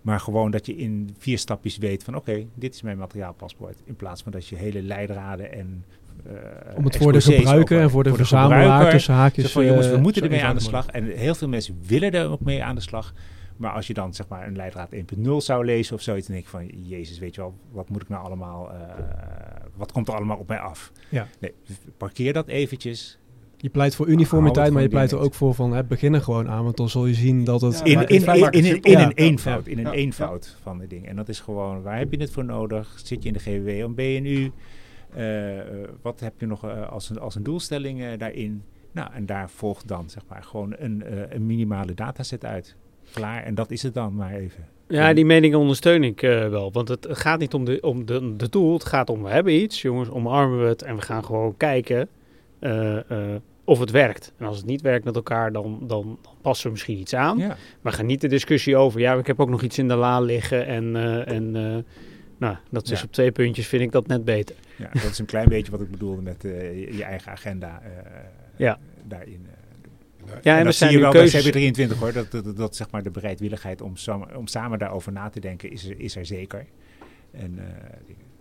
Maar 0.00 0.20
gewoon 0.20 0.50
dat 0.50 0.66
je 0.66 0.76
in 0.76 1.14
vier 1.18 1.38
stapjes 1.38 1.76
weet 1.76 2.04
van 2.04 2.14
oké, 2.16 2.46
dit 2.54 2.74
is 2.74 2.82
mijn 2.82 2.98
materiaalpaspoort. 2.98 3.82
In 3.84 3.96
plaats 3.96 4.22
van 4.22 4.32
dat 4.32 4.46
je 4.46 4.56
hele 4.56 4.82
leidraden 4.82 5.52
en 5.52 5.84
uh, 6.26 6.76
Om 6.76 6.84
het 6.84 6.96
voor 6.96 7.12
de 7.12 7.20
gebruiker 7.20 7.80
en 7.80 7.90
voor 7.90 8.04
de, 8.04 8.14
verzamelaar 8.14 8.90
tussen 8.90 9.14
haakjes... 9.14 9.52
Van 9.52 9.64
jongens, 9.64 9.86
we 9.86 9.94
uh, 9.94 10.00
moeten 10.00 10.22
ermee 10.22 10.44
aan 10.44 10.54
de 10.54 10.62
slag. 10.62 10.86
En 10.86 11.04
heel 11.04 11.34
veel 11.34 11.48
mensen 11.48 11.78
willen 11.86 12.12
er 12.12 12.30
ook 12.30 12.40
mee 12.40 12.64
aan 12.64 12.74
de 12.74 12.80
slag. 12.80 13.14
Maar 13.56 13.72
als 13.72 13.86
je 13.86 13.94
dan 13.94 14.14
zeg 14.14 14.28
maar 14.28 14.46
een 14.46 14.56
leidraad 14.56 14.94
1.0 14.94 15.00
zou 15.36 15.64
lezen 15.64 15.94
of 15.94 16.02
zoiets, 16.02 16.26
dan 16.26 16.34
denk 16.34 16.46
ik 16.46 16.52
van, 16.52 16.66
jezus, 16.66 17.18
weet 17.18 17.34
je 17.34 17.40
wel, 17.40 17.54
wat 17.70 17.88
moet 17.88 18.02
ik 18.02 18.08
nou 18.08 18.24
allemaal, 18.24 18.72
uh, 18.72 18.80
wat 19.76 19.92
komt 19.92 20.08
er 20.08 20.14
allemaal 20.14 20.36
op 20.36 20.48
mij 20.48 20.58
af? 20.58 20.92
Ja. 21.08 21.28
Nee, 21.38 21.54
parkeer 21.96 22.32
dat 22.32 22.46
eventjes. 22.46 23.18
Je 23.62 23.68
pleit 23.68 23.94
voor 23.94 24.06
uniformiteit, 24.06 24.72
maar 24.72 24.82
je 24.82 24.88
pleit 24.88 25.12
er 25.12 25.18
ook 25.18 25.34
voor 25.34 25.54
van 25.54 25.72
het 25.72 25.88
beginnen 25.88 26.22
gewoon 26.22 26.48
aan, 26.48 26.64
want 26.64 26.76
dan 26.76 26.88
zul 26.88 27.06
je 27.06 27.14
zien 27.14 27.44
dat 27.44 27.60
het... 27.60 27.80
Ja, 27.84 27.84
in, 27.84 28.06
in, 28.06 28.52
in, 28.52 28.52
in, 28.52 28.64
in, 28.64 28.82
in 28.82 28.98
een 28.98 29.12
eenvoud, 29.12 29.66
in 29.66 29.78
een 29.78 29.92
eenvoud 29.92 30.56
van 30.62 30.78
de 30.78 30.86
ding. 30.86 31.06
En 31.06 31.16
dat 31.16 31.28
is 31.28 31.40
gewoon, 31.40 31.82
waar 31.82 31.98
heb 31.98 32.12
je 32.12 32.20
het 32.20 32.30
voor 32.30 32.44
nodig? 32.44 33.00
Zit 33.04 33.22
je 33.22 33.28
in 33.28 33.34
de 33.34 33.38
GWW 33.38 33.84
of 33.84 33.94
BNU? 33.94 34.50
Uh, 35.16 35.60
wat 36.02 36.20
heb 36.20 36.32
je 36.38 36.46
nog 36.46 36.64
uh, 36.64 36.88
als, 36.88 37.10
een, 37.10 37.18
als 37.18 37.34
een 37.34 37.42
doelstelling 37.42 38.00
uh, 38.00 38.06
daarin? 38.18 38.62
Nou, 38.92 39.12
en 39.12 39.26
daar 39.26 39.50
volgt 39.50 39.88
dan 39.88 40.10
zeg 40.10 40.22
maar 40.28 40.42
gewoon 40.42 40.74
een, 40.78 41.04
een 41.34 41.46
minimale 41.46 41.94
dataset 41.94 42.44
uit. 42.44 42.76
Klaar, 43.12 43.42
en 43.42 43.54
dat 43.54 43.70
is 43.70 43.82
het 43.82 43.94
dan 43.94 44.14
maar 44.14 44.32
even. 44.34 44.64
Ja, 44.88 45.12
die 45.12 45.24
mening 45.24 45.54
ondersteun 45.54 46.04
ik 46.04 46.20
wel. 46.20 46.72
Want 46.72 46.88
het 46.88 47.06
gaat 47.10 47.38
niet 47.38 47.54
om 47.54 47.64
de, 47.64 47.78
om 47.80 48.06
de, 48.06 48.36
de 48.36 48.48
tool. 48.48 48.72
Het 48.72 48.84
gaat 48.84 49.10
om, 49.10 49.22
we 49.22 49.28
hebben 49.28 49.54
iets, 49.54 49.82
jongens, 49.82 50.08
omarmen 50.08 50.62
we 50.62 50.66
het. 50.68 50.82
En 50.82 50.96
we 50.96 51.02
gaan 51.02 51.24
gewoon 51.24 51.56
kijken 51.56 52.08
of 53.70 53.78
het 53.78 53.90
werkt. 53.90 54.32
En 54.36 54.46
als 54.46 54.56
het 54.56 54.66
niet 54.66 54.80
werkt 54.80 55.04
met 55.04 55.14
elkaar, 55.14 55.52
dan, 55.52 55.78
dan, 55.82 56.18
dan 56.22 56.34
passen 56.40 56.66
we 56.66 56.72
misschien 56.72 56.98
iets 56.98 57.14
aan. 57.14 57.38
Ja. 57.38 57.56
We 57.80 57.92
gaan 57.92 58.06
niet 58.06 58.20
de 58.20 58.28
discussie 58.28 58.76
over, 58.76 59.00
ja, 59.00 59.14
ik 59.14 59.26
heb 59.26 59.40
ook 59.40 59.48
nog 59.48 59.62
iets 59.62 59.78
in 59.78 59.88
de 59.88 59.94
la 59.94 60.20
liggen. 60.20 60.66
En, 60.66 60.84
uh, 60.84 61.28
en 61.28 61.56
uh, 61.56 61.76
nou, 62.38 62.56
dat 62.70 62.90
is 62.90 62.98
ja. 62.98 63.04
op 63.04 63.12
twee 63.12 63.32
puntjes, 63.32 63.66
vind 63.66 63.82
ik 63.82 63.92
dat 63.92 64.06
net 64.06 64.24
beter. 64.24 64.56
Ja, 64.76 64.88
dat 64.92 65.10
is 65.10 65.18
een 65.18 65.26
klein 65.26 65.48
beetje 65.48 65.70
wat 65.70 65.80
ik 65.80 65.90
bedoelde 65.90 66.22
met 66.22 66.44
uh, 66.44 66.96
je, 66.96 67.04
eigen 67.04 67.32
agenda 67.32 67.82
ja. 68.56 68.78
daarin. 69.04 69.46
Ja, 70.42 70.52
en, 70.52 70.58
en 70.58 70.64
dat 70.64 70.74
zie 70.74 70.90
je 70.90 70.98
wel 70.98 71.10
keuzes... 71.10 71.50
bij 71.50 71.72
CB23 71.72 71.98
hoor, 71.98 72.12
dat, 72.12 72.30
dat, 72.30 72.56
dat, 72.56 72.76
zeg 72.76 72.90
maar 72.90 73.02
de 73.02 73.10
bereidwilligheid 73.10 73.82
om, 73.82 73.96
samen, 73.96 74.36
om 74.36 74.46
samen 74.46 74.78
daarover 74.78 75.12
na 75.12 75.28
te 75.28 75.40
denken 75.40 75.70
is 75.70 75.88
er, 75.88 76.00
is 76.00 76.16
er 76.16 76.26
zeker. 76.26 76.66
En, 77.30 77.58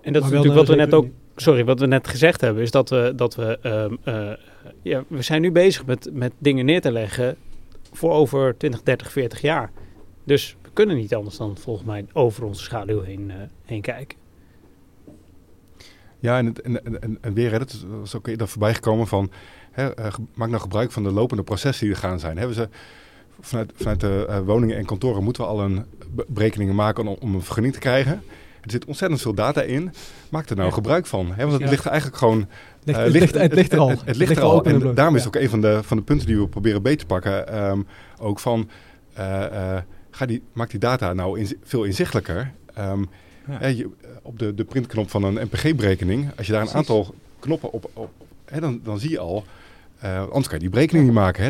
en 0.02 0.14
dat 0.14 0.24
is 0.24 0.30
natuurlijk 0.30 0.56
wat 0.56 0.68
we 0.68 0.76
net 0.76 0.94
ook, 0.94 1.08
sorry, 1.42 1.66
wat 1.66 1.80
we 1.80 1.86
net 1.86 2.08
gezegd 2.08 2.42
hebben, 2.42 2.64
is 2.64 2.72
dat 2.72 2.90
we, 2.90 3.14
dat 3.16 3.36
we 3.36 3.60
um, 3.64 3.98
uh, 4.06 4.32
ja, 4.82 5.04
we 5.08 5.22
zijn 5.22 5.42
nu 5.42 5.52
bezig 5.52 5.86
met, 5.86 6.10
met 6.14 6.32
dingen 6.38 6.66
neer 6.66 6.82
te 6.82 6.92
leggen 6.92 7.36
voor 7.92 8.12
over 8.12 8.58
20, 8.58 8.84
30, 8.84 9.12
40 9.12 9.42
jaar. 9.42 9.72
Dus 10.24 10.56
we 10.62 10.70
kunnen 10.74 10.96
niet 10.96 11.16
anders 11.16 11.38
dan 11.38 11.58
volgens 11.58 11.86
mij 11.86 12.06
over 12.14 12.44
onze 12.44 12.64
schaduw 12.64 13.02
heen, 13.02 13.30
uh, 13.30 13.36
heen 13.66 13.82
kijken. 13.82 14.18
Ja, 16.20 16.38
en, 16.38 16.54
en, 16.64 17.18
en, 17.22 17.34
weer, 17.34 17.60
dat 17.60 17.86
is 18.04 18.16
ook 18.16 18.28
eerder 18.28 18.48
voorbij 18.48 18.74
gekomen 18.74 19.08
van, 19.08 19.32
hè, 19.72 20.00
uh, 20.00 20.14
maak 20.34 20.50
nou 20.50 20.62
gebruik 20.62 20.92
van 20.92 21.04
de 21.04 21.12
lopende 21.12 21.44
processen 21.44 21.86
die 21.86 21.96
er 21.96 22.02
gaan 22.02 22.20
zijn. 22.20 22.38
Hebben 22.38 22.56
ze 22.56 22.70
vanuit, 23.40 23.72
vanuit 23.76 24.00
de 24.00 24.42
woningen 24.46 24.78
en 24.78 24.86
kantoren 24.86 25.24
moeten 25.24 25.44
we 25.44 25.50
al 25.50 25.62
een 25.62 25.86
berekeningen 26.28 26.76
maken 26.76 27.08
om, 27.08 27.18
om 27.20 27.36
een 27.36 27.42
vergunning 27.42 27.74
te 27.74 27.80
krijgen. 27.80 28.24
Er 28.62 28.72
zit 28.72 28.86
ontzettend 28.86 29.22
veel 29.22 29.34
data 29.34 29.62
in. 29.62 29.93
Maak 30.30 30.49
er 30.49 30.55
nou 30.55 30.68
ja. 30.68 30.74
gebruik 30.74 31.05
van. 31.05 31.34
Hè? 31.34 31.41
Want 31.41 31.51
het 31.51 31.62
ja. 31.62 31.70
ligt 31.70 31.86
eigenlijk 31.86 32.18
gewoon... 32.18 32.47
Ligt, 32.84 32.97
uh, 32.97 33.03
het, 33.03 33.14
ligt, 33.14 33.34
het, 33.34 33.53
ligt 33.53 33.74
er 33.74 33.80
al. 33.80 33.89
Het, 33.89 34.16
ligt 34.16 34.38
er 34.38 34.43
al. 34.43 34.64
En 34.66 34.95
daarom 34.95 35.16
is 35.16 35.24
het 35.24 35.36
ook 35.36 35.41
een 35.41 35.49
van 35.49 35.62
de, 35.62 35.80
van 35.84 35.97
de 35.97 36.03
punten 36.03 36.28
die 36.28 36.38
we 36.38 36.47
proberen 36.47 36.82
beter 36.82 36.99
te 36.99 37.05
pakken. 37.05 37.64
Um, 37.70 37.88
ook 38.20 38.39
van... 38.39 38.70
Uh, 39.20 39.78
ga 40.12 40.26
die, 40.26 40.41
maak 40.53 40.70
die 40.70 40.80
data 40.80 41.14
nou 41.14 41.39
in, 41.39 41.57
veel 41.64 41.84
inzichtelijker. 41.84 42.51
Um, 42.80 43.10
je, 43.60 43.89
op 44.22 44.39
de, 44.39 44.53
de 44.53 44.64
printknop 44.64 45.10
van 45.10 45.24
een 45.24 45.34
NPG-berekening... 45.34 46.32
Als 46.38 46.45
je 46.45 46.51
daar 46.51 46.62
een 46.62 46.68
Precies. 46.68 46.89
aantal 46.89 47.16
knoppen 47.39 47.72
op... 47.72 47.89
op 47.93 48.12
hè, 48.45 48.60
dan, 48.60 48.80
dan 48.84 48.99
zie 48.99 49.10
je 49.10 49.20
al... 49.20 49.45
Uh, 50.04 50.20
anders 50.20 50.47
kan 50.47 50.56
je 50.56 50.60
die 50.60 50.70
berekening 50.70 51.06
niet 51.06 51.14
maken. 51.14 51.43
Hè. 51.43 51.50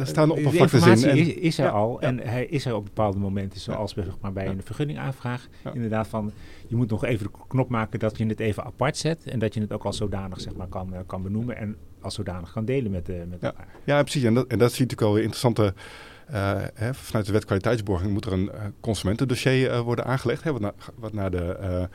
Er 0.00 0.06
staan 0.06 0.30
oppervlaktes 0.30 1.02
in. 1.02 1.08
En, 1.10 1.16
is, 1.16 1.28
is 1.28 1.58
er 1.58 1.64
ja, 1.64 1.70
al 1.70 1.98
ja. 2.00 2.06
en 2.06 2.18
hij 2.18 2.46
is 2.46 2.66
er 2.66 2.74
op 2.74 2.84
bepaalde 2.84 3.18
momenten, 3.18 3.60
zoals 3.60 3.94
ja. 3.94 4.02
zeg 4.02 4.14
maar, 4.20 4.32
bij 4.32 4.46
een 4.46 4.62
vergunningaanvraag. 4.64 5.46
Inderdaad 5.74 6.08
van, 6.08 6.32
je 6.66 6.76
moet 6.76 6.90
nog 6.90 7.04
even 7.04 7.26
de 7.26 7.38
knop 7.48 7.68
maken 7.68 7.98
dat 7.98 8.18
je 8.18 8.26
het 8.26 8.40
even 8.40 8.64
apart 8.64 8.96
zet. 8.96 9.24
En 9.24 9.38
dat 9.38 9.54
je 9.54 9.60
het 9.60 9.72
ook 9.72 9.84
als 9.84 9.96
zodanig 9.96 10.40
zeg 10.40 10.54
maar, 10.54 10.66
kan, 10.66 10.88
uh, 10.92 10.98
kan 11.06 11.22
benoemen 11.22 11.56
en 11.56 11.76
als 12.00 12.14
zodanig 12.14 12.52
kan 12.52 12.64
delen 12.64 12.90
met, 12.90 13.08
uh, 13.08 13.16
met 13.28 13.42
elkaar. 13.42 13.68
Ja, 13.84 14.02
precies. 14.02 14.22
En 14.22 14.34
dat, 14.34 14.46
en 14.46 14.58
dat 14.58 14.72
zie 14.72 14.86
je 14.86 14.90
natuurlijk 14.90 15.00
wel 15.00 15.12
weer 15.12 15.22
interessante... 15.22 15.74
Hè, 16.74 16.94
vanuit 16.94 17.26
de 17.26 17.32
wet 17.32 17.44
kwaliteitsborging 17.44 18.12
moet 18.12 18.24
er 18.24 18.32
een 18.32 18.50
consumentendossier 18.80 19.82
worden 19.82 20.04
aangelegd. 20.04 20.42
Hè, 20.42 20.52
wat, 20.52 20.60
na, 20.60 20.74
wat, 20.94 21.12
naar 21.12 21.30
de, 21.30 21.88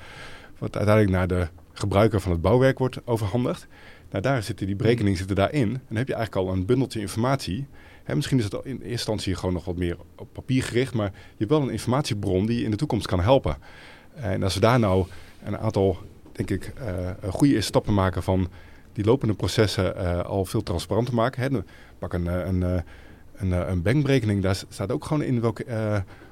wat 0.58 0.76
uiteindelijk 0.78 1.16
naar 1.16 1.28
de 1.28 1.48
gebruiker 1.74 2.22
van 2.22 2.32
het 2.32 2.42
bouwwerk 2.42 2.80
wordt 2.80 3.00
overhandigd. 3.06 3.68
Nou, 4.12 4.24
daar 4.24 4.44
zitten 4.44 4.66
die 4.66 4.76
berekeningen 4.76 5.18
zitten 5.18 5.36
daarin. 5.36 5.70
En 5.70 5.82
dan 5.88 5.98
heb 5.98 6.08
je 6.08 6.14
eigenlijk 6.14 6.48
al 6.48 6.54
een 6.54 6.66
bundeltje 6.66 7.00
informatie. 7.00 7.68
Hè, 8.04 8.16
misschien 8.16 8.38
is 8.38 8.44
het 8.44 8.54
in 8.54 8.72
eerste 8.72 8.88
instantie 8.88 9.36
gewoon 9.36 9.54
nog 9.54 9.66
wat 9.66 9.78
meer 9.78 9.98
op 10.16 10.28
papier 10.34 10.64
gericht, 10.64 10.94
maar 10.94 11.12
je 11.14 11.36
hebt 11.38 11.50
wel 11.50 11.62
een 11.62 11.70
informatiebron 11.70 12.46
die 12.46 12.58
je 12.58 12.64
in 12.64 12.72
de 12.72 12.78
toekomst 12.78 13.08
kan 13.08 13.20
helpen. 13.20 13.58
En 14.14 14.44
als 14.44 14.54
we 14.54 14.60
daar 14.60 14.80
nou 14.80 15.06
een 15.44 15.58
aantal, 15.58 15.98
denk 16.32 16.50
ik, 16.50 16.74
uh, 16.80 17.10
goede 17.32 17.62
stappen 17.62 17.94
maken 17.94 18.24
van 18.24 18.50
die 18.94 19.06
lopende 19.06 19.34
processen 19.34 19.96
uh, 19.98 20.20
al 20.20 20.46
veel 20.46 20.64
transparanter 20.64 21.14
maken. 21.14 21.42
Hè, 21.42 21.60
pak 22.00 22.14
een, 22.14 22.26
een, 22.26 22.62
een, 22.62 22.84
een, 23.36 23.52
een 23.52 23.82
bankberekening, 23.82 24.42
daar 24.42 24.64
staat 24.70 24.92
ook 24.92 25.06
gewoon 25.06 25.24
in 25.24 25.42
welke, 25.42 25.66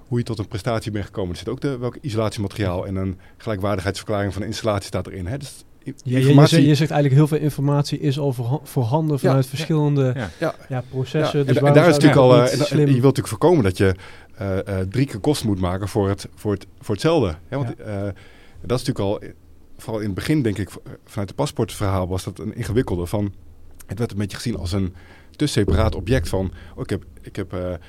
hoe 0.07 0.17
je 0.17 0.23
tot 0.23 0.39
een 0.39 0.47
prestatie 0.47 0.91
bent 0.91 1.05
gekomen. 1.05 1.31
Er 1.31 1.37
zit 1.37 1.49
ook 1.49 1.61
de, 1.61 1.77
welk 1.77 1.97
isolatiemateriaal 2.01 2.87
en 2.87 2.95
een 2.95 3.19
gelijkwaardigheidsverklaring 3.37 4.33
van 4.33 4.41
de 4.41 4.47
installatie 4.47 4.87
staat 4.87 5.07
erin. 5.07 5.27
Hè. 5.27 5.37
Dus 5.37 5.65
ja, 5.83 5.93
je, 6.03 6.33
je, 6.33 6.47
zegt, 6.47 6.49
je, 6.49 6.75
zegt, 6.75 6.91
eigenlijk 6.91 7.13
heel 7.13 7.27
veel 7.27 7.37
informatie 7.37 7.99
is 7.99 8.19
al 8.19 8.33
voor, 8.33 8.59
voorhanden 8.63 9.19
vanuit 9.19 9.43
ja, 9.43 9.49
verschillende 9.49 10.29
ja, 10.39 10.55
ja. 10.69 10.83
processen. 10.89 11.45
Dus 11.45 11.57
en, 11.57 11.65
en, 11.65 11.73
daar 11.73 11.87
is 11.87 11.93
natuurlijk 11.93 12.21
al. 12.21 12.35
Uh, 12.35 12.53
en, 12.53 12.59
en, 12.59 12.79
je 12.79 12.85
wilt 12.85 12.95
natuurlijk 12.95 13.27
voorkomen 13.27 13.63
dat 13.63 13.77
je 13.77 13.95
uh, 14.41 14.57
uh, 14.67 14.79
drie 14.79 15.05
keer 15.05 15.19
kosten 15.19 15.47
moet 15.47 15.59
maken 15.59 15.87
voor, 15.87 16.09
het, 16.09 16.27
voor, 16.35 16.51
het, 16.51 16.65
voor 16.79 16.93
hetzelfde. 16.93 17.35
Hè? 17.47 17.57
Want 17.57 17.67
dat 18.61 18.79
is 18.79 18.85
natuurlijk 18.85 18.99
al, 18.99 19.19
vooral 19.77 19.99
in 19.99 20.05
het 20.05 20.15
begin 20.15 20.41
denk 20.41 20.57
ik, 20.57 20.69
vanuit 21.05 21.29
het 21.29 21.35
paspoortverhaal 21.35 22.07
was 22.07 22.23
dat 22.23 22.39
een 22.39 22.55
ingewikkelde 22.55 23.05
van. 23.05 23.33
Het 23.85 23.99
werd 23.99 24.11
een 24.11 24.17
beetje 24.17 24.37
gezien 24.37 24.57
als 24.57 24.71
een 24.71 24.93
te 25.35 25.47
separaat 25.47 25.95
object 25.95 26.29
van. 26.29 26.51
Oh, 26.75 26.81
ik 26.81 26.89
heb, 26.89 27.03
ik 27.21 27.35
heb 27.35 27.79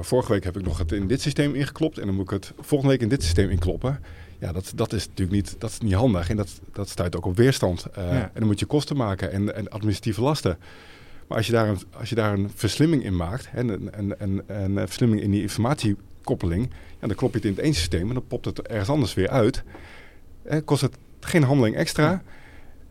vorige 0.00 0.32
week 0.32 0.44
heb 0.44 0.56
ik 0.56 0.64
nog 0.64 0.78
het 0.78 0.92
in 0.92 1.06
dit 1.06 1.20
systeem 1.20 1.54
ingeklopt 1.54 1.98
en 1.98 2.06
dan 2.06 2.14
moet 2.14 2.24
ik 2.24 2.30
het 2.30 2.52
volgende 2.60 2.92
week 2.92 3.02
in 3.02 3.08
dit 3.08 3.22
systeem 3.22 3.50
inkloppen. 3.50 4.00
Ja, 4.38 4.52
dat, 4.52 4.72
dat 4.74 4.92
is 4.92 5.08
natuurlijk 5.08 5.36
niet, 5.36 5.56
dat 5.58 5.70
is 5.70 5.78
niet 5.78 5.94
handig 5.94 6.30
en 6.30 6.36
dat, 6.36 6.60
dat 6.72 6.88
stuit 6.88 7.16
ook 7.16 7.26
op 7.26 7.36
weerstand. 7.36 7.86
Uh, 7.98 8.04
ja. 8.04 8.10
En 8.12 8.30
dan 8.34 8.46
moet 8.46 8.58
je 8.58 8.66
kosten 8.66 8.96
maken 8.96 9.32
en, 9.32 9.54
en 9.54 9.68
administratieve 9.68 10.20
lasten. 10.20 10.58
Maar 11.26 11.36
als 11.36 11.46
je 11.46 11.52
daar 11.52 11.68
een, 11.68 11.78
als 11.98 12.08
je 12.08 12.14
daar 12.14 12.32
een 12.32 12.50
verslimming 12.54 13.04
in 13.04 13.16
maakt, 13.16 13.50
hè, 13.50 13.58
en, 13.58 13.92
en, 13.92 14.20
en, 14.20 14.48
en 14.48 14.76
een 14.76 14.86
verslimming 14.86 15.22
in 15.22 15.30
die 15.30 15.42
informatiekoppeling, 15.42 16.70
ja, 17.00 17.06
dan 17.06 17.16
klop 17.16 17.30
je 17.30 17.36
het 17.36 17.46
in 17.46 17.54
het 17.54 17.60
ene 17.60 17.74
systeem 17.74 18.08
en 18.08 18.14
dan 18.14 18.26
popt 18.26 18.44
het 18.44 18.62
ergens 18.62 18.88
anders 18.88 19.14
weer 19.14 19.28
uit. 19.28 19.62
En 20.42 20.64
kost 20.64 20.80
het 20.80 20.96
geen 21.20 21.42
handeling 21.42 21.76
extra. 21.76 22.10
Ja. 22.10 22.22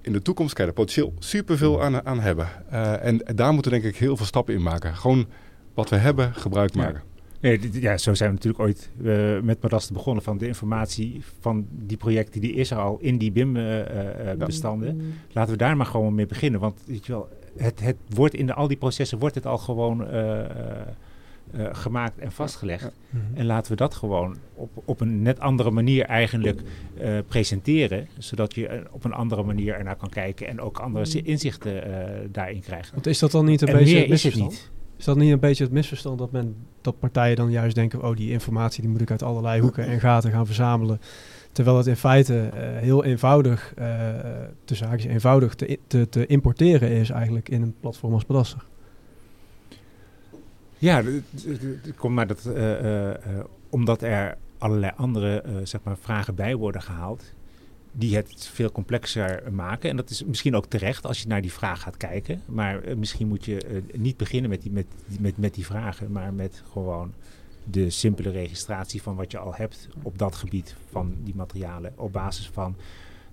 In 0.02 0.14
de 0.14 0.22
toekomst 0.22 0.54
kan 0.54 0.66
je 0.66 0.72
er 0.72 0.78
potentieel 0.78 1.14
superveel 1.20 1.84
aan, 1.84 2.06
aan 2.06 2.20
hebben. 2.20 2.48
Uh, 2.72 3.06
en, 3.06 3.26
en, 3.26 3.36
daar 3.36 3.54
moeten 3.54 3.72
we 3.72 3.80
denk 3.80 3.94
ik 3.94 4.00
heel 4.00 4.18
veel 4.18 4.26
stappen 4.26 4.54
in 4.54 4.62
maken. 4.62 4.96
Gewoon 4.96 5.28
wat 5.74 5.90
we 5.90 5.96
hebben, 5.96 6.34
gebruik 6.34 6.74
maken. 6.74 7.02
Ja. 7.06 7.15
Nee, 7.46 7.60
ja, 7.72 7.98
zo 7.98 8.14
zijn 8.14 8.30
we 8.30 8.36
natuurlijk 8.36 8.64
ooit 8.64 8.90
uh, 9.02 9.40
met 9.42 9.62
Madaster 9.62 9.94
begonnen. 9.94 10.24
Van 10.24 10.38
de 10.38 10.48
informatie 10.48 11.22
van 11.40 11.68
die 11.70 11.98
projecten, 11.98 12.42
die 12.42 12.54
is 12.54 12.72
er 12.72 12.78
al 12.78 12.98
in 13.00 13.18
die 13.18 13.32
BIM-bestanden. 13.32 14.96
Uh, 14.96 15.04
uh, 15.04 15.12
Laten 15.32 15.52
we 15.52 15.58
daar 15.58 15.78
maar 15.78 15.86
gewoon 15.86 16.16
mee 16.16 16.26
beginnen. 16.26 16.60
Want 16.60 16.82
weet 16.86 17.06
je 17.06 17.12
wel, 17.12 17.30
het, 17.58 17.80
het 17.80 17.96
wordt 18.10 18.34
in 18.34 18.46
de, 18.46 18.54
al 18.54 18.68
die 18.68 18.78
processen 18.78 19.20
wordt 19.20 19.36
het 19.36 19.46
al 19.46 19.58
gewoon 19.58 20.08
gemaakt 21.72 22.18
en 22.18 22.32
vastgelegd. 22.32 22.84
Ja. 22.84 22.92
Mm 23.10 23.22
-hmm. 23.22 23.38
En 23.38 23.46
laten 23.46 23.72
we 23.72 23.78
dat 23.78 23.96
gewoon 23.96 24.38
op, 24.54 24.70
op 24.86 25.02
een 25.02 25.22
net 25.22 25.40
andere 25.40 25.72
manier 25.72 26.06
eigenlijk 26.06 26.62
presenteren. 27.28 28.08
Zodat 28.18 28.56
je 28.56 28.84
op 28.92 29.04
een 29.04 29.14
andere 29.14 29.44
manier 29.44 29.74
ernaar 29.74 29.96
kan 29.96 30.10
kijken 30.10 30.48
en 30.48 30.62
ook 30.62 30.80
andere 30.80 31.22
inzichten 31.24 31.84
daarin 32.32 32.62
krijgt. 32.62 32.92
Want 32.92 33.08
is 33.08 33.20
dat 33.20 33.32
dan 33.32 33.46
niet 33.46 33.62
een 33.62 33.68
en 33.68 33.78
beetje 33.78 34.00
meer 34.00 34.10
is 34.10 34.24
het 34.24 34.36
niet? 34.36 34.74
Is 34.98 35.06
dat 35.06 35.18
niet 35.18 35.32
een 35.32 35.40
beetje 35.40 35.64
het 35.64 35.74
misverstand 35.74 36.18
dat, 36.20 36.32
men, 36.32 36.56
dat 36.82 37.00
partijen 37.00 37.36
dan 37.36 37.52
juist 37.52 37.76
denken... 37.76 38.04
oh, 38.04 38.16
die 38.16 38.32
informatie 38.32 38.82
die 38.82 38.92
moet 38.92 39.02
ik 39.02 39.12
uit 39.12 39.24
allerlei 39.24 39.62
hoeken 39.62 39.86
en 39.86 40.00
gaten 40.00 40.32
gaan 40.32 40.46
verzamelen... 40.46 41.00
terwijl 41.52 41.78
het 41.78 41.88
in 41.88 41.96
feite 41.96 42.34
uh, 42.54 42.60
heel 42.62 43.04
eenvoudig, 43.04 43.74
uh, 43.80 45.06
eenvoudig 45.08 45.56
te, 45.56 45.80
te, 45.88 46.10
te, 46.10 46.26
importeren 46.26 46.90
is 46.90 47.10
eigenlijk 47.10 47.50
in 47.50 47.62
een 47.62 47.76
platform 47.80 48.14
als 48.14 48.26
Badaster? 48.26 48.66
Ja, 50.78 51.02
d- 51.02 51.06
d- 51.36 51.84
d- 51.84 51.96
kom 51.96 52.14
maar 52.14 52.28
dat, 52.28 52.46
eh, 52.46 52.80
eh, 52.80 53.10
eh, 53.10 53.46
omdat 53.70 54.02
er 54.02 54.38
allerlei 54.58 54.92
andere 54.96 55.42
eh, 55.42 55.52
zeg 55.64 55.82
maar, 55.84 55.98
vragen 55.98 56.36
bij 56.36 56.56
worden 56.56 56.82
gehaald, 56.82 57.24
die 57.98 58.16
het 58.16 58.50
veel 58.54 58.72
complexer 58.72 59.44
maken. 59.52 59.90
En 59.90 59.96
dat 59.96 60.10
is 60.10 60.24
misschien 60.24 60.56
ook 60.56 60.66
terecht 60.66 61.06
als 61.06 61.22
je 61.22 61.28
naar 61.28 61.42
die 61.42 61.52
vraag 61.54 61.82
gaat 61.82 61.98
kijken. 61.98 62.42
Maar 62.46 62.84
eh, 62.84 62.96
misschien 62.96 63.28
moet 63.28 63.46
je 63.46 63.58
eh, 63.62 63.76
niet 64.00 64.18
beginnen 64.18 64.50
met 64.50 64.62
die, 64.62 64.72
met, 64.72 64.86
met, 65.20 65.38
met 65.38 65.54
die 65.54 65.66
vragen, 65.66 66.12
maar 66.12 66.34
met 66.34 66.64
gewoon 66.72 67.14
de 67.64 67.90
simpele 67.90 68.30
registratie 68.30 69.02
van 69.02 69.16
wat 69.16 69.32
je 69.32 69.38
al 69.38 69.56
hebt 69.56 69.88
op 70.02 70.18
dat 70.18 70.36
gebied 70.36 70.76
van 70.92 71.14
die 71.24 71.36
materialen. 71.36 71.94
Op 71.96 72.12
basis 72.14 72.50
van 72.54 72.76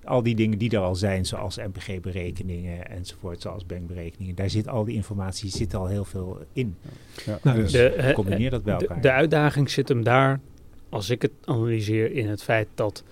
al 0.04 0.22
die 0.22 0.34
dingen 0.34 0.58
die 0.58 0.70
er 0.70 0.78
al 0.78 0.94
zijn, 0.94 1.26
zoals 1.26 1.56
MPG-berekeningen 1.56 2.88
enzovoort, 2.90 3.40
zoals 3.40 3.66
bankberekeningen. 3.66 4.34
Daar 4.34 4.50
zit 4.50 4.68
al 4.68 4.84
die 4.84 4.94
informatie, 4.94 5.50
zit 5.50 5.74
al 5.74 5.86
heel 5.86 6.04
veel 6.04 6.40
in. 6.52 6.76
Ja, 7.24 7.38
Nou, 7.42 7.56
dus- 7.56 7.72
De, 7.72 7.88
eh, 7.88 8.14
Combineer 8.14 8.50
dat 8.50 8.62
bij 8.62 8.76
de- 8.76 8.80
elkaar. 8.86 9.00
De, 9.02 9.10
uitdaging 9.12 9.70
zit 9.70 9.88
hem 9.88 10.04
daar, 10.04 10.40
als 10.88 11.10
ik 11.10 11.22
het 11.22 11.32
analyseer, 11.44 12.12
in 12.12 12.28
het 12.28 12.42
feit 12.42 12.68
dat 12.74 13.04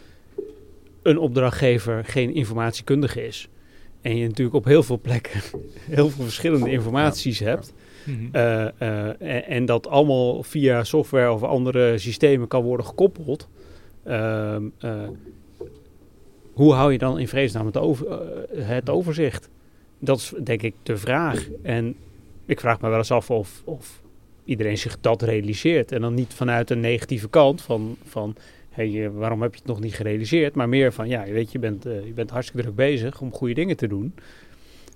een 1.02 1.18
opdrachtgever 1.18 2.04
geen 2.04 2.34
informatiekundige 2.34 3.26
is. 3.26 3.48
En 4.00 4.16
je 4.16 4.26
natuurlijk 4.26 4.56
op 4.56 4.64
heel 4.64 4.82
veel 4.82 5.00
plekken 5.00 5.40
heel 5.96 6.10
veel 6.10 6.24
verschillende 6.24 6.70
informaties 6.70 7.38
hebt. 7.38 7.72
Mhm. 8.04 8.16
Eh, 8.32 8.66
eh, 8.66 9.08
en, 9.18 9.46
en 9.46 9.64
dat 9.64 9.88
allemaal 9.88 10.42
via 10.42 10.84
software 10.84 11.32
of 11.32 11.42
andere 11.42 11.98
systemen 11.98 12.48
kan 12.48 12.62
worden 12.62 12.86
gekoppeld. 12.86 13.48
Ehm, 14.04 14.64
eh, 14.78 15.08
hoe 16.52 16.72
hou 16.72 16.92
je 16.92 16.98
dan 16.98 17.18
in 17.18 17.28
vredesnaam 17.28 17.66
het, 17.66 17.76
over, 17.76 18.06
eh, 18.08 18.68
het 18.68 18.90
overzicht? 18.90 19.48
Dat 19.98 20.18
is 20.18 20.32
denk 20.42 20.62
ik 20.62 20.74
de 20.82 20.96
vraag. 20.96 21.48
En 21.62 21.96
ik 22.46 22.60
vraag 22.60 22.80
me 22.80 22.88
wel 22.88 22.98
eens 22.98 23.10
af 23.10 23.30
of, 23.30 23.62
of 23.64 24.02
iedereen 24.44 24.78
zich 24.78 25.00
dat 25.00 25.22
realiseert. 25.22 25.92
En 25.92 26.00
dan 26.00 26.14
niet 26.14 26.34
vanuit 26.34 26.70
een 26.70 26.80
negatieve 26.80 27.28
kant 27.28 27.62
van, 27.62 27.96
van 28.04 28.36
hey, 28.70 29.10
waarom 29.10 29.42
heb 29.42 29.52
je 29.52 29.58
het 29.58 29.68
nog 29.68 29.80
niet 29.80 29.94
gerealiseerd? 29.94 30.54
Maar 30.54 30.68
meer 30.68 30.92
van, 30.92 31.08
ja, 31.08 31.24
je 31.24 31.32
weet, 31.32 31.52
je 31.52 31.58
bent, 31.58 31.86
eh, 31.86 32.06
je 32.06 32.12
bent 32.12 32.30
hartstikke 32.30 32.62
druk 32.62 32.74
bezig 32.74 33.20
om 33.20 33.32
goede 33.32 33.54
dingen 33.54 33.76
te 33.76 33.88
doen. 33.88 34.12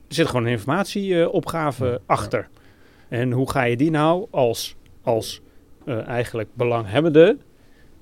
Er 0.09 0.15
zit 0.15 0.27
gewoon 0.27 0.45
een 0.45 0.51
informatieopgave 0.53 1.85
Ja. 1.87 1.99
achter. 2.07 2.49
En 3.09 3.33
hoe 3.33 3.51
ga 3.51 3.63
je 3.63 3.77
die 3.77 3.91
nou 3.91 4.27
als, 4.31 4.77
als 5.03 5.41
eh, 5.85 6.07
eigenlijk 6.07 6.49
belanghebbende, 6.55 7.37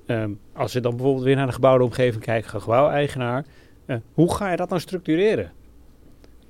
ehm, 0.05 0.31
als 0.53 0.73
je 0.73 0.79
dan 0.79 0.95
bijvoorbeeld 0.95 1.25
weer 1.25 1.35
naar 1.35 1.47
de 1.47 1.53
gebouwde 1.53 1.83
omgeving 1.83 2.23
kijkt, 2.23 2.47
gebouweigenaar, 2.47 3.45
eh, 3.85 3.97
hoe 4.13 4.33
ga 4.35 4.51
je 4.51 4.57
dat 4.57 4.69
dan 4.69 4.79
structureren? 4.79 5.51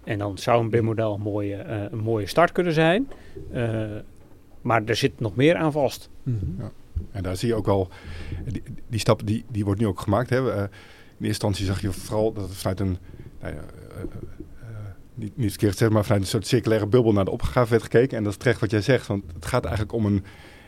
En 0.04 0.18
dan 0.18 0.38
zou 0.38 0.64
een 0.64 0.70
BIM-model 0.70 1.14
een 1.14 1.22
mooie, 1.22 1.56
een 1.92 1.98
mooie 2.00 2.26
start 2.28 2.52
kunnen 2.52 2.74
zijn. 2.74 3.08
Maar 4.62 4.84
er 4.86 4.96
zit 4.96 5.20
nog 5.20 5.36
meer 5.36 5.56
aan 5.56 5.72
vast. 5.72 6.10
Mhm. 6.24 6.40
En 7.12 7.24
daar 7.24 7.38
zie 7.38 7.48
je 7.48 7.56
ook 7.56 7.66
wel, 7.66 7.90
die, 8.46 8.64
die 8.90 9.00
stap 9.00 9.26
die, 9.26 9.46
die 9.52 9.66
wordt 9.66 9.80
nu 9.80 9.88
ook 9.88 10.00
gemaakt. 10.00 10.30
Hè. 10.30 10.52
Eh, 10.52 10.64
in 11.24 11.30
eerste 11.30 11.46
instantie 11.48 11.66
zag 11.66 11.82
je 11.82 11.92
vooral 11.92 12.34
dat 12.34 12.50
het 12.50 12.58
vanuit 12.58 12.80
een, 12.80 12.98
nou 13.42 13.54
ja, 13.54 13.60
eh, 13.60 14.02
eh, 14.02 14.68
niet, 15.14 15.38
niet 15.38 15.50
verkeerd 15.50 15.72
gezegd, 15.72 15.92
maar 15.92 16.04
vanuit 16.04 16.22
een 16.22 16.28
soort 16.28 16.48
circulaire 16.48 16.88
bubbel 16.88 17.14
naar 17.14 17.26
de 17.26 17.32
opgave 17.32 17.70
werd 17.70 17.84
gekeken. 17.84 18.18
En 18.18 18.24
dat 18.24 18.32
is 18.32 18.38
terecht 18.38 18.60
wat 18.60 18.72
jij 18.72 18.82
zegt, 18.82 19.08
want 19.08 19.24
het 19.34 19.46
gaat 19.46 19.64
eigenlijk 19.64 19.94
om 19.96 20.06
een 20.06 20.24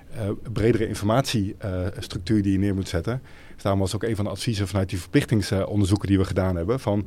eh, 0.09 0.29
bredere 0.53 0.87
informatiestructuur 0.87 2.41
die 2.41 2.51
je 2.51 2.59
neer 2.59 2.75
moet 2.75 2.87
zetten. 2.87 3.21
Dus 3.53 3.63
daarom 3.63 3.81
was 3.81 3.95
ook 3.95 4.03
een 4.03 4.15
van 4.15 4.25
de 4.25 4.31
adviezen 4.31 4.67
vanuit 4.67 4.89
die 4.89 4.99
verplichtingsonderzoeken 4.99 6.07
die 6.07 6.17
we 6.17 6.25
gedaan 6.25 6.55
hebben, 6.55 6.79
van 6.79 7.05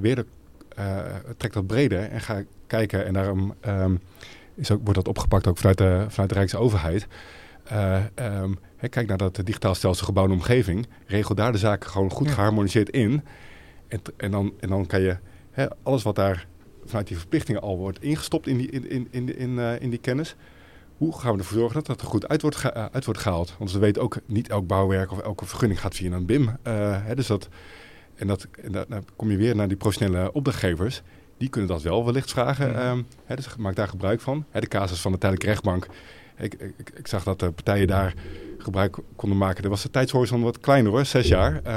weer 0.00 0.24
trek 1.36 1.52
dat 1.52 1.66
breder 1.66 2.10
en 2.10 2.20
ga 2.20 2.42
kijken. 2.66 3.06
En 3.06 3.12
daarom 3.12 3.54
ehm, 3.60 3.94
is 4.54 4.70
ook, 4.70 4.80
wordt 4.82 4.94
dat 4.94 5.08
opgepakt 5.08 5.46
ook 5.46 5.58
vanuit 5.58 5.78
de, 5.78 6.04
vanuit 6.08 6.28
de 6.28 6.34
Rijksoverheid. 6.34 7.06
Eh, 7.68 8.02
ehm, 8.14 8.52
kijk 8.90 9.06
naar 9.06 9.16
dat 9.16 9.40
digitaal 9.44 9.74
stelsel 9.74 10.06
gebouwde 10.06 10.32
omgeving. 10.34 10.86
Regel 11.06 11.34
daar 11.34 11.52
de 11.52 11.58
zaken 11.58 11.90
gewoon 11.90 12.10
goed 12.10 12.26
Ja. 12.26 12.32
geharmoniseerd 12.32 12.90
in. 12.90 13.22
En, 13.88 14.00
en, 14.16 14.30
dan, 14.30 14.52
en 14.60 14.68
dan 14.68 14.86
kan 14.86 15.00
je 15.00 15.16
hè, 15.50 15.66
alles 15.82 16.02
wat 16.02 16.16
daar 16.16 16.46
vanuit 16.84 17.06
die 17.06 17.16
verplichtingen 17.18 17.60
al 17.60 17.76
wordt 17.78 18.02
ingestopt 18.02 18.46
in 18.46 18.56
die, 18.56 18.70
in, 18.70 18.90
in, 18.90 19.08
in, 19.10 19.38
in, 19.38 19.58
eh, 19.58 19.80
in 19.80 19.90
die 19.90 19.98
kennis. 19.98 20.36
Hoe 20.96 21.18
gaan 21.18 21.32
we 21.32 21.38
ervoor 21.38 21.58
zorgen 21.58 21.74
dat 21.76 21.86
dat 21.86 22.00
er 22.00 22.06
goed 22.06 22.28
uit 22.28 22.42
wordt, 22.42 22.56
eh, 22.70 22.84
uit 22.92 23.04
wordt 23.04 23.20
gehaald? 23.20 23.54
Want 23.58 23.72
we 23.72 23.78
weten 23.78 24.02
ook, 24.02 24.16
niet 24.26 24.48
elk 24.48 24.66
bouwwerk 24.66 25.12
of 25.12 25.18
elke 25.18 25.46
vergunning 25.46 25.80
gaat 25.80 25.94
via 25.94 26.12
een 26.12 26.26
BIM. 26.26 26.48
eh, 26.62 27.04
hè, 27.04 27.14
dus 27.14 27.26
dat, 27.26 27.48
en 28.14 28.26
dat, 28.26 28.46
en 28.62 28.72
dat, 28.72 28.86
kom 29.16 29.30
je 29.30 29.36
weer 29.36 29.56
naar 29.56 29.68
die 29.68 29.76
professionele 29.76 30.32
opdrachtgevers. 30.32 31.02
Die 31.38 31.48
kunnen 31.48 31.70
dat 31.70 31.82
wel 31.82 32.04
wellicht 32.04 32.30
vragen. 32.30 32.76
Ehm, 32.76 33.02
hè, 33.24 33.36
dus 33.36 33.56
maak 33.56 33.74
daar 33.76 33.88
gebruik 33.88 34.20
van. 34.20 34.44
Hè, 34.50 34.60
de 34.60 34.66
casus 34.68 35.00
van 35.00 35.12
de 35.12 35.18
tijdelijke 35.18 35.50
rechtbank. 35.52 35.86
Ik, 36.36 36.54
ik, 36.54 36.90
ik 36.94 37.06
zag 37.06 37.24
dat 37.24 37.38
de 37.38 37.50
partijen 37.50 37.86
daar 37.86 38.14
gebruik 38.58 38.96
konden 39.16 39.38
maken. 39.38 39.64
Er 39.64 39.70
was 39.70 39.82
de 39.82 39.90
tijdshorizon 39.90 40.42
wat 40.42 40.60
kleiner 40.60 40.92
hoor, 40.92 41.04
zes 41.04 41.28
jaar. 41.28 41.60
Eh, 41.62 41.72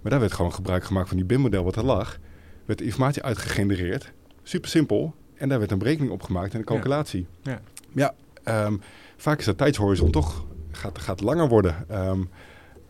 maar 0.00 0.10
daar 0.12 0.20
werd 0.20 0.32
gewoon 0.32 0.52
gebruik 0.52 0.84
gemaakt 0.84 1.08
van 1.08 1.16
die 1.16 1.26
BIM-model 1.26 1.64
wat 1.64 1.76
er 1.76 1.84
lag. 1.84 2.18
Werd 2.64 2.78
de 2.78 2.84
informatie 2.84 3.22
uitgegenereerd. 3.22 4.12
Super 4.42 4.70
simpel. 4.70 5.14
En 5.34 5.48
daar 5.48 5.58
werd 5.58 5.70
een 5.70 5.78
berekening 5.78 6.12
op 6.12 6.22
gemaakt 6.22 6.52
en 6.52 6.58
een 6.58 6.64
calculatie. 6.64 7.26
Ja. 7.42 7.60
ja 7.92 8.14
ehm, 8.42 8.76
vaak 9.16 9.38
is 9.38 9.44
de 9.44 9.54
tijdshorizon 9.54 10.10
toch 10.10 10.44
gaat, 10.70 10.98
gaat 10.98 11.20
langer 11.20 11.48
worden. 11.48 11.84
Ehm, 11.88 12.20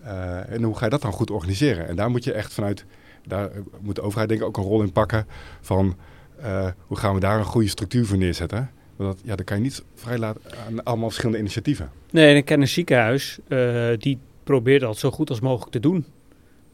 eh, 0.03 0.51
en 0.51 0.63
hoe 0.63 0.77
ga 0.77 0.85
je 0.85 0.91
dat 0.91 1.03
dan 1.03 1.13
goed 1.13 1.31
organiseren? 1.31 1.89
En 1.89 1.97
daar 1.97 2.11
moet 2.11 2.25
je 2.25 2.33
echt 2.33 2.53
vanuit, 2.53 2.85
daar 3.27 3.51
moet 3.81 3.95
de 3.95 4.03
overheid 4.03 4.29
denk 4.29 4.41
ik 4.41 4.47
ook 4.47 4.57
een 4.57 4.63
rol 4.63 4.83
in 4.83 4.93
pakken 4.93 5.27
van 5.61 5.97
eh, 6.41 6.69
hoe 6.87 6.97
gaan 6.97 7.15
we 7.15 7.21
daar 7.21 7.39
een 7.39 7.45
goede 7.45 7.69
structuur 7.69 8.07
voor 8.07 8.19
neerzetten? 8.19 8.71
Dat, 8.97 9.21
ja, 9.25 9.37
dan 9.37 9.45
kan 9.45 9.57
je 9.57 9.63
niet 9.63 9.85
vrijlaten 9.95 10.41
aan 10.67 10.83
allemaal 10.85 11.09
verschillende 11.09 11.39
initiatieven. 11.41 11.91
Nee, 12.11 12.31
en 12.31 12.37
ik 12.37 12.45
ken 12.45 12.61
een 12.61 12.69
ziekenhuis 12.69 13.39
eh, 13.49 13.89
die 13.99 14.19
probeert 14.45 14.81
dat 14.81 14.99
zo 14.99 15.11
goed 15.11 15.31
als 15.31 15.41
mogelijk 15.41 15.73
te 15.73 15.81
doen. 15.81 16.05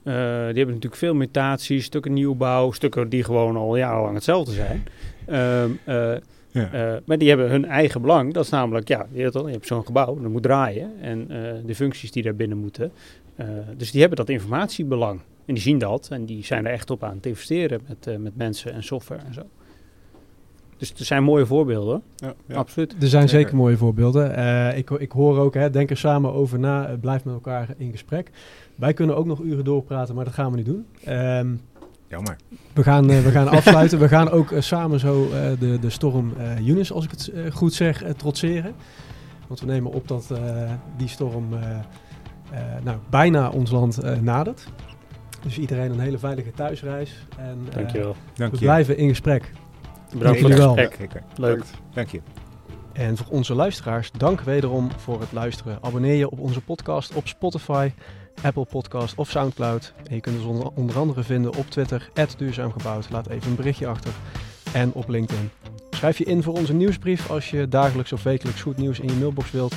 Eh, 0.03 0.15
die 0.15 0.21
hebben 0.57 0.67
natuurlijk 0.67 0.95
veel 0.95 1.15
mutaties, 1.15 1.85
stukken 1.85 2.13
nieuwbouw, 2.13 2.73
stukken 2.73 3.09
die 3.09 3.25
gewoon 3.25 3.57
al 3.57 3.77
jarenlang 3.77 4.15
hetzelfde 4.15 4.53
zijn. 4.53 4.85
Ehm, 5.27 5.71
eh, 5.85 6.17
Ja. 6.53 7.01
maar 7.05 7.19
die 7.19 7.29
hebben 7.29 7.51
hun 7.51 7.65
eigen 7.65 8.01
belang. 8.01 8.33
Dat 8.35 8.45
is 8.45 8.51
namelijk, 8.51 8.89
ja, 8.89 9.07
je, 9.13 9.31
je 9.33 9.51
hebt 9.51 9.67
zo'n 9.67 9.87
gebouw, 9.87 10.21
dat 10.21 10.31
moet 10.31 10.43
draaien. 10.43 10.93
En 11.01 11.27
de 11.67 11.75
functies 11.75 12.13
die 12.13 12.23
daar 12.23 12.35
binnen 12.35 12.59
moeten. 12.59 12.93
Dus 13.77 13.91
die 13.91 14.01
hebben 14.01 14.19
dat 14.19 14.29
informatiebelang. 14.29 15.21
En 15.47 15.55
die 15.55 15.63
zien 15.63 15.79
dat 15.79 16.09
en 16.11 16.25
die 16.25 16.45
zijn 16.45 16.67
er 16.67 16.73
echt 16.73 16.91
op 16.91 17.05
aan 17.05 17.17
het 17.17 17.27
investeren 17.27 17.81
met, 17.89 18.19
met 18.21 18.37
mensen 18.37 18.73
en 18.73 18.83
software 18.83 19.23
en 19.27 19.35
zo. 19.35 19.43
Dus 20.81 20.93
er 20.99 21.05
zijn 21.05 21.23
mooie 21.23 21.47
voorbeelden, 21.47 22.03
Ja, 22.17 22.35
absoluut. 22.55 22.93
Er 23.01 23.09
zijn 23.09 23.29
zeker 23.29 23.41
Zeker. 23.43 23.57
mooie 23.57 23.77
voorbeelden. 23.77 24.35
Eh, 24.37 24.79
ik, 24.79 24.91
ik 24.91 25.13
hoor 25.13 25.39
ook, 25.39 25.55
hè, 25.55 25.71
denk 25.71 25.91
er 25.91 25.97
samen 25.97 26.33
over 26.33 26.59
na, 26.59 26.87
eh, 26.87 26.95
blijf 27.01 27.25
met 27.25 27.35
elkaar 27.35 27.69
in 27.77 27.91
gesprek. 27.91 28.31
Wij 28.75 28.93
kunnen 28.93 29.17
ook 29.17 29.27
nog 29.27 29.41
uren 29.41 29.65
doorpraten, 29.65 30.15
maar 30.15 30.25
dat 30.25 30.35
gaan 30.35 30.51
we 30.51 30.57
niet 30.57 30.67
doen. 30.67 30.87
Ehm, 31.05 31.49
Jammer. 32.09 32.37
we, 32.73 32.83
gaan, 32.83 33.11
eh, 33.11 33.21
we 33.21 33.31
gaan 33.31 33.49
afsluiten. 33.59 33.99
we 33.99 34.09
gaan 34.09 34.31
ook 34.31 34.53
samen 34.59 35.01
zo 35.01 35.25
eh, 35.25 35.31
de, 35.59 35.79
de 35.81 35.91
storm 35.91 36.33
eh 36.39 36.67
Eunice, 36.69 36.95
als 36.95 37.05
ik 37.05 37.11
het 37.11 37.31
goed 37.53 37.73
zeg, 37.75 38.03
trotseren. 38.17 38.75
Want 39.47 39.61
we 39.61 39.67
nemen 39.67 39.93
op 39.93 40.09
dat 40.09 40.31
eh, 40.31 40.71
die 40.97 41.09
storm 41.09 41.47
eh, 41.53 41.71
eh, 41.71 42.61
nou, 42.85 42.99
bijna 43.11 43.49
ons 43.51 43.71
land 43.71 43.99
eh, 43.99 44.19
nadert. 44.21 44.65
Dus 45.43 45.59
iedereen 45.59 45.91
een 45.93 46.01
hele 46.01 46.19
veilige 46.19 46.51
thuisreis. 46.51 47.27
En, 47.39 47.59
eh, 47.71 47.75
Dankjewel. 47.77 48.17
Dank 48.35 48.51
we 48.53 48.59
je. 48.59 48.65
blijven 48.65 48.97
in 48.97 49.09
gesprek. 49.09 49.53
Bedankt 50.19 50.41
voor 50.41 50.49
jullie 50.49 50.65
het 50.65 50.75
wel. 50.75 50.87
gesprek. 50.87 51.11
Zeker. 51.11 51.23
Leuk. 51.37 51.65
Dank 51.93 52.09
je. 52.09 52.21
En 52.93 53.17
voor 53.17 53.27
onze 53.31 53.55
luisteraars, 53.55 54.11
dank 54.11 54.41
wederom 54.41 54.91
voor 54.97 55.21
het 55.21 55.33
luisteren. 55.33 55.79
Abonneer 55.81 56.15
je 56.15 56.31
op 56.31 56.39
onze 56.39 56.61
podcast 56.61 57.15
op 57.15 57.29
Spotify, 57.29 57.93
Apple 58.43 58.65
Podcast 58.65 59.15
of 59.15 59.31
Soundcloud. 59.31 59.93
En 60.09 60.15
je 60.15 60.21
kunt 60.21 60.37
ons 60.37 60.45
onder, 60.45 60.71
onder 60.75 60.99
andere 60.99 61.23
vinden 61.23 61.55
op 61.55 61.71
Twitter, 61.71 62.11
duurzaamgebouwd. 62.37 63.11
Laat 63.11 63.29
even 63.29 63.51
een 63.51 63.57
berichtje 63.57 63.87
achter. 63.87 64.13
En 64.73 64.93
op 64.93 65.09
LinkedIn. 65.09 65.51
Schrijf 65.91 66.19
je 66.19 66.25
in 66.25 66.43
voor 66.43 66.55
onze 66.55 66.73
nieuwsbrief 66.73 67.31
als 67.31 67.51
je 67.51 67.69
dagelijks 67.69 68.13
of 68.13 68.23
wekelijks 68.23 68.63
goed 68.63 68.77
nieuws 68.77 69.01
in 69.01 69.09
je 69.09 69.15
mailbox 69.15 69.51
wilt. 69.51 69.75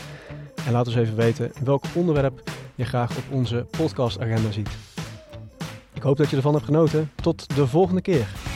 En 0.66 0.72
laat 0.72 0.88
ons 0.88 0.96
even 0.96 1.16
weten 1.16 1.52
welk 1.64 1.84
onderwerp 1.94 2.42
je 2.76 2.86
graag 2.86 3.18
op 3.18 3.24
onze 3.32 3.66
podcastagenda 3.78 4.52
ziet. 4.52 4.70
Ik 5.94 6.02
hoop 6.02 6.18
dat 6.18 6.30
je 6.30 6.36
ervan 6.36 6.54
hebt 6.54 6.66
genoten. 6.66 7.12
Tot 7.16 7.56
de 7.56 7.68
volgende 7.68 8.02
keer. 8.02 8.53